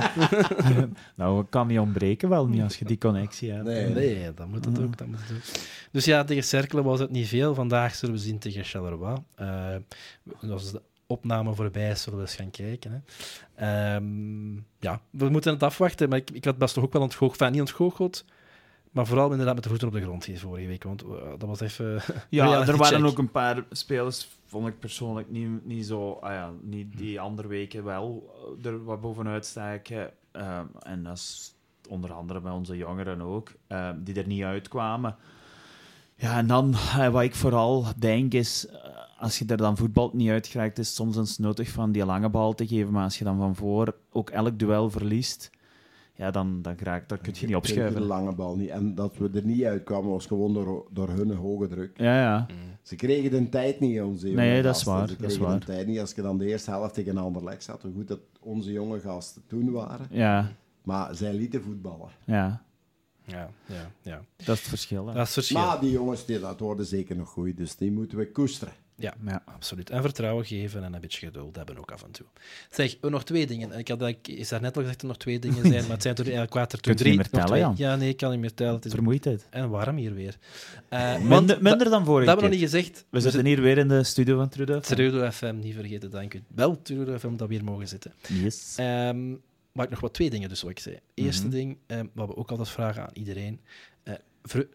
Nou, 1.15 1.45
kan 1.51 1.67
niet 1.67 1.79
ontbreken 1.79 2.29
wel 2.29 2.47
niet 2.47 2.63
als 2.63 2.79
je 2.79 2.85
die 2.85 2.99
connectie 2.99 3.51
hebt. 3.51 3.65
Nee. 3.65 3.89
Nee, 3.89 4.35
dat 4.35 4.47
moet 4.47 4.65
het 4.65 4.81
ook. 4.81 4.99
Dat 4.99 5.07
moet 5.07 5.19
het 5.21 5.37
ook. 5.37 5.43
Dus 5.91 6.05
ja, 6.05 6.25
tegen 6.25 6.45
Cerkelen 6.45 6.85
was 6.85 7.01
het 7.01 7.11
niet 7.11 7.29
veel. 7.29 7.55
Vandaag 7.55 7.95
zullen 7.95 8.15
we 8.15 8.21
zien 8.21 8.39
tegen 8.39 8.65
Charleroi. 8.65 9.17
Eh 9.35 9.77
als 10.51 10.73
de 10.73 10.83
opname 11.07 11.55
voorbij 11.55 11.91
is, 11.91 12.03
zullen 12.03 12.19
we 12.19 12.25
eens 12.25 12.35
gaan 12.35 12.51
kijken. 12.51 12.93
Hè. 12.93 13.01
Ehm, 13.95 14.55
ja, 14.79 15.01
we 15.11 15.29
moeten 15.29 15.53
het 15.53 15.63
afwachten. 15.63 16.09
Maar 16.09 16.19
ik, 16.19 16.31
ik 16.31 16.45
had 16.45 16.59
best 16.59 16.75
toch 16.75 16.85
ook 16.85 16.93
wel 16.93 17.03
ontgoocheld, 17.03 17.41
enfin, 17.41 17.53
niet 17.53 17.61
ontgoocheld, 17.61 18.25
Maar 18.91 19.07
vooral 19.07 19.31
inderdaad 19.31 19.55
met 19.55 19.63
de 19.63 19.69
voeten 19.69 19.89
op 19.89 19.95
de 19.95 20.01
grond 20.01 20.25
hier 20.25 20.39
vorige 20.39 20.67
week. 20.67 20.85
Want 20.85 21.03
eh, 21.03 21.09
dat 21.39 21.49
was 21.49 21.61
even. 21.61 22.03
Ja, 22.29 22.67
er 22.67 22.77
waren 22.77 22.99
check. 23.01 23.11
ook 23.11 23.19
een 23.19 23.31
paar 23.31 23.65
spelers, 23.71 24.29
vond 24.47 24.67
ik 24.67 24.79
persoonlijk 24.79 25.31
niet, 25.31 25.65
niet 25.67 25.87
zo... 25.87 26.13
Ah 26.13 26.33
ja, 26.33 26.53
niet 26.63 26.97
die 26.97 27.21
andere 27.21 27.49
weken 27.49 27.85
wel 27.85 28.35
eh, 28.63 28.67
er 28.67 28.85
wat 28.85 29.01
bovenuit 29.01 29.47
staken. 29.47 30.11
Ehm, 30.33 30.67
en 30.79 31.03
dat 31.03 31.17
is 31.17 31.55
onder 31.89 32.13
andere 32.13 32.41
bij 32.41 32.53
onze 32.53 32.77
jongeren 32.77 33.21
ook, 33.21 33.53
die 34.05 34.15
er 34.15 34.27
niet 34.27 34.43
uitkwamen. 34.43 35.17
Ja, 36.21 36.37
en 36.37 36.47
dan, 36.47 36.75
eh, 36.75 37.09
wat 37.09 37.23
ik 37.23 37.35
vooral 37.35 37.87
denk 37.97 38.33
is, 38.33 38.67
eh, 38.67 38.79
als 39.19 39.39
je 39.39 39.45
er 39.47 39.57
dan 39.57 39.77
voetbal 39.77 40.11
niet 40.13 40.31
uit 40.31 40.49
krijgt, 40.49 40.79
is 40.79 40.87
het 40.87 40.97
soms 40.97 41.17
eens 41.17 41.39
nodig 41.39 41.69
van 41.69 41.93
die 41.93 42.05
lange 42.05 42.29
bal 42.29 42.55
te 42.55 42.67
geven. 42.67 42.93
Maar 42.93 43.05
als 43.05 43.19
je 43.19 43.25
dan 43.25 43.39
van 43.39 43.57
voor 43.57 43.97
ook 44.11 44.31
elk 44.31 44.59
duel 44.59 44.91
verliest, 44.91 45.51
ja, 46.21 46.31
dan, 46.31 46.63
dan, 46.63 46.75
kun 46.77 46.87
je 46.87 47.25
niet 47.25 47.39
je 47.39 47.47
de 47.47 47.57
opschuiven. 47.57 48.03
lange 48.03 48.35
bal 48.35 48.57
niet. 48.57 48.69
En 48.69 48.95
dat 48.95 49.17
we 49.17 49.31
er 49.35 49.45
niet 49.45 49.65
uitkwamen 49.65 50.11
was 50.11 50.27
gewoon 50.27 50.55
door, 50.55 50.87
door 50.91 51.09
hun 51.09 51.31
hoge 51.31 51.69
druk. 51.69 51.99
Ja, 51.99 52.21
ja. 52.21 52.47
Ze 52.83 52.97
kregen 52.97 53.31
de 53.31 53.49
tijd 53.49 53.81
niet, 53.81 54.01
onze 54.01 54.27
jonge 54.29 54.41
Nee, 54.41 54.63
dat 54.63 54.77
is 54.77 54.83
waar, 54.83 55.09
Ze 55.09 55.17
dat 55.17 55.21
is 55.31 55.37
kregen 55.37 55.51
waar. 55.51 55.61
de 55.61 55.67
tijd 55.67 55.87
niet. 55.87 56.01
Als 56.01 56.13
je 56.13 56.23
dan 56.23 56.39
de 56.39 56.47
eerste 56.47 56.71
helft 56.71 56.95
tegen 56.95 57.11
een 57.17 57.23
ander 57.23 57.45
lek 57.45 57.63
zat, 57.63 57.83
hoe 57.83 57.93
goed 57.93 58.09
dat 58.09 58.21
onze 58.41 58.73
jonge 58.73 59.01
gasten 59.01 59.43
toen 59.47 59.71
waren. 59.71 60.07
Ja, 60.11 60.53
Maar 60.85 61.15
zij 61.15 61.35
lieten 61.35 61.63
voetballen. 61.63 62.09
ja. 62.25 62.63
Ja, 63.25 63.51
ja, 63.67 63.91
ja. 64.03 64.21
Dat 64.37 64.55
is 64.55 64.61
het 64.61 64.69
verschil. 64.69 65.07
hè. 65.07 65.15
Dat 65.15 65.27
is 65.29 65.35
het 65.35 65.45
verschil. 65.47 65.59
Maar 65.67 65.81
die 65.81 65.91
jongens, 65.91 66.25
die, 66.27 66.41
dat 66.41 66.61
worden 66.61 66.87
zeker 66.87 67.17
nog 67.17 67.29
goed. 67.29 67.57
Dus 67.57 67.77
die 67.77 67.93
moeten 67.93 68.19
we 68.19 68.31
koesteren. 68.33 68.75
Ja, 69.01 69.15
Ja. 69.27 69.43
absoluut. 69.45 69.91
En 69.91 70.03
vertrouwen 70.03 70.45
geven 70.45 70.85
en 70.85 70.95
een 70.95 71.01
beetje 71.01 71.27
geduld 71.27 71.57
hebben 71.57 71.79
ook 71.79 71.91
af 71.91 72.03
en 72.03 72.11
toe. 72.11 72.27
Zeg, 72.71 72.97
nog 73.01 73.25
twee 73.25 73.47
dingen. 73.47 73.73
Ik 73.79 73.89
had 73.89 74.15
is 74.27 74.49
daar 74.49 74.61
net 74.61 74.77
al 74.77 74.83
gezegd 74.83 75.01
dat 75.01 75.03
er 75.03 75.07
nog 75.09 75.17
twee 75.17 75.39
dingen 75.39 75.63
zijn, 75.67 75.83
maar 75.83 75.91
het 75.91 76.03
zijn 76.03 76.15
er 76.15 76.21
eigenlijk 76.21 76.51
kwaad 76.51 76.73
er 76.73 76.81
drie. 76.81 76.95
niet 76.95 77.05
meer 77.05 77.17
nog 77.41 77.47
tellen, 77.51 77.75
twee. 77.75 77.87
Ja, 77.87 77.97
nee, 77.97 78.09
ik 78.09 78.17
kan 78.17 78.31
niet 78.31 78.41
meer 78.41 78.55
tellen. 78.55 78.75
Het 78.75 78.85
is 78.85 78.93
Vermoeidheid. 78.93 79.47
en 79.51 79.69
warm 79.71 79.97
hier 79.97 80.15
weer. 80.15 80.37
Eh, 80.89 81.19
Minder, 81.19 81.63
minder 81.63 81.91
dan 81.91 82.05
vorige 82.05 82.27
Dat 82.27 82.35
hebben 82.35 82.35
we 82.35 82.41
keer. 82.41 82.41
nog 82.41 82.51
niet 82.51 82.61
gezegd. 82.61 83.05
We 83.11 83.21
zitten 83.21 83.45
hier 83.47 83.61
weer 83.61 83.79
in 83.79 83.89
de 83.89 84.05
studio 84.05 84.37
van 84.37 84.49
Trudeau. 84.49 84.83
Trudeau 84.83 85.31
FM, 85.33 85.59
niet 85.59 85.75
vergeten, 85.75 86.11
dank 86.11 86.35
u. 86.35 86.43
Wel 86.55 86.83
Trudeau 86.83 87.19
FM 87.19 87.37
dat 87.37 87.49
we 87.49 87.55
hier 87.55 87.65
mogen 87.65 87.89
zitten. 87.89 88.13
Yes. 88.29 88.75
Ehm, 88.77 89.29
maar 89.73 89.85
ik 89.85 89.91
nog 89.91 90.01
wat 90.01 90.15
twee 90.15 90.31
dingen, 90.31 90.49
dus 90.49 90.63
wat 90.63 90.71
ik 90.71 90.79
zei. 90.79 90.99
Eerste 91.15 91.43
Mhm. 91.47 91.55
ding, 91.55 91.77
ehm, 91.87 92.07
wat 92.13 92.29
we 92.29 92.37
ook 92.37 92.51
altijd 92.51 92.69
vragen 92.69 93.03
aan 93.03 93.11
iedereen. 93.13 93.61
eh, 94.03 94.15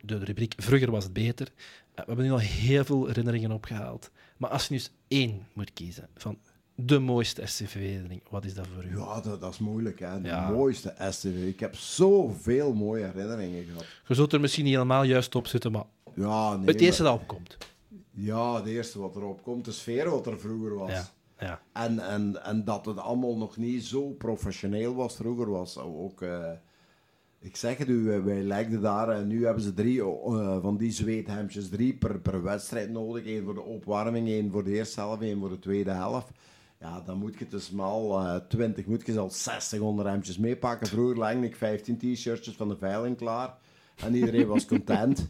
de 0.01 0.17
rubriek 0.17 0.53
Vroeger 0.57 0.91
was 0.91 1.03
het 1.03 1.13
beter. 1.13 1.47
Eh, 1.95 2.01
we 2.01 2.03
hebben 2.07 2.25
nu 2.25 2.31
al 2.31 2.37
heel 2.37 2.85
veel 2.85 3.05
herinneringen 3.05 3.51
opgehaald. 3.51 4.11
Maar 4.37 4.49
als 4.49 4.61
je 4.67 4.73
nu 4.73 4.75
eens 4.79 4.91
één 5.07 5.47
moet 5.53 5.73
kiezen 5.73 6.07
van 6.15 6.37
de 6.75 6.99
mooiste 6.99 7.41
SCV-herinnering, 7.45 8.21
wat 8.29 8.45
is 8.45 8.53
dat 8.53 8.67
voor 8.75 8.83
u? 8.83 8.97
Ja, 8.97 9.21
dat, 9.21 9.41
dat 9.41 9.53
is 9.53 9.59
moeilijk. 9.59 9.99
Hè. 9.99 10.21
De 10.21 10.27
Ja. 10.27 10.49
mooiste 10.49 10.93
STV. 11.09 11.47
Ik 11.47 11.59
heb 11.59 11.75
zoveel 11.75 12.73
mooie 12.73 13.03
herinneringen 13.05 13.63
gehad. 13.65 13.85
Je 14.07 14.13
zult 14.13 14.33
er 14.33 14.39
misschien 14.39 14.63
niet 14.63 14.73
helemaal 14.73 15.03
juist 15.03 15.35
op 15.35 15.47
zitten, 15.47 15.71
maar 15.71 15.83
Ja, 16.15 16.55
nee, 16.55 16.65
het 16.67 16.81
eerste 16.81 17.03
maar- 17.03 17.11
dat 17.11 17.21
opkomt. 17.21 17.57
Ja, 18.11 18.55
het 18.55 18.65
eerste 18.65 18.99
wat 18.99 19.15
erop 19.15 19.43
komt, 19.43 19.65
de 19.65 19.71
sfeer 19.71 20.09
wat 20.09 20.25
er 20.27 20.39
vroeger 20.39 20.75
was. 20.75 20.91
Ja, 20.91 21.07
ja. 21.39 21.61
En, 21.73 21.99
en, 21.99 22.43
en 22.43 22.63
dat 22.63 22.85
het 22.85 22.97
allemaal 22.97 23.37
nog 23.37 23.57
niet 23.57 23.85
zo 23.85 24.01
professioneel 24.09 24.95
was 24.95 25.15
vroeger 25.15 25.49
was. 25.49 25.77
Ook, 25.77 26.21
eh, 26.21 26.51
ik 27.39 27.55
zeg 27.55 27.77
het 27.77 27.87
u, 27.87 28.21
wij 28.23 28.41
lijken 28.41 28.81
daar 28.81 29.09
en 29.09 29.27
nu 29.27 29.45
hebben 29.45 29.63
ze 29.63 29.73
drie 29.73 30.01
eh, 30.01 30.61
van 30.61 30.77
die 30.77 30.91
zweethemdjes, 30.91 31.69
drie 31.69 31.93
per, 31.93 32.19
per 32.19 32.43
wedstrijd 32.43 32.89
nodig. 32.89 33.25
Eén 33.25 33.43
voor 33.43 33.53
de 33.53 33.61
opwarming, 33.61 34.27
één 34.27 34.51
voor 34.51 34.63
de 34.63 34.71
eerste 34.71 34.99
helft, 34.99 35.21
één 35.21 35.39
voor 35.39 35.49
de 35.49 35.59
tweede 35.59 35.91
helft. 35.91 36.29
Ja, 36.79 37.01
dan 37.01 37.17
moet 37.17 37.39
je 37.39 37.47
dus 37.47 37.71
mal 37.71 38.19
eh 38.19 38.35
20, 38.47 38.85
moet 38.85 39.05
je 39.05 39.11
zelfs 39.11 39.43
60 39.43 39.79
onderhemdjes 39.79 40.37
meepakken. 40.37 40.87
Vroeger 40.87 41.19
legde 41.19 41.45
ik 41.45 41.55
15 41.55 41.97
t-shirtjes 41.97 42.55
van 42.55 42.67
de 42.67 42.77
veiling 42.77 43.17
klaar 43.17 43.57
en 43.95 44.15
iedereen 44.15 44.47
was 44.47 44.65
content. 44.65 45.29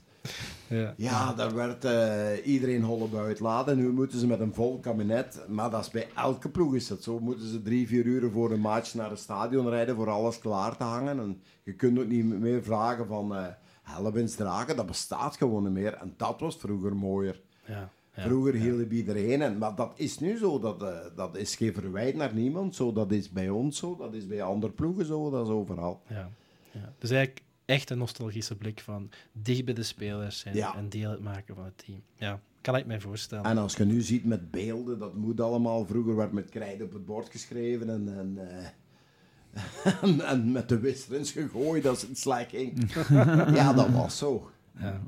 Ja. 0.67 0.93
Ja, 0.97 1.34
daar 1.34 1.55
werd 1.55 1.86
eh, 1.86 2.45
iedereen 2.45 2.84
holle 2.84 3.07
buit 3.07 3.39
laden. 3.39 3.78
Nu 3.78 3.91
moeten 3.91 4.19
ze 4.19 4.28
met 4.28 4.39
een 4.39 4.53
vol 4.53 4.80
kabinet. 4.80 5.45
Maar 5.47 5.69
dat 5.69 5.82
is 5.82 5.89
bij 5.89 6.07
elke 6.15 6.49
ploeg 6.49 6.76
is 6.76 6.88
dat 6.88 7.03
zo. 7.03 7.19
Moeten 7.19 7.47
ze 7.47 7.61
drie, 7.61 7.88
vier 7.88 8.05
uur 8.05 8.32
voor 8.32 8.51
een 8.51 8.59
match 8.59 8.93
naar 8.93 9.09
het 9.09 9.19
stadion 9.19 9.69
rijden 9.69 9.95
voor 9.95 10.09
alles 10.09 10.39
klaar 10.39 10.78
te 10.78 10.84
hangen. 10.84 11.19
En 11.19 11.41
je 11.63 11.73
kunt 11.73 11.99
ook 11.99 12.07
niet 12.07 12.26
meer 12.26 12.63
vragen 12.63 13.07
van 13.07 13.36
eh 13.36 13.45
helwins 13.86 14.36
dragen. 14.36 14.76
Dat 14.76 14.86
bestaat 14.86 15.38
gewoon 15.38 15.63
niet 15.63 15.71
meer. 15.71 15.93
En 15.93 16.13
dat 16.17 16.39
was 16.39 16.55
vroeger 16.57 16.95
mooier. 16.95 17.41
ja. 17.65 17.89
ja. 18.15 18.23
Vroeger 18.23 18.53
hielp 18.53 18.91
iedereen. 18.91 19.41
En, 19.41 19.57
maar 19.57 19.76
dat 19.76 19.91
is 19.95 20.19
nu 20.19 20.38
zo. 20.38 20.59
Dat, 20.59 20.84
eh, 20.84 20.97
dat 21.15 21.38
is 21.38 21.55
geen 21.55 21.73
verwijt 21.73 22.15
naar 22.15 22.34
niemand 22.34 22.76
zo. 22.76 22.93
Dat 22.93 23.11
is 23.11 23.30
bij 23.30 23.49
ons 23.49 23.78
zo. 23.78 23.95
Dat 23.95 24.13
is 24.13 24.28
bij 24.28 24.43
andere 24.43 24.73
ploegen 24.73 25.05
zo. 25.05 25.30
Dat 25.30 25.45
is 25.45 25.51
overal. 25.53 26.01
Ja, 26.07 26.30
ja. 26.71 26.93
Dus 26.99 27.09
eigenlijk 27.09 27.45
echt 27.66 27.89
een 27.89 27.97
nostalgische 27.97 28.55
blik 28.55 28.80
van 28.80 29.09
dicht 29.32 29.66
bij 29.66 29.74
de 29.74 29.84
spelers 29.84 30.39
zijn 30.39 30.55
Ja. 30.55 30.76
en 30.76 30.89
deel 30.89 31.09
uitmaken 31.09 31.55
van 31.55 31.63
het 31.66 31.78
team. 31.86 32.01
Ja, 32.16 32.39
kan 32.61 32.76
ik 32.76 32.86
mij 32.86 32.99
voorstellen. 32.99 33.45
En 33.45 33.57
als 33.57 33.76
je 33.76 33.86
nu 33.86 34.01
ziet 34.01 34.26
met 34.26 34.51
beelden, 34.51 34.99
dat 34.99 35.13
moet 35.16 35.41
allemaal. 35.41 35.86
Vroeger 35.86 36.16
werd 36.16 36.32
met 36.32 36.49
krijt 36.49 36.82
op 36.82 36.93
het 36.93 37.05
bord 37.05 37.30
geschreven 37.30 37.89
en, 37.89 38.18
en, 38.18 38.49
eh, 38.49 39.93
en, 40.03 40.22
en 40.22 40.51
met 40.51 40.70
de 40.70 40.80
wisselings 40.80 41.32
gegooid 41.32 41.88
als 41.88 42.01
het 42.01 42.18
slek 42.18 42.49
ging. 42.49 42.93
ja, 43.57 43.74
dat 43.74 43.89
was 43.89 44.18
zo. 44.18 44.49
Ja. 44.80 45.01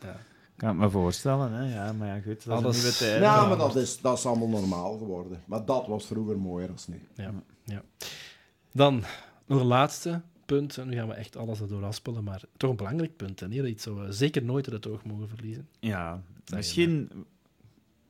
Ja. 0.00 0.16
Kan 0.56 0.70
ik 0.70 0.76
me 0.76 0.90
voorstellen, 0.90 1.52
hè? 1.52 1.74
Ja, 1.74 1.92
maar 1.92 2.08
ja, 2.08 2.20
goed. 2.20 2.44
Dat 2.44 2.62
Alles- 2.64 2.76
is 2.76 3.00
een 3.00 3.06
nieuwe 3.06 3.20
tijd. 3.20 3.34
Ja, 3.34 3.46
maar 3.48 3.58
dat 3.58 3.76
is, 3.76 4.00
dat 4.00 4.18
is 4.18 4.26
allemaal 4.26 4.48
normaal 4.48 4.98
geworden. 4.98 5.42
Maar 5.46 5.64
dat 5.64 5.86
was 5.86 6.06
vroeger 6.06 6.38
mooier 6.38 6.66
dan 6.68 6.76
nu. 6.86 7.00
Ja, 7.24 7.32
ja. 7.64 7.82
Dan 8.72 9.04
nog 9.46 9.60
een 9.60 9.66
laatste 9.66 10.22
punt. 10.56 10.78
En 10.78 10.88
nu 10.88 10.96
gaan 10.96 11.08
we 11.08 11.14
echt 11.14 11.36
alles 11.36 11.60
erdoor 11.60 11.84
afspelen, 11.84 12.24
maar 12.24 12.42
toch 12.56 12.70
een 12.70 12.76
belangrijk 12.76 13.16
punt. 13.16 13.42
En 13.42 13.50
hier 13.50 13.66
iets 13.66 13.82
zo 13.82 13.94
we 13.94 14.12
zeker 14.12 14.44
nooit 14.44 14.70
uit 14.70 14.84
het 14.84 14.92
oog 14.92 15.04
mogen 15.04 15.28
verliezen. 15.28 15.68
Ja, 15.80 16.22
misschien 16.54 17.10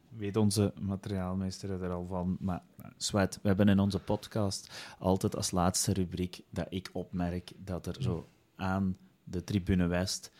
weet 0.08 0.36
onze 0.36 0.72
materiaalmeester 0.80 1.82
er 1.82 1.90
al 1.90 2.06
van, 2.06 2.36
maar 2.40 2.62
Sweat, 2.96 3.38
we 3.42 3.48
hebben 3.48 3.68
in 3.68 3.78
onze 3.78 3.98
podcast 3.98 4.94
altijd 4.98 5.36
als 5.36 5.50
laatste 5.50 5.92
rubriek 5.92 6.40
dat 6.50 6.66
ik 6.68 6.90
opmerk 6.92 7.52
dat 7.56 7.86
er 7.86 7.96
zo 7.98 8.28
aan 8.56 8.96
de 9.24 9.44
tribune 9.44 9.86
West 9.86 10.32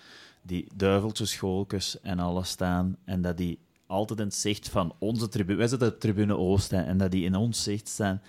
die 0.43 0.67
duiveltjes, 0.75 1.31
scholkes 1.31 2.01
en 2.01 2.19
alles 2.19 2.49
staan 2.49 2.97
en 3.05 3.23
dat 3.23 3.37
die 3.37 3.59
altijd 3.87 4.19
in 4.19 4.25
het 4.25 4.35
zicht 4.35 4.69
van 4.69 4.95
onze 4.99 5.29
tribune, 5.29 5.59
wij 5.59 5.69
zitten 5.69 5.89
op 5.89 6.01
tribune 6.01 6.37
Oost, 6.37 6.71
hè, 6.71 6.83
en 6.83 6.99
dat 6.99 7.11
die 7.11 7.25
in 7.25 7.35
ons 7.35 7.63
zicht 7.63 7.89
staan 7.89 8.23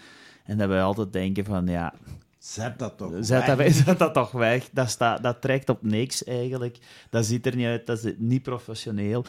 en 0.43 0.57
dat 0.57 0.67
wij 0.67 0.83
altijd 0.83 1.13
denken 1.13 1.45
van, 1.45 1.67
ja, 1.67 1.93
Zet 2.43 2.79
dat 2.79 2.97
toch 2.97 3.11
Zet 3.19 3.45
dat, 3.45 3.57
weg. 3.57 3.73
zet 3.85 3.99
dat 3.99 4.13
toch 4.13 4.31
weg. 4.31 4.69
Dat, 4.71 4.89
staat, 4.89 5.23
dat 5.23 5.41
trekt 5.41 5.69
op 5.69 5.81
niks 5.81 6.23
eigenlijk. 6.23 6.77
Dat 7.09 7.25
ziet 7.25 7.45
er 7.45 7.55
niet 7.55 7.65
uit. 7.65 7.85
Dat 7.85 8.03
is 8.03 8.13
niet 8.17 8.43
professioneel. 8.43 9.25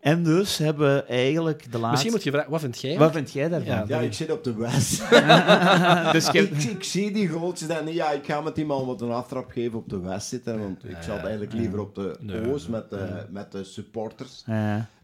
En 0.00 0.22
dus 0.24 0.58
hebben 0.58 0.94
we 0.94 1.02
eigenlijk 1.02 1.72
de 1.72 1.78
laatste... 1.78 1.90
Misschien 1.90 2.12
moet 2.12 2.22
je 2.22 2.30
vragen, 2.30 2.50
wat 2.50 2.60
vind 2.60 2.80
jij? 2.80 2.98
Wat 2.98 3.12
vind 3.12 3.32
jij 3.32 3.48
daarvan? 3.48 3.74
Ja, 3.74 3.84
Ja, 3.88 4.00
ik 4.00 4.12
zit 4.12 4.30
op 4.30 4.44
de 4.44 4.54
West. 4.54 5.02
dus 6.12 6.28
ik, 6.28 6.50
ik 6.50 6.84
zie 6.84 7.10
die 7.10 7.28
goaltjes 7.28 7.68
en 7.68 7.92
ja, 7.92 8.10
ik 8.10 8.24
ga 8.24 8.40
met 8.40 8.54
die 8.54 8.66
man 8.66 8.86
wat 8.86 9.00
een 9.00 9.10
aftrap 9.10 9.50
geven 9.50 9.78
op 9.78 9.88
de 9.88 10.00
West 10.00 10.28
zitten. 10.28 10.58
Want 10.58 10.84
ik 10.84 10.96
zat 11.00 11.18
eigenlijk 11.18 11.52
liever 11.52 11.80
op 11.80 11.94
de 11.94 12.50
Oost 12.52 12.68
met 12.68 12.90
de, 12.90 13.26
met 13.30 13.52
de 13.52 13.64
supporters. 13.64 14.44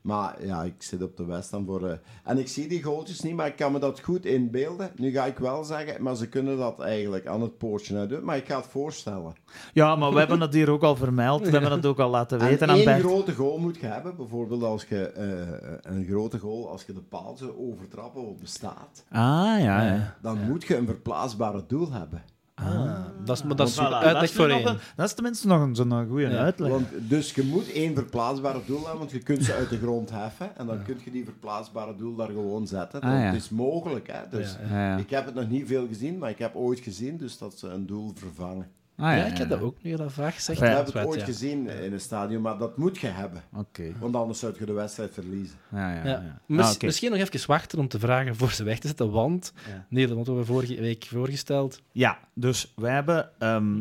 Maar 0.08 0.46
ja, 0.46 0.62
ik 0.62 0.82
zit 0.82 1.02
op 1.02 1.16
de 1.16 1.24
West 1.24 1.50
dan 1.50 1.64
voor... 1.64 1.88
eh, 1.88 1.96
en 2.24 2.38
ik 2.38 2.48
zie 2.48 2.68
die 2.68 2.82
goaltjes 2.82 3.20
niet, 3.20 3.34
maar 3.34 3.46
ik 3.46 3.56
kan 3.56 3.72
me 3.72 3.78
dat 3.78 4.00
goed 4.00 4.24
inbeelden. 4.24 4.90
Nu 4.96 5.10
ga 5.10 5.24
ik 5.24 5.38
wel 5.38 5.64
zeggen, 5.64 6.02
maar 6.02 6.16
ze 6.16 6.28
kunnen 6.28 6.56
dat 6.58 6.80
eigenlijk 6.80 7.26
aan 7.26 7.40
het 7.42 7.58
poortje 7.58 7.96
uit 7.96 8.08
doen. 8.08 8.24
Maar 8.24 8.36
ik 8.36 8.46
ga 8.46 8.56
het 8.56 8.66
voorstellen. 8.66 9.32
ja, 9.72 9.96
maar 9.96 10.12
we 10.12 10.18
hebben 10.18 10.40
het 10.40 10.54
hier 10.54 10.70
ook 10.70 10.82
al 10.82 10.96
vermeld. 10.96 11.40
We 11.44 11.50
hebben 11.50 11.70
het 11.70 11.86
ook 11.86 11.98
al 11.98 12.10
laten 12.10 12.38
weten 12.38 12.60
en 12.60 12.70
aan 12.70 12.76
één 12.76 12.84
Bert. 12.84 13.00
grote 13.00 13.34
goal 13.34 13.58
moet 13.58 13.76
je 13.76 13.86
hebben. 13.86 14.16
Bijvoorbeeld 14.16 14.62
als 14.62 14.84
je 14.84 15.06
eh, 15.06 15.92
een 15.92 16.04
grote 16.04 16.38
goal, 16.38 16.70
als 16.70 16.84
je 16.84 16.92
de 16.92 17.02
paal 17.02 17.36
zou 17.36 17.52
overtrappen 17.58 18.24
wat 18.24 18.38
bestaat. 18.38 19.04
Ah, 19.10 19.18
ja. 19.60 19.82
ja. 19.82 20.16
Dan 20.22 20.38
moet 20.46 20.64
je 20.64 20.76
een 20.76 20.86
verplaatsbare 20.86 21.64
doel 21.66 21.92
hebben. 21.92 22.22
Ah, 22.64 22.94
dat 23.24 23.36
is, 23.36 23.42
maar 23.42 23.56
dat 23.56 23.68
is 23.68 23.74
Voilà, 23.76 23.78
uitleg 23.80 24.12
dat 24.12 24.22
is 24.22 24.32
voor 24.32 24.46
nu 24.46 24.52
nog 24.52 24.60
één. 24.62 24.68
een- 24.70 24.78
Dat 24.96 25.06
is 25.06 25.14
tenminste 25.14 25.46
nog 25.46 25.60
een, 25.62 25.74
zo'n 25.74 26.06
goede 26.08 26.28
Ja, 26.28 26.36
uitleg. 26.38 26.70
Want, 26.70 26.88
dus 26.98 27.34
je 27.34 27.42
moet 27.42 27.72
één 27.72 27.94
verplaatsbare 27.94 28.60
doel 28.66 28.80
hebben, 28.80 28.98
want 28.98 29.10
je 29.10 29.18
kunt 29.18 29.44
ze 29.44 29.52
uit 29.54 29.68
de 29.70 29.78
grond 29.78 30.10
heffen 30.10 30.56
en 30.56 30.66
dan 30.66 30.82
kun 30.82 30.96
je 31.04 31.10
die 31.10 31.24
verplaatsbare 31.24 31.96
doel 31.96 32.14
daar 32.16 32.26
gewoon 32.28 32.66
zetten. 32.66 33.00
Ah, 33.00 33.10
ja. 33.10 33.16
Het 33.18 33.34
is 33.34 33.48
mogelijk, 33.50 34.06
hè. 34.12 34.20
Dus 34.38 34.56
Ja, 34.70 34.76
Ja, 34.76 34.90
ja. 34.90 34.96
Ik 34.96 35.10
heb 35.10 35.26
het 35.26 35.34
nog 35.34 35.48
niet 35.48 35.66
veel 35.66 35.86
gezien, 35.86 36.18
maar 36.18 36.30
ik 36.30 36.38
heb 36.38 36.54
ooit 36.54 36.80
gezien 36.80 37.16
dus 37.16 37.38
dat 37.38 37.58
ze 37.58 37.68
een 37.68 37.86
doel 37.86 38.12
vervangen. 38.14 38.66
Ah, 39.00 39.16
Ja, 39.16 39.24
ik 39.24 39.38
heb 39.38 39.48
dat 39.48 39.60
ook 39.60 39.82
nu 39.82 39.96
dat 39.96 40.12
vaak 40.12 40.34
gezegd. 40.34 40.60
Ik 40.60 40.66
Ja, 40.68 40.76
heb 40.76 40.86
het 40.86 41.04
ooit 41.06 41.20
ja. 41.20 41.24
gezien 41.26 41.68
in 41.68 41.92
een 41.92 42.00
stadion, 42.00 42.42
maar 42.42 42.58
dat 42.58 42.76
moet 42.76 42.98
je 42.98 43.06
hebben. 43.06 43.42
Oké. 43.56 43.92
Want 43.98 44.16
anders 44.16 44.38
zou 44.38 44.54
je 44.58 44.66
de 44.66 44.72
wedstrijd 44.72 45.12
verliezen. 45.14 45.56
Ja, 45.70 45.94
ja, 45.94 46.04
Ja. 46.04 46.40
Ah. 46.62 46.74
Misschien 46.80 47.10
nog 47.10 47.20
even 47.20 47.46
wachten 47.46 47.78
om 47.78 47.88
te 47.88 47.98
vragen 47.98 48.36
voor 48.36 48.50
ze 48.50 48.64
weg 48.64 48.78
te 48.78 48.86
zetten, 48.86 49.10
want 49.10 49.52
Ja. 49.68 49.86
Nederland 49.88 50.26
hebben 50.26 50.44
we 50.44 50.52
vorige 50.52 50.80
week 50.80 51.04
voorgesteld. 51.04 51.80
Ja, 51.92 52.18
dus 52.34 52.72
wij 52.76 52.92
hebben 52.94 53.30
ehm, 53.38 53.80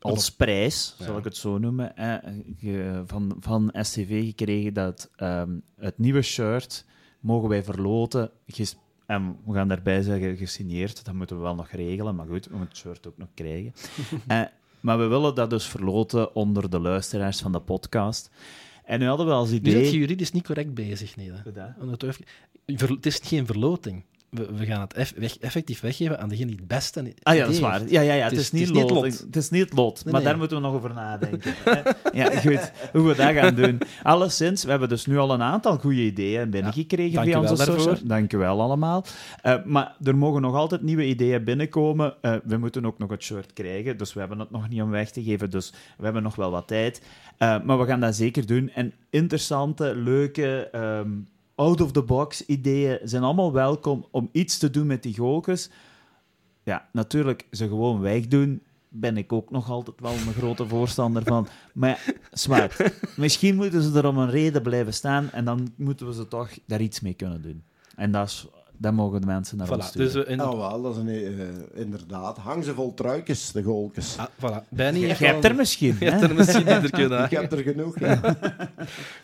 als 0.00 0.30
prijs, 0.32 0.96
zal 0.98 1.18
ik 1.18 1.24
het 1.24 1.36
zo 1.36 1.58
noemen, 1.58 1.96
eh, 1.96 3.00
van, 3.06 3.36
van 3.40 3.70
STV 3.80 4.24
gekregen 4.26 4.74
dat 4.74 5.10
ehm, 5.16 5.50
het 5.76 5.98
nieuwe 5.98 6.22
shirt 6.22 6.84
mogen 7.20 7.48
wij 7.48 7.64
verloten. 7.64 8.30
En 9.12 9.36
we 9.46 9.54
gaan 9.54 9.68
daarbij 9.68 10.02
zeggen 10.02 10.36
gesigneerd, 10.36 11.04
dat 11.04 11.14
moeten 11.14 11.36
we 11.36 11.42
wel 11.42 11.54
nog 11.54 11.70
regelen, 11.70 12.14
maar 12.14 12.26
goed, 12.26 12.44
we 12.44 12.56
moeten 12.56 12.68
het 12.68 12.76
shirt 12.76 13.06
ook 13.06 13.18
nog 13.18 13.28
krijgen. 13.34 13.72
Eh, 14.26 14.42
maar 14.80 14.98
we 14.98 15.06
willen 15.06 15.34
dat 15.34 15.50
dus 15.50 15.66
verloten 15.66 16.34
onder 16.34 16.70
de 16.70 16.80
luisteraars 16.80 17.40
van 17.40 17.52
de 17.52 17.60
podcast. 17.60 18.30
En 18.84 18.98
nu 18.98 19.06
hadden 19.06 19.26
we 19.26 19.32
als 19.32 19.50
Nu 19.50 19.54
zit 19.54 19.64
je 19.64 19.70
idee... 19.70 19.98
juridisch 19.98 20.32
niet 20.32 20.46
correct 20.46 20.74
bezig, 20.74 21.16
nee. 21.16 21.32
hè. 21.32 21.70
Het 22.66 23.06
is 23.06 23.20
geen 23.22 23.46
verloting. 23.46 24.04
We, 24.36 24.48
we 24.56 24.66
gaan 24.66 24.80
het 24.80 24.94
eff- 24.94 25.14
weg- 25.16 25.38
effectief 25.38 25.80
weggeven 25.80 26.18
aan 26.20 26.28
degene 26.28 26.46
die 26.46 26.56
het 26.56 26.66
beste 26.66 27.14
Ah 27.22 27.34
ja, 27.34 27.40
dat 27.40 27.50
is 27.50 27.58
idee 27.58 27.70
waar. 27.70 27.80
Ja, 27.88 28.00
ja, 28.00 28.12
ja. 28.14 28.22
Het, 28.22 28.30
Het 28.30 28.40
is, 28.40 28.52
niet 28.52 28.66
het 28.68 28.76
lot. 28.76 28.90
lot. 28.90 29.18
Het 29.18 29.36
is 29.36 29.50
niet 29.50 29.72
lot. 29.72 29.94
Nee, 30.04 30.12
maar 30.12 30.22
nee. 30.22 30.30
daar 30.30 30.38
moeten 30.38 30.56
we 30.56 30.62
nog 30.62 30.74
over 30.74 30.94
nadenken. 30.94 31.54
ja, 32.12 32.30
goed. 32.40 32.72
Hoe 32.92 33.02
we 33.08 33.14
dat 33.14 33.32
gaan 33.34 33.54
doen. 33.54 33.78
Alleszins, 34.02 34.64
we 34.64 34.70
hebben 34.70 34.88
dus 34.88 35.06
nu 35.06 35.18
al 35.18 35.32
een 35.32 35.42
aantal 35.42 35.78
goede 35.78 36.00
ideeën 36.00 36.50
binnengekregen 36.50 37.14
dank 37.14 37.26
via 37.26 37.40
onze 37.40 37.56
daarvoor. 37.56 37.78
social. 37.80 38.06
Dank 38.08 38.32
u 38.32 38.38
wel 38.38 38.60
allemaal. 38.60 39.04
Eh, 39.42 39.54
maar 39.64 39.96
er 40.02 40.16
mogen 40.16 40.42
nog 40.42 40.54
altijd 40.54 40.82
nieuwe 40.82 41.06
ideeën 41.06 41.44
binnenkomen. 41.44 42.14
Eh, 42.22 42.34
we 42.44 42.56
moeten 42.56 42.86
ook 42.86 42.98
nog 42.98 43.10
het 43.10 43.22
shirt 43.22 43.52
krijgen, 43.52 43.96
dus 43.96 44.12
we 44.12 44.20
hebben 44.20 44.38
het 44.38 44.50
nog 44.50 44.68
niet 44.68 44.82
om 44.82 44.90
weg 44.90 45.10
te 45.10 45.22
geven. 45.22 45.50
Dus 45.50 45.72
we 45.98 46.04
hebben 46.04 46.22
nog 46.22 46.34
wel 46.36 46.50
wat 46.50 46.66
tijd. 46.68 47.02
Eh, 47.38 47.62
maar 47.64 47.78
we 47.78 47.86
gaan 47.86 48.00
dat 48.00 48.14
zeker 48.16 48.46
doen. 48.46 48.70
En 48.74 48.92
interessante, 49.10 49.94
leuke, 49.96 50.68
ehm, 50.72 51.08
out-of-the-box 51.62 52.46
ideeën 52.46 52.98
zijn 53.02 53.22
allemaal 53.22 53.52
welkom 53.52 54.06
om 54.10 54.28
iets 54.32 54.58
te 54.58 54.70
doen 54.70 54.86
met 54.86 55.02
die 55.02 55.16
gokers. 55.16 55.68
Ja, 56.62 56.88
natuurlijk, 56.92 57.46
ze 57.50 57.68
gewoon 57.68 58.00
wegdoen, 58.00 58.62
ben 58.88 59.16
ik 59.16 59.32
ook 59.32 59.50
nog 59.50 59.70
altijd 59.70 60.00
wel 60.00 60.12
een 60.12 60.32
grote 60.32 60.68
voorstander 60.68 61.22
van. 61.22 61.48
Maar 61.74 62.04
zwart. 62.30 62.92
Misschien 63.16 63.56
moeten 63.56 63.82
ze 63.82 63.98
er 63.98 64.06
om 64.06 64.18
een 64.18 64.30
reden 64.30 64.62
blijven 64.62 64.94
staan 64.94 65.30
en 65.30 65.44
dan 65.44 65.72
moeten 65.76 66.06
we 66.06 66.14
ze 66.14 66.28
toch 66.28 66.50
daar 66.66 66.80
iets 66.80 67.00
mee 67.00 67.14
kunnen 67.14 67.42
doen. 67.42 67.62
En 67.96 68.12
dat, 68.12 68.28
is, 68.28 68.46
dat 68.82 68.92
mogen 68.92 69.20
de 69.20 69.26
mensen 69.26 69.56
naar 69.58 69.70
ons 69.70 69.84
Voilà, 69.86 69.88
sturen. 69.88 70.12
dus 70.12 70.24
in, 70.24 70.40
Oh, 70.42 70.68
wel, 70.68 70.82
dat 70.82 70.92
is 70.96 71.00
een, 71.00 71.08
eh, 71.08 71.80
inderdaad. 71.80 72.36
Hang 72.38 72.64
ze 72.64 72.74
vol 72.74 72.94
truikjes, 72.94 73.52
de 73.52 73.62
goaltjes. 73.62 74.16
ah, 74.18 74.26
voilà. 74.40 74.68
Benny 74.68 74.98
Jij 74.98 75.08
heeft 75.08 75.20
hebt 75.20 75.44
er 75.44 75.54
misschien, 75.54 75.96
Je 76.00 76.10
hebt 76.10 76.22
er 76.22 76.34
misschien 76.34 76.64
niet 76.66 76.82
er 76.82 76.90
kunnen 76.90 77.24
Ik 77.24 77.30
heb 77.30 77.52
er 77.52 77.62
genoeg. 77.62 77.98
ja. 78.00 78.20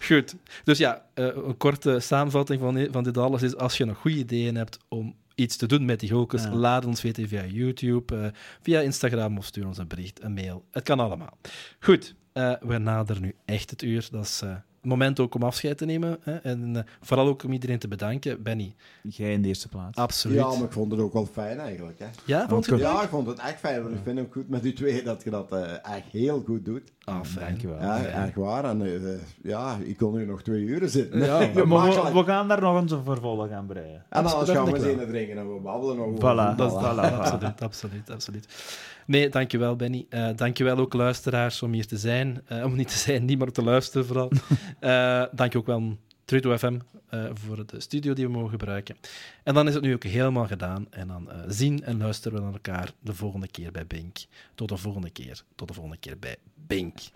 Goed. 0.09 0.35
Dus 0.65 0.79
ja, 0.79 1.05
eh, 1.15 1.25
een 1.47 1.57
korte 1.57 2.01
samenvatting 2.01 2.61
van, 2.61 2.89
van 2.91 3.05
dit 3.05 3.19
alles 3.19 3.43
is: 3.43 3.57
als 3.57 3.77
je 3.77 3.85
nog 3.85 3.99
goede 3.99 4.17
ideeën 4.17 4.55
hebt 4.57 4.79
om 4.89 5.15
iets 5.35 5.57
te 5.57 5.67
doen 5.67 5.85
met 5.85 6.01
die 6.01 6.11
gokers, 6.11 6.43
Ja. 6.43 6.55
laat 6.55 6.85
ons 6.85 7.03
weten 7.03 7.29
via 7.29 7.45
YouTube, 7.45 8.17
eh, 8.17 8.27
via 8.63 8.81
Instagram 8.81 9.39
of 9.39 9.45
stuur 9.45 9.67
ons 9.67 9.79
een 9.79 9.87
bericht, 9.89 10.23
een 10.23 10.33
mail. 10.35 10.65
Het 10.71 10.83
kan 10.85 11.01
allemaal. 11.01 11.39
Goed, 11.81 12.15
eh, 12.33 12.53
we 12.61 12.79
naderen 12.79 13.23
nu 13.23 13.35
echt 13.45 13.71
het 13.71 13.83
uur. 13.83 14.09
Dat 14.11 14.25
is 14.25 14.41
eh, 14.45 14.55
moment 14.83 15.21
ook 15.21 15.35
om 15.35 15.43
afscheid 15.43 15.79
te 15.79 15.85
nemen. 15.85 16.19
Hè? 16.21 16.37
En 16.37 16.77
eh, 16.77 16.83
vooral 17.01 17.27
ook 17.27 17.43
om 17.43 17.53
iedereen 17.53 17.79
te 17.79 17.89
bedanken. 17.89 18.43
Benny, 18.43 18.75
Jij 19.03 19.33
in 19.33 19.43
de 19.43 19.49
eerste 19.49 19.69
plaats. 19.69 19.99
absoluut. 19.99 20.37
Ja, 20.37 20.49
maar 20.49 20.63
ik 20.63 20.73
vond 20.73 20.91
het 20.93 21.01
ook 21.01 21.13
wel 21.13 21.27
fijn 21.27 21.59
eigenlijk. 21.59 21.99
Hè. 21.99 22.07
Ja, 22.25 22.49
vond 22.49 22.65
je 22.65 22.73
het 22.73 22.81
Ja, 22.81 23.03
ik 23.03 23.09
vond 23.09 23.27
het 23.27 23.39
echt 23.39 23.59
fijn. 23.59 23.83
Want 23.83 23.95
ik 23.95 24.01
vind 24.05 24.19
ook 24.21 24.33
goed 24.33 24.49
met 24.49 24.65
u 24.65 24.73
twee 24.73 25.03
dat 25.03 25.25
je 25.25 25.31
dat 25.31 25.53
eh, 25.53 25.73
echt 25.73 26.07
heel 26.11 26.43
goed 26.47 26.65
doet. 26.65 26.93
Ah, 27.09 27.25
fijn. 27.25 27.47
Dankjewel. 27.47 27.81
Ja, 27.81 28.05
echt 28.05 28.35
waar. 28.35 28.65
En 28.65 28.83
eh, 28.83 29.13
ja, 29.43 29.77
ik 29.85 29.97
kon 29.97 30.15
nu 30.15 30.27
nog 30.27 30.43
twee 30.43 30.63
uren 30.63 30.91
zitten. 30.91 31.21
Ja, 31.21 31.39
Maar 31.65 32.13
we, 32.13 32.25
gaan 32.25 32.49
daar 32.49 32.61
nog 32.61 32.81
eens 32.81 32.93
een 32.93 33.05
vervolg 33.05 33.51
aan 33.51 33.67
breien. 33.67 34.05
En 34.09 34.25
anders 34.25 34.51
gaan 34.51 34.65
we 34.65 34.77
eens 34.77 35.01
in 35.01 35.09
drinken 35.09 35.39
en 35.39 35.55
we 35.55 35.61
babbelen 35.61 35.99
over 35.99 36.19
Voilà. 36.19 36.57
Dat, 36.57 36.81
hè. 36.81 36.95
dat, 36.95 37.03
absoluut, 37.03 37.63
absoluut, 37.63 38.11
absoluut. 38.11 38.47
Nee, 39.07 39.29
dankjewel 39.29 39.77
Benny. 39.77 40.07
Eh 40.09 40.29
dankjewel 40.37 40.77
ook 40.77 40.95
luisteraars 40.95 41.63
om 41.63 41.73
hier 41.73 41.87
te 41.87 41.97
zijn. 41.97 42.41
Eh, 42.47 42.65
om 42.65 42.77
niet 42.77 42.89
te 42.89 42.99
zijn, 42.99 43.25
niet 43.25 43.39
maar 43.39 43.51
te 43.51 43.63
luisteren 43.63 44.07
vooral. 44.07 44.31
Eh 44.79 45.25
dank 45.33 45.57
ook 45.57 45.67
wel 45.67 45.97
Trudo 46.29 46.57
FM 46.57 46.79
eh, 47.09 47.25
voor 47.33 47.67
de 47.67 47.81
studio 47.81 48.13
die 48.13 48.27
we 48.27 48.33
mogen 48.33 48.51
gebruiken. 48.51 48.97
En 49.43 49.55
dan 49.55 49.69
is 49.69 49.75
het 49.75 49.83
nu 49.83 49.95
ook 49.95 50.05
helemaal 50.05 50.47
gedaan. 50.47 50.87
En 50.91 51.09
dan 51.09 51.31
eh, 51.31 51.39
zien 51.47 51.85
en 51.85 51.99
luisteren 51.99 52.39
we 52.39 52.45
naar 52.45 52.53
elkaar 52.53 52.93
de 53.01 53.15
volgende 53.15 53.49
keer 53.49 53.73
bij 53.73 53.87
Bink. 53.87 54.19
Tot 54.55 54.69
de 54.69 54.77
volgende 54.77 55.11
keer. 55.11 55.43
Tot 55.55 55.69
de 55.69 55.75
volgende 55.75 55.99
keer 55.99 56.19
bij 56.19 56.37
Bink. 56.69 57.11